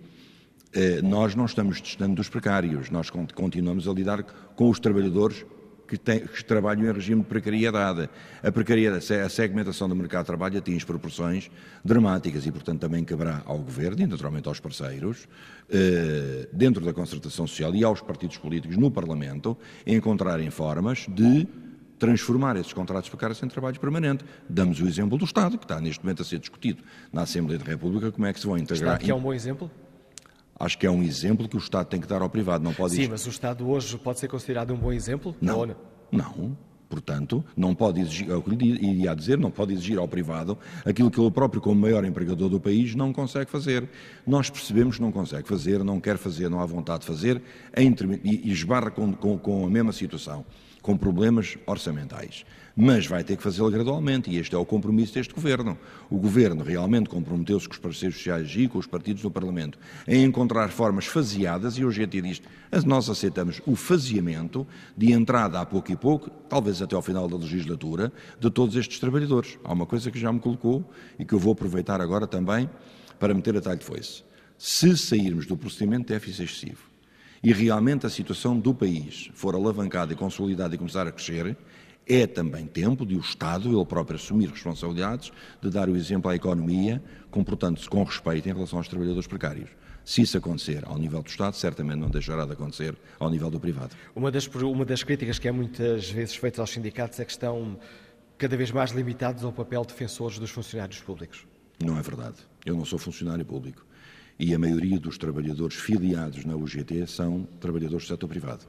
eh, 0.74 1.02
nós 1.02 1.36
não 1.36 1.46
estamos 1.46 1.82
distante 1.82 2.16
dos 2.16 2.28
precários, 2.28 2.90
nós 2.90 3.10
continuamos 3.10 3.88
a 3.88 3.94
lidar 3.94 4.24
com 4.56 4.70
os 4.70 4.80
trabalhadores 4.80 5.46
que, 5.88 5.98
tem, 5.98 6.20
que, 6.20 6.44
trabalham 6.44 6.90
em 6.90 6.92
regime 6.92 7.22
de 7.22 7.28
precariedade. 7.28 8.10
A 8.44 8.52
precariedade, 8.52 9.14
a 9.14 9.30
segmentação 9.30 9.88
do 9.88 9.96
mercado 9.96 10.24
de 10.24 10.28
trabalho 10.28 10.58
atinge 10.58 10.86
proporções 10.86 11.50
dramáticas 11.84 12.46
e, 12.46 12.52
portanto, 12.52 12.80
também 12.80 13.04
caberá 13.04 13.42
ao 13.46 13.60
Governo 13.60 14.02
e, 14.02 14.08
naturalmente, 14.08 14.48
aos 14.48 14.60
parceiros, 14.60 15.28
eh, 15.70 16.48
dentro 16.52 16.84
da 16.84 16.94
concertação 16.94 17.48
social 17.48 17.74
e 17.76 17.84
aos 17.84 18.02
partidos 18.02 18.38
políticos 18.38 18.78
no 18.78 18.92
Parlamento, 18.92 19.58
encontrarem 19.86 20.50
formas 20.50 21.06
de 21.10 21.48
transformar 21.98 22.58
esses 22.58 22.74
contratos 22.74 23.10
precários 23.10 23.42
em 23.42 23.48
trabalho 23.48 23.80
permanente. 23.80 24.26
Damos 24.50 24.82
o 24.82 24.88
exemplo 24.88 25.18
do 25.18 25.26
Estado, 25.26 25.58
que 25.58 25.66
está 25.66 25.80
neste 25.80 26.04
momento 26.04 26.22
a 26.22 26.26
ser 26.26 26.40
discutido 26.40 26.84
na 27.12 27.22
Assembleia 27.22 27.58
da 27.58 27.66
República, 27.66 28.12
como 28.12 28.26
é 28.26 28.34
que 28.34 28.40
se 28.40 28.46
vão 28.46 28.58
integrar... 28.58 28.96
Estado 28.96 29.06
que 29.06 29.12
é 29.12 29.16
um 29.16 29.22
bom 29.22 29.34
exemplo? 29.34 29.72
Acho 30.58 30.78
que 30.78 30.88
é 30.88 30.92
um 30.92 31.04
exemplo 31.04 31.50
que 31.50 31.56
o 31.56 31.60
Estado 31.60 31.88
tem 31.88 32.00
que 32.00 32.08
dar 32.08 32.22
ao 32.22 32.30
privado, 32.30 32.64
não 32.64 32.74
pode... 32.74 32.96
Sim, 32.96 33.10
mas 33.10 33.26
o 33.26 33.30
Estado 33.30 33.68
hoje 33.70 33.98
pode 33.98 34.20
ser 34.20 34.28
considerado 34.28 34.74
um 34.74 34.78
bom 34.78 34.94
exemplo? 34.94 35.36
Não, 35.42 35.66
não. 35.66 35.76
não. 36.12 36.58
Portanto, 36.88 37.44
não 37.58 37.74
pode 37.74 38.00
exigir, 38.00 38.30
é 38.30 38.36
o 38.36 38.42
que 38.42 38.56
lhe 38.56 38.72
iria 38.72 39.14
dizer, 39.16 39.38
não 39.38 39.52
pode 39.52 39.74
exigir 39.74 39.98
ao 39.98 40.08
privado 40.08 40.58
aquilo 40.86 41.10
que 41.10 41.20
ele 41.20 41.32
próprio, 41.32 41.62
como 41.62 41.82
maior 41.82 42.06
empregador 42.06 42.48
do 42.48 42.60
país, 42.60 42.96
não 42.96 43.12
consegue 43.12 43.50
fazer. 43.50 43.90
Nós 44.26 44.50
percebemos 44.50 44.96
que 44.98 45.02
não 45.02 45.12
consegue 45.12 45.48
fazer, 45.48 45.84
não 45.84 46.00
quer 46.00 46.18
fazer, 46.18 46.48
não 46.48 46.62
há 46.62 46.66
vontade 46.66 47.02
de 47.02 47.08
fazer, 47.08 47.42
e 48.24 48.52
esbarra 48.52 48.92
com, 48.92 49.12
com, 49.14 49.38
com 49.38 49.66
a 49.66 49.70
mesma 49.70 49.92
situação, 49.92 50.46
com 50.82 50.96
problemas 50.96 51.58
orçamentais 51.66 52.46
mas 52.76 53.08
vai 53.08 53.24
ter 53.24 53.38
que 53.38 53.44
fazê-lo 53.44 53.72
gradualmente 53.72 54.30
e 54.30 54.38
este 54.38 54.54
é 54.54 54.58
o 54.58 54.66
compromisso 54.66 55.14
deste 55.14 55.34
Governo. 55.34 55.78
O 56.10 56.18
Governo 56.18 56.64
realmente 56.64 57.10
comprometeu-se 57.10 57.68
com 57.68 57.74
os 57.74 57.80
parceiros 57.80 58.18
sociais 58.18 58.52
e 58.56 58.68
com 58.68 58.78
os 58.78 58.86
partidos 58.86 59.24
do 59.24 59.32
Parlamento 59.32 59.80
em 60.08 60.24
encontrar 60.24 60.70
formas 60.70 61.06
faseadas 61.06 61.78
e 61.78 61.86
hoje 61.86 62.04
é 62.04 62.06
diz 62.06 62.42
nós 62.86 63.10
aceitamos 63.10 63.62
o 63.66 63.76
faseamento 63.76 64.68
de 64.98 65.14
entrada 65.14 65.62
a 65.62 65.66
pouco 65.66 65.92
e 65.92 65.96
pouco, 65.96 66.30
talvez 66.50 66.82
até 66.82 66.96
ao 66.96 67.02
final 67.02 67.28
da 67.28 67.38
legislatura, 67.38 68.12
de 68.40 68.50
todos 68.50 68.76
estes 68.76 69.00
trabalhadores. 69.00 69.58
Há 69.64 69.72
uma 69.72 69.86
coisa 69.86 70.12
que 70.12 70.20
já 70.20 70.32
me 70.32 70.40
colocou 70.40 70.84
e 71.18 71.24
que 71.24 71.34
eu 71.34 71.40
vou 71.40 71.54
aproveitar 71.54 72.02
agora 72.02 72.28
também 72.28 72.70
para 73.18 73.34
meter 73.34 73.56
a 73.56 73.62
talho 73.62 73.80
de 73.80 73.86
foice. 73.86 74.24
Se 74.58 74.98
sairmos 74.98 75.46
do 75.46 75.56
procedimento 75.56 76.08
de 76.08 76.14
déficit 76.14 76.44
excessivo 76.44 76.96
e 77.42 77.54
realmente 77.54 78.06
a 78.06 78.10
situação 78.10 78.60
do 78.60 78.74
país 78.74 79.30
for 79.34 79.56
alavancada 79.56 80.12
e 80.12 80.16
consolidada 80.16 80.76
e 80.76 80.78
começar 80.78 81.08
a 81.08 81.12
crescer, 81.12 81.56
é 82.08 82.28
também 82.28 82.68
tempo 82.68 83.06
de 83.06 83.16
o 83.16 83.20
Estado, 83.20 83.76
ele 83.76 83.86
próprio, 83.86 84.16
assumir 84.16 84.50
responsabilidades, 84.50 85.32
de 85.62 85.70
dar 85.70 85.90
o 85.90 85.96
exemplo 85.96 86.30
à 86.30 86.36
economia, 86.36 87.02
comportando-se 87.32 87.90
com 87.90 88.04
respeito 88.04 88.48
em 88.48 88.54
relação 88.54 88.80
aos 88.80 88.88
trabalhadores 88.88 89.28
precários. 89.28 89.70
Se 90.04 90.22
isso 90.22 90.38
acontecer 90.38 90.86
ao 90.86 91.00
nível 91.00 91.24
do 91.24 91.28
Estado, 91.28 91.56
certamente 91.56 91.98
não 91.98 92.10
deixará 92.10 92.46
de 92.46 92.52
acontecer 92.52 92.96
ao 93.20 93.28
nível 93.30 93.50
do 93.50 93.60
privado. 93.60 93.96
Uma 94.16 94.32
das, 94.32 94.46
uma 94.48 94.86
das 94.86 95.02
críticas 95.02 95.40
que 95.40 95.48
é 95.48 95.52
muitas 95.52 96.12
vezes 96.12 96.36
feita 96.36 96.62
aos 96.62 96.70
sindicatos 96.70 97.20
é 97.20 97.26
que 97.26 97.32
estão 97.32 97.80
cada 98.38 98.56
vez 98.56 98.70
mais 98.70 98.92
limitados 98.92 99.44
ao 99.44 99.52
papel 99.52 99.82
de 99.82 99.88
defensores 99.88 100.38
dos 100.38 100.52
funcionários 100.52 101.00
públicos. 101.00 101.48
Não 101.84 101.98
é 101.98 102.02
verdade. 102.04 102.36
Eu 102.64 102.76
não 102.76 102.86
sou 102.86 103.00
funcionário 103.00 103.44
público. 103.44 103.84
E 104.38 104.54
a 104.54 104.60
maioria 104.60 105.00
dos 105.00 105.18
trabalhadores 105.18 105.78
filiados 105.78 106.46
na 106.46 106.56
UGT 106.56 107.08
são 107.08 107.48
trabalhadores 107.60 108.04
do 108.06 108.08
setor 108.08 108.28
privado. 108.28 108.66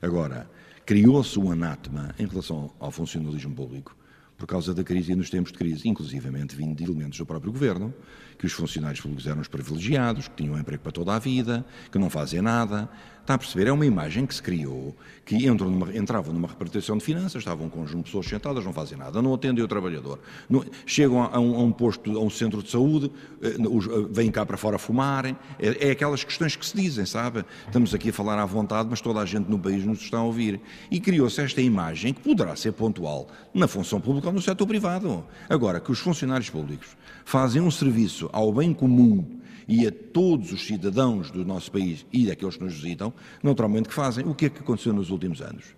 Agora, 0.00 0.48
criou-se 0.90 1.38
um 1.38 1.52
anátema 1.52 2.12
em 2.18 2.26
relação 2.26 2.72
ao 2.80 2.90
funcionalismo 2.90 3.54
público, 3.54 3.96
por 4.36 4.44
causa 4.44 4.74
da 4.74 4.82
crise 4.82 5.12
e 5.12 5.14
nos 5.14 5.30
tempos 5.30 5.52
de 5.52 5.58
crise, 5.58 5.88
inclusivamente 5.88 6.56
vindo 6.56 6.74
de 6.74 6.82
elementos 6.82 7.16
do 7.16 7.24
próprio 7.24 7.52
governo, 7.52 7.94
que 8.40 8.46
os 8.46 8.52
funcionários 8.54 9.02
públicos 9.02 9.26
eram 9.26 9.42
os 9.42 9.48
privilegiados, 9.48 10.26
que 10.26 10.42
tinham 10.42 10.58
emprego 10.58 10.82
para 10.82 10.92
toda 10.92 11.14
a 11.14 11.18
vida, 11.18 11.62
que 11.92 11.98
não 11.98 12.08
fazem 12.08 12.40
nada. 12.40 12.88
Está 13.20 13.34
a 13.34 13.38
perceber? 13.38 13.68
É 13.68 13.72
uma 13.72 13.84
imagem 13.84 14.24
que 14.24 14.34
se 14.34 14.42
criou, 14.42 14.96
que 15.26 15.36
entram 15.46 15.70
numa, 15.70 15.94
entravam 15.94 16.32
numa 16.32 16.48
repartição 16.48 16.96
de 16.96 17.04
finanças, 17.04 17.36
estavam 17.36 17.66
um 17.66 17.68
conjunto 17.68 17.98
de 17.98 18.04
pessoas 18.04 18.26
sentadas, 18.26 18.64
não 18.64 18.72
fazem 18.72 18.96
nada, 18.96 19.20
não 19.20 19.34
atendem 19.34 19.62
o 19.62 19.68
trabalhador. 19.68 20.18
Não, 20.48 20.64
chegam 20.86 21.22
a 21.22 21.38
um, 21.38 21.54
a 21.54 21.58
um, 21.58 21.70
posto, 21.70 22.18
a 22.18 22.20
um 22.20 22.30
centro 22.30 22.62
de 22.62 22.70
saúde, 22.70 23.12
eh, 23.42 23.56
os, 23.68 23.86
eh, 23.86 23.90
vêm 24.10 24.30
cá 24.30 24.46
para 24.46 24.56
fora 24.56 24.78
fumarem. 24.78 25.36
É, 25.58 25.88
é, 25.88 25.90
aquelas 25.90 26.24
questões 26.24 26.56
que 26.56 26.64
se 26.64 26.74
dizem, 26.74 27.04
sabe? 27.04 27.44
Estamos 27.66 27.94
aqui 27.94 28.08
a 28.08 28.12
falar 28.12 28.38
à 28.38 28.46
vontade, 28.46 28.88
mas 28.90 29.02
toda 29.02 29.20
a 29.20 29.26
gente 29.26 29.50
no 29.50 29.58
país 29.58 29.84
nos 29.84 30.00
está 30.00 30.16
a 30.16 30.22
ouvir. 30.22 30.58
E 30.90 30.98
criou-se 30.98 31.40
esta 31.42 31.60
imagem 31.60 32.14
que 32.14 32.22
poderá 32.22 32.56
ser 32.56 32.72
pontual 32.72 33.28
na 33.52 33.68
função 33.68 34.00
pública 34.00 34.28
ou 34.28 34.32
no 34.32 34.40
setor 34.40 34.66
privado. 34.66 35.24
Agora, 35.48 35.78
que 35.78 35.92
os 35.92 35.98
funcionários 35.98 36.48
públicos 36.48 36.96
fazem 37.24 37.60
um 37.60 37.70
serviço 37.70 38.29
ao 38.32 38.52
bem 38.52 38.72
comum 38.72 39.40
e 39.68 39.86
a 39.86 39.92
todos 39.92 40.52
os 40.52 40.66
cidadãos 40.66 41.30
do 41.30 41.44
nosso 41.44 41.70
país 41.70 42.04
e 42.12 42.26
daqueles 42.26 42.56
que 42.56 42.64
nos 42.64 42.74
visitam, 42.74 43.12
naturalmente 43.42 43.88
que 43.88 43.94
fazem. 43.94 44.26
O 44.26 44.34
que 44.34 44.46
é 44.46 44.50
que 44.50 44.60
aconteceu 44.60 44.92
nos 44.92 45.10
últimos 45.10 45.40
anos? 45.40 45.76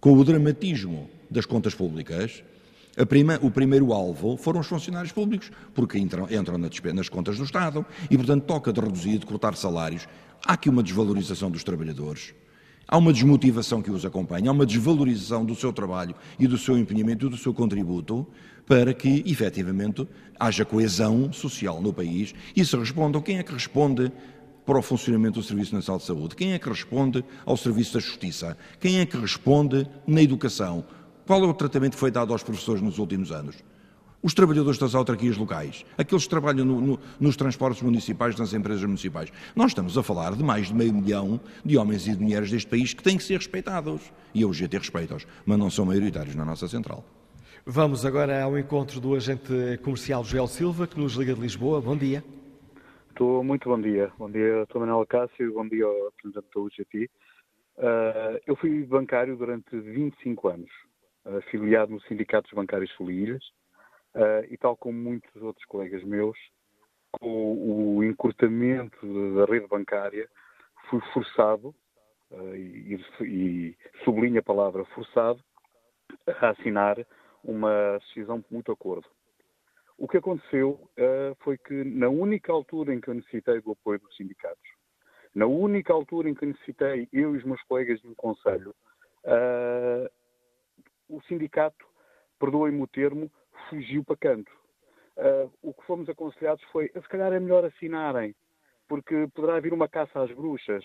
Com 0.00 0.12
o 0.12 0.24
dramatismo 0.24 1.08
das 1.30 1.46
contas 1.46 1.74
públicas, 1.74 2.42
Prima, 3.08 3.38
o 3.40 3.50
primeiro 3.50 3.92
alvo 3.92 4.36
foram 4.36 4.60
os 4.60 4.66
funcionários 4.66 5.12
públicos, 5.12 5.50
porque 5.72 5.96
entram, 5.96 6.28
entram 6.30 6.58
nas 6.58 7.08
contas 7.08 7.38
do 7.38 7.44
Estado 7.44 7.86
e, 8.10 8.16
portanto, 8.16 8.44
toca 8.44 8.72
de 8.72 8.80
reduzir, 8.80 9.18
de 9.18 9.26
cortar 9.26 9.54
salários. 9.56 10.06
Há 10.44 10.54
aqui 10.54 10.68
uma 10.68 10.82
desvalorização 10.82 11.50
dos 11.50 11.62
trabalhadores. 11.62 12.34
Há 12.86 12.98
uma 12.98 13.12
desmotivação 13.12 13.80
que 13.80 13.90
os 13.90 14.04
acompanha, 14.04 14.50
há 14.50 14.52
uma 14.52 14.66
desvalorização 14.66 15.44
do 15.44 15.54
seu 15.54 15.72
trabalho 15.72 16.14
e 16.38 16.48
do 16.48 16.58
seu 16.58 16.76
empenhamento 16.76 17.26
e 17.26 17.30
do 17.30 17.36
seu 17.36 17.54
contributo 17.54 18.26
para 18.70 18.94
que, 18.94 19.24
efetivamente, 19.26 20.06
haja 20.38 20.64
coesão 20.64 21.32
social 21.32 21.82
no 21.82 21.92
país 21.92 22.32
e 22.54 22.64
se 22.64 22.76
respondam 22.76 23.20
quem 23.20 23.38
é 23.38 23.42
que 23.42 23.52
responde 23.52 24.12
para 24.64 24.78
o 24.78 24.82
funcionamento 24.82 25.40
do 25.40 25.42
Serviço 25.44 25.74
Nacional 25.74 25.98
de 25.98 26.04
Saúde, 26.04 26.36
quem 26.36 26.52
é 26.52 26.58
que 26.60 26.68
responde 26.68 27.24
ao 27.44 27.56
Serviço 27.56 27.94
da 27.94 27.98
Justiça, 27.98 28.56
quem 28.78 29.00
é 29.00 29.06
que 29.06 29.16
responde 29.16 29.88
na 30.06 30.22
educação, 30.22 30.84
qual 31.26 31.42
é 31.42 31.48
o 31.48 31.52
tratamento 31.52 31.94
que 31.94 31.98
foi 31.98 32.12
dado 32.12 32.32
aos 32.32 32.44
professores 32.44 32.80
nos 32.80 32.98
últimos 32.98 33.32
anos. 33.32 33.56
Os 34.22 34.34
trabalhadores 34.34 34.78
das 34.78 34.94
autarquias 34.94 35.36
locais, 35.36 35.84
aqueles 35.98 36.22
que 36.22 36.30
trabalham 36.30 36.64
no, 36.64 36.80
no, 36.80 37.00
nos 37.18 37.36
transportes 37.36 37.82
municipais, 37.82 38.36
nas 38.36 38.52
empresas 38.52 38.84
municipais. 38.84 39.32
Nós 39.56 39.72
estamos 39.72 39.98
a 39.98 40.02
falar 40.04 40.36
de 40.36 40.44
mais 40.44 40.68
de 40.68 40.74
meio 40.74 40.94
milhão 40.94 41.40
de 41.64 41.76
homens 41.76 42.06
e 42.06 42.14
de 42.14 42.22
mulheres 42.22 42.52
deste 42.52 42.68
país 42.68 42.94
que 42.94 43.02
têm 43.02 43.16
que 43.16 43.24
ser 43.24 43.36
respeitados. 43.38 44.00
E 44.32 44.44
a 44.44 44.46
UGT 44.46 44.78
respeita-os, 44.78 45.26
mas 45.44 45.58
não 45.58 45.70
são 45.72 45.84
maioritários 45.84 46.36
na 46.36 46.44
nossa 46.44 46.68
central. 46.68 47.04
Vamos 47.66 48.06
agora 48.06 48.42
ao 48.42 48.58
encontro 48.58 49.00
do 49.00 49.14
agente 49.14 49.76
comercial 49.84 50.24
Joel 50.24 50.46
Silva, 50.46 50.86
que 50.86 50.98
nos 50.98 51.12
liga 51.12 51.34
de 51.34 51.40
Lisboa. 51.42 51.78
Bom 51.78 51.94
dia. 51.94 52.24
Estou 53.10 53.44
muito 53.44 53.68
bom 53.68 53.78
dia. 53.78 54.10
Bom 54.18 54.30
dia, 54.30 54.66
Sr. 54.72 54.78
Manuel 54.78 55.06
Cássio, 55.06 55.52
bom 55.52 55.68
dia 55.68 55.84
ao 55.84 56.06
representante 56.06 56.48
da 56.54 56.60
UGT. 56.60 57.10
Uh, 57.76 58.40
eu 58.46 58.56
fui 58.56 58.82
bancário 58.84 59.36
durante 59.36 59.78
25 59.78 60.48
anos, 60.48 60.70
afiliado 61.36 61.92
no 61.92 62.00
Sindicato 62.02 62.48
dos 62.48 62.56
Bancários 62.56 62.90
Folilhas, 62.92 63.44
uh, 64.14 64.42
e 64.50 64.56
tal 64.56 64.74
como 64.74 64.98
muitos 64.98 65.42
outros 65.42 65.66
colegas 65.66 66.02
meus, 66.02 66.38
com 67.12 67.96
o 67.96 68.02
encurtamento 68.02 68.96
da 69.34 69.44
rede 69.44 69.66
bancária, 69.66 70.26
fui 70.88 71.00
forçado, 71.12 71.74
uh, 72.30 72.56
e, 72.56 72.98
e 73.20 73.76
sublinho 74.02 74.40
a 74.40 74.42
palavra 74.42 74.82
forçado, 74.86 75.44
a 76.26 76.48
assinar 76.48 76.96
uma 77.44 77.98
decisão 77.98 78.40
de 78.40 78.46
mútuo 78.50 78.74
acordo. 78.74 79.06
O 79.98 80.08
que 80.08 80.16
aconteceu 80.16 80.80
uh, 80.98 81.34
foi 81.40 81.58
que, 81.58 81.84
na 81.84 82.08
única 82.08 82.52
altura 82.52 82.94
em 82.94 83.00
que 83.00 83.08
eu 83.08 83.14
necessitei 83.14 83.60
do 83.60 83.72
apoio 83.72 83.98
dos 83.98 84.16
sindicatos, 84.16 84.70
na 85.34 85.46
única 85.46 85.92
altura 85.92 86.28
em 86.28 86.34
que 86.34 86.46
necessitei, 86.46 87.06
eu 87.12 87.34
e 87.34 87.38
os 87.38 87.44
meus 87.44 87.62
colegas 87.64 88.00
de 88.00 88.08
um 88.08 88.14
conselho, 88.14 88.74
uh, 89.24 90.10
o 91.08 91.20
sindicato, 91.22 91.84
perdoem-me 92.38 92.82
o 92.82 92.86
termo, 92.86 93.30
fugiu 93.68 94.02
para 94.02 94.16
canto. 94.16 94.50
Uh, 95.16 95.52
o 95.62 95.74
que 95.74 95.84
fomos 95.84 96.08
aconselhados 96.08 96.64
foi, 96.72 96.88
se 96.88 97.08
calhar 97.08 97.32
é 97.32 97.38
melhor 97.38 97.64
assinarem, 97.64 98.34
porque 98.88 99.28
poderá 99.34 99.60
vir 99.60 99.74
uma 99.74 99.86
caça 99.86 100.22
às 100.22 100.32
bruxas, 100.32 100.84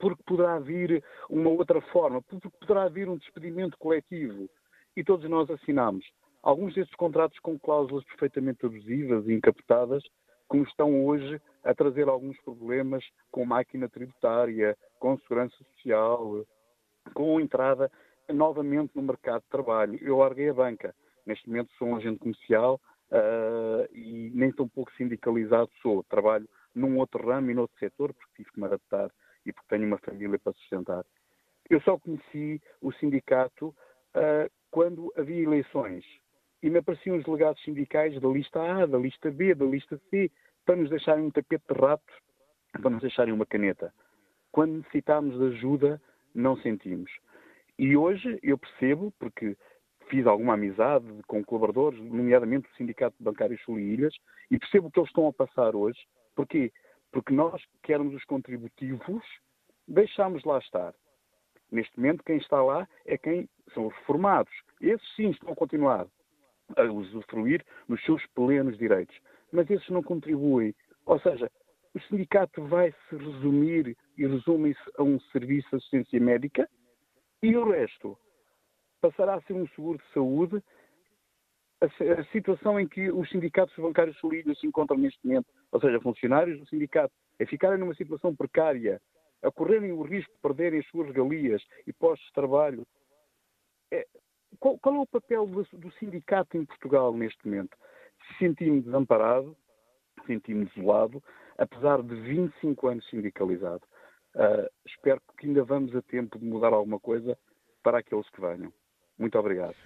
porque 0.00 0.22
poderá 0.24 0.58
vir 0.58 1.02
uma 1.30 1.50
outra 1.50 1.80
forma, 1.80 2.20
porque 2.22 2.50
poderá 2.58 2.88
vir 2.88 3.08
um 3.08 3.16
despedimento 3.16 3.78
coletivo 3.78 4.50
e 4.96 5.04
todos 5.04 5.28
nós 5.28 5.50
assinámos. 5.50 6.04
Alguns 6.42 6.74
desses 6.74 6.94
contratos 6.94 7.38
com 7.38 7.58
cláusulas 7.58 8.04
perfeitamente 8.04 8.66
abusivas 8.66 9.26
e 9.26 9.32
encapotadas, 9.32 10.02
que 10.50 10.58
estão 10.58 11.04
hoje 11.04 11.40
a 11.64 11.74
trazer 11.74 12.08
alguns 12.08 12.38
problemas 12.42 13.04
com 13.30 13.44
máquina 13.44 13.88
tributária, 13.88 14.76
com 14.98 15.16
segurança 15.20 15.56
social, 15.56 16.44
com 17.14 17.40
entrada 17.40 17.90
novamente 18.28 18.92
no 18.94 19.02
mercado 19.02 19.42
de 19.42 19.48
trabalho. 19.48 19.98
Eu 20.02 20.18
larguei 20.18 20.48
a 20.48 20.54
banca. 20.54 20.94
Neste 21.24 21.48
momento 21.48 21.72
sou 21.78 21.88
um 21.88 21.96
agente 21.96 22.18
comercial 22.18 22.80
uh, 23.10 23.96
e 23.96 24.30
nem 24.34 24.52
tão 24.52 24.68
pouco 24.68 24.92
sindicalizado 24.96 25.70
sou. 25.80 26.02
Trabalho 26.04 26.48
num 26.74 26.98
outro 26.98 27.26
ramo 27.26 27.50
e 27.50 27.54
noutro 27.54 27.78
setor 27.78 28.12
porque 28.12 28.32
tive 28.36 28.50
que 28.50 28.60
me 28.60 28.66
adaptar 28.66 29.10
e 29.46 29.52
porque 29.52 29.68
tenho 29.68 29.86
uma 29.86 29.98
família 29.98 30.38
para 30.38 30.52
sustentar. 30.54 31.04
Eu 31.70 31.80
só 31.82 31.98
conheci 31.98 32.60
o 32.80 32.92
sindicato 32.92 33.68
uh, 33.68 34.50
quando 34.72 35.12
havia 35.16 35.42
eleições 35.42 36.02
e 36.62 36.70
me 36.70 36.78
apareciam 36.78 37.16
os 37.16 37.24
delegados 37.24 37.62
sindicais 37.62 38.18
da 38.20 38.28
lista 38.28 38.60
A, 38.60 38.86
da 38.86 38.98
lista 38.98 39.30
B, 39.30 39.54
da 39.54 39.66
lista 39.66 40.00
C, 40.08 40.30
para 40.64 40.76
nos 40.76 40.88
deixarem 40.88 41.24
um 41.24 41.30
tapete 41.30 41.62
de 41.70 41.78
rato, 41.78 42.12
para 42.80 42.90
nos 42.90 43.02
deixarem 43.02 43.34
uma 43.34 43.44
caneta. 43.44 43.92
Quando 44.50 44.78
necessitámos 44.78 45.38
de 45.38 45.56
ajuda, 45.56 46.00
não 46.34 46.56
sentimos. 46.56 47.10
E 47.78 47.96
hoje 47.96 48.38
eu 48.42 48.56
percebo, 48.56 49.12
porque 49.18 49.56
fiz 50.08 50.26
alguma 50.26 50.54
amizade 50.54 51.06
com 51.26 51.44
colaboradores, 51.44 52.00
nomeadamente 52.00 52.68
do 52.68 52.76
Sindicato 52.76 53.16
de 53.18 53.24
Bancários 53.24 53.60
e 53.68 53.72
Ilhas, 53.72 54.14
e 54.50 54.58
percebo 54.58 54.88
o 54.88 54.90
que 54.90 55.00
eles 55.00 55.10
estão 55.10 55.26
a 55.26 55.32
passar 55.32 55.76
hoje. 55.76 55.98
Porquê? 56.34 56.72
Porque 57.10 57.34
nós, 57.34 57.62
que 57.82 57.92
éramos 57.92 58.14
os 58.14 58.24
contributivos, 58.24 59.22
deixámos 59.86 60.42
lá 60.44 60.58
estar. 60.58 60.94
Neste 61.72 61.98
momento, 61.98 62.22
quem 62.22 62.36
está 62.36 62.62
lá 62.62 62.86
é 63.06 63.16
quem 63.16 63.48
são 63.72 63.86
os 63.86 63.94
reformados. 63.94 64.52
Esses 64.78 65.16
sim 65.16 65.30
estão 65.30 65.52
a 65.52 65.56
continuar 65.56 66.06
a 66.76 66.82
usufruir 66.84 67.64
dos 67.88 68.02
seus 68.04 68.24
plenos 68.34 68.76
direitos. 68.76 69.18
Mas 69.50 69.68
esses 69.70 69.88
não 69.88 70.02
contribuem. 70.02 70.74
Ou 71.06 71.18
seja, 71.20 71.50
o 71.94 72.00
sindicato 72.00 72.62
vai 72.66 72.92
se 73.08 73.16
resumir 73.16 73.96
e 74.18 74.26
resume-se 74.26 74.80
a 74.98 75.02
um 75.02 75.18
serviço 75.32 75.70
de 75.70 75.76
assistência 75.76 76.20
médica 76.20 76.68
e 77.42 77.56
o 77.56 77.70
resto 77.70 78.18
passará 79.00 79.34
a 79.34 79.42
ser 79.42 79.54
um 79.54 79.66
seguro 79.68 79.98
de 79.98 80.12
saúde. 80.12 80.62
A, 81.80 81.86
a 82.20 82.24
situação 82.26 82.78
em 82.78 82.86
que 82.86 83.10
os 83.10 83.28
sindicatos 83.30 83.74
bancários 83.76 84.16
solidários 84.18 84.60
se 84.60 84.66
encontram 84.66 84.98
neste 84.98 85.18
momento, 85.26 85.46
ou 85.72 85.80
seja, 85.80 86.00
funcionários 86.00 86.60
do 86.60 86.66
sindicato, 86.66 87.12
é 87.38 87.46
ficarem 87.46 87.78
numa 87.78 87.94
situação 87.94 88.36
precária 88.36 89.00
a 89.42 89.50
correrem 89.50 89.92
o 89.92 90.02
risco 90.02 90.32
de 90.32 90.38
perderem 90.40 90.80
as 90.80 90.86
suas 90.86 91.08
regalias 91.08 91.62
e 91.86 91.92
postos 91.92 92.26
de 92.26 92.32
trabalho. 92.32 92.86
É, 93.90 94.06
qual, 94.58 94.78
qual, 94.78 94.94
é 94.96 94.98
o 95.00 95.06
papel 95.06 95.46
do, 95.46 95.66
do, 95.72 95.92
sindicato 95.94 96.56
em 96.56 96.64
Portugal 96.64 97.12
neste 97.12 97.44
momento? 97.46 97.76
Senti-me 98.38 98.80
desamparado, 98.80 99.56
senti-me 100.26 100.70
isolado, 100.74 101.22
apesar 101.58 102.02
de 102.02 102.14
25 102.14 102.88
anos 102.88 103.08
sindicalizado. 103.08 103.82
Uh, 104.34 104.66
espero 104.86 105.20
que 105.38 105.46
ainda 105.46 105.62
vamos 105.64 105.94
a 105.94 106.00
tempo 106.02 106.38
de 106.38 106.44
mudar 106.44 106.72
alguma 106.72 106.98
coisa 106.98 107.36
para 107.82 107.98
aqueles 107.98 108.28
que 108.30 108.40
venham. 108.40 108.72
Muito 109.18 109.38
obrigado. 109.38 109.76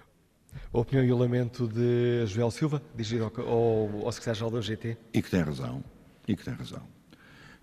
A 0.72 0.78
opinião 0.78 1.04
e 1.04 1.12
o 1.12 1.16
lamento 1.16 1.66
de 1.66 2.24
Joel 2.26 2.50
Silva, 2.50 2.80
dirigido 2.92 3.24
ao, 3.24 3.48
ao, 3.48 4.06
ao 4.06 4.12
secretário-geral 4.12 4.50
da 4.50 4.58
UGT. 4.58 4.96
E 5.12 5.22
que 5.22 5.30
tem 5.30 5.40
razão. 5.40 5.82
E 6.28 6.36
que 6.36 6.44
tem 6.44 6.54
razão. 6.54 6.95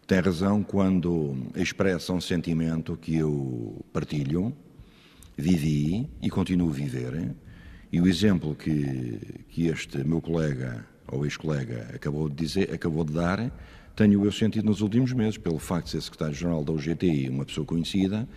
Tem 0.05 0.19
razão 0.19 0.61
quando 0.61 1.34
expressa 1.55 2.11
um 2.11 2.19
sentimento 2.19 2.97
que 2.97 3.15
eu 3.15 3.85
partilho, 3.93 4.53
vivi 5.38 6.09
e 6.21 6.30
continuo 6.30 6.69
a 6.69 6.73
viver. 6.73 7.34
E 7.89 8.01
o 8.01 8.07
exemplo 8.07 8.53
que, 8.53 9.45
que 9.47 9.67
este 9.67 10.03
meu 10.03 10.21
colega 10.21 10.85
ou 11.07 11.23
ex-colega 11.23 11.89
acabou 11.95 12.27
de 12.27 12.35
dizer, 12.35 12.73
acabou 12.73 13.05
de 13.05 13.13
dar, 13.13 13.49
tenho 13.95 14.25
eu 14.25 14.31
sentido 14.31 14.65
nos 14.65 14.81
últimos 14.81 15.13
meses, 15.13 15.38
pelo 15.38 15.57
facto 15.57 15.85
de 15.85 15.91
ser 15.91 16.01
secretário-geral 16.01 16.65
da 16.65 16.73
UGT 16.73 17.30
uma 17.30 17.45
pessoa 17.45 17.65
conhecida, 17.65 18.27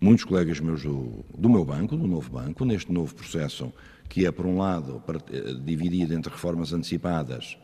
muitos 0.00 0.24
colegas 0.24 0.58
meus 0.58 0.82
do, 0.82 1.24
do, 1.38 1.48
meu 1.48 1.64
banco, 1.64 1.96
do 1.96 2.06
novo 2.06 2.32
banco, 2.32 2.64
neste 2.64 2.90
novo 2.90 3.14
processo, 3.14 3.72
que 4.08 4.26
é, 4.26 4.32
por 4.32 4.44
um 4.44 4.58
lado, 4.58 5.00
eh, 5.30 5.54
dividido 5.64 6.14
entre 6.14 6.32
reformas 6.32 6.72
antecipadas 6.72 7.56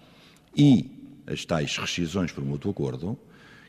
e 0.56 0.92
as 1.26 1.44
tais 1.44 1.76
rescisões 1.76 2.30
por 2.30 2.44
mútuo 2.44 2.70
acordo, 2.70 3.18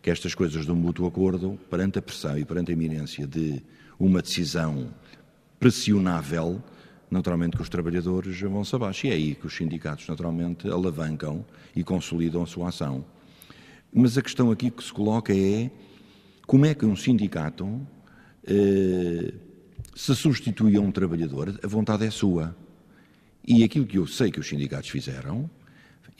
que 0.01 0.09
estas 0.09 0.33
coisas 0.33 0.65
do 0.65 0.75
mútuo 0.75 1.07
acordo, 1.07 1.59
perante 1.69 1.99
a 1.99 2.01
pressão 2.01 2.37
e 2.37 2.45
perante 2.45 2.71
a 2.71 2.73
iminência 2.73 3.27
de 3.27 3.61
uma 3.99 4.21
decisão 4.21 4.93
pressionável, 5.59 6.63
naturalmente 7.11 7.57
que 7.57 7.61
os 7.61 7.69
trabalhadores 7.69 8.39
vão-se 8.39 8.75
abaixo. 8.75 9.07
E 9.07 9.09
é 9.09 9.13
aí 9.13 9.35
que 9.35 9.47
os 9.47 9.55
sindicatos, 9.55 10.07
naturalmente, 10.07 10.69
alavancam 10.69 11.45
e 11.75 11.83
consolidam 11.83 12.43
a 12.43 12.45
sua 12.45 12.69
ação. 12.69 13.03
Mas 13.93 14.17
a 14.17 14.21
questão 14.21 14.51
aqui 14.51 14.69
que 14.69 14.83
se 14.83 14.93
coloca 14.93 15.33
é 15.33 15.69
como 16.45 16.65
é 16.65 16.73
que 16.73 16.85
um 16.85 16.95
sindicato 16.95 17.85
eh, 18.45 19.33
se 19.95 20.15
substitui 20.15 20.77
a 20.77 20.81
um 20.81 20.91
trabalhador, 20.91 21.59
a 21.61 21.67
vontade 21.67 22.05
é 22.05 22.09
sua. 22.09 22.55
E 23.45 23.63
aquilo 23.63 23.85
que 23.85 23.97
eu 23.97 24.07
sei 24.07 24.31
que 24.31 24.39
os 24.39 24.47
sindicatos 24.47 24.89
fizeram 24.89 25.49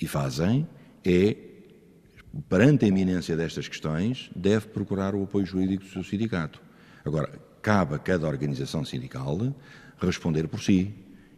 e 0.02 0.08
fazem 0.08 0.68
é, 1.06 1.36
perante 2.48 2.86
a 2.86 2.88
iminência 2.88 3.36
destas 3.36 3.68
questões, 3.68 4.30
deve 4.36 4.68
procurar 4.68 5.16
o 5.16 5.24
apoio 5.24 5.46
jurídico 5.46 5.84
do 5.84 5.90
seu 5.90 6.04
sindicato. 6.04 6.62
Agora, 7.04 7.30
cabe 7.62 7.96
a 7.96 8.00
cada 8.00 8.28
organização 8.28 8.86
sindical 8.86 9.38
responder 10.00 10.48
por 10.48 10.62
si. 10.62 10.94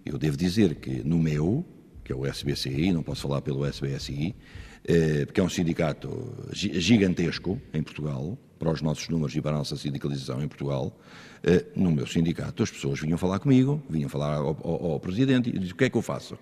Eu 0.05 0.17
devo 0.17 0.37
dizer 0.37 0.75
que 0.75 1.03
no 1.03 1.17
meu, 1.17 1.65
que 2.03 2.11
é 2.11 2.15
o 2.15 2.25
SBCI, 2.25 2.91
não 2.91 3.03
posso 3.03 3.21
falar 3.21 3.41
pelo 3.41 3.65
SBSI, 3.65 4.35
eh, 4.83 5.25
porque 5.25 5.39
é 5.39 5.43
um 5.43 5.49
sindicato 5.49 6.35
gigantesco 6.51 7.61
em 7.73 7.83
Portugal, 7.83 8.37
para 8.57 8.71
os 8.71 8.81
nossos 8.81 9.09
números 9.09 9.35
e 9.35 9.41
para 9.41 9.51
a 9.51 9.57
nossa 9.57 9.75
sindicalização 9.75 10.43
em 10.43 10.47
Portugal, 10.47 10.95
eh, 11.43 11.65
no 11.75 11.91
meu 11.91 12.05
sindicato 12.05 12.61
as 12.61 12.69
pessoas 12.69 12.99
vinham 12.99 13.17
falar 13.17 13.39
comigo, 13.39 13.81
vinham 13.89 14.09
falar 14.09 14.35
ao, 14.35 14.57
ao, 14.63 14.91
ao 14.91 14.99
Presidente 14.99 15.49
e 15.49 15.57
diz 15.57 15.71
o 15.71 15.75
que 15.75 15.85
é 15.85 15.89
que 15.89 15.97
eu 15.97 16.01
faço? 16.01 16.37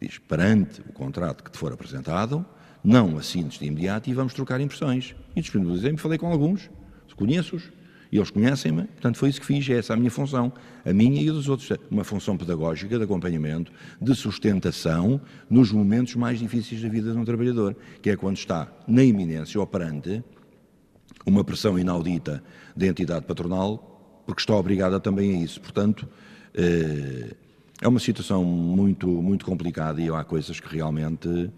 Diz, 0.00 0.18
perante 0.18 0.80
o 0.80 0.92
contrato 0.92 1.44
que 1.44 1.50
te 1.50 1.58
for 1.58 1.72
apresentado, 1.72 2.44
não 2.82 3.18
assines 3.18 3.58
de 3.58 3.66
imediato 3.66 4.08
e 4.08 4.14
vamos 4.14 4.34
trocar 4.34 4.60
impressões. 4.60 5.14
E 5.34 5.40
disponibilizei-me, 5.40 5.98
falei 5.98 6.18
com 6.18 6.30
alguns, 6.30 6.70
conheço-os, 7.18 7.70
e 8.10 8.16
eles 8.16 8.30
conhecem-me, 8.30 8.84
portanto 8.84 9.18
foi 9.18 9.28
isso 9.28 9.40
que 9.40 9.44
fiz, 9.44 9.68
é 9.68 9.74
essa 9.74 9.92
a 9.92 9.96
minha 9.96 10.10
função, 10.10 10.50
a 10.82 10.92
minha 10.94 11.20
e 11.20 11.28
a 11.28 11.32
dos 11.32 11.48
outros. 11.48 11.70
Uma 11.90 12.04
função 12.04 12.38
pedagógica, 12.38 12.96
de 12.96 13.04
acompanhamento, 13.04 13.70
de 14.00 14.14
sustentação 14.14 15.20
nos 15.50 15.70
momentos 15.70 16.14
mais 16.14 16.38
difíceis 16.38 16.80
da 16.80 16.88
vida 16.88 17.12
de 17.12 17.18
um 17.18 17.24
trabalhador, 17.24 17.76
que 18.00 18.08
é 18.08 18.16
quando 18.16 18.38
está 18.38 18.72
na 18.86 19.04
iminência 19.04 19.60
ou 19.60 19.66
perante 19.66 20.22
uma 21.26 21.44
pressão 21.44 21.78
inaudita 21.78 22.42
da 22.74 22.86
entidade 22.86 23.26
patronal, 23.26 24.22
porque 24.24 24.40
está 24.40 24.54
obrigada 24.54 24.98
também 24.98 25.34
a 25.34 25.44
isso. 25.44 25.60
Portanto, 25.60 26.08
eh, 26.54 27.34
é 27.82 27.88
uma 27.88 28.00
situação 28.00 28.42
muito, 28.42 29.06
muito 29.06 29.44
complicada 29.44 30.00
e 30.00 30.08
há 30.08 30.24
coisas 30.24 30.60
que 30.60 30.74
realmente 30.74 31.50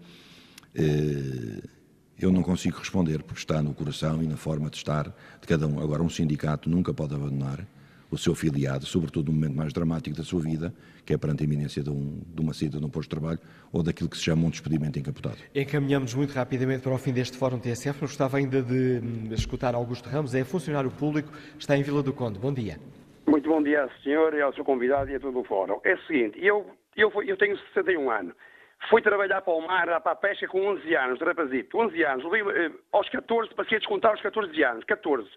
eu 0.73 2.31
não 2.31 2.43
consigo 2.43 2.77
responder, 2.77 3.23
porque 3.23 3.39
está 3.39 3.61
no 3.61 3.73
coração 3.73 4.21
e 4.21 4.27
na 4.27 4.37
forma 4.37 4.69
de 4.69 4.77
estar 4.77 5.05
de 5.39 5.47
cada 5.47 5.67
um. 5.67 5.79
Agora, 5.81 6.03
um 6.03 6.09
sindicato 6.09 6.69
nunca 6.69 6.93
pode 6.93 7.15
abandonar 7.15 7.65
o 8.11 8.17
seu 8.17 8.35
filiado, 8.35 8.85
sobretudo 8.85 9.31
no 9.31 9.39
momento 9.39 9.55
mais 9.55 9.71
dramático 9.71 10.15
da 10.17 10.23
sua 10.23 10.41
vida, 10.41 10.73
que 11.05 11.13
é 11.13 11.17
perante 11.17 11.43
a 11.43 11.45
iminência 11.45 11.81
de, 11.81 11.89
um, 11.89 12.21
de 12.27 12.41
uma 12.41 12.53
saída 12.53 12.77
de 12.77 12.85
um 12.85 12.89
posto 12.89 13.09
de 13.09 13.17
trabalho 13.17 13.39
ou 13.71 13.81
daquilo 13.81 14.09
que 14.09 14.17
se 14.17 14.23
chama 14.23 14.45
um 14.45 14.49
despedimento 14.49 14.99
encapotado. 14.99 15.37
Encaminhamos 15.55 16.13
muito 16.13 16.33
rapidamente 16.33 16.81
para 16.81 16.93
o 16.93 16.97
fim 16.97 17.13
deste 17.13 17.37
Fórum 17.37 17.57
TSF, 17.57 17.99
mas 18.01 18.11
gostava 18.11 18.37
ainda 18.37 18.61
de, 18.61 18.99
de 18.99 19.33
escutar 19.33 19.73
Augusto 19.73 20.09
Ramos, 20.09 20.35
é 20.35 20.43
funcionário 20.43 20.91
público, 20.91 21.31
está 21.57 21.77
em 21.77 21.83
Vila 21.83 22.03
do 22.03 22.11
Conde. 22.11 22.37
Bom 22.37 22.53
dia. 22.53 22.77
Muito 23.25 23.47
bom 23.47 23.63
dia, 23.63 23.89
senhor, 24.03 24.33
e 24.33 24.41
ao 24.41 24.53
seu 24.53 24.65
convidado 24.65 25.09
e 25.09 25.15
a 25.15 25.19
todo 25.19 25.39
o 25.39 25.43
Fórum. 25.45 25.79
É 25.85 25.93
o 25.93 26.01
seguinte, 26.01 26.37
eu, 26.43 26.65
eu, 26.97 27.09
eu 27.23 27.37
tenho 27.37 27.57
61 27.73 28.11
anos. 28.11 28.33
Fui 28.89 29.01
trabalhar 29.01 29.41
para 29.41 29.53
o 29.53 29.61
mar, 29.61 29.85
para 30.01 30.11
a 30.11 30.15
pesca 30.15 30.47
com 30.47 30.67
11 30.67 30.95
anos, 30.95 31.19
de 31.19 31.25
rapazito. 31.25 31.77
11 31.77 32.03
anos. 32.03 32.23
Levei, 32.25 32.65
eh, 32.65 32.71
aos 32.91 33.07
14, 33.09 33.53
passei 33.53 33.77
a 33.77 33.79
descontar 33.79 34.11
aos 34.11 34.21
14 34.21 34.63
anos. 34.63 34.83
14. 34.85 35.29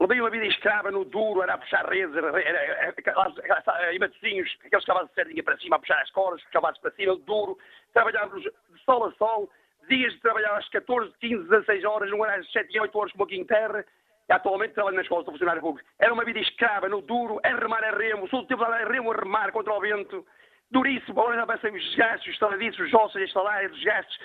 Levei 0.00 0.20
uma 0.20 0.30
vida 0.30 0.46
escrava 0.46 0.90
no 0.90 1.04
duro, 1.04 1.42
era 1.42 1.54
a 1.54 1.58
puxar 1.58 1.86
redes, 1.86 2.16
era, 2.16 2.28
era, 2.40 2.58
era, 2.58 3.94
em 3.94 3.98
Matosinhos, 3.98 4.50
aqueles 4.64 4.84
cavalos 4.86 5.10
de 5.10 5.14
sardinha 5.14 5.42
para 5.42 5.58
cima, 5.58 5.76
a 5.76 5.78
puxar 5.78 6.00
as 6.00 6.10
cordas, 6.10 6.42
cavalos 6.50 6.78
para 6.78 6.90
cima, 6.92 7.16
duro. 7.16 7.58
Trabalhávamos 7.92 8.42
de 8.42 8.50
sol 8.84 9.04
a 9.04 9.12
sol, 9.12 9.50
dias 9.88 10.12
de 10.14 10.20
trabalhar 10.20 10.56
às 10.56 10.68
14, 10.70 11.12
15, 11.20 11.48
16 11.48 11.84
horas, 11.84 12.10
não 12.10 12.24
era 12.24 12.40
às 12.40 12.50
7 12.50 12.74
e 12.74 12.80
8 12.80 12.98
horas 12.98 13.12
como 13.12 13.24
aqui 13.24 13.36
em 13.36 13.44
terra. 13.44 13.84
Atualmente 14.30 14.74
trabalho 14.74 14.96
na 14.96 15.02
escola 15.02 15.24
de 15.24 15.30
funcionário 15.32 15.60
público. 15.60 15.86
Era 15.98 16.14
uma 16.14 16.24
vida 16.24 16.38
escrava, 16.38 16.88
no 16.88 17.02
duro, 17.02 17.38
a 17.44 17.48
remar 17.48 17.84
a 17.84 17.90
remo, 17.90 18.28
sou 18.28 18.42
do 18.42 18.48
tempo 18.48 18.64
a 18.64 18.76
remo 18.78 19.12
a 19.12 19.16
remar 19.16 19.52
contra 19.52 19.74
o 19.74 19.80
vento 19.80 20.24
duríssimo, 20.70 21.20
agora 21.20 21.36
já 21.36 21.46
passei 21.46 21.70
os 21.70 21.82
desgastes, 21.82 22.28
os 22.28 22.34
estaladiços, 22.34 22.86
os 22.86 22.94
ossos, 22.94 23.22
as 23.22 23.32
salários, 23.32 23.72
os 23.72 23.78
desgastes, 23.78 24.18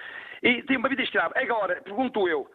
e 0.44 0.64
tenho 0.64 0.80
uma 0.80 0.90
vida 0.90 1.02
escrava. 1.02 1.34
Agora, 1.38 1.82
pergunto 1.82 2.28
eu, 2.28 2.50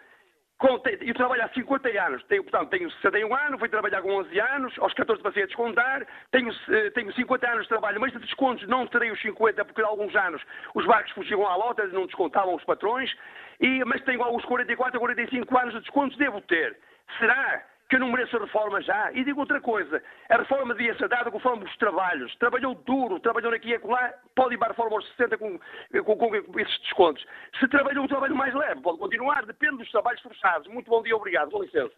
eu 1.01 1.15
trabalho 1.15 1.43
há 1.43 1.49
50 1.49 1.89
anos, 1.89 2.23
tenho, 2.25 2.43
portanto, 2.43 2.69
tenho 2.69 2.91
61 2.91 3.35
anos, 3.35 3.59
fui 3.59 3.69
trabalhar 3.69 4.03
com 4.03 4.13
11 4.13 4.39
anos, 4.39 4.79
aos 4.79 4.93
14 4.93 5.23
passei 5.23 5.45
a 5.45 5.47
descontar, 5.47 6.07
tenho, 6.31 6.53
eh, 6.69 6.91
tenho 6.91 7.13
50 7.15 7.51
anos 7.51 7.63
de 7.63 7.69
trabalho, 7.69 7.99
mas 7.99 8.13
de 8.13 8.19
descontos 8.19 8.69
não 8.69 8.87
terei 8.87 9.11
os 9.11 9.21
50, 9.23 9.65
porque 9.65 9.81
há 9.81 9.87
alguns 9.87 10.15
anos 10.15 10.43
os 10.75 10.85
barcos 10.85 11.13
fugiam 11.13 11.47
à 11.47 11.57
lota, 11.57 11.87
não 11.89 12.05
descontavam 12.05 12.55
os 12.55 12.65
patrões, 12.65 13.11
e, 13.59 13.83
mas 13.87 14.03
tenho 14.03 14.23
alguns 14.23 14.45
44 14.45 15.01
45 15.01 15.59
anos 15.59 15.75
de 15.75 15.81
descontos, 15.81 16.19
devo 16.19 16.43
ter. 16.43 16.79
Será 17.19 17.65
que 17.91 17.97
eu 17.97 18.01
não 18.01 18.13
mereço 18.13 18.37
a 18.37 18.41
reforma 18.41 18.81
já. 18.81 19.11
E 19.13 19.25
digo 19.25 19.41
outra 19.41 19.61
coisa, 19.61 20.01
a 20.29 20.37
reforma 20.39 20.73
devia 20.75 20.97
ser 20.97 21.09
dada 21.09 21.29
conforme 21.29 21.65
os 21.65 21.77
trabalhos. 21.77 22.35
Trabalhou 22.37 22.73
duro, 22.87 23.19
trabalhou 23.19 23.53
aqui 23.53 23.71
e 23.71 23.75
acolá, 23.75 24.15
pode 24.35 24.55
ir 24.55 24.59
para 24.59 24.69
a 24.69 24.71
reforma 24.71 24.97
aos 24.97 25.07
60 25.17 25.37
com, 25.37 25.59
com, 26.05 26.17
com, 26.17 26.61
esses 26.61 26.81
descontos. 26.83 27.27
Se 27.59 27.67
trabalhou 27.67 28.05
um 28.05 28.09
trabalho 28.09 28.37
mais 28.37 28.55
leve, 28.55 28.81
pode 28.81 28.99
continuar, 28.99 29.45
depende 29.45 29.79
dos 29.79 29.91
trabalhos 29.91 30.23
forçados. 30.23 30.69
Muito 30.69 30.89
bom 30.89 31.03
dia, 31.03 31.17
obrigado, 31.17 31.51
com 31.51 31.63
licença. 31.63 31.93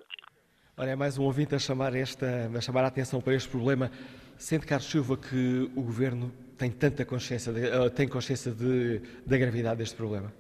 Olha, 0.79 0.91
é 0.91 0.97
mais 0.97 1.19
um 1.19 1.25
ouvinte 1.25 1.55
a 1.55 1.59
chamar, 1.59 1.95
esta, 1.95 2.51
a 2.57 2.61
chamar 2.63 2.85
a 2.85 2.87
atenção 2.87 3.21
para 3.21 3.35
este 3.35 3.51
problema. 3.51 3.91
Sente, 4.39 4.67
Carlos 4.67 4.91
Silva, 4.91 5.19
que 5.19 5.71
o 5.77 5.83
Governo 5.83 6.33
tem 6.57 6.71
tanta 6.71 7.05
consciência, 7.05 7.53
de, 7.53 7.67
uh, 7.67 7.91
tem 7.91 8.09
consciência 8.09 8.51
de, 8.51 9.01
da 9.27 9.37
gravidade 9.37 9.77
deste 9.77 9.95
problema? 9.95 10.33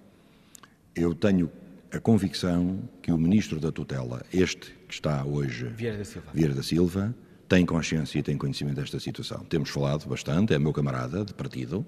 Eu 0.96 1.14
tenho 1.14 1.52
a 1.92 2.00
convicção 2.00 2.80
que 3.02 3.12
o 3.12 3.18
Ministro 3.18 3.60
da 3.60 3.70
Tutela, 3.70 4.24
este 4.32 4.72
que 4.88 4.94
está 4.94 5.24
hoje, 5.24 5.66
Vieira 5.76 5.98
da 5.98 6.04
Silva, 6.04 6.30
Vieira 6.32 6.54
da 6.54 6.62
Silva 6.62 7.14
tem 7.48 7.66
consciência 7.66 8.18
e 8.18 8.22
tem 8.22 8.38
conhecimento 8.38 8.76
desta 8.76 8.98
situação. 8.98 9.44
Temos 9.44 9.68
falado 9.68 10.08
bastante, 10.08 10.54
é 10.54 10.58
meu 10.58 10.72
camarada 10.72 11.22
de 11.22 11.34
partido. 11.34 11.84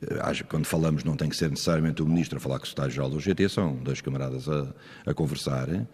Eh, 0.00 0.44
quando 0.48 0.66
falamos, 0.66 1.02
não 1.02 1.16
tem 1.16 1.28
que 1.28 1.36
ser 1.36 1.50
necessariamente 1.50 2.00
o 2.00 2.06
Ministro 2.06 2.36
a 2.36 2.40
falar 2.40 2.58
com 2.58 2.64
o 2.64 2.66
Secretário-Geral 2.68 3.10
do 3.10 3.18
GT, 3.18 3.48
são 3.48 3.74
dois 3.74 4.00
camaradas 4.00 4.48
a, 4.48 4.72
a, 5.04 5.12
conversar, 5.12 5.68
eh, 5.68 5.86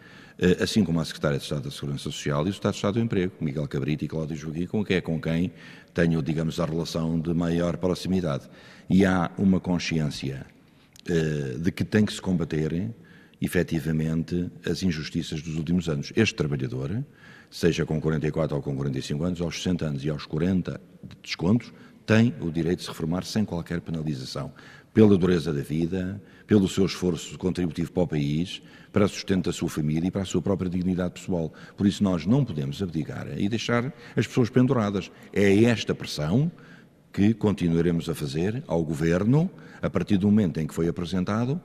assim 0.61 0.85
como 0.85 1.01
a 1.01 1.05
Secretária 1.07 1.39
de 1.39 1.45
Estado 1.45 1.63
da 1.63 1.71
Segurança 1.71 2.05
Social 2.05 2.47
e 2.47 2.51
o 2.51 2.53
Secretário 2.53 2.75
de 2.75 2.79
Estado 2.79 2.95
do 2.95 3.01
Emprego, 3.01 3.33
Miguel 3.41 3.67
Cabrita 3.67 4.05
e 4.05 4.09
Cláudio 4.09 4.37
Joaquim, 4.37 4.67
com 4.67 4.85
quem 4.85 4.97
é 4.99 5.01
com 5.01 5.19
quem 5.19 5.51
tenho, 5.95 6.23
digamos, 6.23 6.61
a 6.61 6.67
relação 6.67 7.19
de 7.19 7.33
maior 7.33 7.79
proximidade. 7.79 8.51
E 8.91 9.07
há 9.07 9.31
uma 9.39 9.59
consciência 9.61 10.45
uh, 11.09 11.59
de 11.59 11.73
que 11.73 11.85
tem 11.85 12.05
que 12.05 12.13
se 12.13 12.21
combater 12.21 12.93
efetivamente 13.41 14.51
as 14.69 14.83
injustiças 14.83 15.43
dos 15.43 15.57
últimos 15.57 15.89
anos. 15.89 16.13
Este 16.15 16.35
trabalhador, 16.35 17.05
seja 17.51 17.87
com 17.87 18.01
44 18.01 18.57
ou 18.57 18.63
com 18.63 18.77
45 18.77 19.25
anos, 19.25 19.41
aos 19.41 19.57
60 19.57 19.87
anos 19.87 20.05
e 20.05 20.11
aos 20.11 20.27
40 20.27 20.81
de 21.03 21.17
descontos, 21.23 21.73
tem 22.05 22.35
o 22.41 22.51
direito 22.51 22.81
de 22.81 22.85
se 22.85 22.91
reformar 22.91 23.25
sem 23.25 23.45
qualquer 23.45 23.81
penalização, 23.81 24.53
pela 24.93 25.17
dureza 25.17 25.53
da 25.53 25.63
vida, 25.63 26.21
pelo 26.47 26.69
seu 26.69 26.85
esforço 26.85 27.39
contributivo 27.39 27.93
para 27.93 28.03
o 28.03 28.09
país, 28.09 28.61
para 28.93 29.05
o 29.05 29.09
sustento 29.09 29.45
da 29.45 29.53
sua 29.53 29.69
família 29.69 30.09
e 30.09 30.11
para 30.11 30.23
a 30.23 30.25
sua 30.25 30.43
própria 30.43 30.69
dignidade 30.69 31.15
pessoal. 31.15 31.53
Por 31.77 31.87
isso 31.87 32.03
nós 32.03 32.27
não 32.27 32.45
podemos 32.45 32.83
abdicar 32.83 33.29
e 33.39 33.49
deixar 33.49 33.93
as 34.17 34.27
pessoas 34.27 34.51
penduradas. 34.51 35.11
É 35.33 35.63
esta 35.65 35.95
pressão 35.95 36.51
que 37.13 37.35
continuaremos 37.35 38.09
a 38.09 38.15
fazer 38.15 38.63
ao 38.67 38.85
Governo 38.85 39.49
a 39.81 39.89
partir 39.89 40.17
do 40.17 40.27
momento 40.27 40.59
em 40.59 40.67
que 40.67 40.75
foi 40.75 40.89
apresentado 40.89 41.61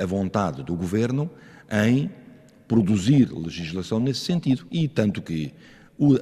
a 0.00 0.06
vontade 0.06 0.62
do 0.62 0.74
Governo 0.74 1.30
em 1.70 2.10
produzir 2.66 3.32
legislação 3.32 4.00
nesse 4.00 4.20
sentido. 4.20 4.66
E 4.70 4.88
tanto 4.88 5.22
que 5.22 5.52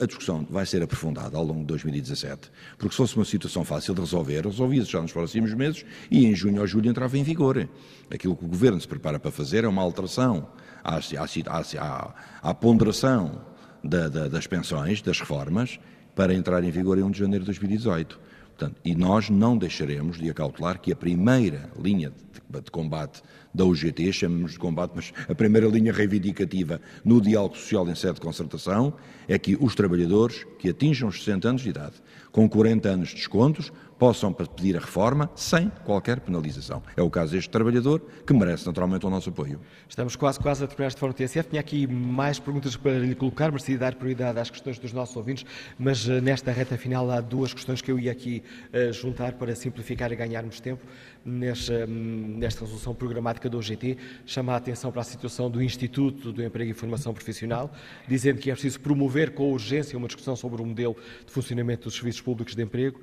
a 0.00 0.06
discussão 0.06 0.46
vai 0.50 0.66
ser 0.66 0.82
aprofundada 0.82 1.36
ao 1.36 1.44
longo 1.44 1.60
de 1.60 1.66
2017, 1.66 2.50
porque 2.76 2.90
se 2.90 2.96
fosse 2.96 3.16
uma 3.16 3.24
situação 3.24 3.64
fácil 3.64 3.94
de 3.94 4.00
resolver, 4.00 4.44
resolvia-se 4.44 4.90
já 4.90 5.00
nos 5.00 5.12
próximos 5.12 5.54
meses 5.54 5.84
e 6.10 6.26
em 6.26 6.34
junho 6.34 6.60
ou 6.60 6.66
julho 6.66 6.90
entrava 6.90 7.16
em 7.16 7.22
vigor. 7.22 7.68
Aquilo 8.10 8.36
que 8.36 8.44
o 8.44 8.48
Governo 8.48 8.80
se 8.80 8.86
prepara 8.86 9.18
para 9.18 9.30
fazer 9.30 9.64
é 9.64 9.68
uma 9.68 9.80
alteração 9.82 10.48
à, 10.84 10.96
à, 10.96 11.62
à, 11.78 12.14
à 12.42 12.54
ponderação 12.54 13.40
da, 13.82 14.08
da, 14.08 14.28
das 14.28 14.46
pensões, 14.46 15.00
das 15.00 15.18
reformas, 15.18 15.80
para 16.14 16.34
entrar 16.34 16.62
em 16.62 16.70
vigor 16.70 16.98
em 16.98 17.02
1 17.02 17.10
de 17.10 17.18
janeiro 17.18 17.44
de 17.44 17.46
2018. 17.46 18.20
Portanto, 18.48 18.76
e 18.84 18.94
nós 18.94 19.30
não 19.30 19.56
deixaremos 19.56 20.18
de 20.18 20.28
acautelar 20.28 20.78
que 20.78 20.92
a 20.92 20.96
primeira 20.96 21.70
linha 21.80 22.12
de, 22.50 22.60
de 22.60 22.70
combate 22.70 23.22
da 23.54 23.64
UGT, 23.64 24.12
chamamos 24.12 24.52
de 24.52 24.58
combate, 24.58 24.92
mas 24.94 25.12
a 25.28 25.34
primeira 25.34 25.66
linha 25.66 25.92
reivindicativa 25.92 26.80
no 27.04 27.20
diálogo 27.20 27.56
social 27.56 27.88
em 27.88 27.94
sede 27.94 28.14
de 28.14 28.20
concertação 28.20 28.94
é 29.28 29.38
que 29.38 29.56
os 29.60 29.74
trabalhadores 29.74 30.46
que 30.58 30.68
atinjam 30.68 31.08
os 31.08 31.18
60 31.18 31.48
anos 31.48 31.62
de 31.62 31.70
idade, 31.70 31.94
com 32.30 32.48
40 32.48 32.88
anos 32.88 33.08
de 33.10 33.16
descontos, 33.16 33.72
possam 34.02 34.32
pedir 34.32 34.76
a 34.76 34.80
reforma 34.80 35.30
sem 35.36 35.70
qualquer 35.84 36.18
penalização. 36.18 36.82
É 36.96 37.02
o 37.02 37.08
caso 37.08 37.34
deste 37.34 37.48
trabalhador, 37.48 38.02
que 38.26 38.32
merece 38.32 38.66
naturalmente 38.66 39.06
o 39.06 39.10
nosso 39.10 39.30
apoio. 39.30 39.60
Estamos 39.88 40.16
quase, 40.16 40.40
quase 40.40 40.64
a 40.64 40.66
terminar 40.66 40.88
este 40.88 40.98
Fórum 40.98 41.12
TSF. 41.12 41.50
Tinha 41.50 41.60
aqui 41.60 41.86
mais 41.86 42.40
perguntas 42.40 42.74
para 42.74 42.98
lhe 42.98 43.14
colocar, 43.14 43.52
merecia 43.52 43.78
dar 43.78 43.94
prioridade 43.94 44.40
às 44.40 44.50
questões 44.50 44.76
dos 44.76 44.92
nossos 44.92 45.14
ouvintes, 45.14 45.46
mas 45.78 46.08
eh, 46.08 46.20
nesta 46.20 46.50
reta 46.50 46.76
final 46.76 47.08
há 47.12 47.20
duas 47.20 47.54
questões 47.54 47.80
que 47.80 47.92
eu 47.92 47.96
ia 48.00 48.10
aqui 48.10 48.42
uh, 48.74 48.92
juntar 48.92 49.34
para 49.34 49.54
simplificar 49.54 50.10
e 50.10 50.16
ganharmos 50.16 50.58
tempo. 50.58 50.84
Nesta, 51.24 51.86
hum, 51.88 52.38
nesta 52.38 52.62
resolução 52.62 52.96
programática 52.96 53.48
do 53.48 53.56
OGT, 53.56 53.96
chama 54.26 54.54
a 54.54 54.56
atenção 54.56 54.90
para 54.90 55.02
a 55.02 55.04
situação 55.04 55.48
do 55.48 55.62
Instituto 55.62 56.32
do 56.32 56.42
Emprego 56.42 56.72
e 56.72 56.74
Formação 56.74 57.14
Profissional, 57.14 57.70
dizendo 58.08 58.40
que 58.40 58.50
é 58.50 58.52
preciso 58.52 58.80
promover 58.80 59.32
com 59.32 59.52
urgência 59.52 59.96
uma 59.96 60.08
discussão 60.08 60.34
sobre 60.34 60.60
o 60.60 60.66
modelo 60.66 60.96
de 61.24 61.32
funcionamento 61.32 61.84
dos 61.84 61.94
serviços 61.94 62.20
públicos 62.20 62.56
de 62.56 62.62
emprego 62.64 63.00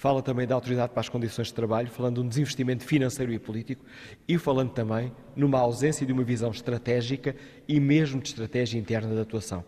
Fala 0.00 0.22
também 0.22 0.46
da 0.46 0.54
Autoridade 0.54 0.94
para 0.94 1.00
as 1.00 1.10
Condições 1.10 1.48
de 1.48 1.52
Trabalho, 1.52 1.90
falando 1.90 2.14
de 2.14 2.20
um 2.22 2.26
desinvestimento 2.26 2.84
financeiro 2.84 3.34
e 3.34 3.38
político 3.38 3.84
e 4.26 4.38
falando 4.38 4.70
também 4.70 5.12
numa 5.36 5.58
ausência 5.58 6.06
de 6.06 6.12
uma 6.14 6.24
visão 6.24 6.50
estratégica 6.50 7.36
e 7.68 7.78
mesmo 7.78 8.18
de 8.18 8.28
estratégia 8.28 8.78
interna 8.78 9.14
de 9.14 9.20
atuação. 9.20 9.62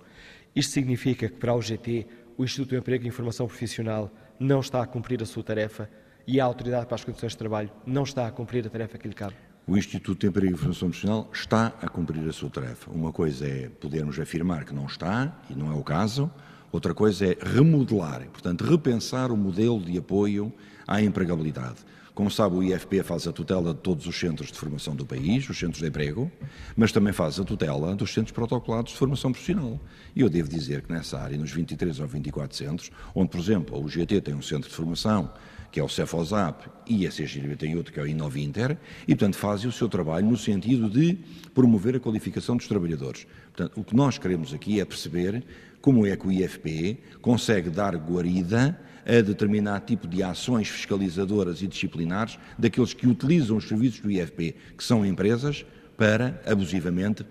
Isto 0.56 0.72
significa 0.72 1.28
que 1.28 1.36
para 1.36 1.52
a 1.52 1.54
UGT, 1.54 2.06
o 2.38 2.44
Instituto 2.44 2.70
do 2.70 2.76
Emprego 2.78 3.04
e 3.04 3.08
Informação 3.08 3.46
Profissional 3.46 4.10
não 4.40 4.60
está 4.60 4.82
a 4.82 4.86
cumprir 4.86 5.22
a 5.22 5.26
sua 5.26 5.42
tarefa 5.42 5.86
e 6.26 6.40
a 6.40 6.46
Autoridade 6.46 6.86
para 6.86 6.94
as 6.94 7.04
Condições 7.04 7.32
de 7.32 7.36
Trabalho 7.36 7.70
não 7.84 8.04
está 8.04 8.26
a 8.26 8.30
cumprir 8.30 8.66
a 8.66 8.70
tarefa 8.70 8.96
que 8.96 9.06
lhe 9.06 9.14
cabe? 9.14 9.34
O 9.66 9.76
Instituto 9.76 10.18
de 10.18 10.28
Emprego 10.28 10.52
e 10.52 10.54
Informação 10.54 10.88
Profissional 10.88 11.28
está 11.30 11.74
a 11.82 11.88
cumprir 11.90 12.26
a 12.26 12.32
sua 12.32 12.48
tarefa. 12.48 12.90
Uma 12.90 13.12
coisa 13.12 13.46
é 13.46 13.68
podermos 13.68 14.18
afirmar 14.18 14.64
que 14.64 14.74
não 14.74 14.86
está, 14.86 15.42
e 15.50 15.54
não 15.54 15.70
é 15.70 15.74
o 15.74 15.84
caso, 15.84 16.30
Outra 16.72 16.94
coisa 16.94 17.26
é 17.26 17.36
remodelar, 17.38 18.26
portanto, 18.30 18.64
repensar 18.64 19.30
o 19.30 19.36
modelo 19.36 19.78
de 19.78 19.98
apoio 19.98 20.50
à 20.88 21.02
empregabilidade. 21.02 21.76
Como 22.14 22.30
sabe, 22.30 22.56
o 22.56 22.62
IFP 22.62 23.02
faz 23.02 23.26
a 23.26 23.32
tutela 23.32 23.74
de 23.74 23.80
todos 23.80 24.06
os 24.06 24.18
centros 24.18 24.50
de 24.50 24.58
formação 24.58 24.96
do 24.96 25.04
país, 25.04 25.48
os 25.50 25.58
centros 25.58 25.82
de 25.82 25.88
emprego, 25.88 26.32
mas 26.74 26.90
também 26.90 27.12
faz 27.12 27.38
a 27.38 27.44
tutela 27.44 27.94
dos 27.94 28.12
centros 28.12 28.32
protocolados 28.32 28.92
de 28.92 28.98
formação 28.98 29.32
profissional. 29.32 29.78
E 30.16 30.22
eu 30.22 30.30
devo 30.30 30.48
dizer 30.48 30.80
que 30.80 30.90
nessa 30.90 31.18
área, 31.18 31.36
nos 31.36 31.52
23 31.52 32.00
ou 32.00 32.06
24 32.06 32.56
centros, 32.56 32.90
onde, 33.14 33.28
por 33.28 33.40
exemplo, 33.40 33.78
o 33.78 33.84
UGT 33.84 34.22
tem 34.22 34.34
um 34.34 34.42
centro 34.42 34.70
de 34.70 34.74
formação, 34.74 35.30
que 35.70 35.80
é 35.80 35.82
o 35.82 35.88
Cefosap, 35.88 36.68
e 36.86 37.06
a 37.06 37.10
CGB 37.10 37.56
tem 37.56 37.76
outro, 37.76 37.92
que 37.92 37.98
é 37.98 38.02
o 38.02 38.06
Inovinter, 38.06 38.78
e, 39.08 39.14
portanto, 39.14 39.36
fazem 39.36 39.68
o 39.68 39.72
seu 39.72 39.88
trabalho 39.88 40.26
no 40.26 40.36
sentido 40.36 40.90
de 40.90 41.18
promover 41.54 41.96
a 41.96 42.00
qualificação 42.00 42.58
dos 42.58 42.68
trabalhadores. 42.68 43.26
Portanto, 43.54 43.80
o 43.80 43.84
que 43.84 43.96
nós 43.96 44.18
queremos 44.18 44.52
aqui 44.52 44.80
é 44.80 44.84
perceber 44.84 45.42
como 45.82 46.06
é 46.06 46.16
que 46.16 46.26
o 46.26 46.32
IFP 46.32 46.98
consegue 47.20 47.68
dar 47.68 47.96
guarida 47.96 48.80
a 49.04 49.20
determinado 49.20 49.84
tipo 49.84 50.06
de 50.06 50.22
ações 50.22 50.68
fiscalizadoras 50.68 51.60
e 51.60 51.66
disciplinares 51.66 52.38
daqueles 52.56 52.94
que 52.94 53.06
utilizam 53.06 53.56
os 53.56 53.66
serviços 53.66 54.00
do 54.00 54.10
IFP, 54.10 54.54
que 54.78 54.84
são 54.84 55.04
empresas, 55.04 55.66
para 55.96 56.40
abusivamente 56.46 57.26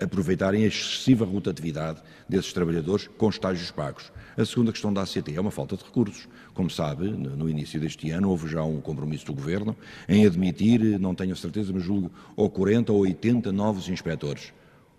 aproveitarem 0.00 0.64
a 0.64 0.66
excessiva 0.66 1.24
rotatividade 1.24 2.02
desses 2.28 2.52
trabalhadores 2.52 3.06
com 3.18 3.28
estágios 3.28 3.70
pagos. 3.70 4.10
A 4.36 4.44
segunda 4.44 4.72
questão 4.72 4.92
da 4.92 5.02
ACT 5.02 5.34
é 5.34 5.40
uma 5.40 5.50
falta 5.50 5.76
de 5.76 5.84
recursos. 5.84 6.26
Como 6.54 6.70
sabe, 6.70 7.04
no 7.08 7.48
início 7.48 7.78
deste 7.78 8.10
ano 8.10 8.30
houve 8.30 8.48
já 8.48 8.64
um 8.64 8.80
compromisso 8.80 9.26
do 9.26 9.34
Governo 9.34 9.76
em 10.08 10.26
admitir, 10.26 10.98
não 10.98 11.14
tenho 11.14 11.36
certeza, 11.36 11.70
mas 11.72 11.82
julgo, 11.82 12.10
ou 12.34 12.48
40 12.48 12.92
ou 12.92 13.00
80 13.00 13.52
novos 13.52 13.88
inspectores. 13.88 14.52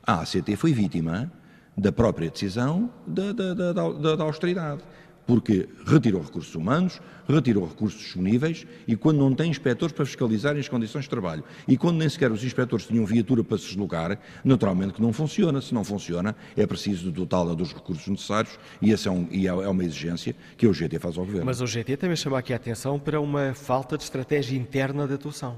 A 0.05 0.21
ACT 0.21 0.55
foi 0.55 0.71
vítima 0.71 1.31
da 1.77 1.91
própria 1.91 2.29
decisão 2.29 2.89
da, 3.05 3.31
da, 3.31 3.53
da, 3.53 4.15
da, 4.15 4.23
austeridade. 4.23 4.81
Porque 5.25 5.69
retirou 5.85 6.21
recursos 6.21 6.53
humanos, 6.55 6.99
retirou 7.29 7.65
recursos 7.65 7.99
disponíveis 7.99 8.65
e 8.87 8.95
quando 8.95 9.19
não 9.19 9.33
tem 9.33 9.49
inspectores 9.49 9.93
para 9.93 10.05
fiscalizarem 10.05 10.59
as 10.59 10.67
condições 10.67 11.03
de 11.03 11.09
trabalho 11.09 11.43
e 11.67 11.77
quando 11.77 11.97
nem 11.97 12.09
sequer 12.09 12.31
os 12.31 12.43
inspectores 12.43 12.85
tinham 12.85 13.05
viatura 13.05 13.43
para 13.43 13.57
se 13.57 13.67
deslocar, 13.67 14.19
naturalmente 14.43 14.93
que 14.93 15.01
não 15.01 15.13
funciona. 15.13 15.61
Se 15.61 15.73
não 15.73 15.83
funciona, 15.83 16.35
é 16.57 16.65
preciso 16.65 17.11
dotá-la 17.11 17.53
dos 17.53 17.71
recursos 17.71 18.07
necessários 18.07 18.59
e 18.81 18.91
essa 18.91 19.09
é, 19.09 19.11
um, 19.11 19.27
e 19.31 19.47
é, 19.47 19.51
é 19.51 19.67
uma 19.69 19.83
exigência 19.83 20.35
que 20.57 20.67
o 20.67 20.73
GT 20.73 20.99
faz 20.99 21.17
ao 21.17 21.23
Governo. 21.23 21.45
Mas 21.45 21.61
o 21.61 21.67
GT 21.67 21.97
também 21.97 22.15
chama 22.15 22.39
aqui 22.39 22.51
a 22.51 22.55
atenção 22.55 22.99
para 22.99 23.21
uma 23.21 23.53
falta 23.53 23.97
de 23.97 24.03
estratégia 24.03 24.57
interna 24.57 25.07
de 25.07 25.13
atuação. 25.13 25.57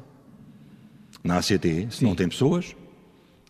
Na 1.24 1.38
ACT, 1.38 1.88
se 1.90 1.98
Sim. 2.00 2.06
não 2.06 2.16
tem 2.16 2.28
pessoas, 2.28 2.76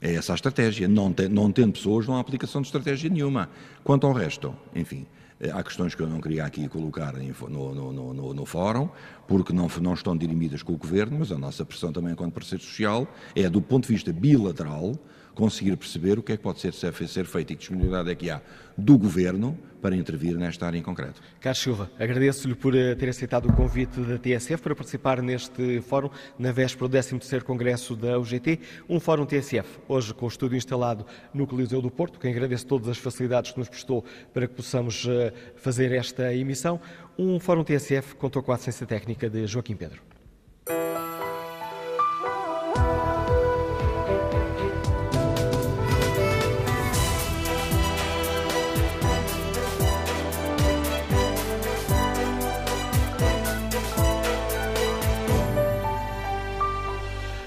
é 0.03 0.15
essa 0.15 0.33
a 0.33 0.35
estratégia. 0.35 0.85
Não, 0.87 1.13
tem, 1.13 1.29
não 1.29 1.49
tendo 1.49 1.71
pessoas, 1.71 2.05
não 2.05 2.17
há 2.17 2.19
aplicação 2.19 2.61
de 2.61 2.67
estratégia 2.67 3.09
nenhuma. 3.09 3.49
Quanto 3.85 4.05
ao 4.05 4.11
resto, 4.11 4.53
enfim, 4.75 5.05
eh, 5.39 5.49
há 5.49 5.63
questões 5.63 5.95
que 5.95 6.01
eu 6.01 6.07
não 6.07 6.19
queria 6.19 6.43
aqui 6.43 6.67
colocar 6.67 7.13
no, 7.13 7.73
no, 7.73 8.13
no, 8.13 8.33
no, 8.33 8.45
fórum, 8.45 8.89
porque 9.25 9.53
não, 9.53 9.69
não 9.81 9.93
estão 9.93 10.15
dirimidas 10.17 10.61
com 10.61 10.73
o 10.73 10.77
Governo, 10.77 11.19
mas 11.19 11.31
a 11.31 11.37
nossa 11.37 11.63
pressão 11.63 11.93
também, 11.93 12.11
enquanto 12.11 12.33
parceiro 12.33 12.61
social, 12.61 13.07
é, 13.33 13.49
do 13.49 13.61
ponto 13.61 13.87
de 13.87 13.93
vista 13.93 14.11
bilateral, 14.11 14.93
conseguir 15.33 15.75
perceber 15.75 16.19
o 16.19 16.23
que 16.23 16.33
é 16.33 16.37
que 16.37 16.43
pode 16.43 16.59
ser, 16.59 16.73
ser 16.73 17.25
feito 17.25 17.51
e 17.51 17.55
que 17.55 17.59
disponibilidade 17.59 18.11
é 18.11 18.15
que 18.15 18.29
há 18.29 18.41
do 18.77 18.97
Governo 18.97 19.57
para 19.81 19.95
intervir 19.95 20.37
nesta 20.37 20.65
área 20.65 20.77
em 20.77 20.81
concreto. 20.81 21.21
Carlos 21.41 21.61
Silva, 21.61 21.91
agradeço-lhe 21.99 22.55
por 22.55 22.73
eh, 22.73 22.95
ter 22.95 23.09
aceitado 23.09 23.49
o 23.49 23.53
convite 23.53 23.99
da 23.99 24.17
TSF 24.17 24.63
para 24.63 24.73
participar 24.73 25.21
neste 25.21 25.81
fórum 25.81 26.09
na 26.39 26.53
véspera 26.53 26.87
do 26.87 26.97
13º 26.97 27.43
Congresso 27.43 27.93
da 27.93 28.17
UGT, 28.17 28.61
um 28.87 28.97
fórum 28.97 29.25
TSF, 29.25 29.79
hoje 29.87 30.13
com 30.13 30.25
o 30.25 30.29
estúdio 30.29 30.55
instalado 30.55 31.05
no 31.33 31.45
Coliseu 31.45 31.81
do 31.81 31.91
Porto, 31.91 32.17
que 32.17 32.27
agradeço 32.29 32.65
todas 32.65 32.87
as 32.87 32.97
facilidades 32.97 33.51
que 33.51 33.59
nos 33.59 33.67
prestou 33.67 34.05
para 34.33 34.47
que 34.47 34.53
possamos 34.53 35.05
eh, 35.05 35.33
fazer 35.57 35.91
esta 35.91 36.33
emissão. 36.33 36.79
Um 37.17 37.37
fórum 37.37 37.63
TSF 37.63 38.15
contou 38.15 38.41
com 38.41 38.53
a 38.53 38.55
assistência 38.55 38.87
técnica 38.87 39.29
de 39.29 39.45
Joaquim 39.45 39.75
Pedro. 39.75 40.01